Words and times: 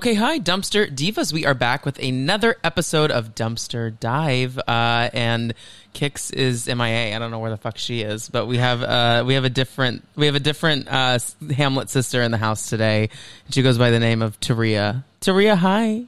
Okay, 0.00 0.14
hi, 0.14 0.38
Dumpster 0.38 0.90
Divas. 0.90 1.30
We 1.30 1.44
are 1.44 1.52
back 1.52 1.84
with 1.84 1.98
another 1.98 2.56
episode 2.64 3.10
of 3.10 3.34
Dumpster 3.34 4.00
Dive, 4.00 4.56
uh, 4.56 5.10
and 5.12 5.52
Kix 5.92 6.32
is 6.32 6.66
MIA. 6.66 7.14
I 7.14 7.18
don't 7.18 7.30
know 7.30 7.38
where 7.38 7.50
the 7.50 7.58
fuck 7.58 7.76
she 7.76 8.00
is, 8.00 8.26
but 8.30 8.46
we 8.46 8.56
have 8.56 8.82
uh, 8.82 9.24
we 9.26 9.34
have 9.34 9.44
a 9.44 9.50
different 9.50 10.02
we 10.16 10.24
have 10.24 10.36
a 10.36 10.40
different 10.40 10.88
uh, 10.88 11.18
Hamlet 11.54 11.90
sister 11.90 12.22
in 12.22 12.30
the 12.30 12.38
house 12.38 12.70
today. 12.70 13.10
She 13.50 13.60
goes 13.60 13.76
by 13.76 13.90
the 13.90 13.98
name 13.98 14.22
of 14.22 14.40
Taria. 14.40 15.04
Taria, 15.20 15.54
hi. 15.54 16.04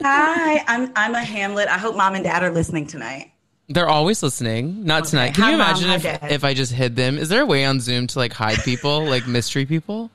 hi, 0.00 0.64
I'm 0.68 0.92
I'm 0.94 1.16
a 1.16 1.24
Hamlet. 1.24 1.66
I 1.66 1.78
hope 1.78 1.96
mom 1.96 2.14
and 2.14 2.22
dad 2.22 2.44
are 2.44 2.52
listening 2.52 2.86
tonight. 2.86 3.32
They're 3.68 3.88
always 3.88 4.22
listening. 4.22 4.84
Not 4.84 5.00
okay. 5.00 5.10
tonight. 5.10 5.34
Can 5.34 5.42
hi, 5.42 5.50
you 5.50 5.54
imagine 5.56 5.88
mom, 5.88 5.96
if, 5.96 6.30
if 6.30 6.44
I 6.44 6.54
just 6.54 6.70
hid 6.70 6.94
them? 6.94 7.18
Is 7.18 7.30
there 7.30 7.42
a 7.42 7.46
way 7.46 7.64
on 7.64 7.80
Zoom 7.80 8.06
to 8.06 8.18
like 8.20 8.32
hide 8.32 8.62
people, 8.62 9.04
like 9.06 9.26
mystery 9.26 9.66
people? 9.66 10.12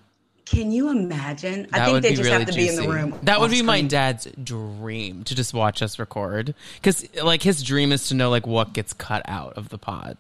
Can 0.52 0.70
you 0.70 0.90
imagine? 0.90 1.66
That 1.72 1.82
I 1.82 1.86
think 1.86 2.02
they 2.02 2.10
just 2.10 2.24
really 2.24 2.32
have 2.32 2.46
to 2.46 2.52
juicy. 2.52 2.76
be 2.76 2.76
in 2.76 2.90
the 2.90 2.94
room. 2.94 3.18
That 3.24 3.40
would 3.40 3.52
be 3.52 3.58
screen. 3.58 3.66
my 3.68 3.82
dad's 3.84 4.28
dream 4.44 5.24
to 5.24 5.34
just 5.34 5.54
watch 5.54 5.82
us 5.82 5.98
record. 5.98 6.54
Because 6.76 7.08
like 7.24 7.42
his 7.42 7.64
dream 7.64 7.94
is 7.94 8.10
to 8.10 8.16
know 8.16 8.30
like 8.30 8.46
what 8.46 8.74
gets 8.74 8.92
cut 8.92 9.22
out 9.30 9.54
of 9.54 9.70
the 9.70 9.78
pod. 9.78 10.18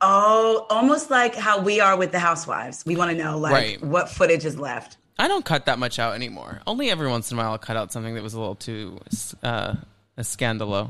Oh, 0.00 0.66
almost 0.70 1.10
like 1.10 1.34
how 1.34 1.60
we 1.60 1.80
are 1.80 1.98
with 1.98 2.12
the 2.12 2.18
housewives. 2.18 2.82
We 2.86 2.96
want 2.96 3.10
to 3.10 3.22
know 3.22 3.36
like 3.36 3.52
right. 3.52 3.84
what 3.84 4.08
footage 4.08 4.46
is 4.46 4.58
left. 4.58 4.96
I 5.18 5.28
don't 5.28 5.44
cut 5.44 5.66
that 5.66 5.78
much 5.78 5.98
out 5.98 6.14
anymore. 6.14 6.62
Only 6.66 6.88
every 6.88 7.10
once 7.10 7.30
in 7.30 7.36
a 7.36 7.42
while 7.42 7.52
I'll 7.52 7.58
cut 7.58 7.76
out 7.76 7.92
something 7.92 8.14
that 8.14 8.22
was 8.22 8.32
a 8.32 8.40
little 8.40 8.54
too 8.54 8.98
uh, 9.42 9.74
a 10.16 10.22
scandalo. 10.22 10.88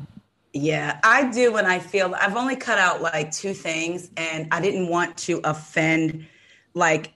Yeah, 0.52 1.00
I 1.02 1.32
do 1.32 1.52
when 1.52 1.66
I 1.66 1.80
feel 1.80 2.14
I've 2.16 2.36
only 2.36 2.54
cut 2.54 2.78
out 2.78 3.02
like 3.02 3.32
two 3.32 3.54
things 3.54 4.08
and 4.16 4.46
I 4.52 4.60
didn't 4.60 4.86
want 4.86 5.16
to 5.18 5.40
offend 5.42 6.26
like 6.74 7.12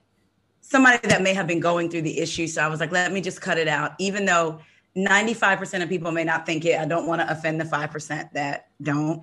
somebody 0.75 0.99
that 1.07 1.23
may 1.23 1.33
have 1.33 1.47
been 1.47 1.61
going 1.61 1.89
through 1.89 2.03
the 2.03 2.19
issue. 2.19 2.49
So 2.49 2.61
I 2.61 2.67
was 2.67 2.81
like, 2.81 2.91
let 2.91 3.13
me 3.13 3.21
just 3.21 3.41
cut 3.41 3.59
it 3.59 3.69
out. 3.69 3.93
Even 4.01 4.25
though 4.25 4.59
95% 4.97 5.85
of 5.85 5.89
people 5.89 6.11
may 6.11 6.25
not 6.25 6.45
think 6.47 6.65
it, 6.65 6.81
I 6.81 6.85
don't 6.85 7.07
want 7.07 7.21
to 7.21 7.31
offend 7.31 7.61
the 7.61 7.65
5% 7.65 8.33
that 8.33 8.71
don't. 8.83 9.23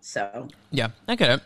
So, 0.00 0.48
yeah, 0.70 0.88
I 1.08 1.14
get 1.14 1.30
it. 1.30 1.42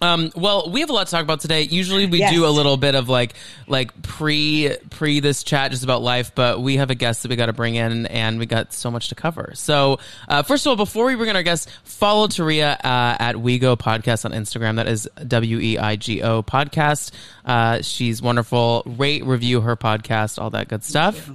Um, 0.00 0.30
well, 0.36 0.70
we 0.70 0.80
have 0.80 0.90
a 0.90 0.92
lot 0.92 1.08
to 1.08 1.10
talk 1.10 1.22
about 1.22 1.40
today. 1.40 1.62
Usually 1.62 2.06
we 2.06 2.20
yes. 2.20 2.32
do 2.32 2.46
a 2.46 2.48
little 2.48 2.76
bit 2.76 2.94
of 2.94 3.08
like 3.08 3.34
like 3.66 4.00
pre 4.02 4.76
pre 4.90 5.20
this 5.20 5.42
chat 5.42 5.72
just 5.72 5.82
about 5.82 6.02
life, 6.02 6.32
but 6.34 6.60
we 6.60 6.76
have 6.76 6.90
a 6.90 6.94
guest 6.94 7.22
that 7.22 7.30
we 7.30 7.36
got 7.36 7.46
to 7.46 7.52
bring 7.52 7.74
in, 7.74 8.06
and 8.06 8.38
we 8.38 8.46
got 8.46 8.72
so 8.72 8.90
much 8.90 9.08
to 9.08 9.14
cover. 9.14 9.52
So, 9.54 9.98
uh, 10.28 10.42
first 10.42 10.66
of 10.66 10.70
all, 10.70 10.76
before 10.76 11.06
we 11.06 11.16
bring 11.16 11.30
in 11.30 11.36
our 11.36 11.42
guest, 11.42 11.68
follow 11.82 12.28
Taria 12.28 12.74
uh, 12.74 13.16
at 13.18 13.34
WeGo 13.34 13.76
Podcast 13.76 14.24
on 14.24 14.32
Instagram. 14.32 14.76
That 14.76 14.86
is 14.86 15.08
W 15.26 15.58
E 15.58 15.78
I 15.78 15.96
G 15.96 16.22
O 16.22 16.42
Podcast. 16.42 17.10
Uh, 17.44 17.82
she's 17.82 18.22
wonderful. 18.22 18.84
Rate, 18.86 19.24
review 19.24 19.60
her 19.62 19.76
podcast, 19.76 20.40
all 20.40 20.50
that 20.50 20.68
good 20.68 20.84
stuff. 20.84 21.28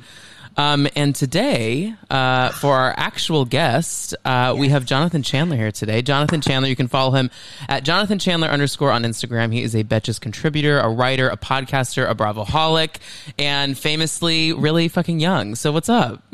Um, 0.55 0.87
and 0.95 1.15
today, 1.15 1.95
uh, 2.09 2.49
for 2.49 2.75
our 2.75 2.93
actual 2.95 3.45
guest, 3.45 4.15
uh, 4.23 4.55
we 4.57 4.69
have 4.69 4.85
Jonathan 4.85 5.23
Chandler 5.23 5.57
here 5.57 5.71
today. 5.71 6.01
Jonathan 6.01 6.41
Chandler, 6.41 6.69
you 6.69 6.75
can 6.75 6.87
follow 6.87 7.11
him 7.11 7.31
at 7.67 7.83
Jonathan 7.83 8.19
Chandler 8.19 8.47
underscore 8.47 8.91
on 8.91 9.03
Instagram. 9.03 9.51
He 9.51 9.63
is 9.63 9.75
a 9.75 9.83
Betches 9.83 10.19
contributor, 10.21 10.79
a 10.79 10.89
writer, 10.89 11.29
a 11.29 11.37
podcaster, 11.37 12.09
a 12.09 12.13
Bravoholic, 12.13 12.97
and 13.39 13.77
famously 13.77 14.53
really 14.53 14.87
fucking 14.87 15.19
young. 15.19 15.55
So 15.55 15.71
what's 15.71 15.89
up? 15.89 16.23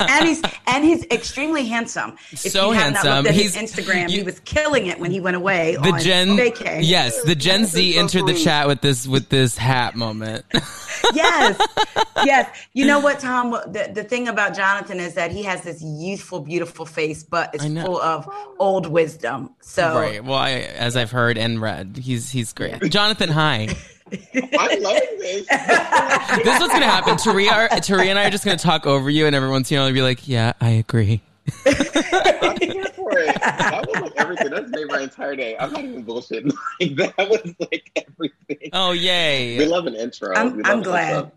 and 0.00 0.26
he's 0.26 0.42
and 0.66 0.84
he's 0.84 1.04
extremely 1.10 1.66
handsome. 1.66 2.16
If 2.30 2.38
so 2.40 2.72
handsome. 2.72 3.24
he's 3.26 3.56
Instagram. 3.56 4.10
You, 4.10 4.18
he 4.18 4.22
was 4.22 4.40
killing 4.40 4.86
it 4.86 4.98
when 4.98 5.10
he 5.10 5.20
went 5.20 5.36
away. 5.36 5.76
The 5.76 5.98
Gen, 6.02 6.28
vacay. 6.36 6.80
yes, 6.82 7.22
the 7.22 7.34
Gen 7.34 7.64
Z 7.64 7.92
so 7.92 7.98
entered 7.98 8.20
sweet. 8.20 8.36
the 8.36 8.44
chat 8.44 8.66
with 8.66 8.80
this 8.80 9.06
with 9.06 9.28
this 9.28 9.56
hat 9.56 9.96
moment. 9.96 10.44
yes, 11.14 11.60
yes. 12.24 12.66
You 12.72 12.86
know 12.86 13.00
what, 13.00 13.20
Tom? 13.20 13.50
The, 13.50 13.90
the 13.92 14.04
thing 14.04 14.28
about 14.28 14.54
Jonathan 14.54 15.00
is 15.00 15.14
that 15.14 15.30
he 15.30 15.42
has 15.44 15.62
this 15.62 15.82
youthful, 15.82 16.40
beautiful 16.40 16.86
face, 16.86 17.22
but 17.22 17.54
it's 17.54 17.64
full 17.64 18.00
of 18.00 18.28
old 18.58 18.86
wisdom. 18.86 19.50
So 19.60 19.94
right. 19.94 20.24
Well, 20.24 20.38
I, 20.38 20.50
as 20.50 20.96
I've 20.96 21.10
heard 21.10 21.38
and 21.38 21.60
read, 21.60 21.98
he's 22.02 22.30
he's 22.30 22.52
great. 22.52 22.90
Jonathan, 22.90 23.30
hi. 23.30 23.68
I'm 24.34 24.82
loving 24.82 25.18
this. 25.18 25.46
this 25.48 26.54
is 26.54 26.60
what's 26.60 26.72
gonna 26.72 26.86
happen. 26.86 27.14
Taria, 27.14 27.68
Taria 27.68 28.06
and 28.06 28.18
I 28.18 28.26
are 28.26 28.30
just 28.30 28.44
gonna 28.44 28.56
talk 28.56 28.86
over 28.86 29.08
you, 29.08 29.26
and 29.26 29.36
everyone's 29.36 29.70
you 29.70 29.78
know 29.78 29.92
be 29.92 30.02
like, 30.02 30.26
"Yeah, 30.26 30.52
I 30.60 30.70
agree." 30.70 31.20
I'm 31.66 32.56
here 32.60 32.84
for 32.86 33.12
it. 33.18 33.40
That 33.40 33.86
was 33.86 34.00
like 34.02 34.12
everything. 34.16 34.50
That's 34.50 34.70
made 34.70 34.88
my 34.88 35.00
entire 35.00 35.36
day. 35.36 35.56
I'm 35.58 35.72
not 35.72 35.84
even 35.84 36.04
bullshitting. 36.04 36.52
Like 36.80 36.96
that 36.96 37.28
was 37.28 37.54
like 37.58 37.90
everything. 37.96 38.70
Oh 38.72 38.92
yay! 38.92 39.58
We 39.58 39.66
love 39.66 39.86
an 39.86 39.94
intro. 39.94 40.34
I'm, 40.34 40.64
I'm 40.64 40.82
glad. 40.82 41.30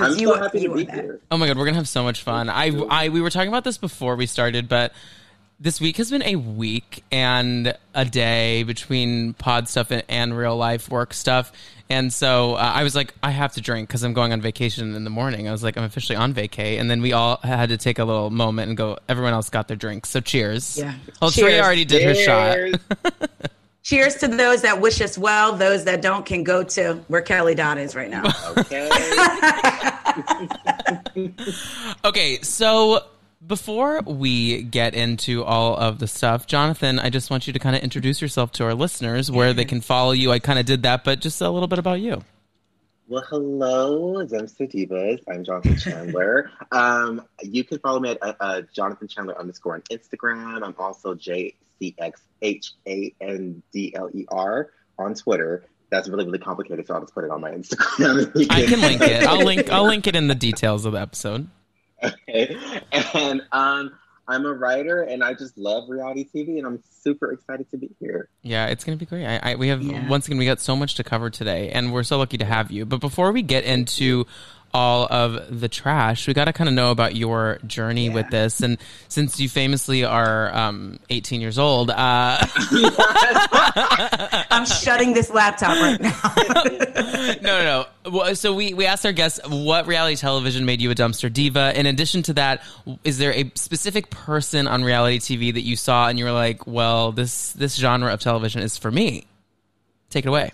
I'm 0.00 0.18
you, 0.18 0.28
so 0.28 0.40
happy 0.40 0.60
to 0.60 0.74
be 0.74 0.84
here. 0.84 1.20
Oh 1.30 1.36
my 1.36 1.46
god, 1.46 1.58
we're 1.58 1.66
gonna 1.66 1.76
have 1.76 1.88
so 1.88 2.02
much 2.02 2.22
fun. 2.22 2.48
I, 2.48 2.70
I, 2.88 3.08
we 3.08 3.20
were 3.20 3.30
talking 3.30 3.48
about 3.48 3.64
this 3.64 3.78
before 3.78 4.16
we 4.16 4.26
started, 4.26 4.68
but 4.68 4.92
this 5.60 5.80
week 5.80 5.96
has 5.98 6.10
been 6.10 6.24
a 6.24 6.36
week 6.36 7.04
and 7.12 7.76
a 7.94 8.04
day 8.04 8.64
between 8.64 9.32
pod 9.34 9.68
stuff 9.68 9.90
and, 9.90 10.02
and 10.08 10.36
real 10.36 10.56
life 10.56 10.88
work 10.90 11.14
stuff. 11.14 11.52
And 11.88 12.12
so 12.12 12.54
uh, 12.54 12.72
I 12.74 12.82
was 12.82 12.96
like, 12.96 13.14
I 13.22 13.30
have 13.30 13.52
to 13.52 13.60
drink 13.60 13.88
because 13.88 14.02
I'm 14.02 14.12
going 14.12 14.32
on 14.32 14.40
vacation 14.40 14.94
in 14.94 15.04
the 15.04 15.10
morning. 15.10 15.46
I 15.46 15.52
was 15.52 15.62
like, 15.62 15.76
I'm 15.76 15.84
officially 15.84 16.16
on 16.16 16.34
vacay. 16.34 16.80
And 16.80 16.90
then 16.90 17.00
we 17.02 17.12
all 17.12 17.38
had 17.42 17.68
to 17.68 17.76
take 17.76 17.98
a 17.98 18.04
little 18.04 18.30
moment 18.30 18.70
and 18.70 18.76
go, 18.76 18.98
everyone 19.08 19.34
else 19.34 19.50
got 19.50 19.68
their 19.68 19.76
drinks. 19.76 20.08
So 20.08 20.20
cheers. 20.20 20.78
Yeah. 20.78 20.94
Well, 21.20 21.30
cheers. 21.30 21.44
Trey 21.44 21.60
already 21.60 21.84
did 21.84 22.00
cheers. 22.00 22.26
her 22.26 22.72
shot. 22.72 23.50
cheers 23.82 24.16
to 24.16 24.28
those 24.28 24.62
that 24.62 24.80
wish 24.80 25.00
us 25.00 25.18
well. 25.18 25.54
Those 25.54 25.84
that 25.84 26.02
don't 26.02 26.24
can 26.24 26.44
go 26.44 26.62
to 26.62 26.94
where 27.08 27.22
Kelly 27.22 27.54
Dodd 27.54 27.78
is 27.78 27.94
right 27.94 28.10
now. 28.10 28.22
Okay. 28.58 28.90
okay. 32.04 32.38
So 32.42 33.00
before 33.46 34.02
we 34.02 34.62
get 34.62 34.94
into 34.94 35.42
all 35.42 35.76
of 35.76 35.98
the 35.98 36.06
stuff, 36.06 36.46
Jonathan, 36.46 36.98
I 36.98 37.10
just 37.10 37.30
want 37.30 37.46
you 37.46 37.52
to 37.54 37.58
kind 37.58 37.74
of 37.74 37.82
introduce 37.82 38.20
yourself 38.20 38.52
to 38.52 38.64
our 38.64 38.74
listeners, 38.74 39.30
where 39.30 39.52
they 39.52 39.64
can 39.64 39.80
follow 39.80 40.12
you. 40.12 40.30
I 40.30 40.38
kind 40.38 40.58
of 40.58 40.66
did 40.66 40.82
that, 40.82 41.04
but 41.04 41.20
just 41.20 41.40
a 41.40 41.48
little 41.48 41.68
bit 41.68 41.78
about 41.78 42.00
you. 42.00 42.22
Well, 43.08 43.24
hello, 43.28 44.24
Dumpster 44.24 44.70
Divas. 44.70 45.22
I'm 45.28 45.44
Jonathan 45.44 45.76
Chandler. 45.76 46.50
um, 46.72 47.22
you 47.42 47.64
can 47.64 47.78
follow 47.78 48.00
me 48.00 48.10
at 48.10 48.22
uh, 48.22 48.34
uh, 48.40 48.62
Jonathan 48.72 49.08
Chandler 49.08 49.38
underscore 49.38 49.74
on 49.74 49.82
Instagram. 49.90 50.62
I'm 50.62 50.74
also 50.78 51.14
J 51.14 51.54
C 51.82 51.94
X 51.98 52.22
H 52.40 52.72
A 52.86 53.14
N 53.20 53.62
D 53.72 53.92
L 53.94 54.08
E 54.14 54.24
R 54.28 54.70
on 54.98 55.14
Twitter. 55.14 55.64
That's 55.90 56.08
really 56.08 56.24
really 56.24 56.38
complicated, 56.38 56.86
so 56.86 56.94
I'll 56.94 57.00
just 57.00 57.14
put 57.14 57.24
it 57.24 57.30
on 57.30 57.40
my 57.40 57.50
Instagram. 57.50 58.30
I 58.50 58.66
can 58.66 58.80
link 58.80 59.00
it. 59.02 59.22
I'll 59.26 59.44
link. 59.44 59.70
I'll 59.70 59.86
link 59.86 60.06
it 60.06 60.16
in 60.16 60.28
the 60.28 60.34
details 60.34 60.84
of 60.84 60.92
the 60.92 61.00
episode. 61.00 61.48
Okay. 62.02 62.56
And 63.14 63.42
um, 63.52 63.92
I'm 64.26 64.46
a 64.46 64.52
writer 64.52 65.02
and 65.02 65.22
I 65.22 65.34
just 65.34 65.56
love 65.58 65.88
reality 65.88 66.28
TV 66.34 66.58
and 66.58 66.66
I'm 66.66 66.82
super 66.90 67.32
excited 67.32 67.70
to 67.70 67.76
be 67.76 67.90
here. 68.00 68.28
Yeah, 68.42 68.66
it's 68.66 68.82
going 68.82 68.98
to 68.98 69.04
be 69.04 69.08
great. 69.08 69.26
I, 69.26 69.52
I 69.52 69.54
we 69.56 69.68
have, 69.68 69.82
yeah. 69.82 70.08
once 70.08 70.26
again, 70.26 70.38
we 70.38 70.44
got 70.44 70.60
so 70.60 70.74
much 70.74 70.96
to 70.96 71.04
cover 71.04 71.30
today 71.30 71.70
and 71.70 71.92
we're 71.92 72.02
so 72.02 72.18
lucky 72.18 72.38
to 72.38 72.44
have 72.44 72.70
you. 72.70 72.86
But 72.86 73.00
before 73.00 73.30
we 73.30 73.42
get 73.42 73.64
into 73.64 74.26
all 74.74 75.06
of 75.10 75.60
the 75.60 75.68
trash, 75.68 76.26
we 76.26 76.34
got 76.34 76.46
to 76.46 76.52
kind 76.52 76.68
of 76.68 76.74
know 76.74 76.90
about 76.90 77.14
your 77.14 77.58
journey 77.66 78.06
yeah. 78.06 78.14
with 78.14 78.30
this. 78.30 78.60
And 78.60 78.78
since 79.08 79.38
you 79.38 79.48
famously 79.48 80.04
are 80.04 80.54
um, 80.54 80.98
18 81.10 81.40
years 81.40 81.58
old, 81.58 81.90
uh... 81.90 81.94
I'm 84.50 84.64
shutting 84.66 85.12
this 85.12 85.30
laptop 85.30 85.76
right 85.78 86.00
now. 86.00 86.18
no, 87.42 87.64
no, 87.64 87.86
no. 88.04 88.34
So 88.34 88.54
we, 88.54 88.74
we 88.74 88.86
asked 88.86 89.04
our 89.04 89.12
guests 89.12 89.40
what 89.46 89.86
reality 89.86 90.16
television 90.16 90.64
made 90.64 90.80
you 90.80 90.90
a 90.90 90.94
dumpster 90.94 91.32
diva. 91.32 91.78
In 91.78 91.86
addition 91.86 92.22
to 92.24 92.34
that, 92.34 92.62
is 93.04 93.18
there 93.18 93.32
a 93.32 93.50
specific 93.54 94.10
person 94.10 94.66
on 94.66 94.82
reality 94.84 95.18
TV 95.18 95.52
that 95.52 95.62
you 95.62 95.76
saw 95.76 96.08
and 96.08 96.18
you 96.18 96.24
were 96.24 96.32
like, 96.32 96.66
well, 96.66 97.12
this 97.12 97.52
this 97.52 97.76
genre 97.76 98.12
of 98.12 98.20
television 98.20 98.62
is 98.62 98.76
for 98.76 98.90
me? 98.90 99.26
Take 100.10 100.24
it 100.24 100.28
away 100.28 100.52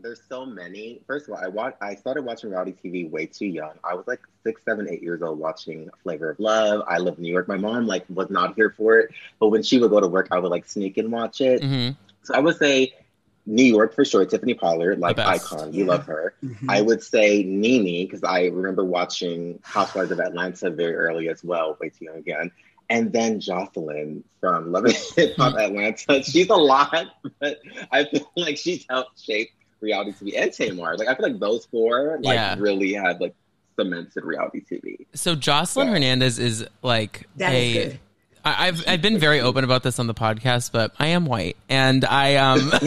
there's 0.00 0.20
so 0.28 0.46
many. 0.46 1.00
First 1.06 1.28
of 1.28 1.34
all, 1.34 1.40
I 1.42 1.48
watch, 1.48 1.74
I 1.80 1.94
started 1.94 2.24
watching 2.24 2.50
reality 2.50 2.74
TV 2.82 3.10
way 3.10 3.26
too 3.26 3.46
young. 3.46 3.72
I 3.84 3.94
was 3.94 4.06
like 4.06 4.20
six, 4.44 4.60
seven, 4.64 4.88
eight 4.88 5.02
years 5.02 5.22
old 5.22 5.38
watching 5.38 5.88
Flavor 6.02 6.30
of 6.30 6.40
Love. 6.40 6.82
I 6.86 6.98
live 6.98 7.16
in 7.16 7.22
New 7.22 7.32
York. 7.32 7.48
My 7.48 7.56
mom 7.56 7.86
like 7.86 8.04
was 8.08 8.30
not 8.30 8.54
here 8.54 8.70
for 8.70 8.98
it, 8.98 9.10
but 9.38 9.48
when 9.48 9.62
she 9.62 9.78
would 9.78 9.90
go 9.90 10.00
to 10.00 10.08
work, 10.08 10.28
I 10.30 10.38
would 10.38 10.50
like 10.50 10.68
sneak 10.68 10.98
and 10.98 11.10
watch 11.10 11.40
it. 11.40 11.62
Mm-hmm. 11.62 11.94
So 12.22 12.34
I 12.34 12.40
would 12.40 12.56
say 12.56 12.94
New 13.46 13.64
York 13.64 13.94
for 13.94 14.04
sure. 14.04 14.24
Tiffany 14.26 14.54
Pollard, 14.54 14.98
like 14.98 15.18
icon, 15.18 15.72
you 15.72 15.84
yeah. 15.84 15.90
love 15.90 16.06
her. 16.06 16.34
Mm-hmm. 16.44 16.70
I 16.70 16.82
would 16.82 17.02
say 17.02 17.42
Nene 17.42 18.06
because 18.06 18.22
I 18.22 18.46
remember 18.46 18.84
watching 18.84 19.58
Housewives 19.62 20.10
of 20.10 20.20
Atlanta 20.20 20.70
very 20.70 20.94
early 20.94 21.28
as 21.28 21.42
well, 21.42 21.76
way 21.80 21.88
too 21.88 22.06
young 22.06 22.16
again. 22.16 22.52
And 22.90 23.12
then 23.12 23.38
Joseline 23.38 24.22
from 24.40 24.72
Love 24.72 24.86
and 24.86 24.94
Hip 25.16 25.36
Hop 25.36 25.54
mm-hmm. 25.54 25.58
Atlanta. 25.58 26.22
She's 26.30 26.48
a 26.48 26.54
lot, 26.54 27.06
but 27.38 27.58
I 27.92 28.04
feel 28.04 28.30
like 28.36 28.56
she's 28.56 28.86
helped 28.88 29.20
shape 29.22 29.50
reality 29.80 30.12
TV 30.12 30.40
and 30.40 30.52
Tamar. 30.52 30.96
Like 30.96 31.08
I 31.08 31.14
feel 31.14 31.28
like 31.28 31.38
those 31.40 31.66
four 31.66 32.18
like 32.20 32.34
yeah. 32.34 32.56
really 32.58 32.92
had 32.92 33.20
like 33.20 33.34
cemented 33.76 34.24
reality 34.24 34.64
TV. 34.64 35.06
So 35.14 35.36
Joseline 35.36 35.86
yeah. 35.86 35.92
Hernandez 35.92 36.38
is 36.38 36.66
like 36.82 37.28
that 37.36 37.52
a. 37.52 37.76
Is 37.76 37.94
I, 38.44 38.66
have 38.66 38.84
I've 38.86 39.02
been 39.02 39.18
very 39.18 39.40
open 39.40 39.64
about 39.64 39.82
this 39.82 39.98
on 39.98 40.06
the 40.06 40.14
podcast, 40.14 40.72
but 40.72 40.94
I 40.98 41.08
am 41.08 41.26
white, 41.26 41.56
and 41.68 42.04
I 42.04 42.36
um 42.36 42.60
no, 42.70 42.80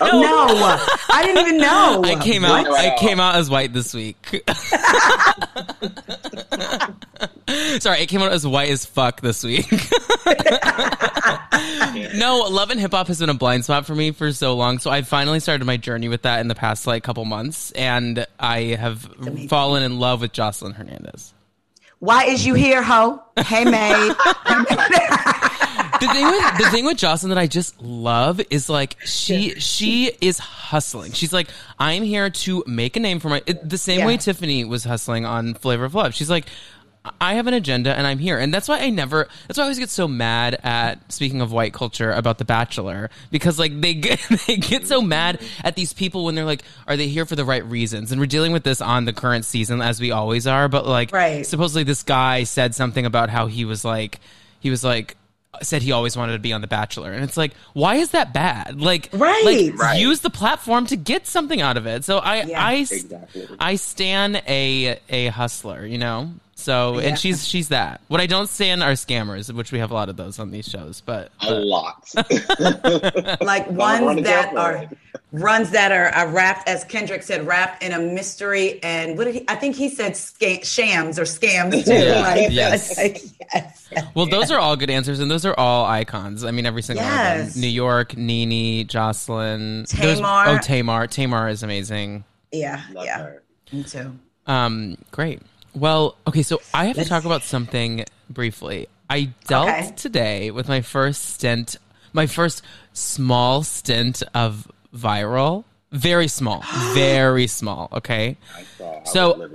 I 0.00 1.22
didn't 1.24 1.46
even 1.46 1.58
know. 1.58 2.02
I 2.04 2.16
came 2.20 2.44
out. 2.44 2.66
I 2.66 2.96
came 2.98 3.20
out 3.20 3.36
as 3.36 3.48
white 3.48 3.72
this 3.72 3.94
week. 3.94 4.44
Sorry, 7.80 8.00
it 8.00 8.06
came 8.06 8.22
out 8.22 8.32
as 8.32 8.46
white 8.46 8.70
as 8.70 8.86
fuck 8.86 9.20
this 9.20 9.42
week. 9.42 9.66
no, 12.14 12.46
love 12.50 12.70
and 12.70 12.80
hip 12.80 12.92
hop 12.92 13.08
has 13.08 13.18
been 13.18 13.28
a 13.28 13.34
blind 13.34 13.64
spot 13.64 13.86
for 13.86 13.94
me 13.94 14.12
for 14.12 14.32
so 14.32 14.54
long. 14.54 14.78
So 14.78 14.90
I 14.90 15.02
finally 15.02 15.40
started 15.40 15.64
my 15.64 15.76
journey 15.76 16.08
with 16.08 16.22
that 16.22 16.40
in 16.40 16.48
the 16.48 16.54
past 16.54 16.86
like 16.86 17.02
couple 17.02 17.24
months, 17.24 17.72
and 17.72 18.26
I 18.38 18.76
have 18.78 19.08
fallen 19.48 19.82
in 19.82 19.98
love 19.98 20.20
with 20.20 20.32
Joseline 20.32 20.74
Hernandez. 20.74 21.34
Why 21.98 22.24
is 22.24 22.46
you 22.46 22.54
here, 22.54 22.82
ho? 22.82 23.22
Hey, 23.36 23.64
May. 23.64 23.90
the 26.00 26.08
thing 26.12 26.26
with 26.26 26.58
the 26.58 26.68
thing 26.70 26.84
with 26.86 26.96
Joseline 26.96 27.28
that 27.28 27.38
I 27.38 27.46
just 27.46 27.80
love 27.82 28.40
is 28.48 28.70
like 28.70 28.96
she 29.04 29.54
she 29.60 30.12
is 30.20 30.38
hustling. 30.38 31.12
She's 31.12 31.32
like, 31.32 31.48
I'm 31.78 32.02
here 32.02 32.30
to 32.30 32.64
make 32.66 32.96
a 32.96 33.00
name 33.00 33.20
for 33.20 33.28
my 33.28 33.42
it, 33.46 33.68
the 33.68 33.76
same 33.76 34.00
yeah. 34.00 34.06
way 34.06 34.16
Tiffany 34.16 34.64
was 34.64 34.84
hustling 34.84 35.26
on 35.26 35.54
Flavor 35.54 35.84
of 35.84 35.94
Love. 35.94 36.14
She's 36.14 36.30
like, 36.30 36.46
I 37.20 37.34
have 37.34 37.46
an 37.46 37.54
agenda 37.54 37.96
and 37.96 38.06
I'm 38.06 38.18
here. 38.18 38.38
And 38.38 38.52
that's 38.52 38.68
why 38.68 38.78
I 38.78 38.90
never 38.90 39.28
that's 39.46 39.58
why 39.58 39.62
I 39.62 39.66
always 39.66 39.78
get 39.78 39.90
so 39.90 40.08
mad 40.08 40.58
at 40.62 41.12
speaking 41.12 41.40
of 41.40 41.52
white 41.52 41.72
culture 41.72 42.12
about 42.12 42.38
The 42.38 42.44
Bachelor 42.44 43.10
because 43.30 43.58
like 43.58 43.80
they 43.80 43.94
get 43.94 44.20
they 44.46 44.56
get 44.56 44.86
so 44.86 45.00
mad 45.00 45.40
at 45.64 45.76
these 45.76 45.92
people 45.92 46.24
when 46.24 46.34
they're 46.34 46.44
like 46.44 46.62
are 46.86 46.96
they 46.96 47.08
here 47.08 47.26
for 47.26 47.36
the 47.36 47.44
right 47.44 47.64
reasons? 47.64 48.12
And 48.12 48.20
we're 48.20 48.26
dealing 48.26 48.52
with 48.52 48.64
this 48.64 48.80
on 48.80 49.04
the 49.04 49.12
current 49.12 49.44
season 49.44 49.80
as 49.80 50.00
we 50.00 50.10
always 50.10 50.46
are, 50.46 50.68
but 50.68 50.86
like 50.86 51.12
right. 51.12 51.46
supposedly 51.46 51.84
this 51.84 52.02
guy 52.02 52.44
said 52.44 52.74
something 52.74 53.06
about 53.06 53.30
how 53.30 53.46
he 53.46 53.64
was 53.64 53.84
like 53.84 54.20
he 54.60 54.70
was 54.70 54.84
like 54.84 55.16
said 55.62 55.82
he 55.82 55.92
always 55.92 56.16
wanted 56.16 56.32
to 56.32 56.38
be 56.38 56.52
on 56.52 56.60
The 56.60 56.66
Bachelor, 56.66 57.12
and 57.12 57.24
it's 57.24 57.36
like, 57.36 57.54
why 57.72 57.96
is 57.96 58.10
that 58.10 58.32
bad? 58.32 58.80
Like, 58.80 59.10
right, 59.12 59.44
like, 59.44 59.78
right. 59.78 60.00
use 60.00 60.20
the 60.20 60.30
platform 60.30 60.86
to 60.86 60.96
get 60.96 61.26
something 61.26 61.60
out 61.60 61.76
of 61.76 61.86
it. 61.86 62.04
So 62.04 62.18
I, 62.18 62.42
yeah, 62.42 62.64
I, 62.64 62.74
exactly. 62.74 63.48
I 63.58 63.76
stand 63.76 64.42
a 64.46 64.98
a 65.08 65.26
hustler, 65.28 65.84
you 65.84 65.98
know. 65.98 66.30
So 66.60 66.98
yeah. 66.98 67.08
and 67.08 67.18
she's 67.18 67.46
she's 67.46 67.68
that. 67.68 68.00
What 68.08 68.20
I 68.20 68.26
don't 68.26 68.48
stand 68.48 68.82
are 68.82 68.92
scammers, 68.92 69.52
which 69.52 69.72
we 69.72 69.78
have 69.78 69.90
a 69.90 69.94
lot 69.94 70.08
of 70.08 70.16
those 70.16 70.38
on 70.38 70.50
these 70.50 70.68
shows, 70.68 71.00
but, 71.00 71.32
but. 71.40 71.50
a 71.50 71.54
lot, 71.54 72.10
like 73.40 73.70
ones 73.70 74.22
that 74.22 74.52
are 74.56 74.88
runs 75.32 75.70
that 75.70 75.92
are, 75.92 76.08
are, 76.08 76.28
wrapped, 76.28 76.68
as 76.68 76.84
Kendrick 76.84 77.22
said, 77.22 77.46
wrapped 77.46 77.82
in 77.82 77.92
a 77.92 77.98
mystery. 77.98 78.82
And 78.82 79.16
what 79.16 79.24
did 79.24 79.34
he? 79.34 79.44
I 79.48 79.54
think 79.54 79.76
he 79.76 79.88
said 79.88 80.16
sca- 80.16 80.64
shams 80.64 81.18
or 81.18 81.22
scams 81.22 81.84
too. 81.84 81.94
Yeah. 81.94 82.20
Like, 82.20 82.50
yes. 82.50 82.98
Like, 83.00 83.22
yes. 83.54 83.88
Well, 84.14 84.26
those 84.26 84.50
are 84.50 84.58
all 84.58 84.76
good 84.76 84.90
answers, 84.90 85.20
and 85.20 85.30
those 85.30 85.46
are 85.46 85.54
all 85.58 85.86
icons. 85.86 86.44
I 86.44 86.50
mean, 86.50 86.66
every 86.66 86.82
single 86.82 87.04
yes. 87.04 87.38
one 87.38 87.46
of 87.46 87.52
them. 87.54 87.60
New 87.60 87.68
York, 87.68 88.16
Nene, 88.16 88.86
Joseline. 88.86 89.86
Tamar. 89.88 90.48
oh, 90.48 90.58
Tamar. 90.58 91.06
Tamar 91.06 91.48
is 91.48 91.62
amazing. 91.62 92.24
Yeah, 92.52 92.82
Love 92.92 93.06
yeah. 93.06 93.18
Her. 93.18 93.42
Me 93.72 93.82
too. 93.84 94.12
Um, 94.46 94.98
great. 95.10 95.40
Well, 95.74 96.16
okay, 96.26 96.42
so 96.42 96.60
I 96.74 96.86
have 96.86 96.96
to 96.96 97.04
talk 97.04 97.24
about 97.24 97.42
something 97.42 98.04
briefly. 98.28 98.88
I 99.08 99.30
dealt 99.46 99.68
okay. 99.68 99.92
today 99.96 100.50
with 100.50 100.68
my 100.68 100.80
first 100.80 101.30
stint, 101.30 101.76
my 102.12 102.26
first 102.26 102.62
small 102.92 103.62
stint 103.62 104.22
of 104.34 104.70
viral. 104.94 105.64
Very 105.92 106.28
small, 106.28 106.64
very 106.94 107.46
small. 107.46 107.88
Okay. 107.92 108.36
I 108.56 108.64
saw, 108.78 109.00
I 109.00 109.04
so, 109.04 109.50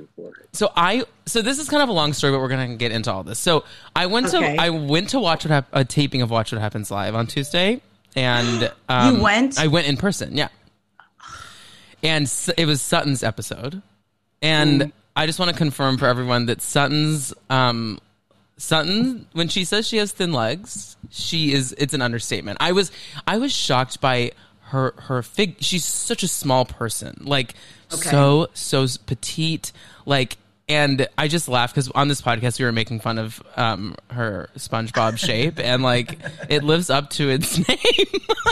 so 0.52 0.72
I, 0.76 1.06
so 1.26 1.42
this 1.42 1.60
is 1.60 1.70
kind 1.70 1.82
of 1.82 1.90
a 1.90 1.94
long 1.94 2.12
story, 2.12 2.34
but 2.34 2.40
we're 2.40 2.50
gonna 2.50 2.76
get 2.76 2.92
into 2.92 3.12
all 3.12 3.24
this. 3.24 3.40
So 3.40 3.64
I 3.96 4.08
went 4.08 4.34
okay. 4.34 4.56
to, 4.56 4.62
I 4.62 4.70
went 4.70 5.10
to 5.10 5.20
watch 5.20 5.46
what 5.46 5.52
hap- 5.52 5.70
a 5.72 5.86
taping 5.86 6.22
of 6.22 6.30
Watch 6.30 6.52
What 6.52 6.60
Happens 6.60 6.92
Live 6.92 7.16
on 7.16 7.28
Tuesday, 7.28 7.82
and 8.16 8.72
um, 8.90 9.16
you 9.16 9.22
went. 9.22 9.60
I 9.60 9.68
went 9.68 9.88
in 9.88 9.96
person. 9.96 10.36
Yeah. 10.36 10.50
And 12.04 12.32
it 12.58 12.66
was 12.66 12.82
Sutton's 12.82 13.24
episode, 13.24 13.82
and. 14.42 14.82
Mm 14.82 14.92
I 15.16 15.26
just 15.26 15.40
want 15.40 15.52
to 15.52 15.58
confirm 15.58 15.98
for 15.98 16.08
everyone 16.08 16.48
that 16.48 16.62
Sutton's 16.62 17.34
um, 17.50 18.00
Sutton 18.58 19.28
when 19.34 19.48
she 19.48 19.66
says 19.66 19.88
she 19.88 19.98
has 19.98 20.12
thin 20.12 20.34
legs, 20.34 20.98
she 21.10 21.54
is 21.54 21.74
it's 21.78 21.94
an 21.94 22.02
understatement. 22.02 22.58
I 22.62 22.72
was 22.72 22.92
I 23.28 23.38
was 23.38 23.54
shocked 23.54 24.02
by 24.02 24.32
her 24.70 24.94
her 24.98 25.22
fig 25.22 25.58
she's 25.60 25.86
such 25.86 26.24
a 26.24 26.28
small 26.28 26.66
person. 26.66 27.18
Like 27.22 27.54
okay. 27.94 28.10
so 28.10 28.48
so 28.54 28.86
petite 29.06 29.72
like 30.06 30.38
and 30.68 31.08
I 31.18 31.28
just 31.28 31.48
laughed 31.48 31.76
because 31.76 31.90
on 31.92 32.08
this 32.08 32.22
podcast 32.22 32.60
we 32.60 32.66
were 32.66 32.72
making 32.72 33.00
fun 33.00 33.20
of 33.20 33.42
um, 33.56 33.96
her 34.10 34.50
SpongeBob 34.58 35.18
shape, 35.24 35.60
and 35.60 35.84
like 35.84 36.18
it 36.50 36.64
lives 36.64 36.90
up 36.90 37.12
to 37.12 37.30
its 37.30 37.58
name. 37.68 37.78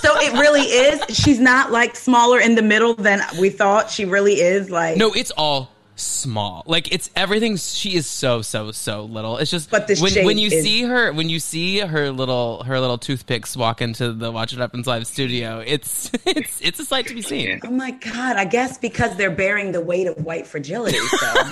so 0.01 0.19
it 0.19 0.33
really 0.33 0.61
is. 0.61 1.17
She's 1.17 1.39
not 1.39 1.71
like 1.71 1.95
smaller 1.95 2.39
in 2.39 2.53
the 2.55 2.61
middle 2.61 2.93
than 2.93 3.21
we 3.39 3.49
thought. 3.49 3.89
She 3.89 4.05
really 4.05 4.35
is. 4.35 4.69
Like 4.69 4.97
no, 4.97 5.11
it's 5.13 5.31
all 5.31 5.71
small. 5.95 6.63
Like 6.65 6.91
it's 6.91 7.09
everything. 7.15 7.57
She 7.57 7.95
is 7.95 8.07
so 8.07 8.41
so 8.41 8.71
so 8.71 9.05
little. 9.05 9.37
It's 9.37 9.51
just 9.51 9.69
but 9.69 9.89
when 9.99 10.25
when 10.25 10.37
you 10.37 10.47
is... 10.47 10.63
see 10.63 10.83
her 10.83 11.11
when 11.13 11.29
you 11.29 11.39
see 11.39 11.79
her 11.79 12.11
little 12.11 12.63
her 12.63 12.79
little 12.79 12.97
toothpicks 12.97 13.55
walk 13.55 13.81
into 13.81 14.13
the 14.13 14.31
Watch 14.31 14.53
What 14.53 14.61
Happens 14.61 14.87
live 14.87 15.05
studio. 15.07 15.63
It's 15.65 16.11
it's 16.25 16.61
it's 16.61 16.79
a 16.79 16.85
sight 16.85 17.07
to 17.07 17.15
be 17.15 17.21
seen. 17.21 17.59
Oh 17.63 17.71
my 17.71 17.91
god! 17.91 18.37
I 18.37 18.45
guess 18.45 18.77
because 18.77 19.15
they're 19.15 19.31
bearing 19.31 19.71
the 19.71 19.81
weight 19.81 20.07
of 20.07 20.17
white 20.23 20.47
fragility. 20.47 20.97
So. 20.97 21.33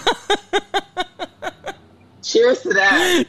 Cheers 2.24 2.62
to 2.62 2.70
that. 2.70 3.24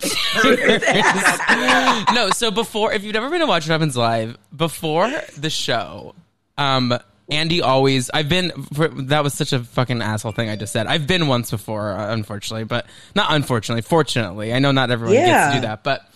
no, 2.14 2.30
so 2.30 2.50
before, 2.50 2.92
if 2.92 3.02
you've 3.02 3.14
never 3.14 3.30
been 3.30 3.40
to 3.40 3.46
Watch 3.46 3.64
What 3.64 3.72
Happens 3.72 3.96
Live, 3.96 4.36
before 4.54 5.10
the 5.36 5.48
show, 5.48 6.14
um, 6.58 6.98
Andy 7.32 7.62
always. 7.62 8.10
I've 8.10 8.28
been. 8.28 8.50
For, 8.74 8.88
that 8.88 9.24
was 9.24 9.34
such 9.34 9.52
a 9.52 9.60
fucking 9.60 10.02
asshole 10.02 10.32
thing 10.32 10.48
I 10.50 10.56
just 10.56 10.72
said. 10.72 10.86
I've 10.86 11.06
been 11.06 11.26
once 11.26 11.50
before, 11.50 11.92
uh, 11.92 12.12
unfortunately, 12.12 12.64
but 12.64 12.86
not 13.14 13.32
unfortunately. 13.32 13.82
Fortunately, 13.82 14.52
I 14.52 14.58
know 14.58 14.72
not 14.72 14.90
everyone 14.90 15.14
yeah. 15.14 15.26
gets 15.26 15.54
to 15.54 15.60
do 15.60 15.66
that, 15.66 15.82
but 15.82 16.08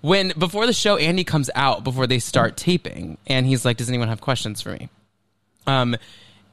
when 0.00 0.32
before 0.38 0.66
the 0.66 0.72
show, 0.72 0.96
Andy 0.96 1.24
comes 1.24 1.50
out 1.54 1.84
before 1.84 2.06
they 2.06 2.18
start 2.18 2.56
taping, 2.56 3.18
and 3.26 3.46
he's 3.46 3.64
like, 3.64 3.76
"Does 3.76 3.88
anyone 3.88 4.08
have 4.08 4.20
questions 4.20 4.62
for 4.62 4.70
me?" 4.70 4.88
Um, 5.66 5.96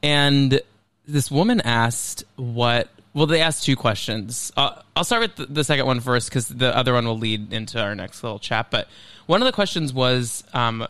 and 0.02 0.60
this 1.06 1.30
woman 1.30 1.60
asked 1.62 2.24
what. 2.36 2.88
Well, 3.12 3.26
they 3.26 3.40
asked 3.40 3.64
two 3.64 3.74
questions. 3.74 4.52
Uh, 4.56 4.82
I'll 4.94 5.02
start 5.02 5.22
with 5.22 5.34
the, 5.34 5.46
the 5.46 5.64
second 5.64 5.84
one 5.84 5.98
first 5.98 6.28
because 6.28 6.46
the 6.46 6.76
other 6.76 6.92
one 6.92 7.04
will 7.06 7.18
lead 7.18 7.52
into 7.52 7.82
our 7.82 7.96
next 7.96 8.22
little 8.22 8.38
chat. 8.38 8.70
But 8.70 8.86
one 9.26 9.42
of 9.42 9.46
the 9.46 9.52
questions 9.52 9.92
was, 9.92 10.44
um, 10.52 10.86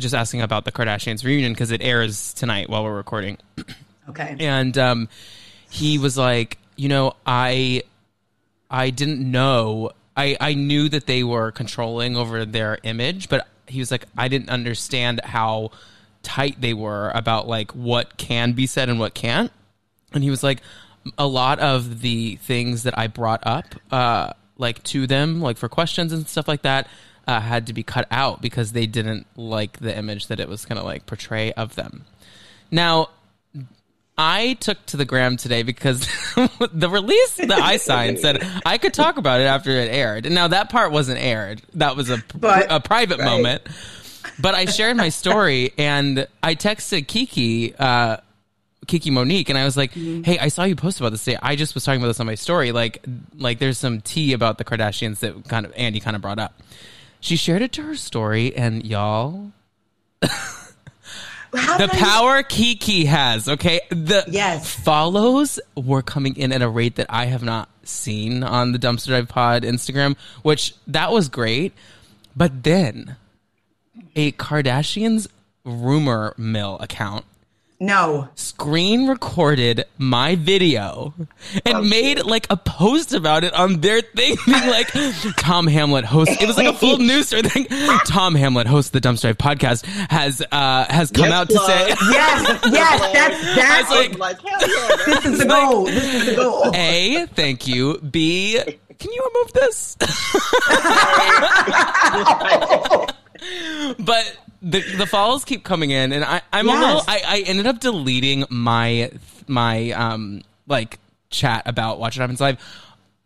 just 0.00 0.14
asking 0.14 0.42
about 0.42 0.64
the 0.64 0.72
Kardashians 0.72 1.24
reunion 1.24 1.52
because 1.52 1.70
it 1.70 1.82
airs 1.82 2.32
tonight 2.34 2.68
while 2.68 2.84
we're 2.84 2.96
recording. 2.96 3.38
Okay. 4.08 4.36
And 4.38 4.78
um, 4.78 5.08
he 5.68 5.98
was 5.98 6.16
like, 6.16 6.58
you 6.76 6.88
know, 6.88 7.16
I 7.26 7.82
I 8.70 8.90
didn't 8.90 9.28
know. 9.28 9.90
I 10.16 10.36
I 10.40 10.54
knew 10.54 10.88
that 10.88 11.06
they 11.06 11.24
were 11.24 11.50
controlling 11.50 12.16
over 12.16 12.44
their 12.44 12.78
image, 12.84 13.28
but 13.28 13.48
he 13.66 13.80
was 13.80 13.90
like, 13.90 14.04
I 14.16 14.28
didn't 14.28 14.50
understand 14.50 15.20
how 15.24 15.72
tight 16.22 16.60
they 16.60 16.74
were 16.74 17.10
about 17.14 17.48
like 17.48 17.72
what 17.72 18.16
can 18.16 18.52
be 18.52 18.66
said 18.66 18.88
and 18.88 18.98
what 18.98 19.14
can't. 19.14 19.50
And 20.12 20.22
he 20.22 20.30
was 20.30 20.42
like, 20.42 20.62
a 21.18 21.26
lot 21.26 21.58
of 21.58 22.00
the 22.00 22.36
things 22.36 22.84
that 22.84 22.98
I 22.98 23.06
brought 23.06 23.46
up, 23.46 23.66
uh, 23.90 24.32
like 24.58 24.82
to 24.84 25.06
them, 25.06 25.40
like 25.40 25.56
for 25.56 25.68
questions 25.68 26.12
and 26.12 26.28
stuff 26.28 26.48
like 26.48 26.62
that, 26.62 26.88
uh, 27.26 27.40
had 27.40 27.66
to 27.66 27.72
be 27.72 27.82
cut 27.82 28.06
out 28.10 28.40
because 28.40 28.72
they 28.72 28.86
didn't 28.86 29.26
like 29.36 29.78
the 29.78 29.96
image 29.96 30.28
that 30.28 30.40
it 30.40 30.48
was 30.48 30.64
going 30.64 30.78
to 30.78 30.84
like 30.84 31.06
portray 31.06 31.52
of 31.52 31.74
them. 31.74 32.04
Now, 32.70 33.10
I 34.18 34.54
took 34.54 34.84
to 34.86 34.96
the 34.96 35.04
gram 35.04 35.36
today 35.36 35.62
because 35.62 36.00
the 36.72 36.88
release 36.90 37.34
that 37.34 37.50
I 37.50 37.76
signed 37.76 38.18
said 38.18 38.42
I 38.64 38.78
could 38.78 38.94
talk 38.94 39.18
about 39.18 39.40
it 39.40 39.44
after 39.44 39.70
it 39.70 39.92
aired. 39.92 40.24
And 40.24 40.34
now 40.34 40.48
that 40.48 40.70
part 40.70 40.90
wasn't 40.90 41.20
aired. 41.20 41.62
That 41.74 41.96
was 41.96 42.08
a, 42.08 42.22
but, 42.34 42.66
a 42.70 42.80
private 42.80 43.18
right. 43.18 43.26
moment. 43.26 43.62
But 44.38 44.54
I 44.54 44.64
shared 44.64 44.96
my 44.96 45.10
story 45.10 45.72
and 45.76 46.26
I 46.42 46.54
texted 46.54 47.06
Kiki, 47.06 47.74
uh, 47.74 48.18
Kiki 48.86 49.10
Monique, 49.10 49.48
and 49.48 49.58
I 49.58 49.64
was 49.64 49.76
like, 49.76 49.92
mm-hmm. 49.92 50.22
"Hey, 50.22 50.38
I 50.38 50.48
saw 50.48 50.64
you 50.64 50.76
post 50.76 51.00
about 51.00 51.10
this 51.10 51.24
today. 51.24 51.38
I 51.42 51.56
just 51.56 51.74
was 51.74 51.84
talking 51.84 52.00
about 52.00 52.08
this 52.08 52.20
on 52.20 52.26
my 52.26 52.34
story. 52.34 52.72
Like, 52.72 53.04
like 53.36 53.58
there's 53.58 53.78
some 53.78 54.00
tea 54.00 54.32
about 54.32 54.58
the 54.58 54.64
Kardashians 54.64 55.20
that 55.20 55.48
kind 55.48 55.66
of 55.66 55.72
Andy 55.76 56.00
kind 56.00 56.16
of 56.16 56.22
brought 56.22 56.38
up." 56.38 56.60
She 57.26 57.34
shared 57.34 57.60
it 57.60 57.72
to 57.72 57.82
her 57.82 57.96
story, 57.96 58.54
and 58.54 58.86
y'all. 58.86 59.50
the 60.20 61.88
power 61.90 62.44
Kiki 62.44 63.06
has, 63.06 63.48
okay? 63.48 63.80
The 63.90 64.26
yes. 64.28 64.72
follows 64.72 65.58
were 65.74 66.02
coming 66.02 66.36
in 66.36 66.52
at 66.52 66.62
a 66.62 66.68
rate 66.68 66.94
that 66.94 67.08
I 67.08 67.24
have 67.24 67.42
not 67.42 67.68
seen 67.82 68.44
on 68.44 68.70
the 68.70 68.78
Dumpster 68.78 69.08
Dive 69.08 69.26
Pod 69.26 69.64
Instagram, 69.64 70.16
which 70.42 70.76
that 70.86 71.10
was 71.10 71.28
great. 71.28 71.72
But 72.36 72.62
then 72.62 73.16
a 74.14 74.30
Kardashians 74.30 75.26
rumor 75.64 76.32
mill 76.38 76.78
account 76.78 77.24
No. 77.78 78.28
Screen 78.36 79.06
recorded 79.06 79.84
my 79.98 80.34
video 80.34 81.12
and 81.66 81.76
oh, 81.76 81.82
made 81.82 82.24
like 82.24 82.46
a 82.48 82.56
post 82.56 83.12
about 83.12 83.44
it 83.44 83.52
on 83.52 83.80
their 83.80 84.00
thing, 84.00 84.36
being 84.46 84.66
like, 84.68 84.90
Tom 85.36 85.66
Hamlet 85.66 86.06
host. 86.06 86.30
It 86.40 86.46
was 86.46 86.56
like 86.56 86.68
a 86.68 86.72
full 86.72 86.96
news 86.98 87.26
story 87.26 87.42
thing. 87.42 87.66
Tom 88.06 88.34
Hamlet, 88.34 88.66
host 88.66 88.94
of 88.94 89.02
the 89.02 89.06
Dumpster 89.06 89.22
Dive 89.22 89.38
podcast, 89.38 89.84
has 90.10 90.40
uh 90.50 90.86
has 90.88 91.10
come 91.10 91.26
yes, 91.26 91.32
out 91.32 91.48
to 91.50 91.58
say, 91.58 91.88
yes, 91.88 92.60
yes, 92.72 93.12
that's 93.12 93.56
that's 93.56 93.90
like, 93.90 94.18
like 94.18 94.38
yeah, 94.42 94.58
this 95.04 95.26
is 95.26 95.38
the 95.40 95.44
goal. 95.44 95.84
This 95.84 96.14
is 96.14 96.26
the 96.26 96.34
goal. 96.36 96.70
A, 96.74 97.26
thank 97.34 97.66
you. 97.66 97.98
B, 97.98 98.58
can 98.98 99.12
you 99.12 99.30
remove 99.34 99.52
this? 99.52 99.96
but 103.98 104.38
the 104.66 104.80
the 104.96 105.06
follows 105.06 105.44
keep 105.44 105.64
coming 105.64 105.90
in, 105.90 106.12
and 106.12 106.24
I 106.24 106.42
I'm 106.52 106.66
yes. 106.66 106.76
a 106.76 106.86
little. 106.86 107.02
I, 107.06 107.22
I 107.26 107.40
ended 107.46 107.66
up 107.66 107.80
deleting 107.80 108.44
my 108.50 109.10
my 109.46 109.92
um 109.92 110.42
like 110.66 110.98
chat 111.30 111.62
about 111.66 111.98
Watch 111.98 112.16
What 112.16 112.22
Happens 112.22 112.40
Live 112.40 112.58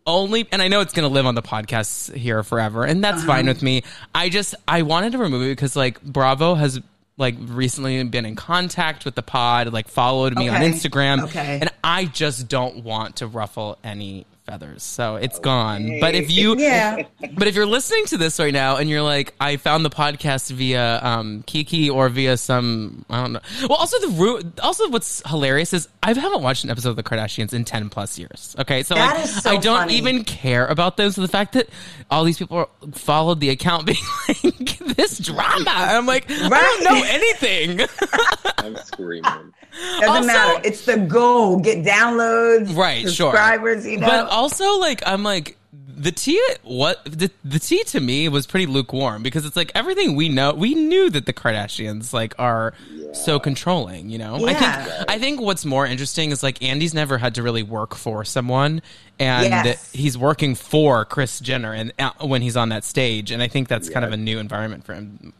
only 0.06 0.48
and 0.50 0.62
I 0.62 0.68
know 0.68 0.80
it's 0.80 0.94
going 0.94 1.08
to 1.08 1.12
live 1.12 1.26
on 1.26 1.34
the 1.34 1.42
podcast 1.42 2.14
here 2.14 2.42
forever 2.42 2.84
and 2.84 3.04
that's 3.04 3.18
uh-huh. 3.18 3.26
fine 3.26 3.46
with 3.46 3.62
me. 3.62 3.82
I 4.14 4.28
just 4.28 4.54
I 4.66 4.82
wanted 4.82 5.12
to 5.12 5.18
remove 5.18 5.42
it 5.42 5.50
because 5.50 5.76
like 5.76 6.02
Bravo 6.02 6.54
has 6.54 6.80
like 7.16 7.36
recently 7.38 8.02
been 8.04 8.24
in 8.24 8.34
contact 8.34 9.04
with 9.04 9.14
the 9.14 9.22
pod, 9.22 9.72
like 9.72 9.88
followed 9.88 10.36
me 10.36 10.48
okay. 10.48 10.56
on 10.56 10.62
Instagram. 10.62 11.24
Okay. 11.24 11.58
And 11.60 11.70
I 11.84 12.06
just 12.06 12.48
don't 12.48 12.82
want 12.82 13.16
to 13.16 13.26
ruffle 13.26 13.78
any 13.84 14.26
feathers. 14.50 14.82
So 14.82 15.16
it's 15.16 15.36
okay. 15.36 15.44
gone. 15.44 16.00
But 16.00 16.14
if 16.14 16.30
you 16.30 16.56
yeah. 16.58 17.04
but 17.34 17.46
if 17.46 17.54
you're 17.54 17.66
listening 17.66 18.06
to 18.06 18.18
this 18.18 18.38
right 18.38 18.52
now 18.52 18.76
and 18.76 18.90
you're 18.90 19.02
like, 19.02 19.34
I 19.40 19.56
found 19.56 19.84
the 19.84 19.90
podcast 19.90 20.50
via 20.50 21.00
um, 21.02 21.44
Kiki 21.46 21.88
or 21.88 22.08
via 22.08 22.36
some 22.36 23.04
I 23.08 23.22
don't 23.22 23.32
know. 23.34 23.40
Well 23.68 23.78
also 23.78 23.98
the 24.00 24.52
also 24.62 24.88
what's 24.88 25.22
hilarious 25.28 25.72
is 25.72 25.88
I 26.02 26.12
haven't 26.12 26.42
watched 26.42 26.64
an 26.64 26.70
episode 26.70 26.90
of 26.90 26.96
the 26.96 27.02
Kardashians 27.02 27.52
in 27.52 27.64
ten 27.64 27.88
plus 27.90 28.18
years. 28.18 28.56
Okay. 28.58 28.82
So, 28.82 28.96
like, 28.96 29.26
so 29.26 29.50
I 29.50 29.56
don't 29.56 29.82
funny. 29.82 29.94
even 29.94 30.24
care 30.24 30.66
about 30.66 30.96
those. 30.96 31.14
So 31.14 31.22
the 31.22 31.28
fact 31.28 31.52
that 31.52 31.68
all 32.10 32.24
these 32.24 32.38
people 32.38 32.68
followed 32.92 33.40
the 33.40 33.50
account 33.50 33.86
being 33.86 33.98
like 34.28 34.78
this 34.96 35.18
drama. 35.18 35.64
I'm 35.66 36.06
like, 36.06 36.28
right. 36.28 36.52
I 36.52 36.60
don't 36.60 36.84
know 36.84 37.02
anything. 37.06 37.88
I'm 38.58 38.76
screaming. 38.76 39.54
Doesn't 40.00 40.08
also, 40.08 40.26
matter. 40.26 40.60
It's 40.64 40.84
the 40.84 40.96
goal. 40.96 41.60
Get 41.60 41.84
downloads, 41.84 42.76
right? 42.76 43.06
Subscribers, 43.06 43.84
sure. 43.84 43.92
You 43.92 43.98
know. 43.98 44.06
But 44.06 44.28
also, 44.40 44.78
like, 44.78 45.02
I'm 45.06 45.22
like 45.22 45.58
the 45.72 46.10
tea. 46.10 46.42
What 46.62 47.04
the 47.04 47.30
the 47.44 47.58
tea 47.58 47.84
to 47.84 48.00
me 48.00 48.28
was 48.30 48.46
pretty 48.46 48.64
lukewarm 48.64 49.22
because 49.22 49.44
it's 49.44 49.54
like 49.54 49.70
everything 49.74 50.16
we 50.16 50.30
know. 50.30 50.54
We 50.54 50.74
knew 50.74 51.10
that 51.10 51.26
the 51.26 51.34
Kardashians 51.34 52.14
like 52.14 52.34
are 52.38 52.72
yeah. 52.90 53.12
so 53.12 53.38
controlling. 53.38 54.08
You 54.08 54.16
know. 54.16 54.38
Yeah. 54.38 54.46
I 54.46 54.54
think 54.54 55.10
I 55.10 55.18
think 55.18 55.40
what's 55.42 55.66
more 55.66 55.84
interesting 55.84 56.30
is 56.30 56.42
like 56.42 56.62
Andy's 56.62 56.94
never 56.94 57.18
had 57.18 57.34
to 57.34 57.42
really 57.42 57.62
work 57.62 57.94
for 57.94 58.24
someone, 58.24 58.80
and 59.18 59.50
yes. 59.66 59.92
he's 59.92 60.16
working 60.16 60.54
for 60.54 61.04
Kris 61.04 61.38
Jenner, 61.38 61.74
and 61.74 61.92
uh, 61.98 62.12
when 62.22 62.40
he's 62.40 62.56
on 62.56 62.70
that 62.70 62.84
stage, 62.84 63.30
and 63.30 63.42
I 63.42 63.48
think 63.48 63.68
that's 63.68 63.88
yeah. 63.88 63.94
kind 63.94 64.06
of 64.06 64.12
a 64.12 64.16
new 64.16 64.38
environment 64.38 64.84
for 64.84 64.94
him. 64.94 65.34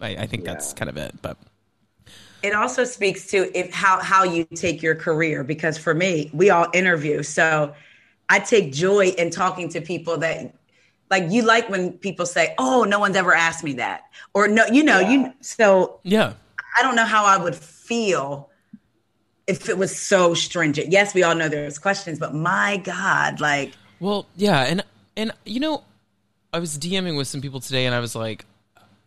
I, 0.00 0.08
I 0.16 0.26
think 0.26 0.44
that's 0.44 0.72
kind 0.72 0.90
of 0.90 0.96
it, 0.96 1.14
but 1.22 1.38
it 2.42 2.54
also 2.54 2.84
speaks 2.84 3.26
to 3.28 3.56
if 3.58 3.72
how 3.72 4.00
how 4.00 4.24
you 4.24 4.44
take 4.44 4.82
your 4.82 4.94
career 4.94 5.42
because 5.42 5.78
for 5.78 5.94
me 5.94 6.30
we 6.32 6.50
all 6.50 6.66
interview 6.74 7.22
so 7.22 7.74
i 8.28 8.38
take 8.38 8.72
joy 8.72 9.06
in 9.06 9.30
talking 9.30 9.68
to 9.68 9.80
people 9.80 10.18
that 10.18 10.54
like 11.10 11.30
you 11.30 11.42
like 11.42 11.68
when 11.68 11.92
people 11.92 12.26
say 12.26 12.54
oh 12.58 12.84
no 12.84 12.98
one's 12.98 13.16
ever 13.16 13.34
asked 13.34 13.64
me 13.64 13.72
that 13.74 14.02
or 14.34 14.48
no 14.48 14.64
you 14.66 14.82
know 14.82 15.00
yeah. 15.00 15.10
you 15.10 15.32
so 15.40 16.00
yeah 16.02 16.32
i 16.78 16.82
don't 16.82 16.96
know 16.96 17.04
how 17.04 17.24
i 17.24 17.36
would 17.36 17.54
feel 17.54 18.50
if 19.46 19.68
it 19.68 19.78
was 19.78 19.96
so 19.96 20.34
stringent 20.34 20.90
yes 20.90 21.14
we 21.14 21.22
all 21.22 21.34
know 21.34 21.48
there's 21.48 21.78
questions 21.78 22.18
but 22.18 22.34
my 22.34 22.76
god 22.78 23.40
like 23.40 23.72
well 24.00 24.26
yeah 24.36 24.62
and 24.62 24.84
and 25.16 25.32
you 25.44 25.60
know 25.60 25.82
i 26.52 26.58
was 26.58 26.78
dming 26.78 27.16
with 27.16 27.28
some 27.28 27.40
people 27.40 27.60
today 27.60 27.86
and 27.86 27.94
i 27.94 28.00
was 28.00 28.14
like 28.14 28.44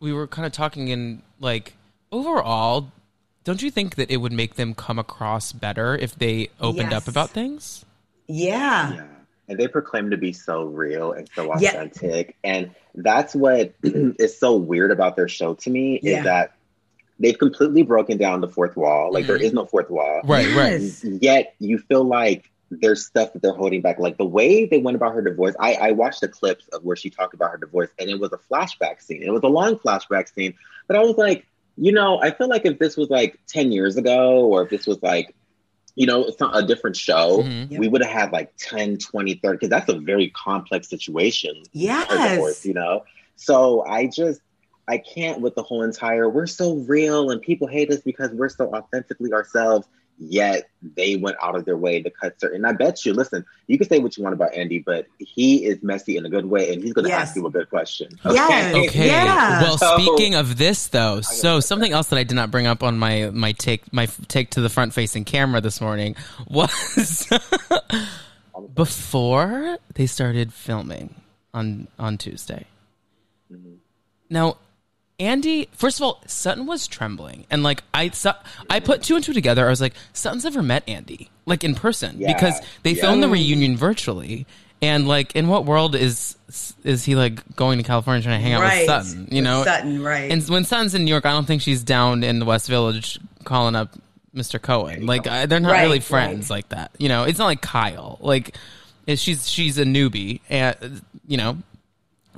we 0.00 0.12
were 0.12 0.26
kind 0.26 0.46
of 0.46 0.52
talking 0.52 0.88
in 0.88 1.22
like 1.40 1.74
overall 2.10 2.90
don't 3.44 3.62
you 3.62 3.70
think 3.70 3.94
that 3.94 4.10
it 4.10 4.18
would 4.18 4.32
make 4.32 4.54
them 4.54 4.74
come 4.74 4.98
across 4.98 5.52
better 5.52 5.96
if 5.96 6.14
they 6.14 6.50
opened 6.60 6.92
yes. 6.92 7.02
up 7.02 7.08
about 7.08 7.30
things? 7.30 7.84
Yeah. 8.26 8.92
yeah. 8.92 9.06
And 9.50 9.58
they 9.58 9.66
proclaim 9.66 10.10
to 10.10 10.16
be 10.16 10.32
so 10.32 10.64
real 10.64 11.12
and 11.12 11.28
so 11.34 11.52
authentic. 11.52 12.36
Yeah. 12.44 12.52
And 12.52 12.74
that's 12.94 13.34
what 13.34 13.74
is 13.82 14.38
so 14.38 14.56
weird 14.56 14.92
about 14.92 15.16
their 15.16 15.28
show 15.28 15.54
to 15.54 15.70
me 15.70 15.96
is 15.96 16.04
yeah. 16.04 16.22
that 16.22 16.54
they've 17.18 17.38
completely 17.38 17.82
broken 17.82 18.16
down 18.16 18.40
the 18.40 18.48
fourth 18.48 18.76
wall. 18.76 19.12
Like 19.12 19.24
mm-hmm. 19.24 19.32
there 19.32 19.42
is 19.42 19.52
no 19.52 19.66
fourth 19.66 19.90
wall. 19.90 20.20
Right, 20.24 20.54
right. 20.54 20.80
Yet 21.02 21.54
you 21.58 21.78
feel 21.78 22.04
like 22.04 22.50
there's 22.70 23.04
stuff 23.04 23.32
that 23.32 23.42
they're 23.42 23.52
holding 23.52 23.82
back. 23.82 23.98
Like 23.98 24.16
the 24.16 24.24
way 24.24 24.66
they 24.66 24.78
went 24.78 24.94
about 24.94 25.14
her 25.14 25.22
divorce, 25.22 25.56
I, 25.58 25.74
I 25.74 25.90
watched 25.90 26.20
the 26.20 26.28
clips 26.28 26.68
of 26.68 26.84
where 26.84 26.96
she 26.96 27.10
talked 27.10 27.34
about 27.34 27.50
her 27.50 27.58
divorce, 27.58 27.90
and 27.98 28.08
it 28.08 28.20
was 28.20 28.32
a 28.32 28.38
flashback 28.38 29.02
scene. 29.02 29.22
It 29.22 29.32
was 29.32 29.42
a 29.42 29.48
long 29.48 29.76
flashback 29.76 30.32
scene, 30.32 30.54
but 30.86 30.96
I 30.96 31.00
was 31.00 31.16
like, 31.16 31.46
you 31.76 31.92
know, 31.92 32.20
I 32.20 32.30
feel 32.30 32.48
like 32.48 32.66
if 32.66 32.78
this 32.78 32.96
was 32.96 33.10
like 33.10 33.38
10 33.48 33.72
years 33.72 33.96
ago 33.96 34.46
or 34.46 34.62
if 34.62 34.70
this 34.70 34.86
was 34.86 35.02
like, 35.02 35.34
you 35.94 36.06
know, 36.06 36.24
it's 36.24 36.40
not 36.40 36.56
a 36.56 36.66
different 36.66 36.96
show, 36.96 37.42
mm-hmm. 37.42 37.76
we 37.76 37.88
would 37.88 38.02
have 38.02 38.12
had 38.12 38.32
like 38.32 38.52
10, 38.58 38.98
20, 38.98 39.34
30, 39.34 39.56
because 39.56 39.68
that's 39.68 39.88
a 39.88 39.98
very 39.98 40.30
complex 40.30 40.88
situation. 40.88 41.62
Yes. 41.72 42.08
Divorce, 42.08 42.64
you 42.64 42.74
know? 42.74 43.04
So 43.36 43.84
I 43.84 44.06
just, 44.06 44.40
I 44.88 44.98
can't 44.98 45.40
with 45.40 45.54
the 45.54 45.62
whole 45.62 45.82
entire, 45.82 46.28
we're 46.28 46.46
so 46.46 46.74
real 46.74 47.30
and 47.30 47.40
people 47.40 47.66
hate 47.66 47.90
us 47.90 48.00
because 48.00 48.30
we're 48.32 48.48
so 48.48 48.74
authentically 48.74 49.32
ourselves 49.32 49.86
yet 50.20 50.68
they 50.96 51.16
went 51.16 51.36
out 51.42 51.56
of 51.56 51.64
their 51.64 51.76
way 51.76 52.02
to 52.02 52.10
cut 52.10 52.38
certain. 52.38 52.56
And 52.56 52.66
I 52.66 52.72
bet 52.72 53.04
you, 53.06 53.14
listen, 53.14 53.44
you 53.66 53.78
can 53.78 53.88
say 53.88 53.98
what 53.98 54.16
you 54.16 54.22
want 54.22 54.34
about 54.34 54.54
Andy, 54.54 54.78
but 54.78 55.06
he 55.18 55.64
is 55.64 55.82
messy 55.82 56.16
in 56.16 56.26
a 56.26 56.28
good 56.28 56.44
way, 56.44 56.72
and 56.72 56.82
he's 56.82 56.92
going 56.92 57.04
to 57.04 57.08
yes. 57.08 57.28
ask 57.28 57.36
you 57.36 57.46
a 57.46 57.50
good 57.50 57.70
question. 57.70 58.08
Okay. 58.24 58.34
Yes. 58.34 58.74
Okay. 58.90 59.06
Yeah. 59.06 59.62
Well, 59.62 59.78
so, 59.78 59.96
speaking 59.98 60.34
of 60.34 60.58
this, 60.58 60.88
though, 60.88 61.22
so 61.22 61.60
something 61.60 61.90
else 61.90 62.08
that 62.08 62.18
I 62.18 62.24
did 62.24 62.34
not 62.34 62.50
bring 62.50 62.66
up 62.66 62.82
on 62.82 62.98
my 62.98 63.30
my 63.30 63.52
take 63.52 63.90
my 63.92 64.06
take 64.28 64.50
to 64.50 64.60
the 64.60 64.68
front 64.68 64.92
facing 64.92 65.24
camera 65.24 65.60
this 65.60 65.80
morning 65.80 66.16
was 66.48 67.26
before 68.74 69.78
they 69.94 70.06
started 70.06 70.52
filming 70.52 71.14
on 71.54 71.88
on 71.98 72.18
Tuesday. 72.18 72.66
Mm-hmm. 73.50 73.74
Now 74.28 74.58
Andy, 75.20 75.68
first 75.72 75.98
of 75.98 76.02
all, 76.02 76.22
Sutton 76.26 76.66
was 76.66 76.88
trembling, 76.88 77.44
and 77.50 77.62
like 77.62 77.82
I, 77.92 78.10
I 78.70 78.80
put 78.80 79.02
two 79.02 79.16
and 79.16 79.22
two 79.24 79.34
together. 79.34 79.66
I 79.66 79.70
was 79.70 79.80
like, 79.80 79.92
Sutton's 80.14 80.44
never 80.44 80.62
met 80.62 80.82
Andy, 80.88 81.30
like 81.44 81.62
in 81.62 81.74
person, 81.74 82.16
yeah. 82.18 82.32
because 82.32 82.58
they 82.82 82.92
yeah. 82.92 83.02
filmed 83.02 83.22
the 83.22 83.28
reunion 83.28 83.76
virtually. 83.76 84.46
And 84.82 85.06
like, 85.06 85.36
in 85.36 85.48
what 85.48 85.66
world 85.66 85.94
is 85.94 86.36
is 86.84 87.04
he 87.04 87.14
like 87.14 87.54
going 87.54 87.76
to 87.76 87.84
California 87.84 88.22
trying 88.22 88.38
to 88.38 88.42
hang 88.42 88.54
out 88.54 88.62
right. 88.62 88.78
with 88.78 88.86
Sutton? 88.86 89.28
You 89.30 89.42
know, 89.42 89.62
Sutton, 89.62 90.02
right? 90.02 90.32
And 90.32 90.42
when 90.48 90.64
Sutton's 90.64 90.94
in 90.94 91.04
New 91.04 91.10
York, 91.10 91.26
I 91.26 91.32
don't 91.32 91.46
think 91.46 91.60
she's 91.60 91.84
down 91.84 92.24
in 92.24 92.38
the 92.38 92.46
West 92.46 92.66
Village 92.66 93.20
calling 93.44 93.76
up 93.76 93.94
Mr. 94.34 94.60
Cohen. 94.60 95.04
Like, 95.04 95.26
I, 95.26 95.44
they're 95.44 95.60
not 95.60 95.72
right, 95.72 95.82
really 95.82 96.00
friends 96.00 96.48
right. 96.48 96.56
like 96.56 96.68
that. 96.70 96.92
You 96.98 97.10
know, 97.10 97.24
it's 97.24 97.38
not 97.38 97.44
like 97.44 97.60
Kyle. 97.60 98.16
Like, 98.22 98.56
eh, 99.06 99.16
she's 99.16 99.46
she's 99.46 99.76
a 99.76 99.84
newbie, 99.84 100.40
and 100.48 101.02
you 101.26 101.36
know, 101.36 101.58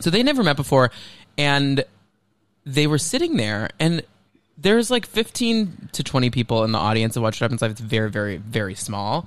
so 0.01 0.11
they 0.11 0.25
never 0.25 0.43
met 0.43 0.57
before, 0.57 0.91
and 1.39 1.85
they 2.65 2.87
were 2.87 2.99
sitting 2.99 3.37
there 3.37 3.71
and 3.79 4.03
there's 4.57 4.91
like 4.91 5.07
15 5.07 5.91
to 5.93 6.05
20 6.05 6.31
people 6.31 6.65
in 6.65 6.73
the 6.73 6.79
audience 6.79 7.17
of 7.17 7.23
Watch 7.23 7.41
What 7.41 7.47
Happens 7.47 7.63
Live. 7.63 7.73
It's 7.73 7.81
very, 7.81 8.11
very, 8.11 8.37
very 8.37 8.75
small. 8.75 9.27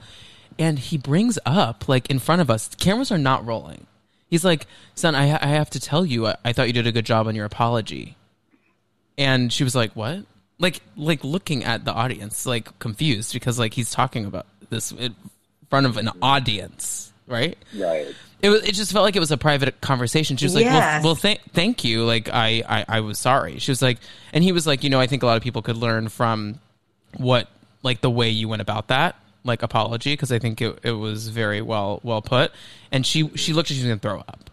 And 0.58 0.80
he 0.80 0.98
brings 0.98 1.38
up, 1.46 1.90
like 1.90 2.10
in 2.10 2.20
front 2.20 2.42
of 2.42 2.50
us, 2.50 2.70
cameras 2.76 3.12
are 3.12 3.18
not 3.18 3.46
rolling. 3.46 3.88
He's 4.30 4.46
like, 4.46 4.68
son, 4.94 5.14
I, 5.16 5.24
I 5.24 5.48
have 5.48 5.70
to 5.72 5.80
tell 5.80 6.06
you, 6.06 6.28
I, 6.28 6.36
I 6.46 6.54
thought 6.54 6.68
you 6.68 6.74
did 6.74 6.88
a 6.88 6.92
good 6.92 7.06
job 7.06 7.28
on 7.28 7.36
your 7.36 7.46
apology. 7.46 8.16
And 9.18 9.52
she 9.52 9.64
was 9.64 9.76
like, 9.76 9.94
what? 9.94 10.20
Like, 10.58 10.82
like 10.96 11.24
looking 11.24 11.66
at 11.66 11.84
the 11.84 11.92
audience, 11.92 12.46
like 12.46 12.80
confused 12.80 13.34
because 13.34 13.60
like 13.60 13.74
he's 13.74 13.92
talking 13.92 14.26
about 14.26 14.46
this 14.70 14.92
in 14.94 15.16
front 15.70 15.86
of 15.86 15.98
an 15.98 16.10
audience, 16.22 17.12
right? 17.28 17.58
Right 17.76 18.16
it 18.42 18.50
was, 18.50 18.64
it 18.64 18.74
just 18.74 18.92
felt 18.92 19.04
like 19.04 19.16
it 19.16 19.20
was 19.20 19.32
a 19.32 19.38
private 19.38 19.80
conversation. 19.82 20.38
She 20.38 20.46
was 20.46 20.56
like, 20.56 20.66
yes. 20.66 21.04
"Well, 21.04 21.14
well 21.14 21.16
th- 21.16 21.42
thank 21.54 21.84
you. 21.84 22.04
Like, 22.04 22.30
I, 22.30 22.64
I, 22.68 22.86
I 22.88 23.00
was 23.00 23.18
sorry." 23.18 23.60
She 23.60 23.72
was 23.72 23.82
like, 23.82 23.98
and 24.34 24.44
he 24.44 24.52
was 24.52 24.68
like, 24.68 24.84
"You 24.84 24.90
know, 24.90 25.00
I 25.00 25.08
think 25.08 25.24
a 25.24 25.26
lot 25.26 25.38
of 25.38 25.44
people 25.44 25.62
could 25.62 25.78
learn 25.78 26.10
from 26.10 26.60
what, 27.18 27.48
like, 27.84 28.02
the 28.02 28.10
way 28.10 28.30
you 28.30 28.48
went 28.48 28.62
about 28.62 28.90
that, 28.90 29.16
like, 29.44 29.64
apology, 29.64 30.14
because 30.14 30.32
I 30.32 30.40
think 30.40 30.62
it, 30.62 30.80
it 30.84 30.92
was 30.92 31.30
very 31.30 31.62
well, 31.62 32.00
well 32.04 32.22
put." 32.22 32.52
And 32.92 33.06
she, 33.06 33.30
she 33.36 33.54
looked 33.54 33.70
like 33.70 33.76
she 33.76 33.82
was 33.82 33.88
gonna 33.88 34.00
throw 34.00 34.20
up, 34.20 34.50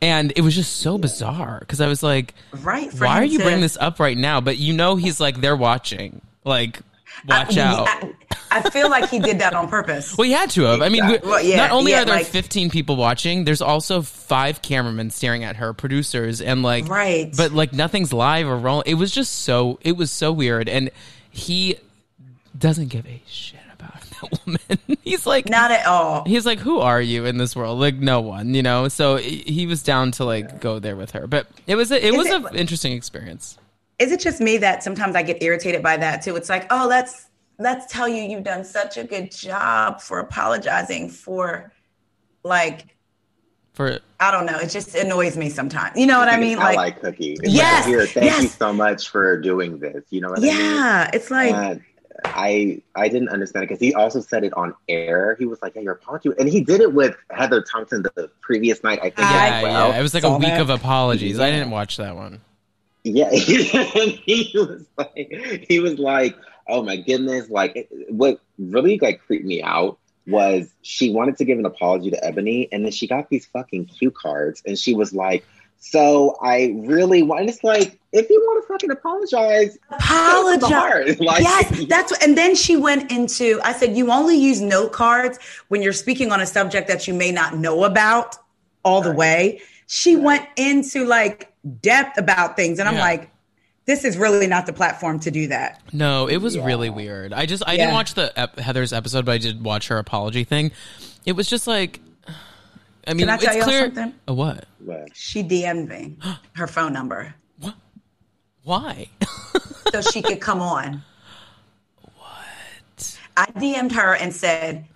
and 0.00 0.32
it 0.36 0.40
was 0.42 0.54
just 0.54 0.76
so 0.76 0.98
bizarre 0.98 1.58
because 1.60 1.80
I 1.80 1.88
was 1.88 2.02
like, 2.02 2.34
"Right, 2.62 2.92
why 2.94 3.20
are 3.20 3.24
you 3.24 3.38
to... 3.38 3.44
bringing 3.44 3.62
this 3.62 3.76
up 3.78 4.00
right 4.00 4.16
now?" 4.16 4.40
But 4.40 4.58
you 4.58 4.72
know, 4.72 4.96
he's 4.96 5.20
like, 5.20 5.40
they're 5.40 5.56
watching, 5.56 6.20
like 6.44 6.80
Watch 7.26 7.56
I, 7.56 7.62
out. 7.62 7.88
I, 7.88 8.12
I, 8.50 8.70
feel 8.70 8.90
like 8.90 9.08
he 9.08 9.18
did 9.18 9.38
that 9.38 9.54
on 9.54 9.68
purpose. 9.68 10.16
well, 10.16 10.26
he 10.26 10.32
had 10.32 10.50
to 10.50 10.62
have. 10.62 10.82
I 10.82 10.88
mean, 10.88 11.04
well, 11.22 11.42
yeah, 11.42 11.56
not 11.56 11.70
only 11.70 11.92
yeah, 11.92 12.02
are 12.02 12.04
there 12.04 12.16
like, 12.16 12.26
15 12.26 12.70
people 12.70 12.96
watching, 12.96 13.44
there's 13.44 13.62
also 13.62 14.02
five 14.02 14.62
cameramen 14.62 15.10
staring 15.10 15.44
at 15.44 15.56
her, 15.56 15.72
producers, 15.72 16.40
and 16.40 16.62
like, 16.62 16.88
right. 16.88 17.32
But 17.36 17.52
like, 17.52 17.72
nothing's 17.72 18.12
live 18.12 18.46
or 18.46 18.56
rolling. 18.56 18.84
It 18.86 18.94
was 18.94 19.10
just 19.10 19.42
so, 19.42 19.78
it 19.82 19.96
was 19.96 20.10
so 20.10 20.32
weird. 20.32 20.68
And 20.68 20.90
he, 21.30 21.78
doesn't 22.56 22.88
give 22.88 23.06
a 23.06 23.22
shit 23.26 23.60
about 23.72 24.00
that 24.10 24.46
woman. 24.46 24.98
he's 25.02 25.26
like 25.26 25.48
not 25.48 25.70
at 25.70 25.86
all. 25.86 26.24
He's 26.24 26.46
like, 26.46 26.58
who 26.58 26.80
are 26.80 27.00
you 27.00 27.24
in 27.24 27.36
this 27.38 27.54
world? 27.56 27.78
Like 27.78 27.96
no 27.96 28.20
one, 28.20 28.54
you 28.54 28.62
know. 28.62 28.88
So 28.88 29.16
he 29.16 29.66
was 29.66 29.82
down 29.82 30.12
to 30.12 30.24
like 30.24 30.60
go 30.60 30.78
there 30.78 30.96
with 30.96 31.12
her, 31.12 31.26
but 31.26 31.46
it 31.66 31.76
was 31.76 31.90
a, 31.90 31.96
it 31.96 32.14
Is 32.14 32.16
was 32.16 32.26
an 32.28 32.56
interesting 32.56 32.92
experience. 32.92 33.58
Is 33.98 34.12
it 34.12 34.20
just 34.20 34.40
me 34.40 34.56
that 34.58 34.82
sometimes 34.82 35.14
I 35.14 35.22
get 35.22 35.42
irritated 35.42 35.82
by 35.82 35.96
that 35.96 36.22
too? 36.22 36.36
It's 36.36 36.48
like, 36.48 36.66
oh, 36.70 36.86
let's 36.88 37.28
let's 37.58 37.92
tell 37.92 38.08
you 38.08 38.22
you've 38.22 38.44
done 38.44 38.64
such 38.64 38.96
a 38.96 39.04
good 39.04 39.30
job 39.30 40.00
for 40.00 40.18
apologizing 40.18 41.08
for 41.08 41.72
like 42.42 42.96
for 43.74 43.98
I 44.20 44.30
don't 44.30 44.46
know. 44.46 44.58
It 44.58 44.70
just 44.70 44.94
annoys 44.94 45.36
me 45.36 45.50
sometimes. 45.50 45.98
You 45.98 46.06
know 46.06 46.18
what 46.18 46.28
I 46.28 46.38
mean? 46.38 46.58
Like, 46.58 46.78
I 46.78 46.82
like 46.82 47.00
cookie. 47.00 47.32
It's 47.32 47.52
yes. 47.52 47.84
Like, 47.84 47.88
Here, 47.88 48.06
thank 48.06 48.26
yes. 48.26 48.42
you 48.42 48.48
so 48.48 48.72
much 48.72 49.08
for 49.08 49.40
doing 49.40 49.78
this. 49.78 50.04
You 50.10 50.20
know 50.20 50.30
what 50.30 50.42
yeah, 50.42 50.52
I 50.52 50.56
mean? 50.56 50.76
Yeah. 50.76 51.10
It's 51.12 51.30
like 51.30 51.54
and 51.54 51.82
I 52.24 52.80
I 52.94 53.08
didn't 53.08 53.30
understand 53.30 53.64
it 53.64 53.68
because 53.68 53.80
he 53.80 53.92
also 53.94 54.20
said 54.20 54.44
it 54.44 54.54
on 54.54 54.74
air. 54.88 55.36
He 55.38 55.46
was 55.46 55.60
like, 55.60 55.74
"Yeah, 55.74 55.82
your 55.82 55.94
apology," 55.94 56.30
and 56.38 56.48
he 56.48 56.60
did 56.60 56.80
it 56.80 56.92
with 56.92 57.16
Heather 57.30 57.62
Thomson 57.62 58.02
the 58.02 58.30
previous 58.40 58.82
night. 58.84 59.00
I 59.00 59.10
think. 59.10 59.18
Yeah, 59.18 59.62
well. 59.62 59.88
yeah. 59.88 59.98
It 59.98 60.02
was 60.02 60.14
like 60.14 60.24
a 60.24 60.38
week 60.38 60.48
that. 60.48 60.60
of 60.60 60.70
apologies. 60.70 61.38
Yeah. 61.38 61.44
I 61.44 61.50
didn't 61.50 61.70
watch 61.70 61.96
that 61.96 62.14
one. 62.14 62.40
Yeah, 63.04 63.30
he 63.32 64.50
was 64.54 64.86
like, 64.96 65.66
he 65.68 65.78
was 65.78 65.98
like, 65.98 66.34
"Oh 66.66 66.82
my 66.82 66.96
goodness!" 66.96 67.50
Like, 67.50 67.88
what 68.08 68.40
really 68.58 68.98
like 68.98 69.20
creeped 69.20 69.44
me 69.44 69.62
out 69.62 69.98
was 70.26 70.72
she 70.80 71.10
wanted 71.10 71.36
to 71.36 71.44
give 71.44 71.58
an 71.58 71.66
apology 71.66 72.10
to 72.10 72.16
Eboni, 72.16 72.66
and 72.72 72.82
then 72.82 72.92
she 72.92 73.06
got 73.06 73.28
these 73.28 73.44
fucking 73.44 73.86
cue 73.86 74.10
cards, 74.10 74.62
and 74.64 74.78
she 74.78 74.94
was 74.94 75.12
like, 75.12 75.44
"So 75.78 76.38
I 76.42 76.74
really 76.78 77.22
want." 77.22 77.46
It's 77.50 77.62
like 77.62 78.00
if 78.12 78.30
you 78.30 78.40
want 78.40 78.64
to 78.64 78.72
fucking 78.72 78.90
apologize, 78.90 79.76
apologize. 79.90 81.20
Like, 81.20 81.42
yes, 81.42 81.84
that's 81.90 82.10
what, 82.10 82.22
and 82.22 82.38
then 82.38 82.54
she 82.54 82.74
went 82.74 83.12
into. 83.12 83.60
I 83.64 83.74
said, 83.74 83.94
"You 83.94 84.10
only 84.10 84.38
use 84.38 84.62
note 84.62 84.92
cards 84.92 85.38
when 85.68 85.82
you're 85.82 85.92
speaking 85.92 86.32
on 86.32 86.40
a 86.40 86.46
subject 86.46 86.88
that 86.88 87.06
you 87.06 87.12
may 87.12 87.32
not 87.32 87.58
know 87.58 87.84
about 87.84 88.38
all 88.82 89.02
the 89.02 89.12
way." 89.12 89.60
She 89.86 90.16
went 90.16 90.48
into 90.56 91.04
like 91.04 91.53
depth 91.80 92.18
about 92.18 92.56
things, 92.56 92.78
and 92.78 92.88
I'm 92.88 92.96
like, 92.96 93.30
this 93.86 94.04
is 94.04 94.16
really 94.16 94.46
not 94.46 94.66
the 94.66 94.72
platform 94.72 95.20
to 95.20 95.30
do 95.30 95.48
that. 95.48 95.80
No, 95.92 96.26
it 96.26 96.38
was 96.38 96.56
yeah. 96.56 96.64
really 96.64 96.90
weird. 96.90 97.32
I 97.32 97.46
just 97.46 97.62
I 97.66 97.72
yeah. 97.72 97.78
didn't 97.78 97.94
watch 97.94 98.14
the 98.14 98.32
ep- 98.38 98.58
Heather's 98.58 98.92
episode, 98.92 99.24
but 99.24 99.32
I 99.32 99.38
did 99.38 99.62
watch 99.62 99.88
her 99.88 99.98
apology 99.98 100.44
thing. 100.44 100.72
It 101.26 101.32
was 101.32 101.48
just 101.48 101.66
like, 101.66 102.00
I 103.06 103.14
mean, 103.14 103.26
Can 103.26 103.30
I 103.30 103.36
tell 103.36 103.56
it's 103.56 103.64
clear. 103.64 103.84
Something? 103.86 104.14
A 104.28 104.34
what? 104.34 104.64
She 105.12 105.42
DM'd 105.42 105.88
me 105.88 106.16
her 106.54 106.66
phone 106.66 106.92
number. 106.92 107.34
What? 107.58 107.74
Why? 108.62 109.08
so 109.92 110.00
she 110.00 110.22
could 110.22 110.40
come 110.40 110.60
on. 110.60 111.02
What? 112.16 113.18
I 113.36 113.46
DM'd 113.46 113.92
her 113.92 114.14
and 114.14 114.34
said, 114.34 114.86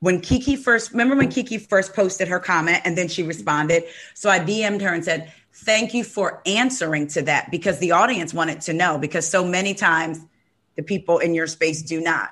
when 0.00 0.20
Kiki 0.20 0.56
first, 0.56 0.90
remember 0.90 1.16
when 1.16 1.30
Kiki 1.30 1.58
first 1.58 1.94
posted 1.94 2.28
her 2.28 2.38
comment 2.38 2.82
and 2.84 2.98
then 2.98 3.08
she 3.08 3.22
responded? 3.22 3.84
So 4.14 4.28
I 4.28 4.38
DM'd 4.38 4.82
her 4.82 4.92
and 4.92 5.04
said, 5.04 5.32
thank 5.54 5.94
you 5.94 6.04
for 6.04 6.42
answering 6.46 7.06
to 7.08 7.22
that 7.22 7.50
because 7.50 7.78
the 7.78 7.92
audience 7.92 8.34
wanted 8.34 8.60
to 8.62 8.72
know 8.72 8.98
because 8.98 9.28
so 9.28 9.44
many 9.44 9.74
times 9.74 10.20
the 10.76 10.82
people 10.82 11.18
in 11.18 11.34
your 11.34 11.46
space 11.46 11.82
do 11.82 12.00
not. 12.00 12.30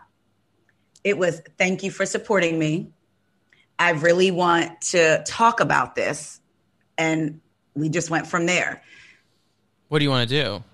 It 1.05 1.17
was 1.19 1.41
thank 1.59 1.83
you 1.83 1.91
for 1.91 2.07
supporting 2.07 2.59
me. 2.59 2.93
I 3.79 3.91
really 3.91 4.31
want 4.31 4.81
to 4.93 5.23
talk 5.25 5.61
about 5.61 5.95
this. 5.95 6.41
And 6.99 7.41
we 7.75 7.88
just 7.88 8.11
went 8.11 8.26
from 8.26 8.47
there. 8.47 8.82
What 9.89 9.99
do 9.99 10.04
you 10.04 10.11
want 10.11 10.28
to 10.28 10.43
do? 10.43 10.65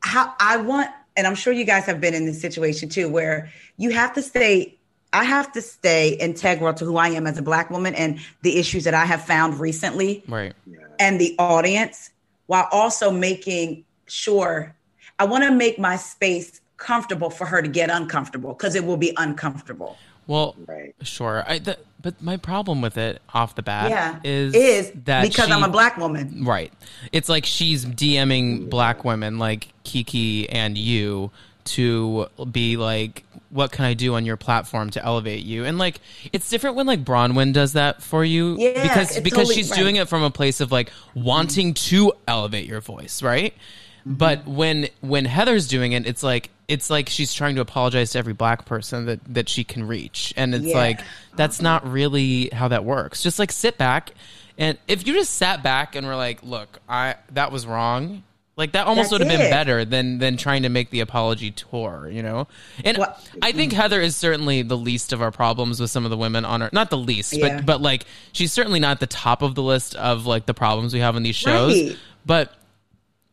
How 0.00 0.34
I 0.38 0.58
want, 0.58 0.90
and 1.16 1.26
I'm 1.26 1.34
sure 1.34 1.52
you 1.52 1.64
guys 1.64 1.86
have 1.86 2.00
been 2.00 2.14
in 2.14 2.26
this 2.26 2.40
situation 2.40 2.88
too, 2.88 3.08
where 3.08 3.50
you 3.76 3.90
have 3.90 4.12
to 4.14 4.22
stay 4.22 4.78
I 5.14 5.24
have 5.24 5.52
to 5.52 5.62
stay 5.62 6.14
integral 6.14 6.74
to 6.74 6.84
who 6.84 6.96
I 6.96 7.08
am 7.08 7.26
as 7.26 7.38
a 7.38 7.42
black 7.42 7.70
woman 7.70 7.94
and 7.94 8.18
the 8.42 8.58
issues 8.58 8.84
that 8.84 8.94
I 8.94 9.04
have 9.04 9.24
found 9.24 9.60
recently. 9.60 10.24
Right. 10.28 10.52
And 10.98 11.20
the 11.20 11.34
audience 11.38 12.10
while 12.46 12.68
also 12.72 13.10
making 13.10 13.84
sure 14.06 14.74
I 15.18 15.24
want 15.24 15.44
to 15.44 15.50
make 15.50 15.78
my 15.78 15.96
space 15.96 16.60
comfortable 16.76 17.30
for 17.30 17.46
her 17.46 17.62
to 17.62 17.68
get 17.68 17.90
uncomfortable 17.90 18.52
because 18.52 18.74
it 18.74 18.84
will 18.84 18.96
be 18.96 19.12
uncomfortable. 19.16 19.96
Well, 20.26 20.56
right. 20.66 20.94
sure. 21.02 21.44
I, 21.46 21.58
the, 21.58 21.78
but 22.00 22.20
my 22.20 22.36
problem 22.36 22.80
with 22.80 22.98
it 22.98 23.22
off 23.32 23.54
the 23.54 23.62
bat 23.62 23.90
yeah, 23.90 24.18
is 24.24 24.54
is 24.54 24.92
that 25.04 25.22
because 25.22 25.46
she, 25.46 25.52
I'm 25.52 25.62
a 25.62 25.68
black 25.68 25.96
woman. 25.96 26.44
Right. 26.44 26.72
It's 27.12 27.28
like 27.28 27.46
she's 27.46 27.86
DMing 27.86 28.68
black 28.68 29.04
women 29.04 29.38
like 29.38 29.68
Kiki 29.84 30.48
and 30.48 30.76
you 30.76 31.30
to 31.64 32.26
be 32.50 32.76
like 32.76 33.24
what 33.50 33.70
can 33.70 33.84
I 33.84 33.94
do 33.94 34.16
on 34.16 34.26
your 34.26 34.36
platform 34.36 34.90
to 34.90 35.04
elevate 35.04 35.44
you? 35.44 35.64
And 35.64 35.78
like 35.78 36.00
it's 36.32 36.50
different 36.50 36.74
when 36.74 36.86
like 36.86 37.04
Bronwyn 37.04 37.52
does 37.52 37.74
that 37.74 38.02
for 38.02 38.24
you 38.24 38.56
yeah, 38.58 38.82
because 38.82 39.20
because 39.20 39.38
totally 39.38 39.54
she's 39.54 39.70
right. 39.70 39.78
doing 39.78 39.96
it 39.96 40.08
from 40.08 40.22
a 40.22 40.30
place 40.30 40.60
of 40.60 40.72
like 40.72 40.90
wanting 41.14 41.74
to 41.74 42.12
elevate 42.26 42.66
your 42.66 42.80
voice, 42.80 43.22
right? 43.22 43.54
Mm-hmm. 44.00 44.14
But 44.14 44.46
when 44.46 44.88
when 45.00 45.24
Heather's 45.24 45.68
doing 45.68 45.92
it, 45.92 46.06
it's 46.06 46.22
like 46.22 46.50
it's 46.66 46.90
like 46.90 47.08
she's 47.08 47.32
trying 47.32 47.54
to 47.54 47.60
apologize 47.60 48.12
to 48.12 48.18
every 48.18 48.32
black 48.32 48.64
person 48.64 49.06
that 49.06 49.20
that 49.32 49.48
she 49.48 49.62
can 49.62 49.86
reach. 49.86 50.34
And 50.36 50.54
it's 50.54 50.66
yeah. 50.66 50.76
like 50.76 51.00
that's 51.36 51.62
not 51.62 51.88
really 51.88 52.48
how 52.52 52.68
that 52.68 52.84
works. 52.84 53.22
Just 53.22 53.38
like 53.38 53.52
sit 53.52 53.78
back 53.78 54.12
and 54.58 54.78
if 54.86 55.06
you 55.06 55.14
just 55.14 55.34
sat 55.34 55.62
back 55.62 55.96
and 55.96 56.06
were 56.06 56.16
like, 56.16 56.42
"Look, 56.42 56.80
I 56.88 57.16
that 57.32 57.50
was 57.50 57.66
wrong." 57.66 58.22
Like 58.56 58.72
that 58.72 58.86
almost 58.86 59.10
That's 59.10 59.20
would 59.20 59.28
have 59.28 59.40
been 59.40 59.50
better 59.50 59.84
than 59.84 60.18
than 60.18 60.36
trying 60.36 60.62
to 60.62 60.68
make 60.68 60.90
the 60.90 61.00
apology 61.00 61.50
tour, 61.50 62.08
you 62.10 62.22
know. 62.22 62.46
And 62.84 62.98
well, 62.98 63.18
I 63.42 63.50
think 63.50 63.72
Heather 63.72 64.00
is 64.00 64.14
certainly 64.14 64.62
the 64.62 64.76
least 64.76 65.12
of 65.12 65.20
our 65.20 65.32
problems 65.32 65.80
with 65.80 65.90
some 65.90 66.04
of 66.04 66.12
the 66.12 66.16
women 66.16 66.44
on 66.44 66.62
our 66.62 66.70
not 66.72 66.88
the 66.88 66.96
least, 66.96 67.32
yeah. 67.32 67.56
but 67.56 67.66
but 67.66 67.80
like 67.80 68.04
she's 68.32 68.52
certainly 68.52 68.78
not 68.78 69.00
the 69.00 69.08
top 69.08 69.42
of 69.42 69.56
the 69.56 69.62
list 69.62 69.96
of 69.96 70.24
like 70.26 70.46
the 70.46 70.54
problems 70.54 70.94
we 70.94 71.00
have 71.00 71.16
on 71.16 71.24
these 71.24 71.34
shows. 71.34 71.82
Right. 71.82 71.98
But 72.24 72.54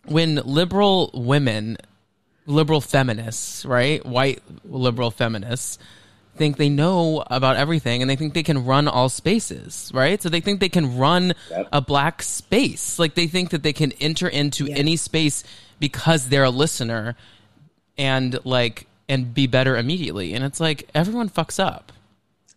when 0.06 0.36
liberal 0.38 1.12
women, 1.14 1.78
liberal 2.48 2.82
feminists, 2.82 3.64
right, 3.64 4.04
white 4.04 4.42
liberal 4.66 5.12
feminists 5.12 5.78
think 6.36 6.58
they 6.58 6.70
know 6.70 7.24
about 7.28 7.56
everything 7.56 8.02
and 8.02 8.10
they 8.10 8.16
think 8.16 8.34
they 8.34 8.44
can 8.44 8.66
run 8.66 8.88
all 8.88 9.10
spaces, 9.10 9.92
right? 9.94 10.22
So 10.22 10.30
they 10.30 10.42
think 10.42 10.60
they 10.60 10.70
can 10.70 10.98
run 10.98 11.34
yep. 11.50 11.68
a 11.72 11.82
black 11.82 12.24
space. 12.24 12.98
Like 12.98 13.16
they 13.16 13.28
think 13.28 13.50
that 13.52 13.64
they 13.64 13.74
can 13.74 13.92
enter 13.94 14.28
into 14.28 14.66
yeah. 14.66 14.76
any 14.76 14.96
space 14.96 15.44
because 15.80 16.30
they're 16.30 16.44
a 16.44 16.50
listener 16.50 17.16
and 17.98 18.40
like 18.46 18.88
and 19.10 19.34
be 19.34 19.48
better 19.48 19.76
immediately. 19.78 20.34
And 20.34 20.44
it's 20.44 20.60
like 20.60 20.90
everyone 20.96 21.30
fucks 21.30 21.64
up. 21.64 21.92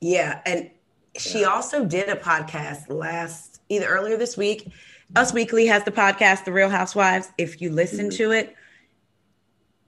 Yeah, 0.01 0.41
and 0.47 0.71
she 1.17 1.45
also 1.45 1.85
did 1.85 2.09
a 2.09 2.17
podcast 2.17 2.89
last 2.89 3.61
either 3.69 3.87
earlier 3.87 4.17
this 4.17 4.37
week. 4.37 4.71
Us 5.17 5.33
Weekly 5.33 5.67
has 5.67 5.85
the 5.85 5.91
podcast 5.91 6.45
The 6.45 6.53
Real 6.53 6.69
Housewives. 6.69 7.31
If 7.39 7.61
you 7.61 7.71
listen 7.71 8.09
mm-hmm. 8.09 8.17
to 8.17 8.31
it, 8.33 8.57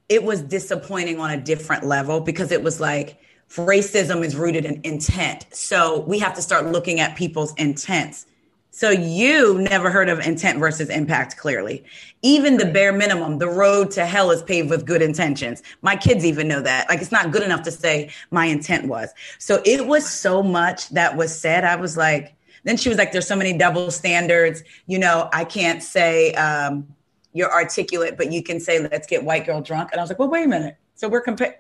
it 0.09 0.23
was 0.23 0.41
disappointing 0.43 1.19
on 1.19 1.31
a 1.31 1.37
different 1.37 1.85
level 1.85 2.21
because 2.21 2.53
it 2.53 2.63
was 2.63 2.81
like 2.81 3.19
racism 3.51 4.25
is 4.25 4.37
rooted 4.37 4.65
in 4.65 4.81
intent. 4.85 5.47
So 5.51 6.01
we 6.01 6.19
have 6.19 6.35
to 6.35 6.43
start 6.43 6.67
looking 6.67 7.01
at 7.01 7.17
people's 7.17 7.55
intents. 7.55 8.27
So 8.71 8.91
you 8.91 9.59
never 9.59 9.91
heard 9.91 10.11
of 10.11 10.21
intent 10.21 10.59
versus 10.59 10.91
impact 10.91 11.39
clearly. 11.39 11.83
Even 12.21 12.59
the 12.59 12.67
bare 12.67 12.93
minimum, 12.93 13.39
the 13.39 13.49
road 13.49 13.91
to 13.93 14.05
hell 14.05 14.31
is 14.31 14.43
paved 14.43 14.69
with 14.69 14.85
good 14.85 15.01
intentions. 15.01 15.63
My 15.81 15.97
kids 15.97 16.27
even 16.27 16.47
know 16.47 16.61
that. 16.61 16.87
Like 16.91 17.01
it's 17.01 17.13
not 17.13 17.31
good 17.31 17.43
enough 17.43 17.63
to 17.63 17.71
say 17.71 18.11
my 18.31 18.45
intent 18.45 18.87
was. 18.87 19.15
So 19.39 19.63
it 19.65 19.87
was 19.87 20.07
so 20.07 20.43
much 20.43 20.91
that 20.91 21.17
was 21.17 21.35
said. 21.35 21.65
I 21.65 21.77
was 21.77 21.97
like, 21.97 22.35
then 22.65 22.77
she 22.77 22.91
was 22.91 22.99
like, 22.99 23.13
there's 23.13 23.27
so 23.27 23.37
many 23.37 23.57
double 23.57 23.91
standards. 23.91 24.63
You 24.87 24.99
know, 24.99 25.31
I 25.33 25.45
can't 25.45 25.83
say 25.83 26.35
um, 26.35 26.87
you're 27.33 27.51
articulate, 27.51 28.19
but 28.19 28.31
you 28.31 28.43
can 28.43 28.61
say, 28.61 28.81
let's 28.81 29.07
get 29.07 29.25
white 29.25 29.47
girl 29.47 29.63
drunk. 29.63 29.93
And 29.93 30.01
I 30.01 30.03
was 30.03 30.11
like, 30.11 30.19
well, 30.19 30.29
wait 30.29 30.45
a 30.45 30.49
minute. 30.49 30.77
So 30.97 31.09
we're 31.09 31.23
comparing, 31.23 31.55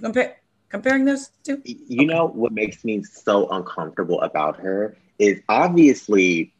compare 0.00 0.36
comparing 0.68 1.04
those 1.04 1.30
two? 1.44 1.62
You 1.64 1.76
okay. 1.96 2.04
know 2.04 2.26
what 2.26 2.52
makes 2.52 2.84
me 2.84 3.02
so 3.02 3.48
uncomfortable 3.48 4.20
about 4.20 4.58
her 4.60 4.96
is 5.18 5.40
obviously 5.48 6.52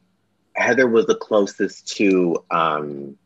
Heather 0.54 0.88
was 0.88 1.06
the 1.06 1.16
closest 1.16 1.88
to 1.96 2.42
um 2.50 3.16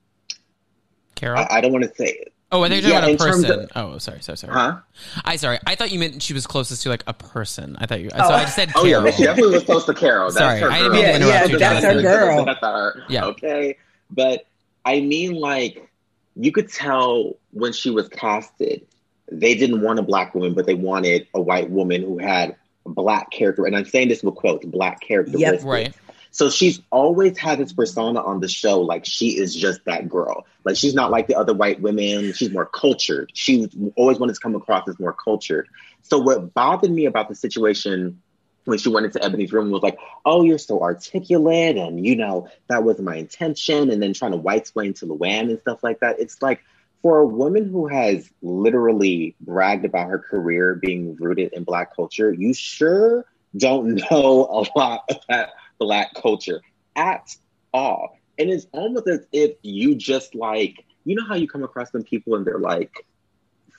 Carole. 1.15 1.39
I, 1.39 1.59
I 1.59 1.61
don't 1.61 1.73
want 1.73 1.85
to 1.85 1.95
say 1.95 2.25
Oh, 2.53 2.65
are 2.65 2.69
they 2.69 2.81
talking 2.81 2.91
yeah, 2.91 2.99
about 2.99 3.11
a 3.11 3.17
person? 3.17 3.61
Of, 3.61 3.71
oh, 3.77 3.99
sorry, 3.99 4.23
sorry, 4.23 4.37
sorry. 4.37 4.53
Huh? 4.53 4.79
I 5.25 5.37
sorry. 5.37 5.61
I 5.67 5.77
thought 5.77 5.93
you 5.93 6.01
meant 6.01 6.21
she 6.21 6.35
was 6.35 6.49
closest 6.49 6.83
to 6.83 6.89
like 6.89 7.05
a 7.07 7.15
person. 7.15 7.77
I 7.79 7.87
thought 7.87 8.01
you. 8.01 8.11
Oh. 8.13 8.29
So 8.29 8.35
I 8.35 8.43
just 8.43 8.57
said 8.57 8.73
Carole. 8.73 8.87
Oh 8.87 9.05
yeah, 9.05 9.11
she 9.13 9.23
definitely 9.23 9.55
was 9.55 9.63
close 9.63 9.85
to 9.85 9.95
Carole. 9.95 10.33
That's 10.33 10.61
sorry, 10.61 10.73
I 10.73 10.79
didn't 10.79 10.93
mean 10.93 11.05
to 11.05 11.15
interrupt 11.15 11.33
yeah, 11.33 11.47
you. 11.47 11.59
That's 11.59 11.85
her 11.85 12.03
girl. 12.03 12.45
That's 12.45 12.61
her. 12.61 13.05
Yeah. 13.09 13.27
Okay, 13.27 13.77
but 14.11 14.47
I 14.85 15.01
mean, 15.01 15.35
like, 15.35 15.89
you 16.35 16.51
could 16.51 16.73
tell 16.73 17.37
when 17.53 17.73
she 17.73 17.91
was 17.91 18.09
casted 18.09 18.85
they 19.31 19.55
didn't 19.55 19.83
want 19.83 19.99
a 19.99 20.03
black 20.03 20.35
woman, 20.35 20.55
but 20.55 20.67
they 20.67 20.75
wanted 20.75 21.27
a 21.35 21.41
white 21.41 21.71
woman 21.71 22.03
who 22.03 22.19
had 22.19 22.57
a 22.87 22.91
black 22.91 23.31
character. 23.31 23.67
And 23.67 23.77
I'm 23.77 23.85
saying 23.85 24.09
this 24.09 24.23
with 24.23 24.35
quotes, 24.35 24.65
black 24.65 25.01
character. 25.01 25.39
Yep. 25.39 25.63
Right. 25.65 25.95
So 26.33 26.49
she's 26.49 26.81
always 26.91 27.37
had 27.37 27.59
this 27.59 27.73
persona 27.73 28.23
on 28.23 28.41
the 28.41 28.49
show, 28.49 28.81
like 28.81 29.05
she 29.05 29.37
is 29.37 29.55
just 29.55 29.85
that 29.87 30.09
girl. 30.09 30.47
Like 30.65 30.77
she's 30.77 30.95
not 30.95 31.11
like 31.11 31.27
the 31.27 31.35
other 31.35 31.53
white 31.53 31.81
women. 31.81 32.33
She's 32.33 32.51
more 32.51 32.67
cultured. 32.67 33.33
She 33.35 33.69
always 33.97 34.19
wanted 34.19 34.35
to 34.35 34.41
come 34.41 34.55
across 34.55 34.89
as 34.89 34.99
more 35.01 35.13
cultured. 35.13 35.69
So 36.03 36.19
what 36.19 36.55
bothered 36.55 36.91
me 36.91 37.07
about 37.07 37.29
the 37.29 37.35
situation 37.35 38.23
when 38.65 38.79
she 38.79 38.89
went 38.89 39.07
into 39.07 39.19
Eboni's 39.19 39.53
room 39.53 39.71
was 39.71 39.83
like, 39.83 39.99
"Oh, 40.25 40.43
you're 40.45 40.59
so 40.59 40.81
articulate, 40.83 41.77
and 41.77 42.05
you 42.05 42.15
know 42.15 42.49
that 42.69 42.85
was 42.85 43.01
my 43.01 43.17
intention," 43.17 43.91
and 43.91 44.01
then 44.01 44.13
trying 44.13 44.33
to 44.33 44.37
white 44.37 44.61
explain 44.61 44.95
to 44.95 45.07
Luann 45.07 45.51
and 45.51 45.59
stuff 45.59 45.83
like 45.83 46.01
that. 46.01 46.21
It's 46.21 46.41
like 46.41 46.63
for 47.03 47.19
a 47.19 47.27
woman 47.27 47.69
who 47.69 47.87
has 47.87 48.31
literally 48.43 49.35
bragged 49.41 49.85
about 49.85 50.09
her 50.09 50.19
career 50.19 50.75
being 50.75 51.17
rooted 51.17 51.53
in 51.53 51.65
Black 51.65 51.95
culture, 51.95 52.33
you 52.33 52.53
sure 52.53 53.25
don't 53.57 53.95
know 54.11 54.47
a 54.47 54.79
lot 54.79 55.11
about 55.11 55.49
Black 55.79 56.15
culture 56.15 56.61
at 56.97 57.35
all. 57.73 58.19
And 58.39 58.51
it's 58.51 58.67
almost 58.73 59.09
as 59.09 59.27
if 59.33 59.53
you 59.63 59.95
just 59.95 60.35
like, 60.35 60.85
you 61.05 61.15
know 61.15 61.25
how 61.27 61.35
you 61.35 61.49
come 61.49 61.63
across 61.63 61.93
some 61.93 62.03
people 62.03 62.35
and 62.35 62.47
they're 62.47 62.59
like, 62.59 62.93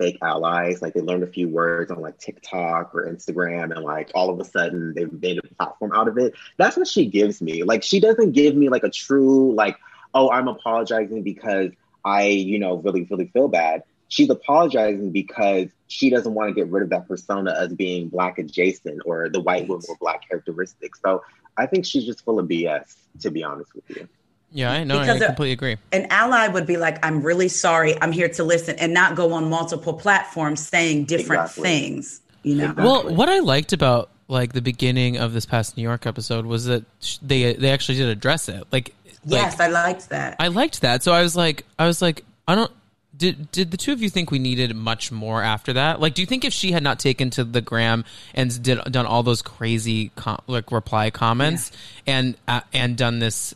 fake 0.02 0.18
allies. 0.22 0.82
Like 0.82 0.94
they 0.94 1.02
learned 1.02 1.24
a 1.24 1.28
few 1.28 1.48
words 1.48 1.92
on 1.92 2.02
like 2.02 2.18
TikTok 2.18 2.96
or 2.96 3.08
Instagram, 3.08 3.76
and 3.76 3.86
like 3.86 4.12
all 4.16 4.30
of 4.30 4.40
a 4.40 4.44
sudden 4.44 4.94
they've 4.96 5.12
made 5.22 5.38
a 5.38 5.56
platform 5.56 5.92
out 5.94 6.08
of 6.08 6.18
it. 6.18 6.34
That's 6.58 6.76
what 6.76 6.88
she 6.88 7.06
gives 7.06 7.42
me. 7.42 7.64
Like 7.64 7.84
she 7.84 8.00
doesn't 8.00 8.32
give 8.32 8.56
me 8.56 8.70
like 8.70 8.84
a 8.84 8.90
true 8.90 9.54
like, 9.54 9.78
oh, 10.14 10.32
I'm 10.32 10.48
apologizing 10.48 11.22
because 11.22 11.72
I, 12.04 12.24
you 12.28 12.60
know, 12.60 12.76
really 12.76 13.04
really 13.10 13.28
feel 13.28 13.48
bad. 13.48 13.84
She's 14.08 14.30
apologizing 14.30 15.12
because 15.12 15.70
she 15.88 16.10
doesn't 16.10 16.34
want 16.34 16.50
to 16.50 16.54
get 16.54 16.70
rid 16.70 16.84
of 16.84 16.90
that 16.90 17.08
persona 17.08 17.56
as 17.58 17.74
being 17.74 18.10
black 18.10 18.38
adjacent 18.40 19.02
or 19.06 19.30
the 19.30 19.40
white 19.40 19.68
woman 19.68 19.86
with 19.88 20.00
black 20.00 20.28
characteristics. 20.28 21.00
So 21.04 21.24
I 21.58 21.66
think 21.66 21.86
she's 21.86 22.06
just 22.06 22.24
full 22.26 22.40
of 22.40 22.48
BS, 22.48 22.96
to 23.22 23.32
be 23.32 23.44
honest 23.44 23.74
with 23.74 23.90
you. 23.90 24.08
Yeah, 24.52 24.72
I 24.72 24.84
know. 24.84 25.00
Because 25.00 25.22
I 25.22 25.28
completely 25.28 25.54
agree. 25.54 25.78
An 25.92 26.08
ally 26.10 26.48
would 26.48 26.66
be 26.66 26.78
like, 26.78 27.04
I'm 27.06 27.22
really 27.22 27.48
sorry. 27.48 28.00
I'm 28.02 28.12
here 28.12 28.28
to 28.30 28.44
listen 28.44 28.76
and 28.80 28.94
not 28.94 29.16
go 29.16 29.34
on 29.34 29.50
multiple 29.50 29.94
platforms 29.94 30.66
saying 30.66 31.06
different 31.06 31.44
exactly. 31.44 31.64
things. 31.64 32.22
You 32.44 32.56
know? 32.56 32.64
Exactly. 32.72 32.86
Well, 32.86 33.16
what 33.16 33.30
I 33.30 33.40
liked 33.40 33.72
about 33.72 34.10
like 34.28 34.54
the 34.54 34.62
beginning 34.62 35.18
of 35.18 35.34
this 35.34 35.46
past 35.46 35.78
New 35.78 35.84
York 35.84 36.06
episode 36.06 36.46
was 36.46 36.66
that 36.66 36.84
they 37.22 37.54
they 37.54 37.70
actually 37.70 37.98
did 37.98 38.10
address 38.10 38.50
it. 38.50 38.66
Like, 38.72 38.94
yes, 39.26 39.60
I 39.60 39.68
liked 39.68 40.10
that. 40.10 40.36
I 40.40 40.48
liked 40.48 40.82
that. 40.82 41.04
So 41.04 41.12
I 41.12 41.22
was 41.22 41.36
like, 41.36 41.66
I 41.78 41.88
was 41.88 42.02
like, 42.02 42.24
I 42.48 42.56
don't. 42.56 42.72
Did 43.16 43.52
did 43.52 43.72
the 43.72 43.78
two 43.78 43.92
of 43.92 44.02
you 44.02 44.10
think 44.10 44.32
we 44.32 44.40
needed 44.40 44.76
much 44.76 45.12
more 45.12 45.44
after 45.44 45.74
that? 45.74 46.00
Like, 46.00 46.16
do 46.16 46.22
you 46.22 46.26
think 46.26 46.44
if 46.44 46.54
she 46.54 46.72
had 46.72 46.82
not 46.82 46.98
taken 46.98 47.30
to 47.32 47.44
the 47.44 47.62
gram 47.62 48.04
and 48.34 48.64
did 48.64 48.80
done 48.86 49.06
all 49.06 49.22
those 49.22 49.42
crazy 49.42 50.12
com- 50.16 50.42
like 50.48 50.72
reply 50.72 51.12
comments 51.12 51.72
yeah. 52.06 52.18
and 52.18 52.38
uh, 52.48 52.62
and 52.74 52.98
done 52.98 53.20
this 53.20 53.54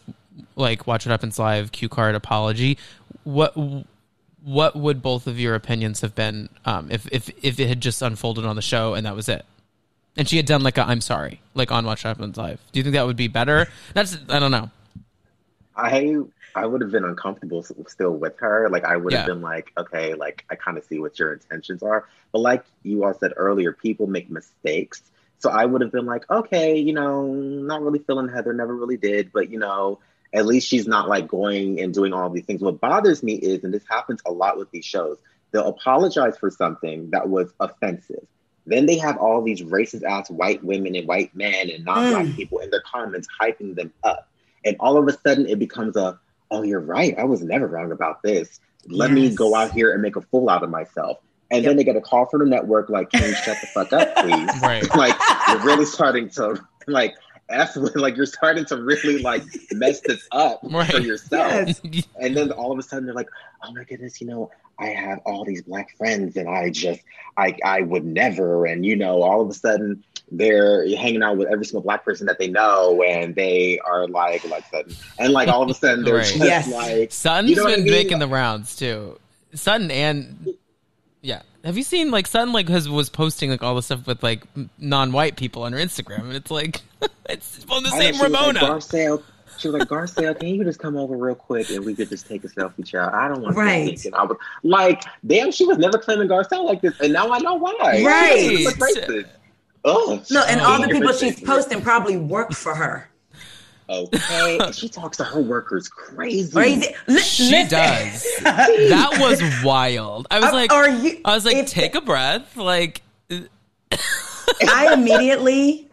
like 0.55 0.85
Watch 0.87 1.05
What 1.05 1.11
Happens 1.11 1.39
Live 1.39 1.71
cue 1.71 1.89
card 1.89 2.15
apology, 2.15 2.77
what 3.23 3.55
what 4.43 4.75
would 4.75 5.01
both 5.01 5.25
of 5.25 5.39
your 5.39 5.55
opinions 5.55 6.01
have 6.01 6.13
been 6.13 6.49
um, 6.65 6.89
if 6.91 7.07
if 7.11 7.31
if 7.43 7.59
it 7.59 7.67
had 7.67 7.81
just 7.81 8.01
unfolded 8.01 8.45
on 8.45 8.55
the 8.55 8.61
show 8.61 8.93
and 8.93 9.05
that 9.05 9.15
was 9.15 9.29
it? 9.29 9.45
And 10.17 10.29
she 10.29 10.37
had 10.37 10.45
done 10.45 10.61
like 10.61 10.77
a 10.77 10.83
I'm 10.83 11.01
sorry, 11.01 11.41
like 11.55 11.71
on 11.71 11.85
Watch 11.85 12.03
What 12.03 12.17
Happens 12.17 12.37
Live. 12.37 12.59
Do 12.71 12.79
you 12.79 12.83
think 12.83 12.93
that 12.93 13.07
would 13.07 13.17
be 13.17 13.27
better? 13.27 13.67
That's 13.93 14.17
I 14.29 14.39
don't 14.39 14.51
know. 14.51 14.69
I 15.75 16.15
I 16.55 16.65
would 16.65 16.81
have 16.81 16.91
been 16.91 17.03
uncomfortable 17.03 17.63
still 17.87 18.15
with 18.15 18.39
her. 18.39 18.69
Like 18.69 18.85
I 18.85 18.95
would 18.97 19.13
have 19.13 19.27
yeah. 19.27 19.33
been 19.33 19.41
like, 19.41 19.71
okay, 19.77 20.13
like 20.13 20.45
I 20.49 20.55
kind 20.55 20.77
of 20.77 20.85
see 20.85 20.99
what 20.99 21.19
your 21.19 21.33
intentions 21.33 21.83
are. 21.83 22.07
But 22.31 22.39
like 22.39 22.63
you 22.83 23.03
all 23.03 23.13
said 23.13 23.33
earlier, 23.35 23.73
people 23.73 24.07
make 24.07 24.29
mistakes. 24.29 25.01
So 25.39 25.49
I 25.49 25.65
would 25.65 25.81
have 25.81 25.91
been 25.91 26.05
like, 26.05 26.29
okay, 26.29 26.77
you 26.77 26.93
know, 26.93 27.27
not 27.27 27.81
really 27.81 27.99
feeling 27.99 28.29
Heather, 28.29 28.53
never 28.53 28.75
really 28.75 28.97
did, 28.97 29.31
but 29.33 29.49
you 29.49 29.59
know, 29.59 29.99
at 30.33 30.45
least 30.45 30.67
she's 30.67 30.87
not 30.87 31.09
like 31.09 31.27
going 31.27 31.81
and 31.81 31.93
doing 31.93 32.13
all 32.13 32.29
these 32.29 32.45
things. 32.45 32.61
What 32.61 32.79
bothers 32.79 33.21
me 33.21 33.33
is, 33.33 33.63
and 33.63 33.73
this 33.73 33.85
happens 33.89 34.21
a 34.25 34.31
lot 34.31 34.57
with 34.57 34.71
these 34.71 34.85
shows, 34.85 35.17
they'll 35.51 35.67
apologize 35.67 36.37
for 36.37 36.49
something 36.49 37.11
that 37.11 37.29
was 37.29 37.53
offensive. 37.59 38.25
Then 38.65 38.85
they 38.85 38.97
have 38.97 39.17
all 39.17 39.41
these 39.41 39.61
racist 39.61 40.03
ass 40.03 40.29
white 40.29 40.63
women 40.63 40.95
and 40.95 41.07
white 41.07 41.35
men 41.35 41.69
and 41.69 41.85
non 41.85 42.09
black 42.09 42.25
mm. 42.25 42.35
people 42.35 42.59
in 42.59 42.69
their 42.69 42.81
comments 42.81 43.27
hyping 43.39 43.75
them 43.75 43.93
up. 44.03 44.29
And 44.65 44.75
all 44.79 44.97
of 44.97 45.07
a 45.07 45.13
sudden 45.13 45.47
it 45.47 45.59
becomes 45.59 45.95
a, 45.95 46.19
oh, 46.51 46.63
you're 46.63 46.81
right. 46.81 47.17
I 47.17 47.23
was 47.23 47.41
never 47.41 47.67
wrong 47.67 47.91
about 47.91 48.21
this. 48.23 48.59
Let 48.87 49.11
yes. 49.11 49.15
me 49.15 49.35
go 49.35 49.55
out 49.55 49.71
here 49.71 49.93
and 49.93 50.01
make 50.01 50.15
a 50.15 50.21
fool 50.21 50.49
out 50.49 50.63
of 50.63 50.69
myself. 50.69 51.19
And 51.51 51.63
yep. 51.63 51.69
then 51.69 51.77
they 51.77 51.83
get 51.83 51.95
a 51.95 52.01
call 52.01 52.25
from 52.25 52.41
the 52.41 52.47
network 52.47 52.89
like, 52.89 53.11
can 53.11 53.23
you 53.23 53.35
shut 53.35 53.57
the 53.61 53.67
fuck 53.67 53.93
up, 53.93 54.15
please? 54.15 54.49
right. 54.61 54.83
like, 54.95 55.15
you're 55.47 55.63
really 55.63 55.85
starting 55.85 56.29
to, 56.31 56.59
like, 56.87 57.13
F 57.49 57.75
like 57.95 58.15
you're 58.15 58.25
starting 58.25 58.65
to 58.65 58.77
really 58.81 59.19
like 59.19 59.43
mess 59.71 60.01
this 60.01 60.27
up 60.31 60.61
right. 60.63 60.91
for 60.91 60.99
yourself. 60.99 61.51
Yes. 61.83 62.07
And 62.19 62.35
then 62.35 62.51
all 62.51 62.71
of 62.71 62.79
a 62.79 62.81
sudden 62.81 63.05
they're 63.05 63.13
like, 63.13 63.29
oh 63.63 63.71
my 63.71 63.83
goodness, 63.83 64.19
you 64.19 64.27
know, 64.27 64.49
I 64.79 64.87
have 64.87 65.19
all 65.25 65.45
these 65.45 65.61
black 65.63 65.95
friends 65.97 66.35
and 66.35 66.49
I 66.49 66.69
just 66.69 67.01
I 67.37 67.57
I 67.63 67.81
would 67.81 68.05
never 68.05 68.65
and 68.65 68.85
you 68.85 68.95
know, 68.95 69.21
all 69.21 69.41
of 69.41 69.49
a 69.49 69.53
sudden 69.53 70.03
they're 70.31 70.87
hanging 70.97 71.23
out 71.23 71.37
with 71.37 71.47
every 71.47 71.65
single 71.65 71.81
black 71.81 72.03
person 72.03 72.25
that 72.27 72.39
they 72.39 72.47
know 72.47 73.01
and 73.03 73.35
they 73.35 73.79
are 73.85 74.07
like 74.07 74.43
like 74.49 74.65
sudden 74.69 74.95
and 75.19 75.33
like 75.33 75.47
all 75.47 75.61
of 75.61 75.69
a 75.69 75.73
sudden 75.73 76.03
they're 76.03 76.15
right. 76.15 76.25
just 76.25 76.37
yes. 76.37 76.71
like 76.71 77.11
Sutton's 77.11 77.49
you 77.49 77.55
know 77.55 77.65
been 77.65 77.81
I 77.81 77.83
mean? 77.83 77.91
making 77.91 78.19
the 78.19 78.27
rounds 78.27 78.75
too. 78.75 79.19
Sutton 79.53 79.91
and 79.91 80.55
yeah. 81.25 81.41
Have 81.63 81.77
you 81.77 81.83
seen 81.83 82.11
like 82.11 82.27
Sutton 82.27 82.53
like 82.53 82.69
has 82.69 82.87
was 82.87 83.09
posting 83.09 83.49
like 83.49 83.63
all 83.63 83.75
the 83.75 83.81
stuff 83.81 84.05
with 84.05 84.21
like 84.21 84.43
non-white 84.77 85.35
people 85.35 85.63
on 85.63 85.73
her 85.73 85.79
Instagram, 85.79 86.21
and 86.21 86.33
it's 86.33 86.51
like 86.51 86.81
it's 87.29 87.63
from 87.63 87.83
the 87.83 87.89
same 87.89 88.21
Ramona. 88.21 88.61
Like, 88.61 88.71
Garcelle, 88.71 89.23
she 89.57 89.69
was 89.69 89.79
like, 89.79 89.87
Garcelle, 89.87 90.37
can 90.39 90.49
you 90.49 90.63
just 90.63 90.79
come 90.79 90.97
over 90.97 91.15
real 91.15 91.35
quick 91.35 91.69
and 91.69 91.85
we 91.85 91.95
could 91.95 92.09
just 92.09 92.27
take 92.27 92.43
a 92.43 92.47
selfie, 92.47 92.85
child? 92.85 93.13
I 93.13 93.27
don't 93.27 93.41
want 93.41 93.55
right. 93.55 93.97
to. 93.97 94.11
I 94.11 94.23
was 94.23 94.37
like, 94.63 95.03
damn, 95.25 95.51
she 95.51 95.65
was 95.65 95.77
never 95.77 95.97
claiming 95.97 96.27
Garcelle 96.27 96.65
like 96.65 96.81
this, 96.81 96.99
and 96.99 97.13
now 97.13 97.31
I 97.31 97.39
know 97.39 97.55
why. 97.55 98.03
Right. 98.03 99.25
Oh, 99.87 100.21
no, 100.31 100.43
and 100.45 100.61
all 100.61 100.81
the 100.81 100.87
people 100.87 101.13
she's 101.13 101.39
posting 101.39 101.81
probably 101.81 102.17
work 102.17 102.53
for 102.53 102.73
her. 102.73 103.09
Okay, 103.87 104.59
she 104.73 104.89
talks 104.89 105.17
to 105.17 105.23
her 105.23 105.39
workers 105.39 105.87
crazy. 105.87 106.51
Crazy. 106.51 106.95
L- 107.07 107.17
she 107.17 107.51
listen. 107.51 107.69
does. 107.69 108.23
that 108.41 109.17
was 109.19 109.41
wild. 109.63 110.27
I 110.31 110.39
was 110.39 110.51
like, 110.51 110.71
are 110.73 110.89
you, 110.89 111.21
I 111.23 111.35
was 111.35 111.45
like, 111.45 111.67
take 111.67 111.93
a 111.93 112.01
breath. 112.01 112.57
Like, 112.57 113.03
I 114.67 114.93
immediately, 114.93 115.84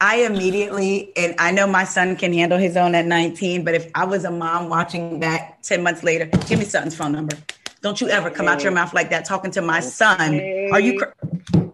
I 0.00 0.18
immediately, 0.18 1.12
and 1.16 1.34
I 1.38 1.50
know 1.50 1.66
my 1.66 1.84
son 1.84 2.14
can 2.14 2.32
handle 2.32 2.58
his 2.58 2.76
own 2.76 2.94
at 2.94 3.04
19, 3.06 3.64
but 3.64 3.74
if 3.74 3.90
I 3.94 4.04
was 4.04 4.24
a 4.24 4.30
mom 4.30 4.68
watching 4.68 5.20
that 5.20 5.62
10 5.64 5.82
months 5.82 6.04
later, 6.04 6.26
give 6.46 6.60
me 6.60 6.64
Sutton's 6.64 6.94
phone 6.94 7.12
number. 7.12 7.36
Don't 7.80 8.00
you 8.00 8.08
ever 8.08 8.30
come 8.30 8.46
out 8.46 8.62
your 8.62 8.72
mouth 8.72 8.94
like 8.94 9.10
that 9.10 9.24
talking 9.24 9.50
to 9.52 9.62
my 9.62 9.78
okay. 9.78 9.86
son. 9.86 10.34
Are 10.72 10.80
you? 10.80 10.98
Cr- 10.98 11.64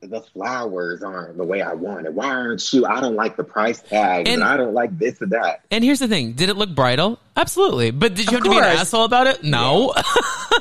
the 0.00 0.20
flowers 0.20 1.02
aren't 1.02 1.36
the 1.36 1.44
way 1.44 1.62
I 1.62 1.74
want 1.74 2.06
it. 2.06 2.14
Why 2.14 2.26
aren't 2.26 2.72
you? 2.72 2.86
I 2.86 3.00
don't 3.00 3.16
like 3.16 3.36
the 3.36 3.44
price 3.44 3.80
tag, 3.82 4.28
and, 4.28 4.42
and 4.42 4.44
I 4.44 4.56
don't 4.56 4.74
like 4.74 4.96
this 4.98 5.20
or 5.20 5.26
that. 5.26 5.62
And 5.70 5.82
here's 5.82 5.98
the 5.98 6.08
thing: 6.08 6.32
did 6.32 6.48
it 6.48 6.56
look 6.56 6.74
bridal? 6.74 7.18
Absolutely, 7.36 7.90
but 7.90 8.14
did 8.14 8.30
you 8.30 8.38
of 8.38 8.44
have 8.44 8.52
course. 8.52 8.56
to 8.56 8.62
be 8.62 8.66
an 8.72 8.78
asshole 8.78 9.04
about 9.04 9.26
it? 9.26 9.42
No, 9.42 9.92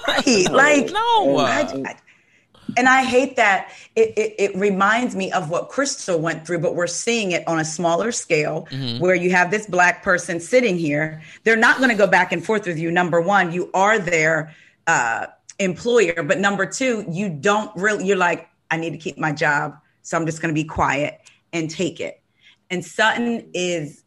right? 0.08 0.48
Like 0.52 0.92
no. 0.92 1.38
I, 1.38 1.84
I, 1.86 1.96
and 2.78 2.88
I 2.90 3.04
hate 3.04 3.36
that 3.36 3.72
it, 3.96 4.14
it, 4.18 4.36
it, 4.38 4.56
reminds 4.56 5.16
me 5.16 5.32
of 5.32 5.50
what 5.50 5.70
Crystal 5.70 6.20
went 6.20 6.46
through, 6.46 6.60
but 6.60 6.76
we're 6.76 6.88
seeing 6.88 7.32
it 7.32 7.48
on 7.48 7.60
a 7.60 7.66
smaller 7.66 8.12
scale 8.12 8.68
mm-hmm. 8.72 9.00
where 9.00 9.16
you 9.16 9.32
have 9.32 9.52
this 9.52 9.68
black 9.68 10.04
person 10.04 10.40
sitting 10.40 10.78
here. 10.78 11.22
They're 11.44 11.56
not 11.56 11.78
going 11.78 11.90
to 11.90 11.96
go 11.96 12.08
back 12.08 12.32
and 12.32 12.44
forth 12.44 12.66
with 12.66 12.78
you. 12.78 12.92
Number 12.92 13.22
one, 13.22 13.52
you 13.52 13.70
are 13.74 14.00
their 14.00 14.54
uh, 14.88 15.28
employer, 15.60 16.24
but 16.24 16.40
number 16.40 16.66
two, 16.66 17.06
you 17.10 17.30
don't 17.30 17.76
really, 17.76 18.06
you're 18.06 18.18
like, 18.18 18.50
I 18.72 18.78
need 18.78 18.92
to 18.92 18.98
keep 18.98 19.18
my 19.18 19.32
job. 19.32 19.78
So 20.02 20.18
I'm 20.18 20.26
just 20.26 20.42
going 20.42 20.54
to 20.54 20.60
be 20.60 20.68
quiet 20.68 21.22
and 21.54 21.70
take 21.70 22.00
it. 22.00 22.22
And 22.70 22.84
Sutton 22.84 23.50
is, 23.54 24.04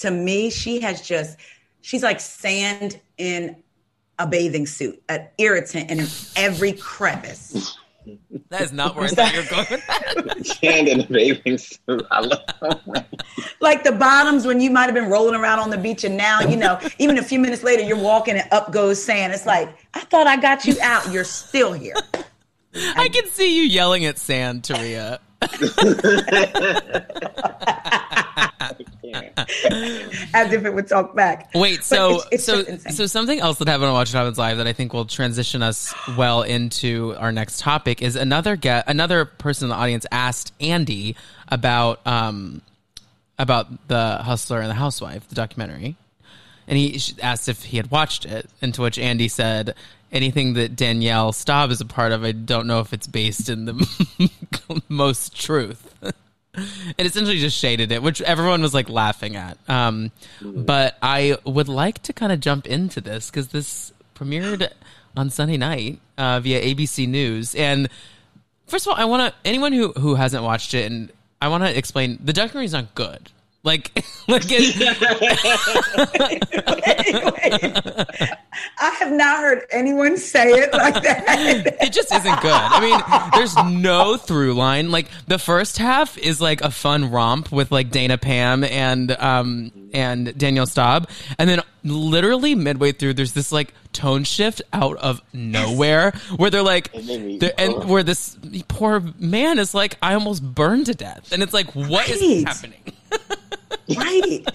to 0.00 0.10
me, 0.10 0.50
she 0.50 0.80
has 0.80 1.02
just, 1.02 1.38
she's 1.80 2.02
like 2.02 2.20
sand 2.20 3.00
in 3.16 3.62
a 4.20 4.26
bathing 4.26 4.66
suit, 4.66 5.02
an 5.08 5.26
irritant 5.38 5.90
in 5.90 6.06
every 6.36 6.72
crevice. 6.72 7.76
That 8.50 8.62
is 8.62 8.72
not 8.72 8.94
where 8.96 9.06
I 9.06 9.08
thought 9.08 9.32
you 9.32 9.40
were 9.40 10.24
going. 10.26 10.44
Sand 10.44 10.88
in 10.88 11.00
a 11.00 11.06
bathing 11.06 11.58
suit. 11.58 12.06
I 12.10 12.20
love 12.20 12.40
Like 13.60 13.82
the 13.82 13.92
bottoms 13.92 14.46
when 14.46 14.60
you 14.60 14.70
might 14.70 14.84
have 14.84 14.94
been 14.94 15.10
rolling 15.10 15.34
around 15.34 15.58
on 15.58 15.70
the 15.70 15.78
beach, 15.78 16.04
and 16.04 16.16
now, 16.16 16.40
you 16.40 16.56
know, 16.56 16.78
even 16.98 17.18
a 17.18 17.22
few 17.22 17.38
minutes 17.38 17.62
later, 17.62 17.82
you're 17.82 17.96
walking 17.96 18.36
and 18.36 18.48
up 18.52 18.72
goes 18.72 19.02
sand. 19.02 19.32
It's 19.32 19.46
like, 19.46 19.74
I 19.94 20.00
thought 20.00 20.26
I 20.26 20.36
got 20.36 20.64
you 20.66 20.76
out. 20.82 21.10
You're 21.10 21.24
still 21.24 21.72
here. 21.72 21.94
I 22.74 23.08
can 23.08 23.26
see 23.30 23.56
you 23.56 23.62
yelling 23.62 24.04
at 24.04 24.18
sand, 24.18 24.62
Taria. 24.62 25.18
As 30.32 30.52
if 30.52 30.64
it 30.64 30.74
would 30.74 30.86
talk 30.86 31.14
back. 31.16 31.50
Wait, 31.54 31.82
so 31.82 32.22
it's, 32.30 32.48
it's 32.48 32.84
so 32.84 32.90
so 32.90 33.06
something 33.06 33.40
else 33.40 33.58
that 33.58 33.68
happened 33.68 33.86
on 33.86 33.94
Watch 33.94 34.12
What 34.12 34.20
Happens 34.20 34.38
Live 34.38 34.58
that 34.58 34.66
I 34.66 34.72
think 34.72 34.92
will 34.92 35.06
transition 35.06 35.62
us 35.62 35.94
well 36.16 36.42
into 36.42 37.14
our 37.18 37.32
next 37.32 37.60
topic 37.60 38.02
is 38.02 38.16
another 38.16 38.56
get 38.56 38.84
another 38.88 39.24
person 39.24 39.66
in 39.66 39.70
the 39.70 39.76
audience 39.76 40.06
asked 40.12 40.52
Andy 40.60 41.16
about 41.48 42.06
um 42.06 42.62
about 43.38 43.88
the 43.88 44.18
hustler 44.18 44.60
and 44.60 44.68
the 44.68 44.74
housewife, 44.74 45.26
the 45.28 45.34
documentary, 45.34 45.96
and 46.68 46.76
he 46.78 47.00
asked 47.22 47.48
if 47.48 47.64
he 47.64 47.78
had 47.78 47.90
watched 47.90 48.26
it, 48.26 48.48
and 48.60 48.74
to 48.74 48.82
which 48.82 48.98
Andy 48.98 49.28
said, 49.28 49.74
"Anything 50.12 50.54
that 50.54 50.76
Danielle 50.76 51.32
Staub 51.32 51.70
is 51.70 51.80
a 51.80 51.86
part 51.86 52.12
of, 52.12 52.24
I 52.24 52.32
don't 52.32 52.66
know 52.66 52.80
if 52.80 52.92
it's 52.92 53.06
based 53.06 53.48
in 53.48 53.64
the 53.64 54.32
most 54.88 55.40
truth." 55.40 55.94
it 56.54 57.06
essentially 57.06 57.38
just 57.38 57.56
shaded 57.56 57.92
it, 57.92 58.02
which 58.02 58.20
everyone 58.22 58.62
was 58.62 58.74
like 58.74 58.88
laughing 58.88 59.36
at. 59.36 59.56
Um, 59.68 60.10
but 60.42 60.96
I 61.00 61.36
would 61.44 61.68
like 61.68 62.02
to 62.04 62.12
kind 62.12 62.32
of 62.32 62.40
jump 62.40 62.66
into 62.66 63.00
this 63.00 63.30
because 63.30 63.48
this 63.48 63.92
premiered 64.14 64.68
on 65.16 65.30
Sunday 65.30 65.56
night 65.56 66.00
uh, 66.18 66.40
via 66.40 66.62
ABC 66.62 67.08
News. 67.08 67.54
And 67.54 67.88
first 68.66 68.86
of 68.86 68.92
all, 68.92 68.98
I 68.98 69.04
want 69.04 69.32
to 69.32 69.48
anyone 69.48 69.72
who 69.72 69.92
who 69.92 70.14
hasn't 70.14 70.42
watched 70.42 70.74
it, 70.74 70.90
and 70.90 71.12
I 71.40 71.48
want 71.48 71.64
to 71.64 71.76
explain 71.76 72.18
the 72.22 72.32
documentary 72.32 72.66
is 72.66 72.72
not 72.72 72.94
good. 72.94 73.30
Like, 73.62 73.92
like 74.28 74.44
it, 74.46 74.74
wait, 75.20 76.42
wait. 77.62 78.30
I 78.78 78.90
have 78.98 79.12
not 79.12 79.40
heard 79.40 79.66
anyone 79.70 80.16
say 80.16 80.48
it 80.48 80.72
like 80.72 80.94
that. 81.02 81.76
it 81.80 81.92
just 81.92 82.12
isn't 82.12 82.40
good. 82.40 82.50
I 82.52 82.80
mean, 82.80 83.30
there's 83.34 83.54
no 83.56 84.16
through 84.16 84.54
line. 84.54 84.90
Like 84.90 85.08
the 85.26 85.38
first 85.38 85.76
half 85.76 86.16
is 86.16 86.40
like 86.40 86.62
a 86.62 86.70
fun 86.70 87.10
romp 87.10 87.52
with 87.52 87.70
like 87.70 87.90
Dana 87.90 88.16
Pam 88.16 88.64
and 88.64 89.10
um 89.12 89.72
and 89.92 90.36
Danielle 90.38 90.66
Staub, 90.66 91.08
and 91.38 91.50
then 91.50 91.60
literally 91.84 92.54
midway 92.54 92.92
through, 92.92 93.14
there's 93.14 93.32
this 93.32 93.52
like 93.52 93.74
tone 93.92 94.24
shift 94.24 94.62
out 94.72 94.96
of 94.98 95.20
nowhere 95.32 96.12
where 96.36 96.48
they're 96.48 96.62
like, 96.62 96.92
they're, 96.92 97.52
and 97.58 97.84
where 97.88 98.02
this 98.02 98.38
poor 98.68 99.02
man 99.18 99.58
is 99.58 99.74
like, 99.74 99.98
I 100.00 100.14
almost 100.14 100.42
burned 100.42 100.86
to 100.86 100.94
death, 100.94 101.32
and 101.32 101.42
it's 101.42 101.52
like, 101.52 101.74
what 101.74 102.08
right. 102.08 102.10
is 102.10 102.44
happening? 102.44 102.80
Right. 103.96 104.46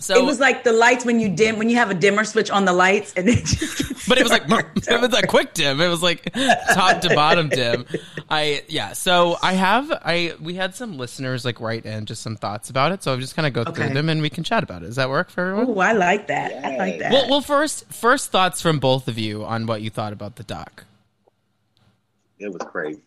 So 0.00 0.16
it 0.16 0.24
was 0.24 0.38
like 0.38 0.62
the 0.62 0.72
lights 0.72 1.04
when 1.04 1.18
you 1.18 1.28
dim 1.28 1.58
when 1.58 1.68
you 1.68 1.76
have 1.76 1.90
a 1.90 1.94
dimmer 1.94 2.22
switch 2.24 2.50
on 2.50 2.64
the 2.64 2.72
lights 2.72 3.12
and 3.14 3.28
it 3.28 3.44
just 3.44 4.08
But 4.08 4.18
it 4.18 4.22
was 4.22 4.30
like 4.30 4.44
it 4.48 5.00
was 5.00 5.12
a 5.12 5.26
quick 5.26 5.54
dim. 5.54 5.80
It 5.80 5.88
was 5.88 6.02
like 6.02 6.32
top 6.72 7.00
to 7.00 7.14
bottom 7.14 7.48
dim. 7.48 7.84
I 8.30 8.62
yeah, 8.68 8.92
so 8.92 9.36
I 9.42 9.54
have 9.54 9.90
I 9.90 10.34
we 10.40 10.54
had 10.54 10.74
some 10.74 10.96
listeners 10.96 11.44
like 11.44 11.60
write 11.60 11.84
in 11.84 12.06
just 12.06 12.22
some 12.22 12.36
thoughts 12.36 12.70
about 12.70 12.92
it. 12.92 13.02
So 13.02 13.12
I'm 13.12 13.20
just 13.20 13.34
kind 13.34 13.46
of 13.46 13.52
go 13.52 13.62
okay. 13.62 13.72
through 13.72 13.94
them 13.94 14.08
and 14.08 14.22
we 14.22 14.30
can 14.30 14.44
chat 14.44 14.62
about 14.62 14.82
it. 14.82 14.86
Does 14.86 14.96
that 14.96 15.10
work 15.10 15.30
for 15.30 15.40
everyone? 15.48 15.76
Oh, 15.76 15.80
I 15.80 15.92
like 15.92 16.28
that. 16.28 16.52
Yay. 16.52 16.62
I 16.62 16.76
like 16.76 16.98
that. 17.00 17.12
Well, 17.12 17.28
well 17.28 17.40
first 17.40 17.92
first 17.92 18.30
thoughts 18.30 18.62
from 18.62 18.78
both 18.78 19.08
of 19.08 19.18
you 19.18 19.44
on 19.44 19.66
what 19.66 19.82
you 19.82 19.90
thought 19.90 20.12
about 20.12 20.36
the 20.36 20.44
doc. 20.44 20.84
It 22.38 22.52
was 22.52 22.62
crazy. 22.70 23.00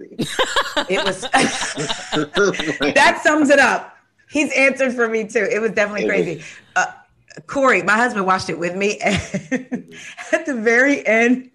it 0.89 1.05
was 1.05 1.21
That 2.95 3.21
sums 3.23 3.49
it 3.49 3.59
up. 3.59 3.90
He's 4.31 4.51
answered 4.53 4.93
for 4.93 5.09
me 5.09 5.27
too. 5.27 5.43
It 5.51 5.59
was 5.59 5.71
definitely 5.71 6.07
crazy. 6.07 6.43
Uh, 6.75 6.85
Corey, 7.47 7.83
my 7.83 7.97
husband 7.97 8.25
watched 8.25 8.49
it 8.49 8.57
with 8.57 8.75
me, 8.75 8.97
and 9.03 9.93
at 10.31 10.45
the 10.45 10.55
very 10.55 11.05
end, 11.05 11.51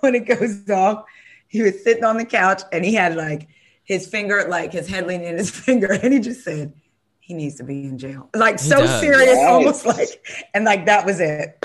when 0.00 0.14
it 0.14 0.26
goes 0.26 0.68
off, 0.70 1.04
he 1.46 1.62
was 1.62 1.82
sitting 1.84 2.04
on 2.04 2.16
the 2.16 2.24
couch 2.24 2.62
and 2.72 2.84
he 2.84 2.94
had 2.94 3.16
like 3.16 3.48
his 3.84 4.06
finger, 4.06 4.46
like 4.48 4.72
his 4.72 4.88
head 4.88 5.06
leaning 5.06 5.28
in 5.28 5.36
his 5.36 5.50
finger, 5.66 5.92
and 5.92 6.12
he 6.12 6.20
just 6.20 6.42
said, 6.42 6.72
"He 7.20 7.34
needs 7.34 7.56
to 7.56 7.64
be 7.64 7.84
in 7.84 7.98
jail." 7.98 8.30
Like 8.34 8.60
he 8.60 8.66
so 8.66 8.78
does. 8.78 9.00
serious, 9.00 9.36
yes. 9.36 9.50
almost 9.50 9.84
like, 9.84 10.26
and 10.54 10.64
like 10.64 10.86
that 10.86 11.04
was 11.04 11.20
it. 11.20 11.64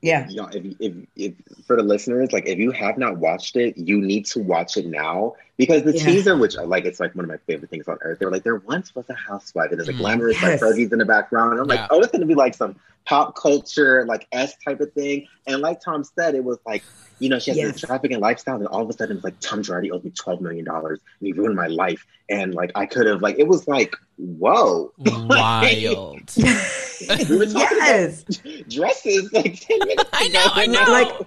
Yeah. 0.00 0.28
You 0.28 0.36
know, 0.36 0.48
if, 0.52 0.76
if, 0.80 0.94
if 1.14 1.34
for 1.64 1.76
the 1.76 1.84
listeners, 1.84 2.32
like 2.32 2.46
if 2.46 2.58
you 2.58 2.72
have 2.72 2.98
not 2.98 3.18
watched 3.18 3.54
it, 3.54 3.78
you 3.78 4.00
need 4.00 4.26
to 4.26 4.40
watch 4.40 4.76
it 4.76 4.86
now 4.86 5.34
because 5.66 5.84
the 5.84 5.96
yeah. 5.96 6.04
teaser, 6.04 6.36
which 6.36 6.56
I 6.56 6.62
like, 6.64 6.84
it's 6.84 6.98
like 6.98 7.14
one 7.14 7.24
of 7.24 7.28
my 7.28 7.36
favorite 7.46 7.70
things 7.70 7.86
on 7.86 7.96
earth. 8.00 8.18
They 8.18 8.26
were 8.26 8.32
like, 8.32 8.42
there 8.42 8.56
once 8.56 8.92
was 8.96 9.08
a 9.08 9.14
housewife, 9.14 9.70
and 9.70 9.78
there's 9.78 9.88
a 9.88 9.92
mm. 9.92 9.98
glamorous 9.98 10.42
yes. 10.42 10.60
like 10.60 10.72
Fergie's 10.72 10.92
in 10.92 10.98
the 10.98 11.04
background. 11.04 11.52
And 11.52 11.60
I'm 11.60 11.68
yeah. 11.68 11.82
like, 11.82 11.92
oh, 11.92 12.00
it's 12.00 12.10
gonna 12.10 12.26
be 12.26 12.34
like 12.34 12.54
some 12.54 12.74
pop 13.04 13.36
culture 13.36 14.04
like 14.06 14.26
S 14.32 14.56
type 14.64 14.80
of 14.80 14.92
thing. 14.92 15.28
And 15.46 15.60
like 15.60 15.80
Tom 15.80 16.02
said, 16.02 16.34
it 16.34 16.42
was 16.42 16.58
like 16.66 16.82
you 17.22 17.28
know, 17.28 17.38
she 17.38 17.52
has 17.52 17.56
yes. 17.56 17.72
this 17.74 17.82
trafficking 17.82 18.18
lifestyle, 18.18 18.56
and 18.56 18.66
all 18.66 18.82
of 18.82 18.90
a 18.90 18.92
sudden 18.92 19.16
it's 19.16 19.24
like 19.24 19.38
Tom 19.38 19.62
Girardi 19.62 19.92
owes 19.92 20.02
me 20.02 20.10
twelve 20.10 20.40
million 20.40 20.64
dollars, 20.64 20.98
and 21.20 21.26
he 21.28 21.32
ruined 21.32 21.54
my 21.54 21.68
life, 21.68 22.04
and 22.28 22.52
like 22.52 22.72
I 22.74 22.84
could 22.84 23.06
have 23.06 23.22
like 23.22 23.38
it 23.38 23.46
was 23.46 23.68
like 23.68 23.94
whoa, 24.18 24.92
wild. 24.98 26.32
we 26.36 27.38
were 27.38 27.46
talking 27.46 27.78
yes. 27.78 28.24
about 28.24 28.68
dresses 28.68 29.32
like 29.32 29.60
ten 29.60 29.78
minutes. 29.86 30.10
I 30.12 30.28
know, 30.28 30.46
I 30.46 30.66
know. 30.66 30.84
Like 30.88 31.18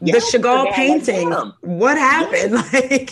the 0.00 0.12
Chagall 0.12 0.72
painting. 0.72 1.30
Like, 1.30 1.54
what 1.60 1.98
happened? 1.98 2.54
Like. 2.72 3.10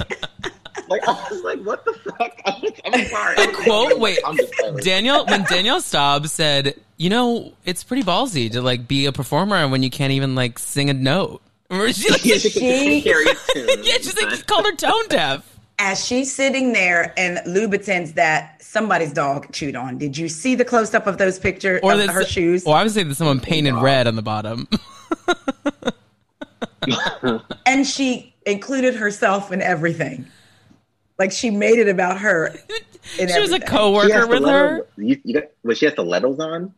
Like 0.91 1.07
I 1.07 1.29
was 1.31 1.43
like, 1.43 1.63
"What 1.63 1.85
the 1.85 1.93
fuck?" 1.93 2.41
I'm, 2.45 2.63
I'm 2.93 3.07
sorry. 3.07 3.37
The 3.37 3.53
quote. 3.65 3.99
Wait, 4.01 4.19
Daniel. 4.83 5.25
When 5.25 5.45
Danielle 5.45 5.81
Staub 5.81 6.27
said, 6.27 6.75
"You 6.97 7.09
know, 7.11 7.53
it's 7.65 7.85
pretty 7.85 8.03
ballsy 8.03 8.51
to 8.51 8.61
like 8.61 8.89
be 8.89 9.07
a 9.07 9.13
performer 9.13 9.67
when 9.69 9.85
you 9.85 9.91
can't 9.91 10.13
even 10.13 10.35
like 10.35 10.59
sing 10.59 10.91
a 10.91 10.95
note." 10.95 11.41
Or 11.71 11.93
she, 11.93 12.11
like, 12.11 12.21
she, 12.23 12.99
yeah, 13.05 13.93
she's 13.99 14.21
like 14.21 14.45
called 14.49 14.67
her 14.67 14.75
tone 14.75 15.07
deaf. 15.09 15.47
As 15.79 16.05
she's 16.05 16.35
sitting 16.35 16.73
there 16.73 17.15
and 17.17 17.39
Louboutins 17.47 18.15
that 18.15 18.61
somebody's 18.61 19.13
dog 19.13 19.53
chewed 19.53 19.77
on. 19.77 19.97
Did 19.97 20.19
you 20.19 20.29
see 20.29 20.57
the 20.57 20.65
close 20.65 20.93
up 20.95 21.07
of 21.07 21.19
those 21.19 21.39
pictures 21.39 21.81
or 21.85 21.93
of 21.93 22.11
her 22.11 22.25
shoes? 22.25 22.65
Well, 22.65 22.75
I 22.75 22.83
would 22.83 22.93
say 22.93 23.05
that 23.05 23.15
someone 23.15 23.39
painted 23.39 23.75
red 23.75 24.09
on 24.09 24.17
the 24.17 24.23
bottom. 24.23 24.69
and 27.67 27.87
she 27.87 28.35
included 28.45 28.97
herself 28.97 29.53
in 29.53 29.63
everything. 29.63 30.27
Like 31.21 31.33
she 31.33 31.51
made 31.51 31.79
it 31.79 31.87
about 31.87 32.19
her. 32.21 32.55
she 33.03 33.23
everything. 33.25 33.43
was 33.43 33.53
a 33.53 33.61
coworker 33.61 34.27
with 34.27 34.43
her. 34.43 34.87
You, 34.97 35.21
you 35.23 35.35
got, 35.35 35.51
was 35.63 35.77
she 35.77 35.85
has 35.85 35.93
stilettos 35.93 36.41
on? 36.41 36.73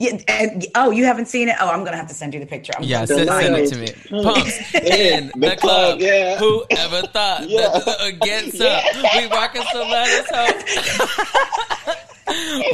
Yeah, 0.00 0.18
and 0.26 0.66
oh, 0.74 0.90
you 0.90 1.04
haven't 1.04 1.26
seen 1.26 1.48
it? 1.48 1.54
Oh, 1.60 1.68
I'm 1.68 1.84
gonna 1.84 1.96
have 1.96 2.08
to 2.08 2.14
send 2.14 2.34
you 2.34 2.40
the 2.40 2.46
picture. 2.46 2.72
I'm 2.76 2.82
yeah, 2.82 3.04
send, 3.04 3.28
send 3.28 3.56
it 3.56 3.68
to 3.68 3.78
me. 3.78 4.22
Pumps 4.22 4.74
in 4.74 5.30
the, 5.36 5.50
the 5.50 5.56
club. 5.56 6.00
Yeah. 6.00 6.38
Whoever 6.38 7.06
thought 7.06 7.48
yeah. 7.48 7.68
that 7.68 7.96
against 8.00 8.56
yeah. 8.56 8.82
we 9.16 9.28
rocking 9.28 9.62
so 9.72 9.86
let 9.86 10.32
us 10.32 12.11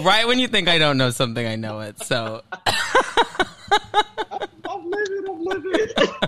right 0.03 0.27
when 0.27 0.39
you 0.39 0.49
think 0.49 0.69
I 0.69 0.79
don't 0.79 0.97
know 0.99 1.11
something, 1.11 1.47
I 1.47 1.57
know 1.57 1.81
it. 1.81 1.99
So. 2.03 2.43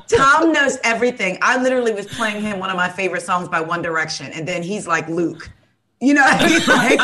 Tom 0.08 0.52
knows 0.52 0.78
everything. 0.84 1.38
I 1.42 1.62
literally 1.62 1.92
was 1.92 2.06
playing 2.06 2.42
him 2.42 2.58
one 2.58 2.70
of 2.70 2.76
my 2.76 2.88
favorite 2.88 3.22
songs 3.22 3.48
by 3.48 3.60
One 3.60 3.82
Direction, 3.82 4.26
and 4.32 4.46
then 4.46 4.62
he's 4.62 4.86
like 4.86 5.08
Luke. 5.08 5.50
You 6.00 6.14
know, 6.14 6.22
like, 6.66 6.98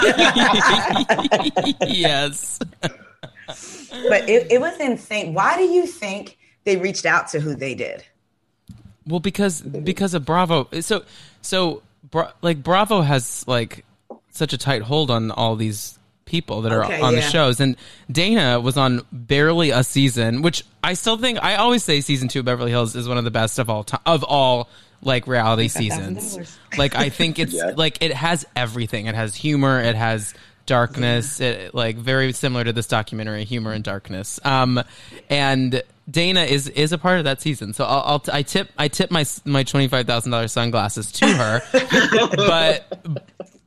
yes 1.87 2.59
but 3.47 4.29
it, 4.29 4.51
it 4.51 4.61
was 4.61 4.79
insane. 4.81 5.35
Why 5.35 5.57
do 5.57 5.65
you 5.65 5.87
think 5.87 6.39
they 6.65 6.77
reached 6.77 7.07
out 7.07 7.29
to 7.29 7.41
who 7.41 7.55
they 7.55 7.75
did? 7.75 8.05
Well, 9.07 9.21
because 9.21 9.63
because 9.63 10.15
of 10.15 10.25
Bravo. 10.25 10.69
So 10.81 11.05
so 11.43 11.83
like 12.43 12.63
Bravo 12.63 13.03
has 13.03 13.47
like 13.47 13.85
such 14.31 14.53
a 14.53 14.59
tight 14.59 14.83
hold 14.83 15.11
on 15.11 15.31
all 15.31 15.57
these 15.57 15.96
people 16.27 16.63
that 16.63 16.73
are 16.73 16.85
okay, 16.85 17.01
on 17.01 17.15
yeah. 17.15 17.21
the 17.21 17.31
shows, 17.31 17.61
and 17.61 17.77
Dana 18.11 18.61
was 18.61 18.77
on 18.77 19.01
barely 19.11 19.71
a 19.71 19.83
season, 19.83 20.43
which 20.43 20.63
I 20.85 20.93
still 20.95 21.17
think 21.17 21.43
I 21.43 21.57
always 21.57 21.83
say 21.83 22.03
season 22.03 22.29
two 22.29 22.41
of 22.41 22.45
Beverly 22.45 22.71
Hills 22.71 22.95
is 22.95 23.09
one 23.09 23.17
of 23.17 23.25
the 23.25 23.31
best 23.31 23.59
of 23.59 23.71
all 23.71 23.85
time 23.85 24.03
of 24.05 24.23
all 24.25 24.69
like 25.03 25.27
reality 25.27 25.69
seasons. 25.69 26.59
like 26.79 26.95
I 26.95 27.09
think 27.09 27.39
it's 27.39 27.55
yeah. 27.55 27.73
like 27.75 28.03
it 28.03 28.13
has 28.13 28.45
everything. 28.55 29.07
It 29.07 29.15
has 29.15 29.35
humor. 29.35 29.81
It 29.81 29.95
has 29.95 30.35
darkness, 30.67 31.41
yeah. 31.41 31.49
it, 31.51 31.75
like 31.75 31.97
very 31.97 32.33
similar 32.33 32.65
to 32.65 32.73
this 32.73 32.89
documentary, 32.89 33.45
humor 33.45 33.73
and 33.73 33.83
darkness. 33.83 34.39
Um, 34.45 34.83
and 35.31 35.83
Dana 36.11 36.43
is 36.43 36.69
is 36.69 36.93
a 36.93 36.99
part 36.99 37.19
of 37.19 37.25
that 37.25 37.41
season, 37.41 37.73
so 37.73 37.85
I'll, 37.85 38.03
I'll 38.03 38.25
I 38.33 38.43
tip 38.43 38.69
I 38.77 38.89
tip 38.89 39.11
my 39.11 39.25
my 39.45 39.63
twenty 39.63 39.89
five 39.89 40.07
thousand 40.07 40.33
dollars 40.33 40.53
sunglasses 40.53 41.11
to 41.13 41.27
her, 41.27 41.63
but 42.37 43.23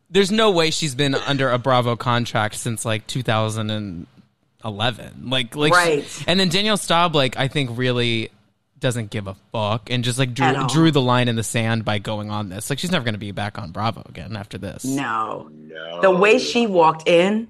there's 0.09 0.31
no 0.31 0.51
way 0.51 0.71
she's 0.71 0.95
been 0.95 1.15
under 1.15 1.49
a 1.49 1.59
Bravo 1.59 1.95
contract 1.95 2.55
since 2.55 2.85
like 2.85 3.07
2011. 3.07 5.29
Like 5.29 5.55
like, 5.55 5.73
right. 5.73 6.23
and 6.27 6.39
then 6.39 6.49
Danielle 6.49 6.77
Staub, 6.77 7.15
like 7.15 7.37
I 7.37 7.47
think 7.47 7.77
really 7.77 8.31
doesn't 8.79 9.09
give 9.09 9.27
a 9.27 9.35
fuck 9.51 9.91
and 9.91 10.03
just 10.03 10.17
like 10.17 10.33
drew, 10.33 10.67
drew 10.67 10.91
the 10.91 11.01
line 11.01 11.27
in 11.27 11.35
the 11.35 11.43
sand 11.43 11.85
by 11.85 11.99
going 11.99 12.31
on 12.31 12.49
this. 12.49 12.69
Like 12.69 12.79
she's 12.79 12.91
never 12.91 13.03
going 13.03 13.13
to 13.13 13.19
be 13.19 13.31
back 13.31 13.57
on 13.57 13.71
Bravo 13.71 14.03
again 14.07 14.35
after 14.35 14.57
this. 14.57 14.85
No. 14.85 15.49
No. 15.51 16.01
The 16.01 16.11
way 16.11 16.39
she 16.39 16.67
walked 16.67 17.07
in. 17.07 17.49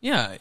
Yeah. 0.00 0.36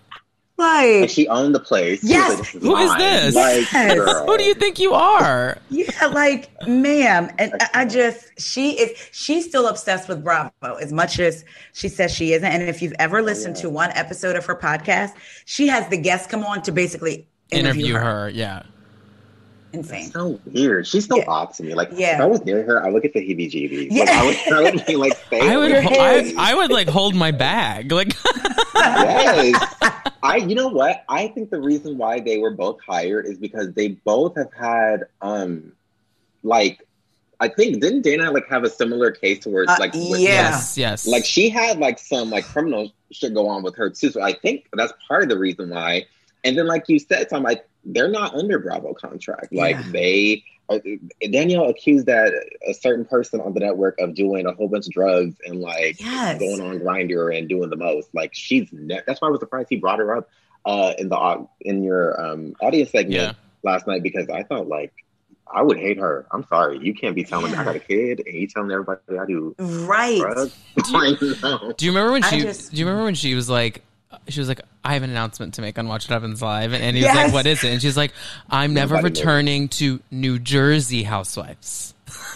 Like 0.59 0.85
and 0.85 1.09
she 1.09 1.25
owned 1.29 1.55
the 1.55 1.59
place. 1.61 2.03
Yes. 2.03 2.37
Like, 2.53 2.63
Who 2.63 2.75
is 2.75 2.95
this? 2.97 3.35
Like, 3.35 3.71
yes. 3.71 4.25
Who 4.25 4.37
do 4.37 4.43
you 4.43 4.53
think 4.53 4.77
you 4.77 4.93
are? 4.93 5.57
Yeah, 5.69 6.07
like, 6.07 6.49
ma'am. 6.67 7.31
And 7.39 7.53
I 7.73 7.85
just 7.85 8.37
she 8.37 8.71
is 8.71 8.91
she's 9.13 9.47
still 9.47 9.67
obsessed 9.67 10.09
with 10.09 10.21
Bravo 10.21 10.75
as 10.81 10.91
much 10.91 11.17
as 11.17 11.45
she 11.71 11.87
says 11.87 12.13
she 12.13 12.33
isn't. 12.33 12.45
And 12.45 12.63
if 12.63 12.81
you've 12.81 12.95
ever 12.99 13.19
oh, 13.19 13.23
listened 13.23 13.55
oh, 13.55 13.59
yeah. 13.59 13.63
to 13.63 13.69
one 13.69 13.91
episode 13.91 14.35
of 14.35 14.45
her 14.47 14.55
podcast, 14.55 15.13
she 15.45 15.67
has 15.67 15.87
the 15.87 15.97
guests 15.97 16.27
come 16.27 16.43
on 16.43 16.61
to 16.63 16.73
basically 16.73 17.25
interview, 17.51 17.85
interview 17.85 17.93
her. 17.93 18.01
her. 18.01 18.29
Yeah 18.29 18.63
insane. 19.73 20.01
That's 20.03 20.13
so 20.13 20.39
weird. 20.45 20.87
She's 20.87 21.05
so 21.07 21.17
Yeah. 21.17 21.25
odd 21.27 21.53
to 21.55 21.63
me. 21.63 21.73
Like, 21.73 21.89
Yeah. 21.93 22.15
if 22.15 22.21
I 22.21 22.25
was 22.25 22.43
near 22.45 22.63
her, 22.63 22.85
I 22.85 22.89
would 22.89 23.01
get 23.03 23.13
the 23.13 23.19
heebie-jeebies. 23.19 23.87
Yeah. 23.91 24.03
Like, 24.03 24.09
I 24.09 24.25
would, 24.25 24.37
I 24.53 24.61
would 24.75 24.85
be 24.85 24.95
like, 24.95 25.13
I 25.33 25.57
would, 25.57 25.71
away 25.71 25.81
Your 25.81 25.83
from 25.83 25.93
I. 25.93 26.33
I 26.37 26.55
would 26.55 26.71
like 26.71 26.87
hold 26.89 27.15
my 27.15 27.31
bag. 27.31 27.91
Like, 27.91 28.13
yes. 28.75 29.75
I 30.21 30.37
you 30.37 30.55
know 30.55 30.67
what? 30.67 31.03
I 31.07 31.27
think 31.29 31.49
the 31.49 31.61
reason 31.61 31.97
why 31.97 32.19
they 32.19 32.37
were 32.39 32.51
both 32.51 32.79
hired 32.85 33.25
is 33.25 33.37
because 33.37 33.73
they 33.73 33.89
both 33.89 34.35
have 34.35 34.51
had 34.53 35.05
um 35.21 35.71
like 36.43 36.85
I 37.39 37.47
think 37.47 37.79
didn't 37.81 38.01
Dana 38.01 38.31
like 38.31 38.47
have 38.49 38.63
a 38.65 38.69
similar 38.69 39.11
case 39.11 39.39
to 39.43 39.49
where 39.49 39.63
it's 39.63 39.71
Uh, 39.71 39.77
like 39.79 39.93
with- 39.93 40.19
yeah. 40.19 40.51
yes, 40.51 40.77
yes. 40.77 41.07
like 41.07 41.23
she 41.23 41.49
had 41.49 41.79
like 41.79 41.99
some 41.99 42.29
like 42.29 42.43
criminal 42.45 42.91
shit 43.11 43.33
go 43.33 43.47
on 43.47 43.63
with 43.63 43.75
her 43.77 43.89
too. 43.89 44.11
So 44.11 44.21
I 44.21 44.33
think 44.33 44.65
that's 44.73 44.91
part 45.07 45.23
of 45.23 45.29
the 45.29 45.37
reason 45.37 45.69
why. 45.69 46.05
And 46.43 46.57
then 46.57 46.67
like 46.67 46.83
you 46.89 46.99
said, 46.99 47.29
Tom, 47.29 47.43
like 47.43 47.65
they're 47.85 48.09
not 48.09 48.33
under 48.35 48.59
Bravo 48.59 48.93
contract. 48.93 49.53
Like 49.53 49.75
Yeah. 49.77 49.91
they 49.91 50.43
uh, 50.69 50.77
Danielle 51.31 51.67
accused 51.69 52.05
that 52.05 52.31
a 52.67 52.73
certain 52.75 53.03
person 53.03 53.41
on 53.41 53.53
the 53.55 53.59
network 53.59 53.99
of 53.99 54.13
doing 54.13 54.45
a 54.45 54.53
whole 54.53 54.67
bunch 54.67 54.85
of 54.85 54.91
drugs 54.93 55.35
and 55.45 55.59
like 55.61 55.99
Yes. 55.99 56.37
going 56.39 56.61
on 56.61 56.79
Grindr 56.79 57.35
and 57.35 57.49
doing 57.49 57.69
the 57.71 57.75
most. 57.75 58.09
Like 58.13 58.35
she's 58.35 58.69
ne- 58.71 59.01
that's 59.07 59.19
why 59.21 59.29
I 59.29 59.31
was 59.31 59.39
surprised 59.39 59.67
he 59.69 59.77
brought 59.77 59.99
her 59.99 60.15
up 60.17 60.29
uh 60.65 60.93
in 60.99 61.09
the 61.09 61.47
in 61.61 61.83
your 61.83 62.19
um 62.23 62.53
audience 62.61 62.91
segment 62.91 63.15
Yeah. 63.15 63.31
last 63.63 63.87
night 63.87 64.03
because 64.03 64.29
I 64.29 64.43
thought 64.43 64.67
like 64.67 64.93
I 65.51 65.63
would 65.63 65.77
hate 65.79 65.97
her. 65.97 66.27
I'm 66.31 66.45
sorry. 66.47 66.77
You 66.79 66.93
can't 66.93 67.15
be 67.15 67.23
telling 67.23 67.51
me 67.51 67.57
I 67.57 67.63
got 67.63 67.75
a 67.75 67.79
kid 67.79 68.21
and 68.23 68.35
you 68.35 68.45
telling 68.45 68.69
everybody 68.69 69.01
I 69.19 69.25
do 69.25 69.55
Right. 69.57 70.19
drugs. 70.19 70.55
Like, 70.93 71.19
no. 71.41 71.73
Do 71.77 71.85
you 71.85 71.91
remember 71.91 72.11
when 72.11 72.21
she? 72.21 72.41
just- 72.41 72.69
do 72.71 72.77
you 72.77 72.85
remember 72.85 73.05
when 73.05 73.15
she 73.15 73.33
was 73.33 73.49
like, 73.49 73.81
she 74.27 74.39
was 74.39 74.49
like, 74.49 74.61
I 74.83 74.93
have 74.93 75.03
an 75.03 75.09
announcement 75.09 75.55
to 75.55 75.61
make 75.61 75.77
on 75.77 75.87
Watch 75.87 76.09
What 76.09 76.13
Happens 76.13 76.41
Live, 76.41 76.73
and, 76.73 76.83
and 76.83 76.97
he 76.97 77.03
was 77.03 77.13
like, 77.13 77.33
What 77.33 77.45
is 77.45 77.63
it? 77.63 77.71
And 77.71 77.81
she's 77.81 77.97
like, 77.97 78.13
I'm 78.49 78.73
never 78.73 78.95
Nobody 78.95 79.13
knows. 79.13 79.19
returning 79.19 79.67
to 79.69 79.99
New 80.11 80.39
Jersey 80.39 81.03
Housewives. 81.03 81.93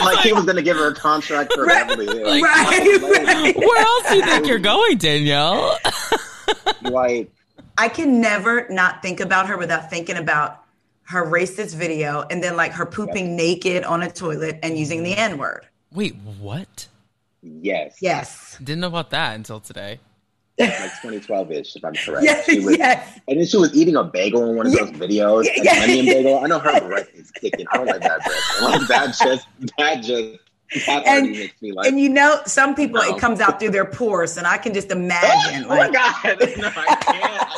like 0.00 0.20
he 0.20 0.32
was 0.32 0.44
gonna 0.46 0.62
give 0.62 0.76
her 0.76 0.88
a 0.88 0.94
contract 0.94 1.52
for 1.52 1.64
Right. 1.64 1.86
Beverly 1.86 2.06
Hills. 2.06 2.42
Right, 2.42 3.02
Like, 3.02 3.26
right. 3.26 3.56
Where 3.56 3.82
else 3.82 4.08
do 4.08 4.16
you 4.16 4.24
think 4.24 4.46
you're 4.46 4.58
going, 4.58 4.96
Danielle? 4.98 5.76
like 6.82 7.30
I 7.76 7.88
can 7.88 8.20
never 8.20 8.66
not 8.70 9.02
think 9.02 9.20
about 9.20 9.48
her 9.48 9.58
without 9.58 9.90
thinking 9.90 10.16
about 10.16 10.64
her 11.02 11.24
racist 11.26 11.74
video 11.74 12.24
and 12.30 12.42
then 12.42 12.56
like 12.56 12.72
her 12.72 12.86
pooping 12.86 13.36
naked 13.36 13.84
on 13.84 14.02
a 14.02 14.10
toilet 14.10 14.58
and 14.62 14.78
using 14.78 15.02
the 15.02 15.12
mm-hmm. 15.12 15.32
N 15.32 15.38
word. 15.38 15.66
Wait, 15.92 16.14
what? 16.38 16.86
yes, 17.42 17.96
Yes. 18.00 18.56
Didn't 18.58 18.80
know 18.80 18.86
about 18.86 19.10
that 19.10 19.34
until 19.34 19.60
today. 19.60 19.98
Like 20.60 20.90
2012 21.02 21.52
ish, 21.52 21.76
if 21.76 21.84
I'm 21.84 21.94
correct. 21.94 22.24
Yes. 22.24 22.44
She 22.44 22.60
was, 22.60 22.76
yes. 22.78 23.18
And 23.28 23.38
then 23.38 23.46
she 23.46 23.56
was 23.56 23.74
eating 23.74 23.96
a 23.96 24.04
bagel 24.04 24.48
in 24.50 24.56
one 24.56 24.66
of 24.66 24.72
Yeah. 24.74 24.84
those 24.84 24.92
videos, 24.92 25.46
an 25.56 25.64
Yeah. 25.64 25.82
onion 25.82 26.06
bagel. 26.06 26.38
I 26.44 26.46
know 26.46 26.58
her 26.58 26.80
breath 26.88 27.08
is 27.14 27.30
kicking. 27.30 27.66
I 27.72 27.76
don't 27.78 27.86
like 27.86 28.00
that 28.02 28.20
breath. 28.24 28.62
Like 28.62 28.88
that 28.88 29.06
just 29.22 29.46
that 29.78 30.02
just 30.02 30.38
that 30.86 31.04
And- 31.06 31.32
makes 31.32 31.60
me 31.60 31.72
like. 31.72 31.88
And 31.88 31.98
you 31.98 32.08
know, 32.08 32.40
some 32.46 32.74
people 32.76 33.02
No. 33.02 33.14
it 33.16 33.20
comes 33.20 33.40
out 33.40 33.58
through 33.58 33.70
their 33.70 33.84
pores, 33.86 34.36
and 34.36 34.46
I 34.46 34.56
can 34.58 34.72
just 34.72 34.90
imagine. 34.92 35.64
oh 35.64 35.68
my 35.68 35.78
like, 35.88 35.92
god! 35.92 36.38
No, 36.58 36.70
I 36.76 36.96
can't. 36.96 37.48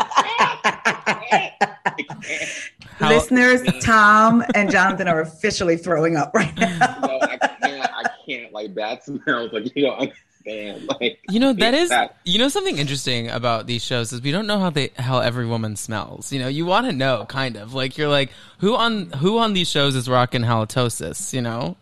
I 0.56 1.02
can't. 1.28 1.54
I 1.86 1.94
can't. 2.08 2.58
How- 2.98 3.08
listeners, 3.10 3.62
Tom 3.82 4.44
and 4.54 4.70
Jonathan 4.70 5.08
are 5.08 5.20
officially 5.20 5.76
throwing 5.76 6.16
up 6.16 6.32
right 6.34 6.56
now. 6.56 6.98
No, 7.02 7.18
I 7.20 7.36
can't. 7.36 7.90
I 7.92 8.04
can't. 8.26 8.52
Like 8.52 8.74
that 8.76 9.04
smells 9.04 9.52
like 9.52 9.74
you 9.76 9.82
don't 9.86 10.12
understand. 10.46 10.88
Like 11.00 11.20
You 11.28 11.40
know 11.40 11.52
that 11.54 11.74
is 11.74 11.88
that- 11.90 12.16
you 12.24 12.38
know 12.38 12.48
something 12.48 12.78
interesting 12.78 13.28
about 13.28 13.66
these 13.66 13.84
shows 13.84 14.12
is 14.12 14.20
we 14.22 14.30
don't 14.32 14.46
know 14.46 14.58
how 14.58 14.70
they 14.70 14.90
how 14.96 15.18
every 15.20 15.46
woman 15.46 15.76
smells. 15.76 16.32
You 16.32 16.38
know, 16.40 16.48
you 16.48 16.66
want 16.66 16.86
to 16.86 16.92
know 16.92 17.24
kind 17.28 17.56
of 17.56 17.74
like 17.74 17.96
you're 17.98 18.08
like 18.08 18.30
who 18.58 18.74
on 18.76 19.10
who 19.10 19.38
on 19.38 19.52
these 19.54 19.68
shows 19.70 19.94
is 19.96 20.08
rocking 20.08 20.42
halitosis. 20.42 21.32
You 21.32 21.42
know, 21.42 21.76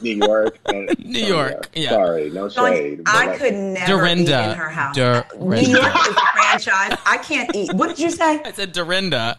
New 0.00 0.16
York. 0.16 0.58
And, 0.66 0.98
New 0.98 1.24
York, 1.24 1.68
yeah. 1.74 1.90
Sorry, 1.90 2.30
no 2.30 2.48
shade. 2.48 3.04
but, 3.04 3.14
I 3.14 3.26
like, 3.26 3.38
could 3.38 3.52
never 3.54 3.82
eat 3.82 3.86
Dorinda. 3.86 4.50
in 4.52 4.56
her 4.58 4.68
house. 4.70 4.94
Dorinda. 4.96 5.32
New 5.62 5.76
York 5.76 5.94
is 5.94 6.08
a 6.08 6.14
franchise. 6.14 6.98
I 7.04 7.18
can't 7.22 7.54
eat. 7.54 7.72
What 7.74 7.88
did 7.88 7.98
you 7.98 8.10
say? 8.10 8.40
I 8.44 8.52
said 8.52 8.72
Dorinda. 8.72 9.38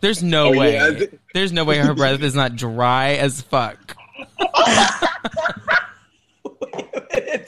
There's 0.00 0.22
no 0.22 0.46
Oh, 0.54 0.58
way. 0.58 0.74
yeah. 0.74 1.06
There's 1.34 1.52
no 1.52 1.64
way 1.64 1.78
her 1.78 1.92
breath 1.94 2.22
is 2.22 2.34
not 2.34 2.54
dry 2.56 3.14
as 3.14 3.42
fuck. 3.42 3.96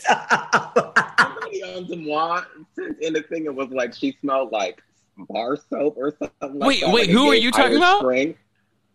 Somebody 0.06 1.62
on 1.62 1.84
Deuxmoi 1.86 2.44
sent 2.74 3.00
in 3.00 3.12
the 3.12 3.22
thing 3.22 3.46
and 3.46 3.56
was 3.56 3.70
like 3.70 3.94
she 3.94 4.16
smelled 4.20 4.52
like 4.52 4.82
bar 5.16 5.56
soap 5.70 5.96
or 5.96 6.14
something 6.18 6.58
like 6.58 6.68
Wait, 6.68 6.80
that. 6.80 6.92
wait, 6.92 7.08
like 7.08 7.10
who 7.10 7.28
are 7.30 7.34
you 7.34 7.50
talking 7.50 7.64
Irish 7.72 7.78
about? 7.78 8.00
Spring. 8.00 8.34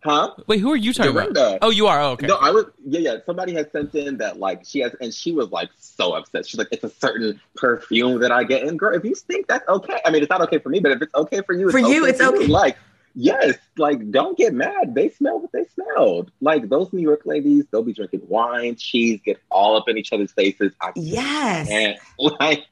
Huh? 0.03 0.33
Wait, 0.45 0.59
who 0.59 0.71
are 0.71 0.75
you 0.77 0.93
talking 0.93 1.11
Dorinda. 1.11 1.47
about? 1.55 1.59
Oh, 1.63 1.69
you 1.69 1.87
are. 1.87 1.99
Oh, 1.99 2.11
okay. 2.11 2.27
No, 2.27 2.35
I 2.37 2.51
was 2.51 2.65
yeah, 2.85 2.99
yeah. 2.99 3.17
Somebody 3.25 3.53
has 3.55 3.65
sent 3.71 3.93
in 3.95 4.17
that 4.17 4.37
like 4.39 4.63
she 4.63 4.79
has, 4.79 4.95
and 5.01 5.13
she 5.13 5.31
was 5.31 5.49
like 5.49 5.69
so 5.77 6.13
upset. 6.13 6.45
She's 6.47 6.57
like, 6.57 6.67
it's 6.71 6.83
a 6.83 6.89
certain 6.89 7.41
perfume 7.55 8.19
that 8.21 8.31
I 8.31 8.43
get. 8.43 8.63
And 8.63 8.77
girl, 8.77 8.95
if 8.95 9.03
you 9.03 9.15
think 9.15 9.47
that's 9.47 9.67
okay, 9.67 9.99
I 10.05 10.11
mean, 10.11 10.21
it's 10.21 10.29
not 10.29 10.41
okay 10.41 10.59
for 10.59 10.69
me, 10.69 10.79
but 10.79 10.91
if 10.91 11.01
it's 11.01 11.13
okay 11.15 11.41
for 11.41 11.53
you, 11.53 11.69
For 11.71 11.79
you, 11.79 12.05
it's 12.05 12.21
for 12.21 12.35
okay. 12.35 12.45
Like, 12.47 12.77
yes, 13.17 13.57
like 13.77 14.11
don't 14.11 14.37
get 14.37 14.53
mad. 14.53 14.93
They 14.93 15.09
smell 15.09 15.39
what 15.39 15.51
they 15.51 15.65
smelled. 15.65 16.31
Like 16.39 16.69
those 16.69 16.93
New 16.93 17.01
York 17.01 17.21
ladies, 17.25 17.65
they'll 17.71 17.83
be 17.83 17.93
drinking 17.93 18.21
wine, 18.27 18.75
cheese, 18.75 19.19
get 19.25 19.39
all 19.49 19.75
up 19.75 19.89
in 19.89 19.97
each 19.97 20.13
other's 20.13 20.31
faces. 20.31 20.71
I 20.79 20.91
Yes. 20.95 21.67
can't 21.67 21.99
like. 22.39 22.65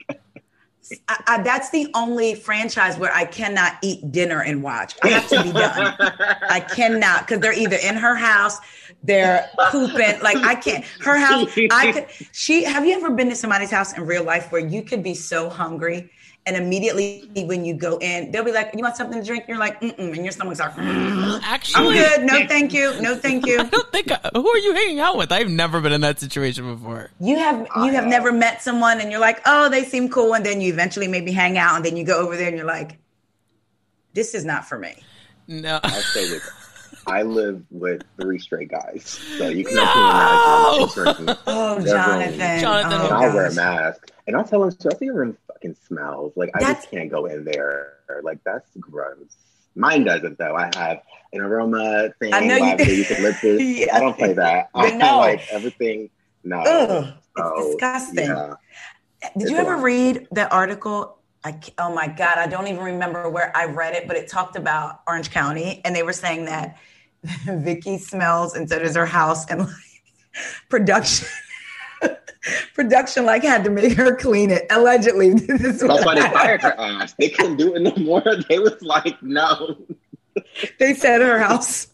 I, 1.07 1.23
I, 1.25 1.41
that's 1.41 1.71
the 1.71 1.87
only 1.95 2.35
franchise 2.35 2.95
where 2.99 3.11
I 3.11 3.25
cannot 3.25 3.73
eat 3.81 4.11
dinner 4.11 4.43
and 4.43 4.61
watch. 4.61 4.93
I 5.01 5.07
have 5.09 5.27
to 5.29 5.41
be 5.41 5.51
done. 5.51 5.95
I 6.47 6.59
cannot 6.59 7.21
because 7.25 7.39
they're 7.39 7.57
either 7.57 7.77
in 7.77 7.95
her 7.95 8.13
house, 8.13 8.59
they're 9.03 9.49
pooping. 9.71 10.21
Like 10.21 10.37
I 10.37 10.53
can't. 10.53 10.85
Her 11.01 11.17
house. 11.17 11.57
I 11.71 11.91
could. 11.91 12.05
She. 12.33 12.63
Have 12.65 12.85
you 12.85 12.93
ever 12.95 13.09
been 13.09 13.29
to 13.29 13.35
somebody's 13.35 13.71
house 13.71 13.97
in 13.97 14.05
real 14.05 14.23
life 14.23 14.51
where 14.51 14.61
you 14.61 14.83
could 14.83 15.01
be 15.01 15.15
so 15.15 15.49
hungry 15.49 16.11
and 16.47 16.55
immediately 16.55 17.29
when 17.45 17.65
you 17.65 17.73
go 17.73 17.97
in, 17.97 18.31
they'll 18.31 18.43
be 18.43 18.51
like, 18.51 18.71
"You 18.75 18.83
want 18.83 18.95
something 18.95 19.19
to 19.19 19.25
drink?" 19.25 19.45
You're 19.47 19.57
like, 19.57 19.81
"Mm-mm," 19.81 19.97
and 20.13 20.17
your 20.23 20.31
stomach's 20.31 20.59
like, 20.59 20.75
"Mm, 20.75 21.41
"I'm 21.75 21.91
good. 21.93 22.23
No, 22.23 22.45
thank 22.47 22.73
you. 22.73 22.93
No, 23.01 23.15
thank 23.15 23.45
you." 23.47 23.59
I 23.61 23.63
don't 23.63 23.91
think. 23.91 24.09
who 24.33 24.47
are 24.47 24.57
you 24.57 24.73
hanging 24.73 24.99
out 24.99 25.17
with? 25.17 25.31
I've 25.31 25.49
never 25.49 25.81
been 25.81 25.91
in 25.93 26.01
that 26.01 26.19
situation 26.19 26.71
before. 26.71 27.09
You 27.19 27.37
have 27.37 27.67
you 27.77 27.91
have 27.93 28.05
never 28.05 28.31
met 28.31 28.61
someone 28.61 29.01
and 29.01 29.11
you're 29.11 29.19
like, 29.21 29.41
oh, 29.45 29.69
they 29.69 29.83
seem 29.83 30.09
cool, 30.09 30.35
and 30.35 30.45
then 30.45 30.61
you 30.61 30.71
eventually 30.71 31.07
maybe 31.07 31.31
hang 31.31 31.57
out, 31.57 31.77
and 31.77 31.85
then 31.85 31.97
you 31.97 32.03
go 32.05 32.19
over 32.19 32.37
there 32.37 32.47
and 32.47 32.57
you're 32.57 32.65
like, 32.67 32.97
this 34.13 34.33
is 34.35 34.45
not 34.45 34.65
for 34.65 34.77
me. 34.77 34.95
No. 35.47 35.79
I'll 35.83 35.89
say 36.01 36.27
this. 36.29 36.47
I 37.07 37.21
live 37.21 37.61
with 37.69 38.01
three 38.19 38.39
straight 38.39 38.69
guys, 38.69 39.19
so 39.37 39.47
you 39.49 39.63
can 39.63 39.75
No! 39.75 39.83
imagine. 39.83 41.25
what 41.27 41.39
Oh, 41.45 41.79
They're 41.79 41.93
Jonathan. 41.93 42.59
Jonathan, 42.61 42.99
Oh, 42.99 43.05
And 43.05 43.13
I'll 43.13 43.33
wear 43.33 43.45
a 43.45 43.53
mask. 43.53 44.11
And 44.25 44.35
I'll 44.35 44.43
tell 44.43 44.61
them, 44.61 44.71
too, 44.71 44.89
I 44.89 44.93
think 44.95 45.01
your 45.09 45.15
room 45.15 45.37
fucking 45.65 45.75
smells. 45.87 46.33
Like, 46.35 46.51
I 46.55 46.59
That's- 46.59 46.77
just 46.83 46.91
can't 46.91 47.09
go 47.09 47.25
in 47.25 47.43
there. 47.45 47.93
Like, 48.23 48.39
that's 48.43 48.69
gross. 48.79 49.17
Mine 49.75 50.05
doesn't, 50.05 50.37
though. 50.37 50.55
I 50.55 50.69
have 50.75 51.01
an 51.33 51.41
aroma 51.41 52.09
thing. 52.19 52.33
I 52.33 52.39
know 52.41 52.55
you- 52.55 52.61
lavender 52.63 52.93
eucalyptus. 52.93 53.61
Yeah. 53.61 53.95
I 53.95 53.99
don't 53.99 54.17
play 54.17 54.33
that. 54.33 54.69
I 54.75 54.91
No. 54.95 55.17
like 55.19 55.41
everything. 55.51 56.09
No. 56.43 56.59
Ugh, 56.61 57.13
So, 57.37 57.53
it's 57.57 57.67
disgusting. 57.71 58.25
yeah. 58.27 58.53
Did 59.33 59.41
It's 59.43 59.51
you 59.51 59.57
ever 59.57 59.77
read 59.77 60.27
the 60.31 60.49
article? 60.53 61.17
I, 61.43 61.59
oh 61.77 61.93
my 61.93 62.07
God, 62.07 62.37
I 62.37 62.47
don't 62.47 62.67
even 62.67 62.83
remember 62.83 63.29
where 63.29 63.55
I 63.55 63.65
read 63.65 63.93
it, 63.95 64.07
but 64.07 64.17
it 64.17 64.27
talked 64.29 64.55
about 64.55 65.01
Orange 65.07 65.29
County, 65.31 65.81
and 65.83 65.95
they 65.95 66.03
were 66.03 66.13
saying 66.13 66.45
that 66.45 66.77
Vicki 67.45 67.97
smells, 67.97 68.55
and 68.55 68.67
so 68.69 68.79
does 68.79 68.95
her 68.95 69.05
house, 69.05 69.45
and 69.49 69.61
like 69.61 69.69
production. 70.69 71.27
Production 72.73 73.25
like 73.25 73.43
had 73.43 73.63
to 73.63 73.69
make 73.69 73.93
her 73.93 74.15
clean 74.15 74.51
it. 74.51 74.65
Allegedly, 74.69 75.29
this 75.33 75.61
is 75.61 75.79
That's 75.81 76.05
what 76.05 76.05
why 76.05 76.15
they 76.15 76.29
fired 76.33 76.61
her 76.61 76.79
ass. 76.79 77.13
They 77.17 77.29
couldn't 77.29 77.57
do 77.57 77.75
it 77.75 77.81
no 77.81 77.95
more. 78.03 78.23
They 78.49 78.59
was 78.59 78.79
like, 78.81 79.21
no. 79.23 79.77
they 80.79 80.93
said 80.93 81.21
her 81.21 81.39
house. 81.39 81.87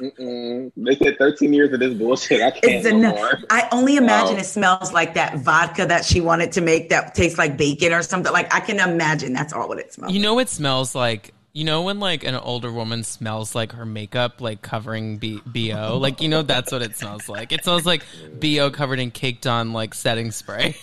Mm-mm. 0.00 0.72
They 0.76 0.96
said 0.96 1.16
13 1.18 1.52
years 1.52 1.72
of 1.72 1.78
this 1.80 1.94
bullshit. 1.94 2.40
I 2.42 2.50
can't 2.50 2.64
It's 2.64 2.84
no 2.86 3.10
more. 3.10 3.38
I 3.50 3.68
only 3.70 3.96
imagine 3.96 4.34
Wow. 4.34 4.40
it 4.40 4.46
smells 4.46 4.92
like 4.92 5.14
that 5.14 5.36
vodka 5.38 5.86
that 5.86 6.04
she 6.04 6.20
wanted 6.20 6.50
to 6.52 6.60
make 6.60 6.88
that 6.88 7.14
tastes 7.14 7.38
like 7.38 7.56
bacon 7.56 7.92
or 7.92 8.02
something. 8.02 8.32
Like 8.32 8.52
I 8.52 8.60
can 8.60 8.80
imagine 8.80 9.32
that's 9.32 9.52
all 9.52 9.68
what 9.68 9.78
it 9.78 9.92
smells. 9.92 10.12
You 10.12 10.20
know 10.20 10.34
what 10.34 10.48
smells 10.48 10.94
like? 10.94 11.32
You 11.54 11.64
know 11.64 11.82
when 11.82 12.00
like 12.00 12.24
an 12.24 12.34
older 12.34 12.72
woman 12.72 13.04
smells 13.04 13.54
like 13.54 13.72
her 13.72 13.84
makeup 13.84 14.40
like 14.40 14.62
covering 14.62 15.18
B- 15.18 15.42
bo, 15.44 15.98
like 15.98 16.22
you 16.22 16.28
know 16.30 16.40
that's 16.40 16.72
what 16.72 16.80
it 16.80 16.96
smells 16.96 17.28
like. 17.28 17.52
It 17.52 17.62
smells 17.62 17.84
like 17.84 18.02
bo 18.40 18.70
covered 18.70 18.98
in 18.98 19.10
caked 19.10 19.46
on 19.46 19.74
like 19.74 19.92
setting 19.92 20.30
spray. 20.30 20.76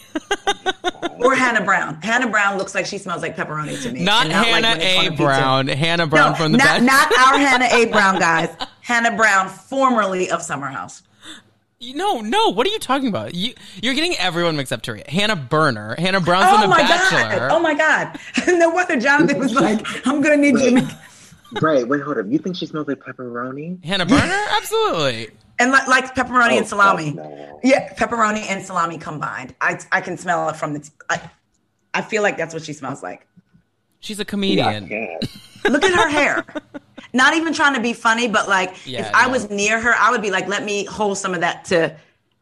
or 1.19 1.33
Hannah 1.33 1.63
Brown. 1.65 1.95
Hannah 2.03 2.29
Brown 2.29 2.59
looks 2.59 2.75
like 2.75 2.85
she 2.85 2.99
smells 2.99 3.23
like 3.23 3.35
pepperoni 3.35 3.81
to 3.81 3.91
me. 3.91 4.03
Not 4.03 4.27
like 4.27 4.45
Hannah 4.45 4.67
on 4.67 5.13
A. 5.13 5.15
Brown. 5.15 5.67
Hannah 5.67 6.05
Brown 6.05 6.31
No, 6.33 6.37
from 6.37 6.51
the 6.51 6.59
not, 6.59 6.83
not 6.83 7.11
our 7.17 7.39
Hannah 7.39 7.69
A. 7.71 7.85
Brown 7.87 8.19
guys. 8.19 8.55
Hannah 8.81 9.15
Brown, 9.15 9.49
formerly 9.49 10.29
of 10.29 10.43
Summer 10.43 10.67
House. 10.67 11.01
No, 11.81 12.19
no. 12.19 12.49
What 12.49 12.67
are 12.67 12.69
you 12.71 12.79
talking 12.79 13.07
about? 13.07 13.33
You, 13.35 13.53
you're 13.81 13.93
getting 13.93 14.15
everyone 14.17 14.57
mixed 14.57 14.73
up. 14.73 14.81
Terry. 14.81 15.01
Hannah 15.07 15.35
Berner. 15.37 15.95
Hannah 15.97 16.19
Brown 16.19 16.43
from 16.43 16.57
Oh 16.57 16.61
The 16.63 16.67
my 16.67 16.79
Bachelor. 16.81 17.39
god! 17.39 17.51
Oh 17.51 17.59
my 17.59 17.73
god! 17.73 18.19
No 18.47 18.69
wonder 18.69 18.99
Jonathan 18.99 19.39
was 19.39 19.53
like, 19.53 19.85
"I'm 20.05 20.21
gonna 20.21 20.35
need 20.37 20.55
you 20.59 20.65
to 20.65 20.71
make." 20.71 20.85
Right. 21.61 21.87
Wait, 21.87 22.01
hold 22.01 22.17
up. 22.19 22.27
You 22.27 22.37
think 22.37 22.57
she 22.57 22.67
smells 22.67 22.87
like 22.87 22.99
pepperoni? 22.99 23.83
Hannah 23.83 24.05
Berner, 24.05 24.45
absolutely. 24.57 25.29
And 25.57 25.71
like, 25.71 25.87
like 25.87 26.13
pepperoni 26.13 26.51
Oh, 26.53 26.57
and 26.57 26.67
salami. 26.67 27.05
fuck 27.07 27.15
no. 27.15 27.59
Yeah, 27.63 27.91
pepperoni 27.95 28.45
and 28.49 28.63
salami 28.63 28.97
combined. 28.99 29.55
I 29.61 29.79
I 29.91 30.01
can 30.01 30.15
smell 30.17 30.49
it 30.49 30.57
from 30.57 30.73
the. 30.73 30.79
T- 30.81 30.91
I, 31.09 31.31
I 31.93 32.01
feel 32.03 32.21
like 32.23 32.37
that's 32.37 32.53
what 32.53 32.63
she 32.63 32.73
smells 32.73 33.01
like. 33.01 33.25
She's 33.99 34.19
a 34.19 34.25
comedian. 34.25 34.87
can't. 34.89 35.25
Look 35.69 35.83
at 35.83 35.93
her 35.95 36.07
hair. 36.09 36.45
Not 37.13 37.33
even 37.33 37.53
trying 37.53 37.73
to 37.75 37.81
be 37.81 37.93
funny, 37.93 38.27
but 38.27 38.47
like 38.47 38.85
Yeah, 38.85 39.01
if 39.01 39.13
I 39.13 39.27
was 39.27 39.49
near 39.49 39.79
her, 39.79 39.93
I 39.93 40.11
would 40.11 40.21
be 40.21 40.31
like, 40.31 40.47
let 40.47 40.63
me 40.63 40.85
hold 40.85 41.17
some 41.17 41.33
of 41.33 41.41
that 41.41 41.65
to 41.65 41.95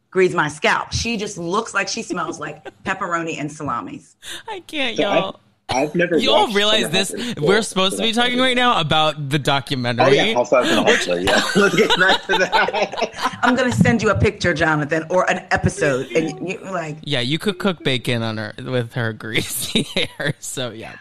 grease 0.10 0.34
my 0.34 0.48
scalp. 0.48 0.94
She 0.94 1.18
just 1.18 1.38
looks 1.38 1.74
like 1.74 1.88
she 1.88 2.02
smells 2.02 2.40
like 2.40 2.64
pepperoni 2.84 3.40
and 3.40 3.52
salamis. 3.52 4.16
I 4.48 4.62
can't, 4.62 4.98
So 4.98 5.04
y'all. 5.04 5.36
I've, 5.36 5.42
I've 5.70 5.96
never. 5.96 6.18
You 6.18 6.32
all 6.32 6.52
realize 6.54 6.90
this? 6.92 7.12
Before, 7.12 7.48
We're 7.48 7.62
supposed 7.62 7.98
so 7.98 8.02
to 8.02 8.08
be 8.08 8.14
talking 8.14 8.40
right 8.40 8.56
now 8.56 8.80
about 8.80 9.30
the 9.30 9.38
documentary. 9.38 10.06
Oh 10.06 10.10
yeah, 10.10 10.34
Housewives 10.34 10.70
and 10.70 10.88
Hustler. 10.88 11.20
Yeah, 11.20 11.42
let's 11.56 11.76
get 11.76 12.00
back 12.00 12.24
to 12.28 12.38
that. 12.38 13.40
I'm 13.44 13.54
gonna 13.56 13.74
send 13.74 14.02
you 14.02 14.10
a 14.10 14.18
picture, 14.18 14.54
Jonathan, 14.54 15.06
or 15.10 15.30
an 15.30 15.46
episode, 15.52 16.10
and 16.14 16.48
you 16.48 16.60
like 16.60 16.98
Yeah, 17.04 17.20
you 17.20 17.38
could 17.38 17.60
cook 17.60 17.84
bacon 17.84 18.24
on 18.24 18.38
her 18.38 18.54
with 18.58 18.94
her 18.94 19.12
greasy 19.12 19.84
hair. 19.84 20.36
So 20.40 20.72
yeah. 20.72 20.96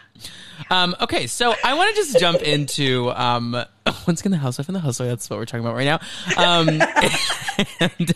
Um, 0.69 0.95
okay, 1.01 1.27
so 1.27 1.53
I 1.63 1.73
want 1.75 1.95
to 1.95 2.01
just 2.01 2.19
jump 2.19 2.41
into 2.41 3.11
um, 3.11 3.51
once 4.07 4.21
again 4.21 4.31
the 4.31 4.37
housewife 4.37 4.67
and 4.69 4.75
the 4.75 4.79
hustler. 4.79 5.07
That's 5.07 5.29
what 5.29 5.37
we're 5.39 5.45
talking 5.45 5.65
about 5.65 5.75
right 5.75 5.85
now. 5.85 5.99
Um, 6.37 6.67
and, 7.79 8.13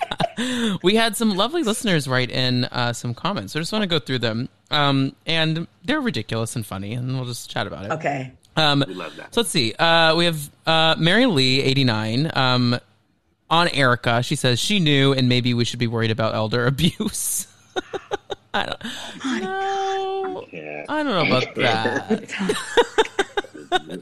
uh, 0.74 0.78
we 0.84 0.96
had 0.96 1.16
some 1.16 1.36
lovely 1.36 1.64
listeners 1.64 2.08
write 2.08 2.32
in 2.32 2.66
uh, 2.66 2.94
some 2.94 3.14
comments. 3.14 3.54
So 3.54 3.60
I 3.60 3.62
just 3.62 3.72
want 3.72 3.84
to 3.84 3.88
go 3.88 4.00
through 4.00 4.20
them, 4.20 4.50
um, 4.70 5.16
and 5.26 5.68
they're 5.84 6.02
ridiculous 6.02 6.56
and 6.56 6.66
funny, 6.66 6.94
and 6.94 7.16
we'll 7.16 7.26
just 7.26 7.50
chat 7.50 7.68
about 7.68 7.86
it. 7.86 7.92
okay. 7.92 8.32
Um, 8.58 8.84
We 8.88 8.94
love 8.94 9.16
that. 9.16 9.34
So 9.34 9.42
let's 9.42 9.50
see. 9.52 9.74
Uh, 9.74 10.16
we 10.16 10.26
have 10.26 10.50
uh, 10.66 10.96
Mary 10.98 11.26
Lee, 11.26 11.62
89. 11.62 12.32
Um, 12.36 12.80
on 13.50 13.68
Erika, 13.70 14.24
she 14.24 14.36
says 14.36 14.60
she 14.60 14.80
knew, 14.80 15.14
and 15.14 15.28
maybe 15.30 15.54
we 15.54 15.66
should 15.66 15.80
be 15.80 15.88
worried 15.88 16.12
about 16.12 16.36
elder 16.36 16.66
abuse. 16.68 17.48
I 18.54 18.66
don't 18.66 18.84
know. 19.44 20.48
Yeah. 20.52 20.86
I 20.90 21.04
don't 21.04 21.30
know 21.30 21.38
about 21.38 21.56
that. 21.56 22.58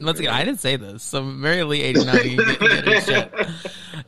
Once 0.02 0.18
again, 0.18 0.32
I 0.32 0.44
didn't 0.44 0.60
say 0.60 0.76
this. 0.76 1.02
So 1.02 1.22
Mary 1.22 1.62
Lee, 1.62 1.82
89, 1.82 2.28
you 2.30 2.36
get, 2.44 2.60
get 2.60 2.84
her 2.86 3.00
shit. 3.00 3.32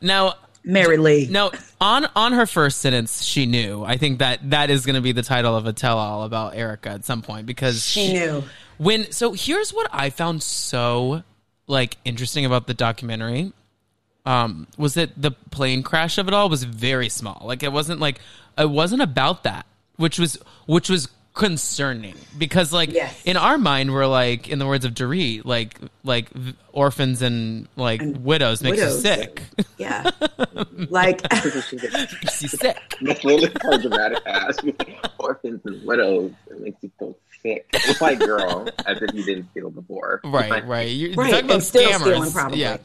Now, 0.01 0.35
Mary 0.65 0.97
Lee. 0.97 1.29
no, 1.31 1.51
on 1.81 2.07
on 2.17 2.33
her 2.33 2.47
first 2.47 2.79
sentence, 2.81 3.23
she 3.23 3.47
knew. 3.47 3.85
I 3.85 3.97
think 3.97 4.19
that 4.21 4.51
that 4.51 4.71
is 4.71 4.85
going 4.87 4.95
to 4.97 5.01
be 5.01 5.13
the 5.13 5.23
title 5.23 5.57
of 5.57 5.67
a 5.67 5.73
tell-all 5.73 6.23
about 6.25 6.55
Erika 6.57 6.91
at 6.91 7.05
some 7.05 7.23
point 7.23 7.47
because 7.47 7.85
She 7.85 8.13
knew. 8.13 8.43
when 8.79 9.11
so 9.13 9.33
here's 9.33 9.73
what 9.73 9.89
I 9.93 10.11
found 10.11 10.43
so 10.43 11.23
like 11.69 11.97
interesting 12.05 12.45
about 12.45 12.67
the 12.67 12.75
documentary 12.75 13.53
um 14.27 14.67
was 14.79 14.95
that 14.95 15.11
the 15.21 15.31
plane 15.51 15.83
crash 15.83 16.17
of 16.19 16.29
it 16.29 16.35
all 16.35 16.49
was 16.49 16.63
very 16.65 17.09
small. 17.09 17.43
Like 17.45 17.63
it 17.65 17.73
wasn't 17.73 17.99
like 18.01 18.21
it 18.57 18.71
wasn't 18.71 19.03
about 19.03 19.43
that, 19.45 19.67
which 19.97 20.19
was 20.19 20.39
which 20.67 20.89
was 20.91 21.09
concerning 21.35 22.15
because 22.37 22.75
like 22.75 22.93
Yes. 22.93 23.23
in 23.25 23.39
our 23.39 23.57
mind 23.57 23.91
we're 23.91 24.07
like 24.07 24.51
in 24.51 24.59
the 24.59 24.67
words 24.67 24.85
of 24.85 24.93
Dorit 24.93 25.47
like 25.47 25.79
like 26.05 26.29
orphans 26.75 27.23
and 27.23 27.67
like 27.75 28.03
widows 28.21 28.63
makes 28.63 28.77
widows. 28.77 28.97
you 28.97 29.01
sick. 29.01 29.43
Yeah. 29.79 30.11
like 30.91 31.23
makes 31.33 31.73
you 32.43 32.49
sick. 32.49 32.77
That's 33.01 33.25
literally 33.25 33.51
her 33.63 33.79
dramatic 33.79 34.19
ass. 34.27 34.59
Orphans 35.19 35.63
and 35.65 35.83
widows. 35.87 36.33
It 36.51 36.61
makes 36.61 36.77
you 36.83 36.91
feel 36.99 37.17
sick. 37.43 37.67
It's 37.73 38.01
like, 38.03 38.19
girl, 38.19 38.69
as 38.87 39.01
if 39.01 39.15
you 39.15 39.25
didn't 39.25 39.49
feel 39.55 39.71
before. 39.71 40.21
Right, 40.25 40.51
Like, 40.51 40.67
right. 40.67 40.89
You're 40.89 41.15
Right, 41.15 41.31
talking 41.31 41.47
about 41.47 41.55
and 41.55 41.63
scammers. 41.63 42.57
Yeah. 42.57 42.77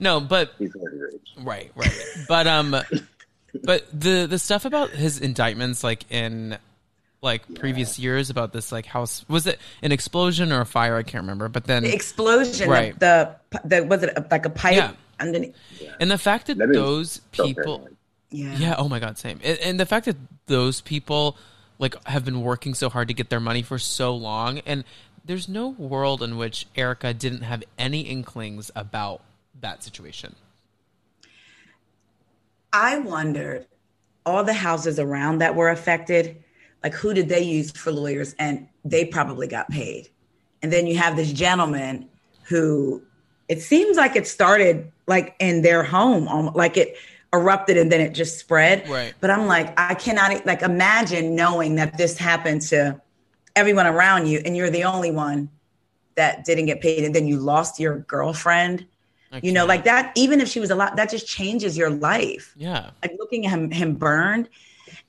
No, 0.00 0.20
but 0.20 0.52
He's. 0.58 0.72
Right, 1.38 1.70
right. 1.76 1.92
But 2.28 2.46
um 2.46 2.74
but 3.62 3.86
the 3.92 4.26
the 4.26 4.38
stuff 4.38 4.64
about 4.64 4.90
his 4.90 5.20
indictments 5.20 5.84
like 5.84 6.10
in 6.10 6.58
like 7.22 7.54
previous 7.54 7.98
years 7.98 8.28
about 8.30 8.52
this 8.52 8.70
like 8.72 8.84
house 8.86 9.24
was 9.28 9.46
it 9.46 9.58
an 9.82 9.92
explosion 9.92 10.52
or 10.52 10.60
a 10.60 10.66
fire? 10.66 10.96
I 10.96 11.02
can't 11.02 11.22
remember. 11.22 11.48
But 11.48 11.64
then 11.64 11.82
the 11.84 11.94
explosion, 11.94 12.68
Right. 12.68 12.98
the, 12.98 13.34
the 13.50 13.60
the 13.64 13.84
was 13.84 14.02
it 14.02 14.30
like 14.30 14.44
a 14.46 14.50
pipe 14.50 14.76
Yeah. 14.76 14.92
underneath? 15.20 15.54
and 16.00 16.10
the 16.10 16.18
fact 16.18 16.48
that 16.48 16.58
That 16.58 16.70
is 16.70 16.76
those 16.76 17.18
people 17.32 17.54
paranoid. 17.78 17.96
Yeah. 18.30 18.56
Yeah, 18.58 18.74
oh 18.78 18.88
my 18.88 18.98
god, 18.98 19.16
same. 19.16 19.38
And, 19.44 19.58
and 19.60 19.80
the 19.80 19.86
fact 19.86 20.06
that 20.06 20.16
those 20.46 20.80
people 20.80 21.36
like 21.78 21.94
have 22.06 22.24
been 22.24 22.42
working 22.42 22.74
so 22.74 22.88
hard 22.90 23.08
to 23.08 23.14
get 23.14 23.30
their 23.30 23.40
money 23.40 23.62
for 23.62 23.78
so 23.78 24.14
long 24.14 24.58
and 24.60 24.84
there's 25.24 25.48
no 25.48 25.68
world 25.68 26.22
in 26.22 26.36
which 26.36 26.66
Erika 26.76 27.14
didn't 27.14 27.40
have 27.42 27.62
any 27.78 28.00
inklings 28.02 28.70
about 28.76 29.22
that 29.60 29.82
situation. 29.82 30.34
I 32.74 32.98
wondered 32.98 33.66
all 34.26 34.42
the 34.42 34.52
houses 34.52 34.98
around 34.98 35.38
that 35.38 35.54
were 35.54 35.70
affected, 35.70 36.42
like 36.82 36.92
who 36.92 37.14
did 37.14 37.28
they 37.28 37.40
use 37.40 37.70
for 37.70 37.92
lawyers? 37.92 38.34
And 38.38 38.68
they 38.84 39.04
probably 39.04 39.46
got 39.46 39.70
paid. 39.70 40.08
And 40.60 40.72
then 40.72 40.88
you 40.88 40.96
have 40.96 41.14
this 41.14 41.32
gentleman 41.32 42.08
who 42.42 43.00
it 43.48 43.62
seems 43.62 43.96
like 43.96 44.16
it 44.16 44.26
started 44.26 44.90
like 45.06 45.36
in 45.38 45.62
their 45.62 45.84
home, 45.84 46.50
like 46.54 46.76
it 46.76 46.96
erupted 47.32 47.76
and 47.76 47.92
then 47.92 48.00
it 48.00 48.12
just 48.12 48.38
spread. 48.38 48.88
Right. 48.88 49.14
But 49.20 49.30
I'm 49.30 49.46
like, 49.46 49.78
I 49.78 49.94
cannot 49.94 50.44
like 50.44 50.62
imagine 50.62 51.36
knowing 51.36 51.76
that 51.76 51.96
this 51.96 52.18
happened 52.18 52.62
to 52.62 53.00
everyone 53.54 53.86
around 53.86 54.26
you 54.26 54.40
and 54.44 54.56
you're 54.56 54.70
the 54.70 54.84
only 54.84 55.12
one 55.12 55.48
that 56.16 56.44
didn't 56.44 56.66
get 56.66 56.80
paid 56.80 57.04
and 57.04 57.14
then 57.14 57.28
you 57.28 57.38
lost 57.38 57.78
your 57.78 57.98
girlfriend. 58.00 58.86
I 59.34 59.40
You 59.42 59.52
know, 59.52 59.66
like 59.66 59.84
that, 59.84 60.12
even 60.14 60.40
if 60.40 60.48
she 60.48 60.60
was 60.60 60.70
a 60.70 60.74
lot, 60.74 60.96
that 60.96 61.10
just 61.10 61.26
changes 61.26 61.76
your 61.76 61.90
life 61.90 62.54
Yeah. 62.56 62.90
like 63.02 63.12
looking 63.18 63.44
at 63.46 63.50
him 63.50 63.70
him 63.70 63.94
burned 63.94 64.48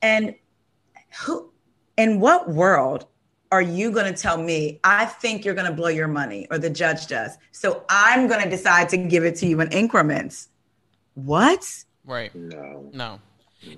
and 0.01 0.35
who 1.21 1.51
in 1.97 2.19
what 2.19 2.49
world 2.49 3.05
are 3.51 3.61
you 3.61 3.91
going 3.91 4.11
to 4.11 4.19
tell 4.19 4.37
me 4.37 4.79
i 4.83 5.05
think 5.05 5.45
you're 5.45 5.53
going 5.53 5.67
to 5.67 5.71
blow 5.73 5.87
your 5.87 6.07
money 6.07 6.47
or 6.51 6.57
the 6.57 6.69
judge 6.69 7.07
does 7.07 7.37
so 7.51 7.83
i'm 7.89 8.27
going 8.27 8.43
to 8.43 8.49
decide 8.49 8.89
to 8.89 8.97
give 8.97 9.23
it 9.23 9.35
to 9.35 9.45
you 9.45 9.61
in 9.61 9.71
increments 9.71 10.49
what 11.13 11.63
Right. 12.03 12.33
No. 12.35 12.89
No. 12.93 13.19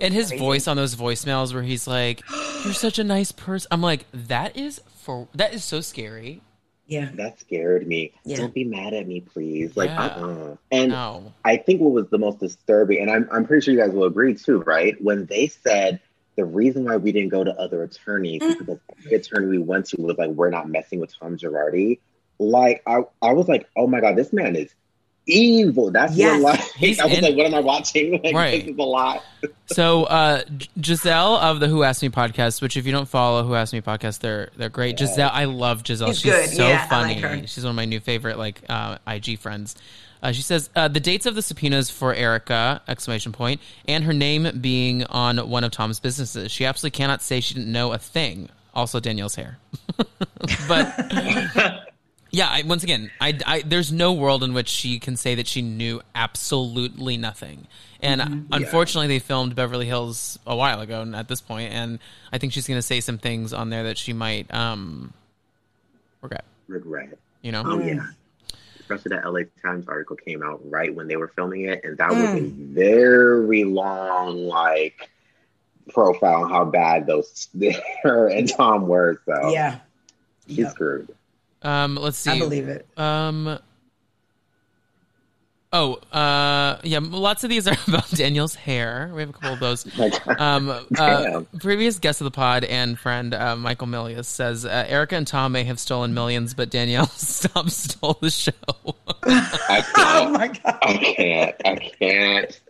And 0.02 0.14
his 0.14 0.32
voice 0.34 0.68
on 0.68 0.76
those 0.76 0.96
voicemails 0.96 1.54
where 1.54 1.64
he's 1.64 1.88
like, 1.88 2.22
You're 2.66 2.74
such 2.74 3.00
a 3.00 3.04
nice 3.06 3.32
person. 3.32 3.68
I'm 3.72 3.82
like, 3.82 4.06
that 4.14 4.58
is 4.58 4.82
for 4.98 5.30
that 5.34 5.54
is 5.54 5.64
so 5.64 5.80
scary. 5.80 6.42
Yeah 6.88 7.10
That 7.16 7.40
scared 7.40 7.86
me. 7.88 8.14
Yeah. 8.24 8.38
Don't 8.38 8.54
be 8.54 8.64
mad 8.64 8.94
at 8.94 9.08
me, 9.08 9.22
please. 9.22 9.76
Like, 9.78 9.90
Yeah. 9.90 10.06
uh-uh. 10.06 10.56
And 10.72 10.92
No. 10.92 11.34
I 11.46 11.58
think 11.58 11.82
what 11.82 11.92
was 11.92 12.10
the 12.10 12.18
most 12.18 12.40
disturbing, 12.40 13.00
and 13.02 13.12
I'm, 13.12 13.28
I'm 13.32 13.46
pretty 13.46 13.64
sure 13.64 13.74
you 13.74 13.80
guys 13.80 13.92
will 13.92 14.06
agree 14.06 14.34
too, 14.36 14.60
right? 14.62 14.96
When 15.02 15.26
they 15.26 15.48
said 15.48 16.00
the 16.36 16.46
reason 16.46 16.86
why 16.86 16.98
we 16.98 17.12
didn't 17.12 17.30
go 17.30 17.44
to 17.44 17.52
other 17.60 17.84
attorneys 17.84 18.42
Mm. 18.42 18.60
because 18.60 18.80
every 18.98 19.14
attorney 19.18 19.48
we 19.48 19.58
went 19.58 19.88
to 19.88 20.02
was 20.02 20.18
like, 20.18 20.30
we're 20.30 20.50
not 20.50 20.70
messing 20.70 21.00
with 21.00 21.12
Tom 21.20 21.38
Girardi. 21.38 22.00
Like, 22.40 22.84
I, 22.86 23.04
I 23.22 23.34
was 23.34 23.48
like, 23.48 23.68
oh 23.76 23.88
my 23.88 24.00
God, 24.02 24.16
this 24.16 24.32
man 24.32 24.56
is 24.56 24.74
evil. 25.28 25.92
That's 25.92 26.16
Yes. 26.16 26.42
what, 26.42 26.60
like, 26.60 26.72
He's 26.74 27.00
I 27.02 27.06
was 27.06 27.18
in- 27.18 27.24
like, 27.24 27.36
what 27.38 27.46
am 27.46 27.54
I 27.54 27.60
watching? 27.60 28.14
Like, 28.24 28.34
Right. 28.36 28.64
this 28.66 28.74
is 28.74 28.78
a 28.80 28.84
lot. 28.84 29.24
So 29.68 30.06
uh 30.06 30.44
Giselle 30.82 31.36
of 31.36 31.60
the 31.60 31.68
Who 31.68 31.84
Asked 31.84 32.02
Me 32.02 32.10
podcast, 32.10 32.62
which 32.62 32.78
if 32.78 32.86
you 32.86 32.92
don't 32.92 33.08
follow 33.08 33.44
Who 33.44 33.54
Asked 33.56 33.74
Me 33.74 33.82
podcast, 33.82 34.20
they're 34.20 34.50
they're 34.56 34.70
great. 34.70 34.98
Giselle, 34.98 35.30
I 35.34 35.46
love 35.46 35.86
Giselle. 35.86 36.08
She's 36.14 36.22
She's, 36.22 36.32
good. 36.32 36.50
so 36.50 36.68
Yeah, 36.68 36.88
funny. 36.88 37.22
like. 37.22 37.48
She's 37.48 37.64
one 37.64 37.72
of 37.72 37.76
my 37.76 37.86
new 37.86 38.00
favorite 38.00 38.38
like 38.38 38.62
uh, 38.70 38.98
IG 39.08 39.40
friends. 39.40 39.76
Uh, 40.24 40.32
she 40.32 40.42
says 40.42 40.70
uh, 40.76 40.88
the 40.88 41.00
dates 41.00 41.26
of 41.28 41.36
the 41.36 41.42
subpoenas 41.44 41.92
for 41.92 42.12
Erika 42.14 42.82
exclamation 42.88 43.32
point 43.34 43.62
and 43.88 44.04
her 44.04 44.14
name 44.14 44.50
being 44.62 45.04
on 45.06 45.38
one 45.50 45.64
of 45.64 45.70
Tom's 45.72 46.00
businesses. 46.00 46.52
She 46.52 46.66
absolutely 46.66 46.98
cannot 46.98 47.22
say 47.22 47.40
she 47.40 47.54
didn't 47.54 47.72
know 47.72 47.92
a 47.94 48.00
thing. 48.00 48.50
Also 48.74 49.00
Danielle's 49.00 49.36
hair, 49.36 49.58
but 50.68 51.87
yeah. 52.32 52.48
I, 52.50 52.64
once 52.64 52.84
again, 52.84 53.12
I, 53.20 53.38
I 53.46 53.62
there's 53.62 53.92
no 53.92 54.14
world 54.14 54.44
in 54.44 54.54
which 54.54 54.68
she 54.68 55.00
can 55.00 55.16
say 55.16 55.36
that 55.36 55.48
she 55.48 55.62
knew 55.62 56.02
absolutely 56.16 57.18
nothing. 57.18 57.68
And 58.02 58.22
mm-hmm. 58.22 58.54
unfortunately, 58.54 59.08
they 59.08 59.20
filmed 59.20 59.56
Beverly 59.56 59.88
Hills 59.88 60.38
a 60.46 60.56
while 60.56 60.82
ago 60.82 61.02
and 61.02 61.16
at 61.16 61.28
this 61.28 61.42
point, 61.42 61.74
and 61.74 62.00
I 62.32 62.38
think 62.38 62.54
she's 62.54 62.68
going 62.68 62.78
to 62.78 62.84
say 62.84 63.00
some 63.00 63.18
things 63.18 63.54
on 63.54 63.70
there 63.70 63.84
that 63.84 63.98
she 63.98 64.14
might 64.14 64.54
um 64.54 65.14
regret. 66.22 66.46
Regret. 66.68 67.18
You 67.42 67.52
know, 67.52 67.64
Oh, 67.66 67.80
yeah. 67.80 67.94
Mm. 67.94 68.14
Especially 68.80 69.16
that 69.18 69.30
LA 69.30 69.42
Times 69.62 69.88
article 69.88 70.16
came 70.16 70.42
out 70.42 70.62
right 70.70 70.94
when 70.96 71.08
they 71.08 71.18
were 71.18 71.28
filming 71.28 71.66
it, 71.66 71.82
and 71.84 71.98
that 71.98 72.10
was 72.10 72.24
a 72.24 72.40
mm. 72.40 72.52
very 72.70 73.66
long, 73.66 74.48
like, 74.48 75.10
profile 75.90 76.44
on 76.44 76.50
how 76.50 76.64
bad 76.64 77.06
those 77.06 77.50
her 78.04 78.30
and 78.30 78.50
Tom 78.50 78.88
were. 78.88 79.22
So 79.26 79.50
yeah 79.50 79.80
she's 80.48 80.60
Yep. 80.60 80.72
screwed. 80.72 81.16
Um, 81.62 81.96
let's 81.96 82.18
see. 82.18 82.32
i 82.32 82.40
believe 82.40 82.68
it 82.68 82.88
Um. 82.98 83.60
Oh, 85.74 85.96
uh, 86.14 86.80
yeah. 86.84 87.00
Lots 87.02 87.44
of 87.44 87.50
these 87.50 87.68
are 87.68 87.76
about 87.88 88.10
Danielle's 88.12 88.56
hair. 88.56 89.12
We 89.14 89.22
have 89.22 89.30
a 89.30 89.34
couple 89.34 89.54
of 89.54 89.60
those. 89.60 89.86
Um, 90.40 90.70
uh, 90.98 91.42
previous 91.60 92.00
guest 92.00 92.22
of 92.22 92.26
the 92.26 92.32
pod 92.32 92.64
and 92.64 92.98
friend 92.98 93.34
uh, 93.34 93.56
Michael 93.56 93.88
Milius 93.88 94.26
says 94.26 94.66
uh, 94.66 94.86
Erika 94.88 95.16
and 95.16 95.26
Tom 95.26 95.52
may 95.52 95.64
have 95.64 95.80
stolen 95.80 96.14
millions, 96.14 96.54
but 96.54 96.70
Danielle 96.70 97.08
Staub 97.08 97.70
stole 97.70 98.18
the 98.22 98.30
show. 98.30 98.52
I 99.24 99.84
oh 99.84 99.92
can't. 99.96 100.34
my 100.34 100.48
god. 100.48 100.78
I 100.82 100.98
can't. 101.16 101.56
I 101.66 101.76
can't. 102.00 102.62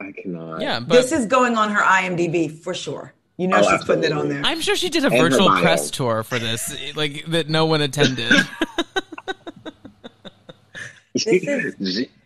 I 0.00 0.12
cannot. 0.12 0.60
Yeah, 0.60 0.80
but 0.80 0.94
this 0.94 1.12
is 1.12 1.26
going 1.26 1.56
on 1.56 1.70
her 1.70 1.80
IMDb 1.80 2.50
for 2.50 2.74
sure. 2.74 3.14
You 3.38 3.46
know 3.48 3.60
Oh, 3.64 3.70
she's 3.70 3.84
putting 3.84 4.04
it 4.04 4.12
on 4.12 4.28
there. 4.28 4.42
I'm 4.44 4.60
sure 4.60 4.74
she 4.76 4.90
did 4.90 5.04
a 5.04 5.08
And 5.08 5.16
virtual 5.16 5.48
press 5.50 5.90
tour 5.90 6.22
for 6.24 6.38
this, 6.38 6.74
like 6.96 7.24
that 7.26 7.48
no 7.48 7.64
one 7.66 7.80
attended. 7.80 8.32
is- 11.14 12.06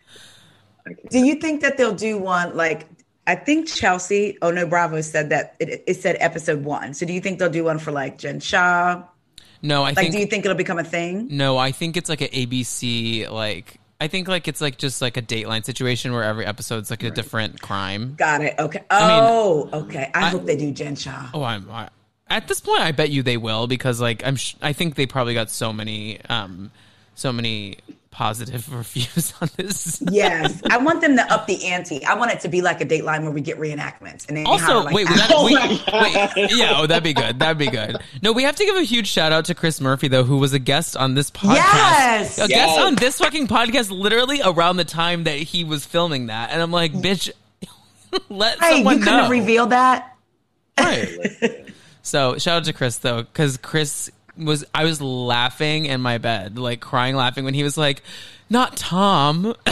Do 1.11 1.19
you 1.21 1.37
think 1.37 1.61
that 1.61 1.77
they'll 1.77 1.95
do 1.95 2.19
one 2.19 2.57
like 2.57 2.89
I 3.27 3.37
think 3.37 3.69
Chelsea 3.69 4.37
Oh 4.43 4.51
no 4.51 4.67
Bravo 4.67 5.01
said 5.01 5.31
that 5.31 5.55
it, 5.61 5.85
it 5.87 5.95
said 5.95 6.17
episode 6.19 6.65
one. 6.65 6.93
So 6.95 7.07
do 7.07 7.13
you 7.13 7.21
think 7.21 7.39
they'll 7.39 7.49
do 7.51 7.65
one 7.65 7.79
for 7.79 7.93
like 7.93 8.19
Jen 8.19 8.41
Shah? 8.41 9.03
no, 9.63 9.83
I 9.83 9.91
Like, 9.91 9.97
think 9.97 10.13
do 10.13 10.19
you 10.19 10.27
think 10.27 10.45
it'll 10.45 10.57
become 10.57 10.79
a 10.81 10.85
thing? 10.85 11.29
no, 11.31 11.57
I 11.57 11.71
think 11.73 11.97
it's 11.97 12.09
like 12.09 12.21
an 12.21 12.29
ABC 12.29 13.31
like. 13.31 13.79
I 14.03 14.09
think 14.09 14.27
like 14.27 14.49
it's 14.49 14.61
like 14.61 14.79
just 14.79 15.01
like 15.01 15.17
a 15.17 15.23
Dateline 15.23 15.65
situation 15.65 16.13
where 16.13 16.25
every 16.25 16.45
episode's 16.45 16.91
like 16.91 17.05
a 17.05 17.11
different 17.13 17.63
crime. 17.63 18.15
Got 18.17 18.41
it. 18.41 18.57
Okay. 18.59 18.83
i 18.91 18.99
mean, 19.01 19.31
Oh, 19.31 19.71
okay. 19.73 20.11
I, 20.13 20.25
I- 20.25 20.29
hope 20.31 20.45
they 20.45 20.57
do 20.57 20.73
Jen 20.73 20.97
Shah. 20.97 21.31
Oh, 21.33 21.45
I'm 21.45 21.71
I, 21.71 21.89
at 22.29 22.49
this 22.49 22.61
point. 22.61 22.81
I 22.83 22.91
bet 22.91 23.11
you 23.11 23.23
they 23.23 23.37
will 23.37 23.69
because 23.69 24.01
like 24.01 24.27
I'm. 24.27 24.35
Sh- 24.35 24.57
I 24.61 24.73
think 24.73 24.97
they 24.97 25.07
probably 25.07 25.35
got 25.35 25.51
so 25.51 25.73
many, 25.73 26.21
um, 26.23 26.73
so 27.15 27.33
many 27.33 27.79
positive 28.13 28.73
reviews 28.77 29.35
on 29.41 29.51
this. 29.57 30.01
Yes, 30.11 30.63
I 30.71 30.77
want 30.79 31.01
them 31.01 31.17
to 31.17 31.33
up 31.33 31.49
the 31.49 31.67
ante. 31.67 32.05
I 32.05 32.15
want 32.15 32.31
it 32.31 32.39
to 32.41 32.49
be 32.49 32.63
like 32.63 32.81
a 32.81 32.87
Dateline 32.87 33.23
where 33.23 33.33
we 33.33 33.41
get 33.41 33.59
reenactments 33.59 34.29
and 34.29 34.37
then 34.37 34.47
Also, 34.47 34.83
like, 34.83 34.95
wait, 34.95 35.07
oh 35.31 35.47
we 35.47 35.57
actors. 35.57 35.83
gotta, 35.85 36.05
we, 36.05 36.17
Oh 36.17 36.33
wait, 36.37 36.51
yeah, 36.53 36.75
oh, 36.77 36.87
that'd 36.87 37.03
be 37.03 37.15
good. 37.15 37.41
That'd 37.41 37.59
be 37.59 37.67
good. 37.69 37.97
No, 38.23 38.33
we 38.33 38.45
have 38.45 38.55
to 38.55 38.65
give 38.65 38.77
a 38.77 38.83
huge 38.83 39.09
shout 39.09 39.33
out 39.33 39.47
to 39.47 39.55
Chris 39.57 39.81
Murphy 39.81 40.07
though, 40.07 40.23
who 40.23 40.37
was 40.37 40.53
a 40.53 40.59
guest 40.61 40.97
on 40.97 41.15
this 41.15 41.31
podcast. 41.31 41.55
Yes! 41.57 42.39
a 42.39 42.47
guest 42.47 42.79
on 42.79 42.95
this 42.95 43.19
fucking 43.19 43.49
podcast, 43.49 43.91
literally 43.91 44.41
around 44.45 44.77
the 44.77 44.85
time 44.85 45.25
that 45.25 45.37
he 45.39 45.65
was 45.65 45.85
filming 45.85 46.27
that, 46.27 46.51
and 46.51 46.63
I'm 46.63 46.71
like, 46.71 46.93
bitch, 46.93 47.31
let 48.29 48.61
me 48.61 48.69
know. 48.69 48.69
Hey, 48.69 48.79
you 48.79 48.85
couldn't 48.85 49.05
know. 49.05 49.23
have 49.23 49.31
revealed 49.31 49.71
that. 49.71 50.17
Right. 50.79 51.67
So 52.03 52.37
shout 52.39 52.59
out 52.59 52.65
to 52.65 52.73
Chris 52.73 52.99
though, 52.99 53.23
because 53.23 53.57
Chris 53.57 54.11
was 54.37 54.65
I 54.75 54.85
was 54.85 55.01
laughing 55.01 55.87
in 55.87 56.01
my 56.01 56.19
bed, 56.19 56.59
like 56.59 56.81
crying, 56.81 57.15
laughing 57.17 57.45
when 57.45 57.55
he 57.55 57.63
was 57.63 57.77
like, 57.77 58.03
"Not 58.49 58.77
Tom." 58.77 59.55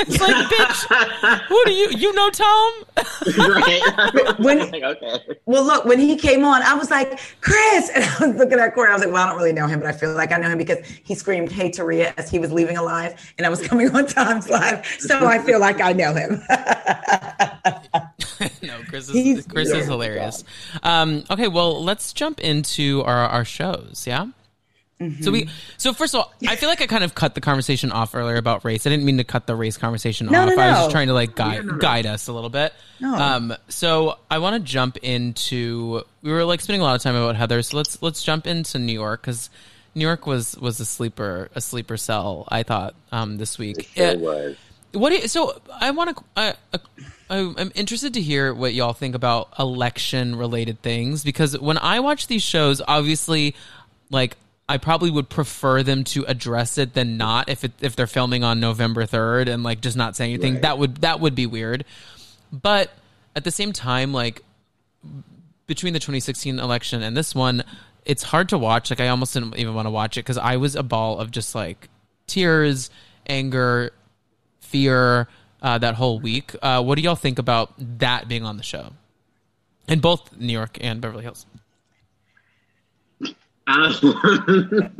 it's 0.00 0.20
like, 0.20 0.46
bitch, 0.50 1.40
who 1.46 1.64
do 1.64 1.72
you 1.72 1.90
you 1.90 2.12
know 2.14 2.30
Tom? 2.30 2.72
right. 3.38 4.38
When- 4.38 4.70
like, 4.70 4.82
okay. 4.82 5.18
Well, 5.46 5.64
look, 5.64 5.84
when 5.84 5.98
he 5.98 6.16
came 6.16 6.44
on, 6.44 6.62
I 6.62 6.74
was 6.74 6.90
like, 6.90 7.18
Chris. 7.40 7.90
And 7.94 8.04
I 8.04 8.26
was 8.26 8.36
looking 8.36 8.58
at 8.58 8.74
Corey. 8.74 8.90
I 8.90 8.92
was 8.92 9.02
like, 9.02 9.12
well, 9.12 9.24
I 9.24 9.28
don't 9.28 9.36
really 9.38 9.52
know 9.52 9.66
him, 9.66 9.80
but 9.80 9.88
I 9.88 9.92
feel 9.92 10.12
like 10.14 10.32
I 10.32 10.36
know 10.36 10.48
him 10.50 10.58
because 10.58 10.84
he 10.86 11.14
screamed, 11.14 11.50
Hey, 11.50 11.70
Taria, 11.70 12.12
as 12.16 12.30
he 12.30 12.38
was 12.38 12.52
leaving 12.52 12.76
alive. 12.76 13.34
And 13.38 13.46
I 13.46 13.50
was 13.50 13.66
coming 13.66 13.94
on 13.94 14.06
Tom's 14.06 14.48
live. 14.50 14.84
So 14.98 15.26
I 15.26 15.38
feel 15.38 15.58
like 15.58 15.80
I 15.80 15.92
know 15.92 16.12
him. 16.14 16.42
no, 18.62 18.78
Chris 18.88 19.08
is 19.08 19.14
He's- 19.14 19.46
Chris 19.46 19.70
yeah. 19.70 19.76
is 19.80 19.86
hilarious. 19.86 20.44
Um, 20.82 21.24
okay, 21.30 21.48
well, 21.48 21.82
let's 21.82 22.12
jump 22.12 22.40
into 22.40 23.02
our 23.04 23.26
our 23.28 23.44
shows. 23.44 24.04
Yeah. 24.06 24.26
So 25.20 25.30
we 25.30 25.50
so 25.76 25.92
first 25.92 26.14
of 26.14 26.20
all, 26.20 26.32
I 26.48 26.56
feel 26.56 26.70
like 26.70 26.80
I 26.80 26.86
kind 26.86 27.04
of 27.04 27.14
cut 27.14 27.34
the 27.34 27.42
conversation 27.42 27.92
off 27.92 28.14
earlier 28.14 28.36
about 28.36 28.64
race. 28.64 28.86
I 28.86 28.90
didn't 28.90 29.04
mean 29.04 29.18
to 29.18 29.24
cut 29.24 29.46
the 29.46 29.54
race 29.54 29.76
conversation 29.76 30.26
No, 30.28 30.40
off. 30.44 30.48
no, 30.48 30.54
no. 30.54 30.62
I 30.62 30.70
was 30.70 30.78
just 30.78 30.90
trying 30.90 31.08
to 31.08 31.12
like 31.12 31.34
guide 31.34 31.80
guide 31.80 32.06
us 32.06 32.28
a 32.28 32.32
little 32.32 32.48
bit. 32.48 32.72
No. 32.98 33.14
Um, 33.14 33.54
so 33.68 34.18
I 34.30 34.38
want 34.38 34.54
to 34.54 34.60
jump 34.60 34.96
into. 35.02 36.02
We 36.22 36.32
were 36.32 36.44
like 36.46 36.62
spending 36.62 36.80
a 36.80 36.84
lot 36.84 36.96
of 36.96 37.02
time 37.02 37.14
about 37.14 37.36
Heather, 37.36 37.60
so 37.62 37.76
let's 37.76 38.00
let's 38.00 38.22
jump 38.22 38.46
into 38.46 38.78
New 38.78 38.94
York 38.94 39.20
because 39.20 39.50
New 39.94 40.06
York 40.06 40.26
was 40.26 40.56
was 40.56 40.80
a 40.80 40.86
sleeper 40.86 41.50
a 41.54 41.60
sleeper 41.60 41.98
cell. 41.98 42.48
I 42.48 42.62
thought 42.62 42.94
um 43.12 43.36
this 43.36 43.58
week. 43.58 43.90
Sure 43.94 44.12
Uh, 44.12 44.14
was. 44.16 44.56
what 44.92 45.10
do 45.10 45.16
you, 45.16 45.28
so 45.28 45.60
I 45.78 45.90
want 45.90 46.16
to 46.16 46.24
I, 46.38 46.54
I 46.72 46.78
I'm 47.28 47.72
interested 47.74 48.14
to 48.14 48.20
hear 48.20 48.54
what 48.54 48.74
y'all 48.74 48.92
think 48.92 49.14
about 49.14 49.48
election 49.58 50.36
related 50.36 50.80
things 50.82 51.24
because 51.24 51.58
when 51.58 51.78
I 51.78 52.00
watch 52.00 52.26
these 52.28 52.42
shows 52.42 52.80
obviously 52.86 53.54
like 54.10 54.36
I 54.68 54.78
probably 54.78 55.10
would 55.10 55.28
prefer 55.28 55.82
them 55.82 56.04
to 56.04 56.24
address 56.24 56.78
it 56.78 56.94
than 56.94 57.16
not 57.16 57.48
if 57.48 57.64
it, 57.64 57.72
if 57.80 57.94
they're 57.94 58.06
filming 58.06 58.42
on 58.42 58.60
November 58.60 59.06
3rd 59.06 59.48
and 59.48 59.62
like 59.62 59.80
just 59.80 59.96
not 59.96 60.16
saying 60.16 60.34
anything. 60.34 60.54
Right. 60.54 60.62
that 60.62 60.78
would 60.78 60.96
that 60.98 61.20
would 61.20 61.34
be 61.34 61.46
weird. 61.46 61.84
But 62.52 62.90
at 63.34 63.44
the 63.44 63.50
same 63.50 63.72
time 63.72 64.12
like 64.12 64.42
between 65.66 65.92
the 65.92 66.00
2016 66.00 66.58
election 66.58 67.02
and 67.02 67.16
this 67.16 67.34
one 67.34 67.64
it's 68.04 68.22
hard 68.22 68.50
to 68.50 68.58
watch. 68.58 68.90
Like 68.90 69.00
I 69.00 69.08
almost 69.08 69.34
didn't 69.34 69.56
even 69.56 69.74
want 69.74 69.86
to 69.86 69.90
watch 69.90 70.16
it 70.16 70.22
cuz 70.22 70.38
I 70.38 70.56
was 70.56 70.76
a 70.76 70.84
ball 70.84 71.18
of 71.18 71.32
just 71.32 71.54
like 71.56 71.88
tears 72.28 72.90
anger 73.28 73.92
fear 74.60 75.28
uh, 75.62 75.78
that 75.78 75.94
whole 75.94 76.18
week. 76.20 76.54
Uh, 76.62 76.82
what 76.82 76.96
do 76.96 77.02
y'all 77.02 77.14
think 77.14 77.38
about 77.38 77.72
that 77.98 78.28
being 78.28 78.44
on 78.44 78.56
the 78.56 78.62
show? 78.62 78.92
In 79.88 80.00
both 80.00 80.36
New 80.36 80.52
York 80.52 80.78
and 80.80 81.00
Beverly 81.00 81.22
Hills. 81.22 81.46
Um, 83.68 83.92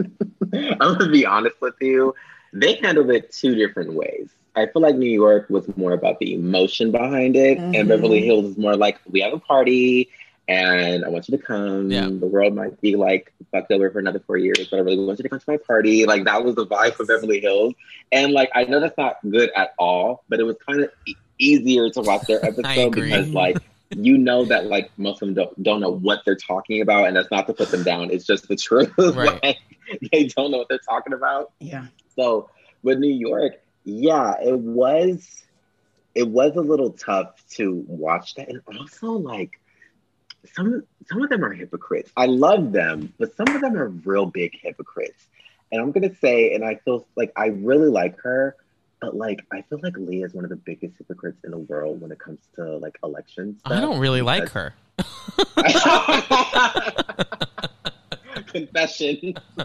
I'm 0.52 0.98
gonna 0.98 1.10
be 1.10 1.24
honest 1.24 1.60
with 1.60 1.74
you. 1.80 2.14
They 2.52 2.74
handled 2.76 3.10
it 3.10 3.32
two 3.32 3.54
different 3.54 3.92
ways. 3.94 4.30
I 4.56 4.66
feel 4.66 4.82
like 4.82 4.96
New 4.96 5.10
York 5.10 5.48
was 5.50 5.64
more 5.76 5.92
about 5.92 6.18
the 6.18 6.32
emotion 6.34 6.90
behind 6.90 7.36
it, 7.36 7.58
Mhm. 7.58 7.78
and 7.78 7.88
Beverly 7.88 8.24
Hills 8.24 8.46
is 8.46 8.56
more 8.56 8.74
like 8.74 8.98
we 9.10 9.20
have 9.20 9.32
a 9.34 9.38
party, 9.38 10.08
and 10.48 11.04
I 11.04 11.08
want 11.08 11.28
you 11.28 11.36
to 11.36 11.42
come. 11.42 11.90
Yeah. 11.90 12.08
The 12.08 12.26
world 12.26 12.54
might 12.54 12.80
be 12.80 12.96
like 12.96 13.32
fucked 13.50 13.72
over 13.72 13.90
for 13.90 13.98
another 13.98 14.20
four 14.20 14.36
years, 14.36 14.68
but 14.70 14.76
I 14.76 14.80
really 14.80 15.04
want 15.04 15.18
you 15.18 15.24
to 15.24 15.28
come 15.28 15.40
to 15.40 15.50
my 15.50 15.56
party. 15.56 16.06
Like 16.06 16.24
that 16.24 16.44
was 16.44 16.54
the 16.54 16.66
vibe 16.66 16.94
for 16.94 17.04
Beverly 17.04 17.40
Hills, 17.40 17.74
and 18.12 18.32
like 18.32 18.50
I 18.54 18.64
know 18.64 18.80
that's 18.80 18.96
not 18.96 19.16
good 19.28 19.50
at 19.56 19.74
all, 19.78 20.24
but 20.28 20.40
it 20.40 20.44
was 20.44 20.56
kind 20.66 20.82
of 20.82 20.90
e- 21.06 21.14
easier 21.38 21.90
to 21.90 22.00
watch 22.00 22.26
their 22.26 22.44
episode 22.44 22.94
because 22.94 23.30
like 23.30 23.58
you 23.96 24.18
know 24.18 24.44
that 24.44 24.66
like 24.66 24.90
most 24.98 25.22
of 25.22 25.28
them 25.28 25.34
don't, 25.34 25.62
don't 25.62 25.80
know 25.80 25.90
what 25.90 26.20
they're 26.24 26.36
talking 26.36 26.80
about, 26.80 27.06
and 27.06 27.16
that's 27.16 27.30
not 27.30 27.46
to 27.46 27.52
put 27.52 27.70
them 27.70 27.82
down. 27.82 28.10
It's 28.10 28.26
just 28.26 28.48
the 28.48 28.56
truth. 28.56 28.92
Right. 28.98 29.42
Like, 29.42 29.58
they 30.10 30.24
don't 30.24 30.50
know 30.50 30.58
what 30.58 30.68
they're 30.68 30.78
talking 30.78 31.12
about. 31.12 31.52
yeah. 31.60 31.86
So 32.16 32.50
with 32.82 32.98
New 32.98 33.12
York, 33.14 33.52
yeah, 33.84 34.34
it 34.42 34.58
was 34.58 35.44
it 36.14 36.28
was 36.28 36.56
a 36.56 36.60
little 36.60 36.90
tough 36.90 37.46
to 37.50 37.84
watch 37.86 38.34
that, 38.34 38.48
and 38.48 38.60
also 38.78 39.12
like 39.12 39.60
some 40.54 40.84
some 41.06 41.22
of 41.22 41.28
them 41.28 41.44
are 41.44 41.52
hypocrites. 41.52 42.10
I 42.16 42.26
love 42.26 42.72
them, 42.72 43.12
but 43.18 43.36
some 43.36 43.48
of 43.48 43.60
them 43.60 43.76
are 43.76 43.88
real 43.88 44.26
big 44.26 44.58
hypocrites. 44.60 45.26
And 45.72 45.80
I'm 45.80 45.92
gonna 45.92 46.14
say, 46.16 46.54
and 46.54 46.64
I 46.64 46.76
feel 46.76 47.06
like 47.16 47.32
I 47.36 47.46
really 47.46 47.88
like 47.88 48.20
her, 48.20 48.56
but 49.00 49.16
like 49.16 49.40
I 49.52 49.62
feel 49.62 49.80
like 49.82 49.96
Leah 49.96 50.26
is 50.26 50.34
one 50.34 50.44
of 50.44 50.50
the 50.50 50.56
biggest 50.56 50.96
hypocrites 50.98 51.38
in 51.44 51.50
the 51.50 51.58
world 51.58 52.00
when 52.00 52.12
it 52.12 52.18
comes 52.18 52.40
to 52.56 52.78
like 52.78 52.98
elections. 53.02 53.60
I 53.64 53.80
don't 53.80 53.98
really 53.98 54.22
like 54.22 54.48
her. 54.50 54.74
Confession. 58.46 59.34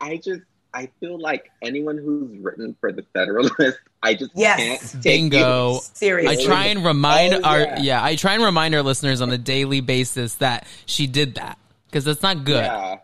I 0.00 0.16
just 0.16 0.42
I 0.74 0.90
feel 0.98 1.20
like 1.20 1.50
anyone 1.62 1.96
who's 1.96 2.36
written 2.38 2.76
for 2.80 2.90
the 2.92 3.04
Federalist, 3.14 3.78
I 4.02 4.14
just 4.14 4.32
Yes. 4.34 4.58
can't 4.58 4.80
take 5.02 5.02
Bingo. 5.02 5.70
you 5.70 5.76
I 5.76 5.80
Seriously. 5.94 6.44
try 6.44 6.66
and 6.66 6.84
remind 6.84 7.34
Oh, 7.34 7.40
our 7.42 7.60
yeah. 7.60 7.78
yeah, 7.80 8.04
I 8.04 8.16
try 8.16 8.34
and 8.34 8.42
remind 8.42 8.74
our 8.74 8.82
listeners 8.82 9.20
on 9.20 9.30
a 9.30 9.38
daily 9.38 9.80
basis 9.80 10.34
that 10.36 10.66
she 10.86 11.06
did 11.06 11.36
that 11.36 11.58
because 11.86 12.04
that's 12.04 12.22
not 12.22 12.44
good. 12.44 12.64
Yeah. 12.64 12.96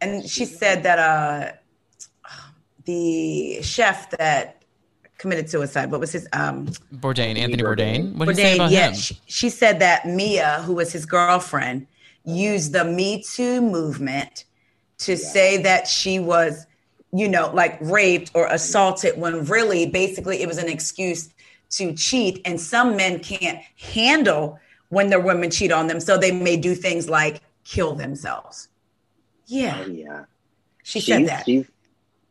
and 0.00 0.28
she 0.28 0.44
said 0.46 0.82
that 0.84 0.98
uh 0.98 1.52
the 2.84 3.60
chef 3.62 4.10
that 4.10 4.62
committed 5.18 5.50
suicide 5.50 5.90
what 5.90 6.00
was 6.00 6.12
his 6.12 6.26
um 6.32 6.66
Bourdain, 6.94 7.36
Anthony 7.36 7.62
Bourdain. 7.62 8.12
Bourdain. 8.12 8.16
What 8.16 8.28
did 8.28 8.36
he 8.38 8.42
say 8.44 8.54
about 8.54 8.70
yeah, 8.70 8.88
him? 8.88 8.94
she, 8.94 9.20
she 9.26 9.50
said 9.50 9.80
that 9.80 10.06
Mia, 10.06 10.62
who 10.64 10.74
was 10.74 10.92
his 10.92 11.04
girlfriend, 11.04 11.86
used 12.24 12.72
the 12.72 12.84
Me 12.84 13.22
Too 13.22 13.60
movement 13.60 14.44
to 14.98 15.16
say 15.16 15.62
that 15.62 15.86
she 15.86 16.18
was, 16.18 16.66
you 17.12 17.28
know, 17.28 17.50
like 17.54 17.78
raped 17.80 18.30
or 18.34 18.46
assaulted 18.46 19.18
when 19.18 19.44
really 19.46 19.86
basically 19.86 20.42
it 20.42 20.46
was 20.48 20.58
an 20.58 20.68
excuse 20.68 21.30
to 21.70 21.94
cheat. 21.94 22.40
And 22.44 22.60
some 22.60 22.96
men 22.96 23.20
can't 23.20 23.58
handle 23.78 24.58
when 24.88 25.10
their 25.10 25.20
women 25.20 25.50
cheat 25.50 25.72
on 25.72 25.86
them. 25.86 26.00
So 26.00 26.16
they 26.16 26.32
may 26.32 26.56
do 26.56 26.74
things 26.74 27.08
like 27.08 27.40
kill 27.64 27.94
themselves. 27.94 28.68
Yeah, 29.46 29.82
Oh 29.86 29.90
yeah. 29.90 30.24
she 30.82 31.00
she's, 31.00 31.06
said 31.06 31.28
that. 31.28 31.46
She's 31.46 31.66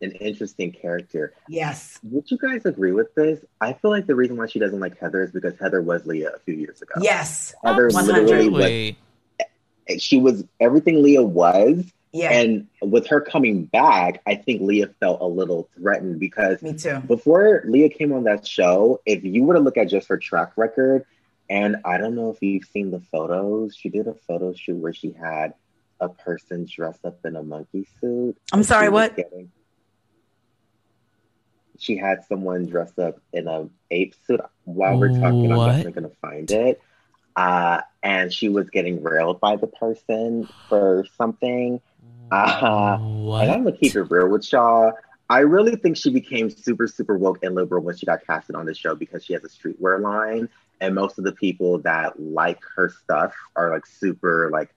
an 0.01 0.11
interesting 0.11 0.71
character. 0.71 1.33
yes. 1.49 1.99
Would 2.03 2.29
you 2.29 2.37
guys 2.37 2.65
agree 2.65 2.91
with 2.91 3.13
this? 3.15 3.43
I 3.59 3.73
feel 3.73 3.89
like 3.89 4.05
the 4.05 4.13
reason 4.13 4.37
why 4.37 4.45
she 4.45 4.59
doesn't 4.59 4.79
like 4.79 4.99
Heather 4.99 5.23
is 5.23 5.31
because 5.31 5.57
Heather 5.59 5.81
was 5.81 6.05
Leah 6.05 6.33
a 6.35 6.39
few 6.39 6.53
years 6.53 6.83
ago. 6.83 6.93
Yes. 7.01 7.55
Heather 7.63 7.87
100. 7.89 8.23
literally 8.25 8.49
was 8.49 10.01
she 10.01 10.19
was 10.19 10.43
everything 10.59 11.01
Leah 11.01 11.23
was. 11.23 11.91
Yeah. 12.17 12.31
And 12.31 12.67
with 12.81 13.05
her 13.07 13.21
coming 13.21 13.65
back, 13.65 14.21
I 14.25 14.35
think 14.35 14.61
Leah 14.63 14.89
felt 14.99 15.21
a 15.21 15.27
little 15.27 15.69
threatened 15.77 16.19
because 16.19 16.63
me 16.63 16.73
too. 16.73 16.99
before 17.01 17.61
Leah 17.65 17.89
came 17.89 18.11
on 18.11 18.23
that 18.23 18.47
show, 18.47 19.01
if 19.05 19.23
you 19.23 19.43
were 19.43 19.53
to 19.53 19.59
look 19.59 19.77
at 19.77 19.87
just 19.87 20.07
her 20.07 20.17
track 20.17 20.53
record, 20.57 21.05
and 21.47 21.77
I 21.85 21.99
don't 21.99 22.15
know 22.15 22.31
if 22.31 22.41
you've 22.41 22.65
seen 22.65 22.89
the 22.89 22.99
photos, 22.99 23.75
she 23.75 23.89
did 23.89 24.07
a 24.07 24.15
photo 24.15 24.51
shoot 24.53 24.77
where 24.77 24.93
she 24.93 25.11
had 25.11 25.53
a 25.99 26.09
person 26.09 26.67
dressed 26.67 27.05
up 27.05 27.23
in 27.23 27.35
a 27.35 27.43
monkey 27.43 27.87
suit. 28.01 28.35
I'm 28.51 28.63
sorry, 28.63 28.89
what? 28.89 29.15
Getting, 29.15 29.51
she 31.77 31.97
had 31.97 32.25
someone 32.25 32.65
dressed 32.65 32.97
up 32.97 33.19
in 33.31 33.47
a 33.47 33.69
ape 33.91 34.15
suit. 34.25 34.41
While 34.63 34.97
we're 34.97 35.09
talking, 35.09 35.49
What? 35.49 35.69
I'm 35.69 35.75
definitely 35.77 36.01
gonna 36.01 36.15
find 36.19 36.49
it. 36.49 36.81
Uh, 37.35 37.81
and 38.01 38.33
she 38.33 38.49
was 38.49 38.71
getting 38.71 39.03
railed 39.03 39.39
by 39.39 39.55
the 39.55 39.67
person 39.67 40.49
for 40.67 41.05
something. 41.17 41.79
Uh, 42.31 42.97
what? 42.97 43.43
and 43.43 43.51
I'm 43.51 43.63
gonna 43.63 43.77
keep 43.77 43.95
it 43.95 44.03
real 44.03 44.29
with 44.29 44.51
y'all. 44.51 44.93
I 45.29 45.39
really 45.39 45.75
think 45.75 45.97
she 45.97 46.09
became 46.09 46.49
super, 46.49 46.87
super 46.87 47.17
woke 47.17 47.43
and 47.43 47.53
liberal 47.53 47.83
when 47.83 47.97
she 47.97 48.05
got 48.05 48.25
casted 48.25 48.55
on 48.55 48.65
the 48.65 48.73
show 48.73 48.95
because 48.95 49.25
she 49.25 49.33
has 49.33 49.43
a 49.43 49.49
streetwear 49.49 49.99
line, 49.99 50.49
and 50.79 50.95
most 50.95 51.17
of 51.17 51.23
the 51.23 51.33
people 51.33 51.79
that 51.79 52.19
like 52.19 52.59
her 52.75 52.89
stuff 53.03 53.35
are 53.55 53.71
like 53.71 53.85
super 53.85 54.49
like 54.51 54.73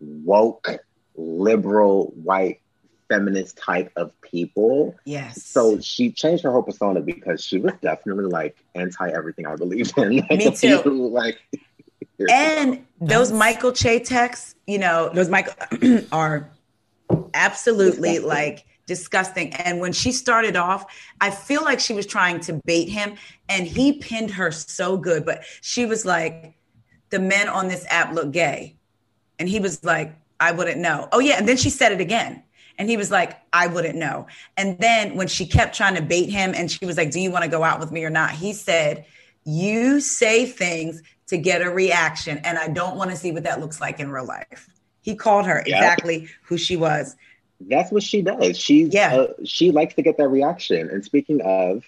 woke, 0.00 0.68
liberal, 1.16 2.12
white, 2.16 2.60
feminist 3.10 3.58
type 3.58 3.92
of 3.96 4.18
people. 4.22 4.96
Yes. 5.04 5.42
So 5.42 5.80
she 5.80 6.12
changed 6.12 6.44
her 6.44 6.50
whole 6.52 6.62
persona 6.62 7.00
because 7.00 7.44
she 7.44 7.58
was 7.58 7.72
definitely 7.82 8.26
like 8.26 8.56
anti 8.74 9.10
everything 9.10 9.46
I 9.46 9.56
believed 9.56 9.98
in. 9.98 10.24
Like, 10.30 10.38
Me 10.38 10.50
too. 10.52 10.78
few, 10.78 11.08
like, 11.08 11.38
and 12.30 12.86
those 13.00 13.32
Michael 13.32 13.72
Che 13.72 14.00
texts, 14.00 14.54
you 14.66 14.78
know, 14.78 15.10
those 15.12 15.28
Michael 15.28 15.54
are 16.12 16.48
absolutely 17.34 18.14
Disgusting. 18.14 18.28
like 18.28 18.66
disgusting. 18.86 19.54
And 19.54 19.78
when 19.78 19.92
she 19.92 20.10
started 20.10 20.56
off, 20.56 20.84
I 21.20 21.30
feel 21.30 21.62
like 21.62 21.78
she 21.78 21.92
was 21.92 22.06
trying 22.06 22.40
to 22.40 22.60
bait 22.64 22.88
him 22.88 23.14
and 23.48 23.66
he 23.66 23.92
pinned 23.94 24.32
her 24.32 24.50
so 24.50 24.96
good. 24.96 25.24
But 25.24 25.44
she 25.60 25.86
was 25.86 26.04
like, 26.04 26.54
the 27.10 27.20
men 27.20 27.48
on 27.48 27.68
this 27.68 27.86
app 27.88 28.12
look 28.14 28.32
gay. 28.32 28.76
And 29.38 29.48
he 29.48 29.60
was 29.60 29.84
like, 29.84 30.14
I 30.40 30.52
wouldn't 30.52 30.78
know. 30.78 31.08
Oh, 31.12 31.20
yeah. 31.20 31.38
And 31.38 31.48
then 31.48 31.56
she 31.56 31.70
said 31.70 31.92
it 31.92 32.00
again. 32.00 32.42
And 32.78 32.88
he 32.88 32.96
was 32.96 33.10
like, 33.10 33.38
I 33.52 33.66
wouldn't 33.66 33.96
know. 33.96 34.26
And 34.56 34.78
then 34.78 35.14
when 35.14 35.28
she 35.28 35.46
kept 35.46 35.76
trying 35.76 35.94
to 35.96 36.02
bait 36.02 36.30
him 36.30 36.52
and 36.54 36.70
she 36.70 36.84
was 36.86 36.96
like, 36.96 37.10
Do 37.10 37.20
you 37.20 37.30
want 37.30 37.44
to 37.44 37.50
go 37.50 37.62
out 37.62 37.78
with 37.78 37.92
me 37.92 38.04
or 38.04 38.10
not? 38.10 38.30
He 38.30 38.52
said, 38.54 39.04
You 39.44 40.00
say 40.00 40.46
things 40.46 41.02
to 41.26 41.36
get 41.36 41.62
a 41.62 41.70
reaction. 41.70 42.38
And 42.38 42.58
I 42.58 42.68
don't 42.68 42.96
want 42.96 43.10
to 43.10 43.16
see 43.16 43.32
what 43.32 43.44
that 43.44 43.60
looks 43.60 43.80
like 43.80 44.00
in 44.00 44.10
real 44.10 44.26
life. 44.26 44.68
He 45.10 45.16
called 45.16 45.46
her 45.46 45.62
Yeah. 45.66 45.76
exactly 45.78 46.28
who 46.44 46.56
she 46.56 46.76
was. 46.76 47.16
That's 47.60 47.90
what 47.92 48.02
she 48.02 48.22
does. 48.22 48.56
She's 48.58 48.92
Yeah. 48.94 49.14
uh, 49.16 49.26
she 49.44 49.70
likes 49.72 49.94
to 49.94 50.02
get 50.02 50.16
that 50.18 50.28
reaction. 50.28 50.88
And 50.88 51.04
speaking 51.04 51.40
of, 51.42 51.84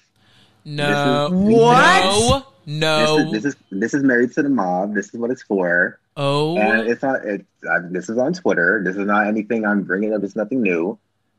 no. 0.65 1.29
This 1.29 1.39
is- 1.49 1.55
What? 1.57 2.05
No. 2.05 2.45
No. 2.67 3.31
this 3.31 3.45
is 3.45 3.45
this 3.45 3.45
is 3.45 3.57
this 3.71 3.95
is 3.95 4.03
married 4.03 4.33
to 4.35 4.43
the 4.43 4.49
mob. 4.49 4.95
This 4.95 5.07
is 5.07 5.15
what 5.21 5.31
it's 5.31 5.43
for. 5.43 5.99
oh. 6.17 6.57
And 6.59 6.89
it's 6.89 7.03
not. 7.03 7.25
It, 7.25 7.45
uh, 7.69 7.81
this 7.91 8.09
is 8.09 8.19
on 8.19 8.33
Twitter. 8.35 8.83
This 8.85 8.97
is 8.97 9.07
not 9.07 9.27
anything 9.27 9.65
I'm 9.65 9.83
bringing 9.83 10.13
up. 10.15 10.23
It's 10.23 10.37
nothing 10.37 10.63
new. 10.63 10.99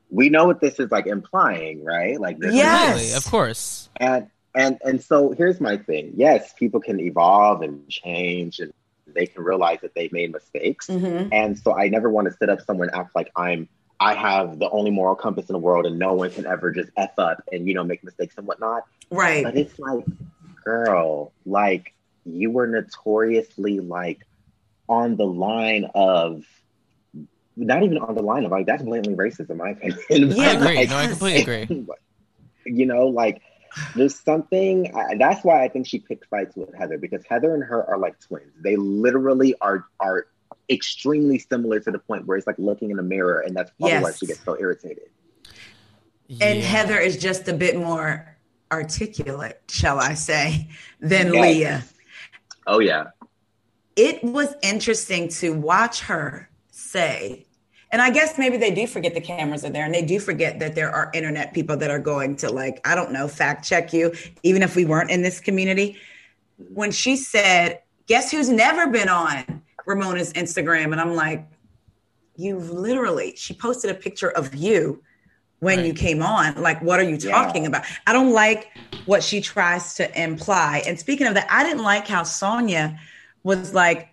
We 0.09 0.29
know 0.29 0.45
what 0.45 0.59
this 0.61 0.79
is 0.79 0.91
like 0.91 1.07
implying, 1.07 1.83
right? 1.83 2.19
Like 2.19 2.39
this. 2.39 2.53
Yes. 2.55 2.89
Completely, 2.91 3.17
of 3.17 3.25
course. 3.25 3.89
and 3.97 4.27
and 4.55 4.77
and 4.83 5.01
so 5.01 5.31
here's 5.31 5.61
my 5.61 5.77
thing. 5.77 6.13
Yes, 6.15 6.53
people 6.59 6.79
can 6.81 6.99
evolve 6.99 7.61
and 7.61 7.87
change, 7.89 8.59
and 8.59 8.73
they 9.13 9.25
can 9.25 9.43
realize 9.43 9.79
that 9.81 9.93
they've 9.95 10.11
made 10.11 10.31
mistakes. 10.31 10.87
Mhm. 10.87 11.29
And 11.31 11.57
so 11.57 11.73
I 11.73 11.89
never 11.89 12.09
want 12.09 12.27
to 12.27 12.33
sit 12.33 12.49
up 12.49 12.61
somewhere 12.61 12.87
and 12.87 12.97
act 12.97 13.15
like 13.15 13.31
I'm 13.35 13.67
I 13.99 14.15
have 14.15 14.59
the 14.59 14.69
only 14.69 14.91
moral 14.91 15.15
compass 15.15 15.49
in 15.49 15.53
the 15.53 15.59
world 15.59 15.85
and 15.85 15.97
no 15.97 16.13
one 16.13 16.29
can 16.31 16.45
ever 16.45 16.71
just 16.71 16.89
F 16.97 17.17
up 17.17 17.41
and 17.51 17.67
you 17.67 17.73
know 17.73 17.83
make 17.83 18.03
mistakes 18.03 18.35
and 18.37 18.45
whatnot. 18.45 18.83
Right. 19.09 19.43
But 19.43 19.55
it's 19.55 19.79
like, 19.79 20.03
girl, 20.63 21.31
like 21.45 21.93
you 22.25 22.51
were 22.51 22.67
notoriously 22.67 23.79
like 23.79 24.19
on 24.89 25.15
the 25.15 25.25
line 25.25 25.89
of 25.95 26.43
not 27.55 27.83
even 27.83 27.97
on 27.99 28.15
the 28.15 28.21
line 28.23 28.45
of 28.45 28.51
like 28.51 28.65
that's 28.65 28.83
blatantly 28.83 29.15
racist 29.15 29.49
in 29.49 29.57
my 29.57 29.69
opinion. 29.69 30.31
Yeah, 30.31 30.43
I 30.43 30.51
agree. 30.53 30.75
Like, 30.75 30.89
no, 30.89 30.97
I 30.97 31.07
completely 31.07 31.41
agree. 31.67 31.85
you 32.65 32.85
know, 32.85 33.07
like 33.07 33.41
there's 33.95 34.19
something. 34.19 34.95
I, 34.95 35.15
that's 35.17 35.43
why 35.43 35.63
I 35.63 35.69
think 35.69 35.87
she 35.87 35.99
picked 35.99 36.25
fights 36.25 36.55
with 36.55 36.73
Heather 36.73 36.97
because 36.97 37.23
Heather 37.25 37.53
and 37.53 37.63
her 37.63 37.87
are 37.89 37.97
like 37.97 38.19
twins. 38.19 38.53
They 38.61 38.75
literally 38.75 39.55
are 39.61 39.85
are 39.99 40.27
extremely 40.69 41.39
similar 41.39 41.79
to 41.81 41.91
the 41.91 41.99
point 41.99 42.25
where 42.25 42.37
it's 42.37 42.47
like 42.47 42.57
looking 42.57 42.91
in 42.91 42.99
a 42.99 43.03
mirror, 43.03 43.39
and 43.41 43.55
that's 43.55 43.71
probably 43.79 43.99
why 43.99 44.11
she 44.13 44.25
gets 44.27 44.43
so 44.43 44.57
irritated. 44.59 45.09
And 46.41 46.59
Yeah. 46.59 46.65
Heather 46.65 46.99
is 46.99 47.17
just 47.17 47.47
a 47.47 47.53
bit 47.53 47.75
more 47.75 48.37
articulate, 48.71 49.61
shall 49.69 49.99
I 49.99 50.13
say, 50.13 50.69
than 50.99 51.33
Yes. 51.33 51.41
Leah. 51.41 51.83
Oh 52.65 52.79
yeah, 52.79 53.07
It 53.95 54.23
was 54.23 54.55
interesting 54.63 55.27
to 55.29 55.53
watch 55.53 56.01
her 56.01 56.49
say, 56.71 57.45
and 57.93 58.01
I 58.01 58.09
guess 58.09 58.39
maybe 58.39 58.57
they 58.57 58.71
do 58.71 58.87
forget 58.87 59.13
the 59.13 59.21
cameras 59.21 59.63
are 59.63 59.69
there 59.69 59.85
and 59.85 59.93
they 59.93 60.01
do 60.01 60.19
forget 60.19 60.57
that 60.59 60.73
there 60.73 60.89
are 60.89 61.11
internet 61.13 61.53
people 61.53 61.77
that 61.77 61.91
are 61.91 61.99
going 61.99 62.35
to, 62.37 62.49
like, 62.51 62.81
I 62.85 62.95
don't 62.95 63.11
know, 63.11 63.27
fact 63.27 63.63
check 63.63 63.93
you, 63.93 64.11
even 64.41 64.63
if 64.63 64.75
we 64.75 64.83
weren't 64.83 65.11
in 65.11 65.21
this 65.21 65.39
community. 65.39 65.97
When 66.57 66.91
she 66.91 67.15
said, 67.15 67.81
Guess 68.07 68.31
who's 68.31 68.49
never 68.49 68.87
been 68.87 69.07
on 69.09 69.61
Ramona's 69.85 70.33
Instagram? 70.33 70.91
And 70.91 70.99
I'm 70.99 71.13
like, 71.13 71.45
You've 72.35 72.71
literally, 72.71 73.35
she 73.35 73.53
posted 73.53 73.91
a 73.91 73.93
picture 73.93 74.31
of 74.31 74.55
you 74.55 75.03
when 75.59 75.77
Right. 75.77 75.85
you 75.85 75.93
came 75.93 76.23
on. 76.23 76.59
Like, 76.59 76.81
what 76.81 76.99
are 76.99 77.03
you 77.03 77.17
Yeah. 77.17 77.31
talking 77.31 77.67
about? 77.67 77.85
I 78.07 78.11
don't 78.11 78.31
like 78.31 78.69
what 79.05 79.21
she 79.21 79.39
tries 79.39 79.93
to 79.95 80.21
imply. 80.21 80.81
And 80.87 80.99
speaking 80.99 81.27
of 81.27 81.35
that, 81.35 81.45
I 81.47 81.63
didn't 81.63 81.83
like 81.83 82.07
how 82.07 82.23
Sonja 82.23 82.97
was 83.43 83.75
like, 83.75 84.09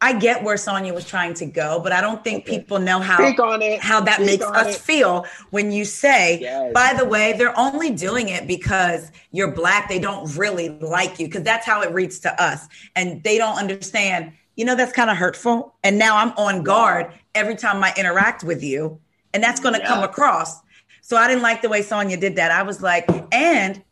I 0.00 0.12
get 0.18 0.42
where 0.42 0.56
Sonja 0.56 0.94
was 0.94 1.06
trying 1.06 1.32
to 1.34 1.46
go, 1.46 1.80
but 1.80 1.90
I 1.90 2.00
don't 2.02 2.22
think 2.22 2.44
Okay. 2.44 2.58
people 2.58 2.78
know 2.78 3.00
how 3.00 3.24
speak 3.24 3.40
on 3.40 3.62
it. 3.62 3.80
how 3.80 4.00
that 4.02 4.16
Speak 4.16 4.26
makes 4.26 4.44
us 4.44 4.76
it. 4.76 4.80
feel 4.82 5.26
when 5.50 5.72
you 5.72 5.84
say, 5.86 6.38
Yes. 6.40 6.72
by 6.74 6.92
the 6.92 7.04
way, 7.06 7.32
they're 7.32 7.58
only 7.58 7.90
doing 7.92 8.28
it 8.28 8.46
because 8.46 9.10
you're 9.32 9.52
black. 9.52 9.88
They 9.88 9.98
don't 9.98 10.36
really 10.36 10.68
like 10.68 11.18
you 11.18 11.26
because 11.28 11.44
that's 11.44 11.64
how 11.64 11.80
it 11.82 11.92
reads 11.92 12.18
to 12.20 12.42
us. 12.42 12.68
And 12.94 13.22
they 13.22 13.38
don't 13.38 13.56
understand, 13.58 14.32
you 14.54 14.66
know, 14.66 14.74
that's 14.74 14.92
kind 14.92 15.08
of 15.08 15.16
hurtful. 15.16 15.74
And 15.82 15.98
now 15.98 16.18
I'm 16.18 16.32
on 16.32 16.62
guard 16.62 17.12
every 17.34 17.56
time 17.56 17.82
I 17.82 17.94
interact 17.96 18.44
with 18.44 18.62
you. 18.62 19.00
And 19.32 19.42
that's 19.42 19.60
going 19.60 19.74
to 19.80 19.86
come 19.86 20.02
across. 20.02 20.60
So 21.00 21.16
I 21.16 21.26
didn't 21.26 21.42
like 21.42 21.62
the 21.62 21.68
way 21.68 21.80
Sonja 21.80 22.20
did 22.20 22.36
that. 22.36 22.50
I 22.50 22.62
was 22.64 22.82
like, 22.82 23.06
and 23.32 23.82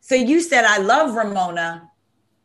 so 0.00 0.14
you 0.14 0.40
said, 0.40 0.64
I 0.64 0.78
love 0.78 1.14
Ramona, 1.14 1.87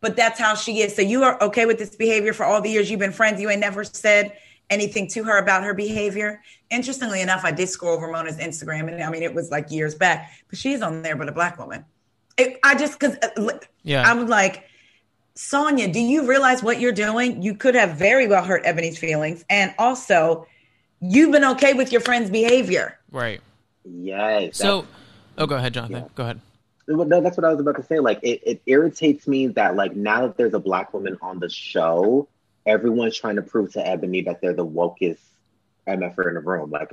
but 0.03 0.17
that's 0.17 0.37
how 0.37 0.53
she 0.53 0.81
is. 0.81 0.93
So 0.93 1.01
you 1.01 1.23
are 1.23 1.41
okay 1.41 1.65
with 1.65 1.79
this 1.79 1.95
behavior 1.95 2.33
for 2.33 2.45
all 2.45 2.61
the 2.61 2.69
years 2.69 2.91
you've 2.91 2.99
been 2.99 3.13
friends. 3.13 3.39
You 3.39 3.49
ain't 3.49 3.61
never 3.61 3.85
said 3.85 4.37
anything 4.69 5.07
to 5.07 5.23
her 5.23 5.37
about 5.37 5.63
her 5.63 5.73
behavior. 5.73 6.43
Interestingly 6.69 7.21
enough, 7.21 7.45
I 7.45 7.51
did 7.51 7.69
scroll 7.69 7.95
over 7.95 8.11
Mona's 8.11 8.37
Instagram, 8.37 8.91
and 8.91 9.01
I 9.01 9.09
mean, 9.09 9.23
it 9.23 9.33
was 9.33 9.49
like 9.49 9.71
years 9.71 9.95
back, 9.95 10.29
but 10.49 10.59
she's 10.59 10.81
on 10.81 11.03
there, 11.03 11.15
but 11.15 11.29
a 11.29 11.31
black 11.31 11.57
woman. 11.57 11.85
It, 12.37 12.59
I 12.65 12.75
just 12.75 12.99
because 12.99 13.15
uh, 13.15 13.59
Yeah. 13.83 14.03
I'm 14.03 14.27
like, 14.27 14.65
Sonja, 15.37 15.91
do 15.91 16.01
you 16.01 16.27
realize 16.27 16.61
what 16.61 16.81
you're 16.81 16.91
doing? 16.91 17.41
You 17.41 17.55
could 17.55 17.75
have 17.75 17.91
very 17.91 18.27
well 18.27 18.43
hurt 18.43 18.65
Eboni's 18.65 18.97
feelings, 18.97 19.45
and 19.49 19.73
also, 19.79 20.45
you've 20.99 21.31
been 21.31 21.45
okay 21.45 21.73
with 21.73 21.93
your 21.93 22.01
friend's 22.01 22.29
behavior. 22.29 22.99
right. 23.09 23.39
Yes. 23.85 24.57
So, 24.57 24.85
oh, 25.37 25.45
go 25.45 25.55
ahead, 25.55 25.73
Jonathan. 25.73 26.03
Yeah. 26.03 26.09
Go 26.15 26.23
ahead. 26.23 26.41
No, 26.87 27.21
that's 27.21 27.37
what 27.37 27.45
I 27.45 27.51
was 27.51 27.59
about 27.59 27.77
to 27.77 27.83
say. 27.83 27.99
Like, 27.99 28.19
it, 28.23 28.41
it 28.45 28.61
irritates 28.65 29.27
me 29.27 29.47
that, 29.47 29.75
like, 29.75 29.95
now 29.95 30.27
that 30.27 30.37
there's 30.37 30.53
a 30.53 30.59
black 30.59 30.93
woman 30.93 31.17
on 31.21 31.39
the 31.39 31.49
show, 31.49 32.27
everyone's 32.65 33.17
trying 33.17 33.37
to 33.37 33.41
prove 33.41 33.73
to 33.73 33.79
Eboni 33.79 34.25
that 34.25 34.41
they're 34.41 34.53
the 34.53 34.65
wokest 34.65 35.19
MFer 35.87 36.27
in 36.29 36.33
the 36.35 36.39
room. 36.41 36.71
Like, 36.71 36.91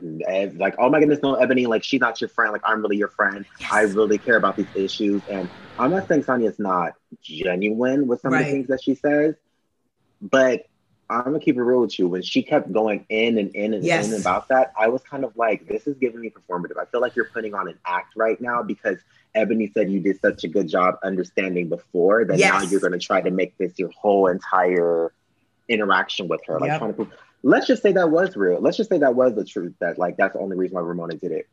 like, 0.59 0.76
oh 0.78 0.91
my 0.91 1.01
goodness, 1.01 1.20
no, 1.22 1.34
Eboni, 1.34 1.66
like, 1.66 1.82
she's 1.82 2.01
not 2.01 2.20
your 2.20 2.28
friend. 2.28 2.53
Like, 2.53 2.62
I'm 2.64 2.82
really 2.82 2.97
your 2.97 3.09
friend. 3.09 3.45
Yes. 3.61 3.68
I 3.72 3.82
really 3.82 4.18
care 4.18 4.36
about 4.36 4.57
these 4.57 4.68
issues. 4.74 5.22
And 5.28 5.49
I'm 5.78 5.91
not 5.91 6.07
saying 6.09 6.24
Sonja's 6.24 6.59
not 6.59 6.95
genuine 7.22 8.07
with 8.07 8.20
some 8.20 8.32
of 8.32 8.38
the 8.41 8.45
things 8.45 8.68
that 8.68 8.82
she 8.82 8.95
says, 8.95 9.34
but 10.20 10.66
I'm 11.09 11.24
gonna 11.24 11.41
keep 11.41 11.57
it 11.57 11.62
real 11.62 11.80
with 11.80 11.99
you. 11.99 12.07
When 12.09 12.22
she 12.22 12.43
kept 12.43 12.72
going 12.72 13.05
in 13.09 13.36
and 13.38 13.55
in 13.57 13.74
and 13.74 13.84
Yes. 13.84 14.12
in 14.12 14.20
about 14.20 14.49
that, 14.49 14.72
I 14.78 14.88
was 14.88 15.03
kind 15.03 15.24
of 15.24 15.36
like, 15.36 15.66
this 15.66 15.88
is 15.88 15.97
giving 15.99 16.20
me 16.20 16.30
performative. 16.30 16.78
I 16.80 16.84
feel 16.84 17.01
like 17.01 17.16
you're 17.16 17.30
putting 17.32 17.55
on 17.55 17.68
an 17.68 17.78
act 17.84 18.14
right 18.16 18.41
now 18.41 18.62
because 18.62 18.99
Eboni 19.36 19.72
said 19.72 19.90
you 19.90 20.00
did 20.00 20.20
such 20.20 20.44
a 20.44 20.48
good 20.48 20.68
job 20.68 20.96
understanding 21.04 21.68
before 21.68 22.24
that 22.24 22.38
now 22.38 22.62
you're 22.62 22.80
gonna 22.80 22.98
try 22.98 23.20
to 23.20 23.30
make 23.30 23.56
this 23.58 23.78
your 23.78 23.90
whole 23.90 24.26
entire 24.26 25.12
interaction 25.68 26.28
with 26.28 26.40
her. 26.46 26.58
Like 26.58 26.70
Yep. 26.70 26.78
trying 26.78 26.90
to 26.90 26.96
prove 26.96 27.12
let's 27.42 27.66
just 27.66 27.82
say 27.82 27.92
that 27.92 28.10
was 28.10 28.36
real. 28.36 28.60
Let's 28.60 28.76
just 28.76 28.90
say 28.90 28.98
that 28.98 29.14
was 29.14 29.34
the 29.34 29.44
truth, 29.44 29.74
that 29.80 29.98
like 29.98 30.16
that's 30.16 30.34
the 30.34 30.40
only 30.40 30.56
reason 30.56 30.74
why 30.74 30.82
Ramona 30.82 31.14
did 31.14 31.32
it. 31.32 31.46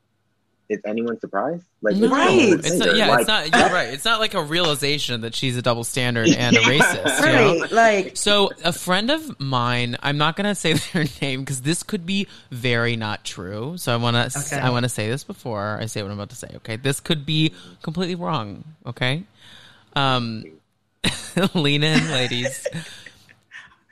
Is 0.69 0.79
anyone 0.85 1.17
surprised? 1.19 1.63
Like 1.81 1.95
No, 1.95 2.07
it's 2.07 2.13
Right. 2.13 2.65
It's 2.65 2.85
not, 2.85 2.95
yeah, 2.97 3.07
Like, 3.09 3.19
it's 3.21 3.27
not. 3.27 3.55
You're 3.55 3.69
right. 3.73 3.93
It's 3.93 4.03
not 4.03 4.19
like 4.19 4.33
a 4.33 4.43
realization 4.43 5.21
that 5.21 5.33
she's 5.33 5.55
a 5.55 5.61
double 5.61 5.85
standard 5.85 6.27
and 6.27 6.57
a 6.57 6.59
Yeah. 6.61 6.67
racist. 6.67 7.19
You 7.25 7.25
know? 7.33 7.59
Right. 7.61 7.71
Like, 7.71 8.17
So 8.17 8.51
a 8.65 8.73
friend 8.73 9.09
of 9.09 9.39
mine, 9.39 9.95
I'm 10.03 10.17
not 10.17 10.35
gonna 10.35 10.55
say 10.55 10.73
their 10.93 11.05
name 11.21 11.39
because 11.41 11.61
this 11.61 11.83
could 11.83 12.05
be 12.05 12.27
very 12.51 12.97
not 12.97 13.23
true. 13.23 13.77
So 13.77 13.93
I 13.93 13.95
want 13.95 14.15
to, 14.15 14.39
Okay. 14.39 14.59
I 14.59 14.69
want 14.69 14.83
to 14.83 14.89
say 14.89 15.07
this 15.09 15.23
before 15.23 15.77
I 15.79 15.85
say 15.85 16.01
what 16.01 16.11
I'm 16.11 16.17
about 16.17 16.31
to 16.31 16.35
say. 16.35 16.49
Okay, 16.57 16.75
this 16.75 16.99
could 16.99 17.25
be 17.25 17.53
completely 17.81 18.15
wrong. 18.15 18.65
Okay, 18.85 19.23
um, 19.95 20.43
lean 21.53 21.83
in, 21.83 22.11
ladies. 22.11 22.67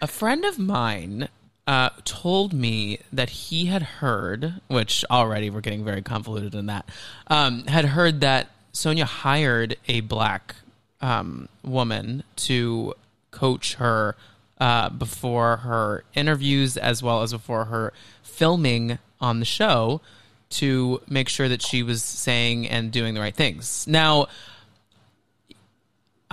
a 0.01 0.07
friend 0.07 0.43
of 0.43 0.59
mine 0.59 1.29
uh, 1.67 1.89
told 2.03 2.53
me 2.53 2.99
that 3.11 3.29
he 3.29 3.65
had 3.65 3.81
heard, 3.81 4.61
which 4.67 5.03
already 5.09 5.49
we're 5.49 5.61
getting 5.61 5.83
very 5.83 6.01
convoluted 6.01 6.53
in 6.53 6.67
that, 6.67 6.87
um, 7.27 7.65
had 7.65 7.85
heard 7.85 8.21
that 8.21 8.49
Sonja 8.73 9.03
hired 9.03 9.77
a 9.87 10.01
black 10.01 10.55
um, 11.01 11.49
woman 11.63 12.23
to 12.35 12.93
coach 13.31 13.75
her 13.75 14.15
uh, 14.59 14.89
before 14.89 15.57
her 15.57 16.03
interviews 16.13 16.77
as 16.77 17.01
well 17.01 17.21
as 17.21 17.31
before 17.31 17.65
her 17.65 17.93
filming 18.23 18.99
on 19.19 19.39
the 19.39 19.45
show 19.45 20.01
to 20.49 21.01
make 21.09 21.27
sure 21.27 21.49
that 21.49 21.61
she 21.61 21.83
was 21.83 22.03
saying 22.03 22.67
and 22.67 22.91
doing 22.91 23.13
the 23.13 23.19
right 23.19 23.35
things. 23.35 23.87
Now, 23.87 24.27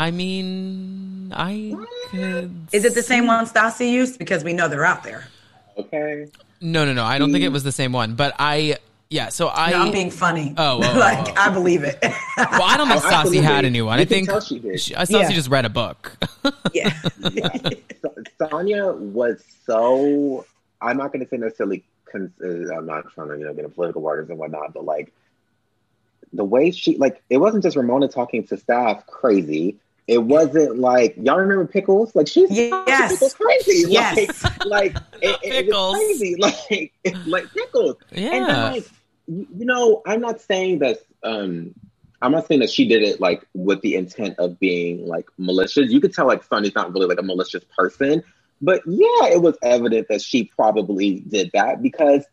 I 0.03 0.11
mean, 0.11 1.32
I 1.32 1.76
could. 2.11 2.66
Is 2.72 2.84
it 2.84 2.94
the 2.94 3.05
same 3.05 3.28
one 3.28 3.46
Stassi 3.46 3.88
used? 3.88 4.18
Because 4.18 4.42
we 4.42 4.53
know 4.53 4.66
they're 4.66 4.84
out 4.84 5.05
there. 5.05 5.28
Okay. 5.78 6.26
No, 6.61 6.84
no, 6.84 6.92
no. 6.92 7.05
I 7.05 7.18
don't 7.18 7.30
think 7.30 7.44
it 7.44 7.50
was 7.50 7.62
the 7.62 7.70
same 7.70 7.92
one, 7.92 8.16
but 8.16 8.34
I. 8.36 8.78
Yeah, 9.11 9.28
so 9.28 9.48
I. 9.48 9.70
No, 9.70 9.82
I'm 9.82 9.92
being 9.92 10.11
funny. 10.11 10.55
Oh, 10.59 10.80
oh, 10.82 10.92
oh, 10.92 10.98
like 10.98 11.28
oh. 11.28 11.34
I 11.36 11.50
believe 11.50 11.84
it. 11.84 11.98
well, 12.03 12.62
I 12.64 12.76
don't 12.76 12.88
think 12.88 13.00
Oh, 13.05 13.07
Stassi 13.07 13.12
absolutely. 13.12 13.42
had 13.42 13.64
anyone. 13.64 13.98
You 13.98 14.03
I 14.03 14.05
think 14.07 14.28
tell 14.28 14.40
she 14.40 14.59
did. 14.59 14.80
she, 14.80 14.92
Stassi 14.94 15.11
Yeah. 15.20 15.30
just 15.30 15.48
read 15.50 15.66
a 15.66 15.70
book. 15.70 16.16
yeah. 16.74 16.92
yeah. 17.30 17.48
Sa- 18.03 18.09
Sonja 18.48 18.98
was 18.98 19.40
so. 19.66 20.44
I'm 20.80 20.96
not 20.96 21.12
going 21.12 21.24
to 21.24 21.28
say 21.30 21.36
necessarily. 21.36 21.84
Cons- 22.11 22.32
uh, 22.42 22.74
I'm 22.76 22.86
not 22.86 23.09
trying 23.12 23.28
to 23.28 23.38
you 23.38 23.44
know 23.44 23.55
get 23.55 23.64
in 23.64 23.70
political 23.70 24.03
waters 24.03 24.28
and 24.30 24.36
whatnot, 24.38 24.74
but 24.74 24.84
like 24.84 25.12
the 26.32 26.44
way 26.44 26.72
she 26.72 26.96
like 26.96 27.22
it 27.30 27.36
wasn't 27.38 27.62
just 27.62 27.76
Ramona 27.76 28.09
talking 28.09 28.44
to 28.48 28.57
staff 28.57 29.07
crazy. 29.07 29.76
It 30.09 30.18
wasn't 30.18 30.78
like 30.78 31.14
y'all 31.16 31.38
remember 31.38 31.66
Pickles? 31.66 32.14
Like 32.14 32.28
she's 32.28 32.50
Yes. 32.50 33.12
Pickles 33.12 33.34
crazy. 33.34 33.90
Yes. 33.90 34.42
Like 34.42 34.64
like 34.66 34.96
it, 35.20 35.28
it, 35.30 35.38
it 35.42 35.66
Pickles. 35.66 35.94
was 35.94 36.18
crazy. 36.18 36.36
Like 36.38 37.26
like 37.26 37.53
Pickles. 37.55 37.96
And 38.11 38.20
yeah. 38.20 38.46
then, 38.46 38.72
like, 38.72 38.90
you 39.28 39.46
you 39.57 39.64
know, 39.64 40.03
I'm 40.07 40.20
not 40.20 40.40
saying 40.40 40.80
that. 40.80 40.98
Um, 41.22 41.74
I'm 42.20 42.32
not 42.32 42.46
saying 42.46 42.61
that 42.61 42.70
she 42.70 42.86
did 42.86 43.03
it 43.03 43.20
like 43.20 43.46
with 43.55 43.80
the 43.82 43.96
intent 43.96 44.38
of 44.38 44.59
being 44.61 45.07
like 45.07 45.28
malicious. 45.38 45.90
You 45.90 46.00
could 46.00 46.14
tell 46.14 46.26
like 46.26 46.44
Sonny's 46.44 46.74
not 46.74 46.92
really 46.92 47.07
like 47.07 47.18
a 47.18 47.22
malicious 47.22 47.64
person, 47.76 48.22
but 48.61 48.80
yeah, 48.86 49.26
it 49.26 49.42
was 49.42 49.57
evident 49.62 50.07
that 50.09 50.22
she 50.22 50.44
probably 50.44 51.20
did 51.28 51.50
that 51.53 51.82
because 51.82 52.24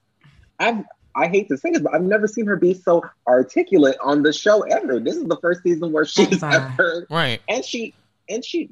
I've. 0.60 0.84
I 1.20 1.28
hate 1.28 1.50
to 1.50 1.58
say 1.58 1.72
this, 1.72 1.82
but 1.82 1.94
I've 1.94 2.02
never 2.02 2.28
seen 2.28 2.46
her 2.48 2.56
be 2.56 2.74
so 2.74 3.04
articulate 3.28 3.98
on 4.02 4.24
the 4.24 4.32
show 4.32 4.62
ever. 4.62 5.00
This 5.00 5.16
is 5.16 5.26
the 5.26 5.38
first 5.38 5.64
season 5.64 5.92
where 5.92 6.06
she's 6.06 6.42
Ever. 6.42 6.56
ever, 6.56 7.08
right. 7.10 7.42
and 7.48 7.64
she, 7.64 7.94
and 8.30 8.44
she, 8.44 8.70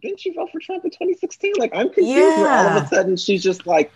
didn't 0.00 0.20
she 0.20 0.32
vote 0.32 0.50
for 0.52 0.60
Trump 0.60 0.84
in 0.84 0.90
2016? 0.90 1.54
Like 1.58 1.74
I'm 1.74 1.88
confused. 1.88 2.16
Where 2.16 2.48
all 2.48 2.66
of 2.78 2.84
a 2.84 2.86
sudden 2.86 3.16
she's 3.16 3.42
just 3.42 3.66
like 3.66 3.90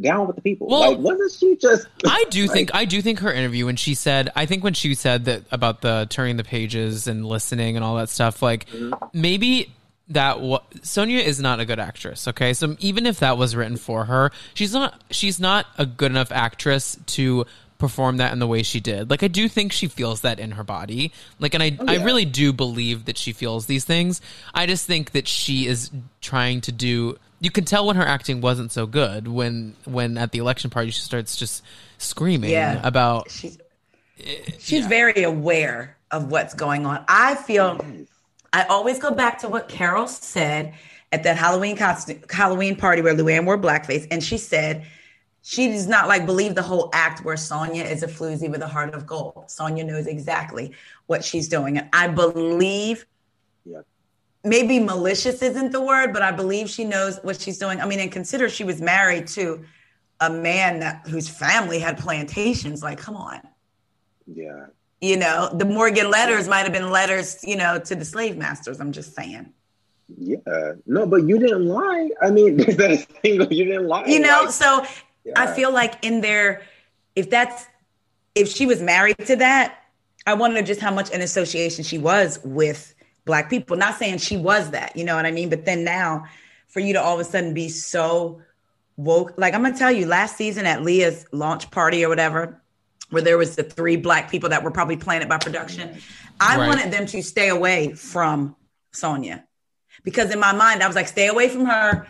down 0.00 0.26
with 0.26 0.36
the 0.36 0.42
people. 0.42 0.68
Well, 0.68 0.92
like 0.92 0.98
wasn't 0.98 1.32
she 1.32 1.56
just? 1.56 1.86
I 2.06 2.24
do 2.30 2.42
like, 2.42 2.50
think 2.52 2.70
I 2.74 2.84
do 2.84 3.02
think 3.02 3.20
her 3.20 3.32
interview 3.32 3.66
when 3.66 3.76
she 3.76 3.94
said 3.94 4.30
I 4.34 4.46
think 4.46 4.64
when 4.64 4.74
she 4.74 4.94
said 4.94 5.26
that 5.26 5.42
about 5.50 5.80
the 5.80 6.06
turning 6.08 6.36
the 6.36 6.44
pages 6.44 7.06
and 7.06 7.26
listening 7.26 7.76
and 7.76 7.84
all 7.84 7.96
that 7.96 8.08
stuff 8.08 8.42
like 8.42 8.68
mm-hmm. 8.68 8.92
maybe 9.12 9.72
that 10.08 10.40
wa- 10.40 10.62
Sonja 10.78 11.22
is 11.22 11.40
not 11.40 11.60
a 11.60 11.64
good 11.64 11.78
actress 11.78 12.26
okay 12.28 12.52
so 12.52 12.76
even 12.80 13.06
if 13.06 13.20
that 13.20 13.38
was 13.38 13.54
written 13.56 13.76
for 13.76 14.04
her 14.06 14.30
she's 14.54 14.72
not 14.72 15.00
she's 15.10 15.38
not 15.40 15.66
a 15.78 15.86
good 15.86 16.10
enough 16.10 16.32
actress 16.32 16.98
to 17.06 17.46
perform 17.78 18.18
that 18.18 18.32
in 18.32 18.38
the 18.38 18.46
way 18.46 18.62
she 18.62 18.78
did 18.78 19.10
like 19.10 19.22
I 19.22 19.28
do 19.28 19.48
think 19.48 19.72
she 19.72 19.88
feels 19.88 20.20
that 20.20 20.38
in 20.38 20.52
her 20.52 20.62
body 20.64 21.12
like 21.40 21.54
and 21.54 21.62
I 21.62 21.76
oh, 21.80 21.84
I 21.88 21.94
yeah. 21.94 22.04
really 22.04 22.24
do 22.24 22.52
believe 22.52 23.06
that 23.06 23.18
she 23.18 23.32
feels 23.32 23.66
these 23.66 23.84
things 23.84 24.20
I 24.54 24.66
just 24.66 24.86
think 24.86 25.12
that 25.12 25.26
she 25.26 25.66
is 25.66 25.90
trying 26.20 26.60
to 26.62 26.72
do 26.72 27.16
you 27.40 27.50
can 27.50 27.64
tell 27.64 27.86
when 27.86 27.96
her 27.96 28.06
acting 28.06 28.40
wasn't 28.40 28.70
so 28.70 28.86
good 28.86 29.26
when 29.26 29.74
when 29.84 30.16
at 30.16 30.30
the 30.30 30.38
election 30.38 30.70
party 30.70 30.90
she 30.92 31.00
starts 31.00 31.36
just 31.36 31.64
screaming 31.98 32.50
Yeah. 32.50 32.80
about 32.84 33.30
She's 33.30 33.58
she's 34.58 34.86
very 34.86 35.22
aware 35.24 35.96
of 36.10 36.30
what's 36.30 36.54
going 36.54 36.86
on. 36.86 37.04
I 37.08 37.34
feel 37.34 37.80
I 38.52 38.64
always 38.64 38.98
go 38.98 39.10
back 39.10 39.38
to 39.40 39.48
what 39.48 39.68
Carole 39.68 40.06
said 40.08 40.74
at 41.10 41.22
that 41.24 41.36
Halloween 41.36 41.76
costume, 41.76 42.22
Halloween 42.30 42.76
party 42.76 43.02
where 43.02 43.14
Luann 43.14 43.44
wore 43.44 43.58
blackface, 43.58 44.06
and 44.10 44.22
she 44.22 44.38
said 44.38 44.86
she 45.42 45.68
does 45.68 45.86
not 45.86 46.08
like 46.08 46.24
believe 46.26 46.54
the 46.54 46.62
whole 46.62 46.90
act 46.92 47.24
where 47.24 47.36
Sonja 47.36 47.84
is 47.84 48.02
a 48.02 48.06
floozy 48.06 48.50
with 48.50 48.62
a 48.62 48.68
heart 48.68 48.94
of 48.94 49.06
gold. 49.06 49.46
Sonja 49.48 49.84
knows 49.84 50.06
exactly 50.06 50.72
what 51.06 51.24
she's 51.24 51.48
doing, 51.48 51.78
and 51.78 51.88
I 51.92 52.08
believe 52.08 53.06
Yeah. 53.64 53.80
maybe 54.44 54.78
malicious 54.78 55.42
isn't 55.42 55.72
the 55.72 55.80
word, 55.82 56.12
but 56.12 56.22
I 56.22 56.32
believe 56.32 56.68
she 56.68 56.84
knows 56.84 57.18
what 57.22 57.40
she's 57.40 57.58
doing. 57.58 57.80
I 57.80 57.86
mean, 57.86 58.00
and 58.00 58.10
consider 58.12 58.48
she 58.48 58.64
was 58.64 58.80
married 58.80 59.26
to 59.28 59.64
a 60.20 60.30
man 60.30 60.80
that 60.80 61.06
whose 61.08 61.28
family 61.28 61.78
had 61.78 61.98
plantations. 61.98 62.82
Like, 62.82 62.98
come 62.98 63.16
on 63.16 63.40
Yeah. 64.26 64.66
You 65.02 65.16
know 65.16 65.50
the 65.52 65.64
morgan 65.66 66.08
letters 66.10 66.48
might 66.48 66.62
have 66.66 66.72
been 66.72 66.90
letters 66.90 67.38
you 67.44 67.56
know 67.56 67.78
to 67.78 67.94
the 67.94 68.04
slave 68.04 68.36
masters 68.38 68.80
i'm 68.80 68.92
just 68.92 69.14
saying 69.14 69.52
Yeah. 70.16 70.72
No, 70.86 71.06
but 71.06 71.20
you 71.28 71.38
didn't 71.38 71.66
lie. 71.66 72.10
I 72.20 72.28
mean, 72.30 72.60
is 72.60 72.76
that 72.76 72.90
a 72.90 72.98
single? 73.22 73.50
You 73.52 73.64
didn't 73.64 73.88
lie. 73.88 74.04
you 74.06 74.20
know 74.20 74.42
Like, 74.44 74.50
so 74.62 74.86
i 75.36 75.46
feel 75.58 75.72
like 75.72 75.94
in 76.04 76.20
there 76.20 76.62
if 77.16 77.26
that's 77.30 77.66
if 78.34 78.48
she 78.48 78.64
was 78.66 78.80
married 78.82 79.18
to 79.26 79.36
that 79.36 79.66
i 80.26 80.34
wonder 80.34 80.60
just 80.62 80.80
how 80.80 80.92
much 80.92 81.10
an 81.12 81.20
association 81.20 81.82
she 81.84 81.98
was 81.98 82.38
with 82.44 82.94
black 83.24 83.48
people 83.50 83.76
not 83.76 83.94
saying 84.00 84.18
she 84.18 84.36
was 84.36 84.70
that 84.70 84.96
you 84.96 85.04
know 85.04 85.16
what 85.16 85.26
i 85.26 85.30
mean 85.30 85.48
but 85.48 85.64
then 85.64 85.84
now 85.84 86.24
for 86.68 86.80
you 86.80 86.92
to 86.92 87.00
all 87.02 87.14
of 87.14 87.20
a 87.20 87.24
sudden 87.24 87.54
be 87.54 87.68
so 87.68 88.40
woke 88.96 89.32
like 89.38 89.54
i'm 89.54 89.62
gonna 89.62 89.76
tell 89.76 89.92
you 89.92 90.06
last 90.06 90.36
season 90.36 90.66
at 90.66 90.82
leah's 90.82 91.24
launch 91.32 91.70
party 91.70 92.04
or 92.04 92.08
whatever 92.08 92.61
where 93.12 93.22
there 93.22 93.38
was 93.38 93.54
the 93.56 93.62
three 93.62 93.96
black 93.96 94.30
people 94.30 94.48
that 94.48 94.62
were 94.62 94.70
probably 94.70 94.96
planted 94.96 95.28
by 95.28 95.38
production 95.38 95.96
i 96.40 96.56
Right. 96.56 96.66
wanted 96.68 96.90
them 96.92 97.06
to 97.06 97.22
stay 97.22 97.48
away 97.48 97.92
from 97.92 98.56
sonia 98.92 99.44
because 100.02 100.30
in 100.30 100.40
my 100.40 100.52
mind 100.52 100.82
i 100.82 100.86
was 100.86 100.96
like 100.96 101.08
stay 101.08 101.28
away 101.28 101.48
from 101.48 101.66
her 101.66 102.06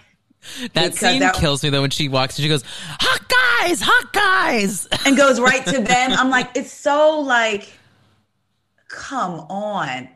that 0.74 0.94
scene 0.94 1.20
that- 1.20 1.34
kills 1.34 1.62
me 1.62 1.68
though 1.70 1.82
when 1.82 1.90
she 1.90 2.08
walks 2.08 2.36
and 2.38 2.42
she 2.42 2.48
goes 2.48 2.64
hot 2.66 3.20
guys 3.28 3.80
hot 3.80 4.12
guys 4.12 4.88
and 5.06 5.16
goes 5.16 5.38
right 5.40 5.64
to 5.66 5.78
them. 5.80 6.10
I'm 6.18 6.30
like, 6.30 6.50
it's 6.56 6.72
so 6.72 7.20
like, 7.20 7.72
come 8.88 9.40
on. 9.48 10.08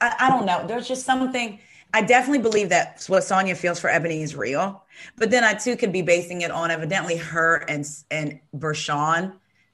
I, 0.00 0.14
I 0.20 0.28
don't 0.28 0.44
know. 0.46 0.66
There's 0.66 0.86
just 0.86 1.04
something. 1.06 1.58
I 1.94 2.02
definitely 2.02 2.38
believe 2.42 2.68
that 2.70 3.04
what 3.08 3.22
Sonja 3.22 3.56
feels 3.56 3.78
for 3.80 3.88
Eboni 3.88 4.22
is 4.22 4.34
real, 4.34 4.82
but 5.16 5.30
then 5.30 5.44
I 5.44 5.54
too 5.54 5.76
could 5.76 5.92
be 5.92 6.02
basing 6.02 6.40
it 6.42 6.50
on 6.50 6.70
evidently 6.70 7.16
her 7.16 7.56
and 7.68 7.86
and 8.10 8.40
Bershan 8.54 9.32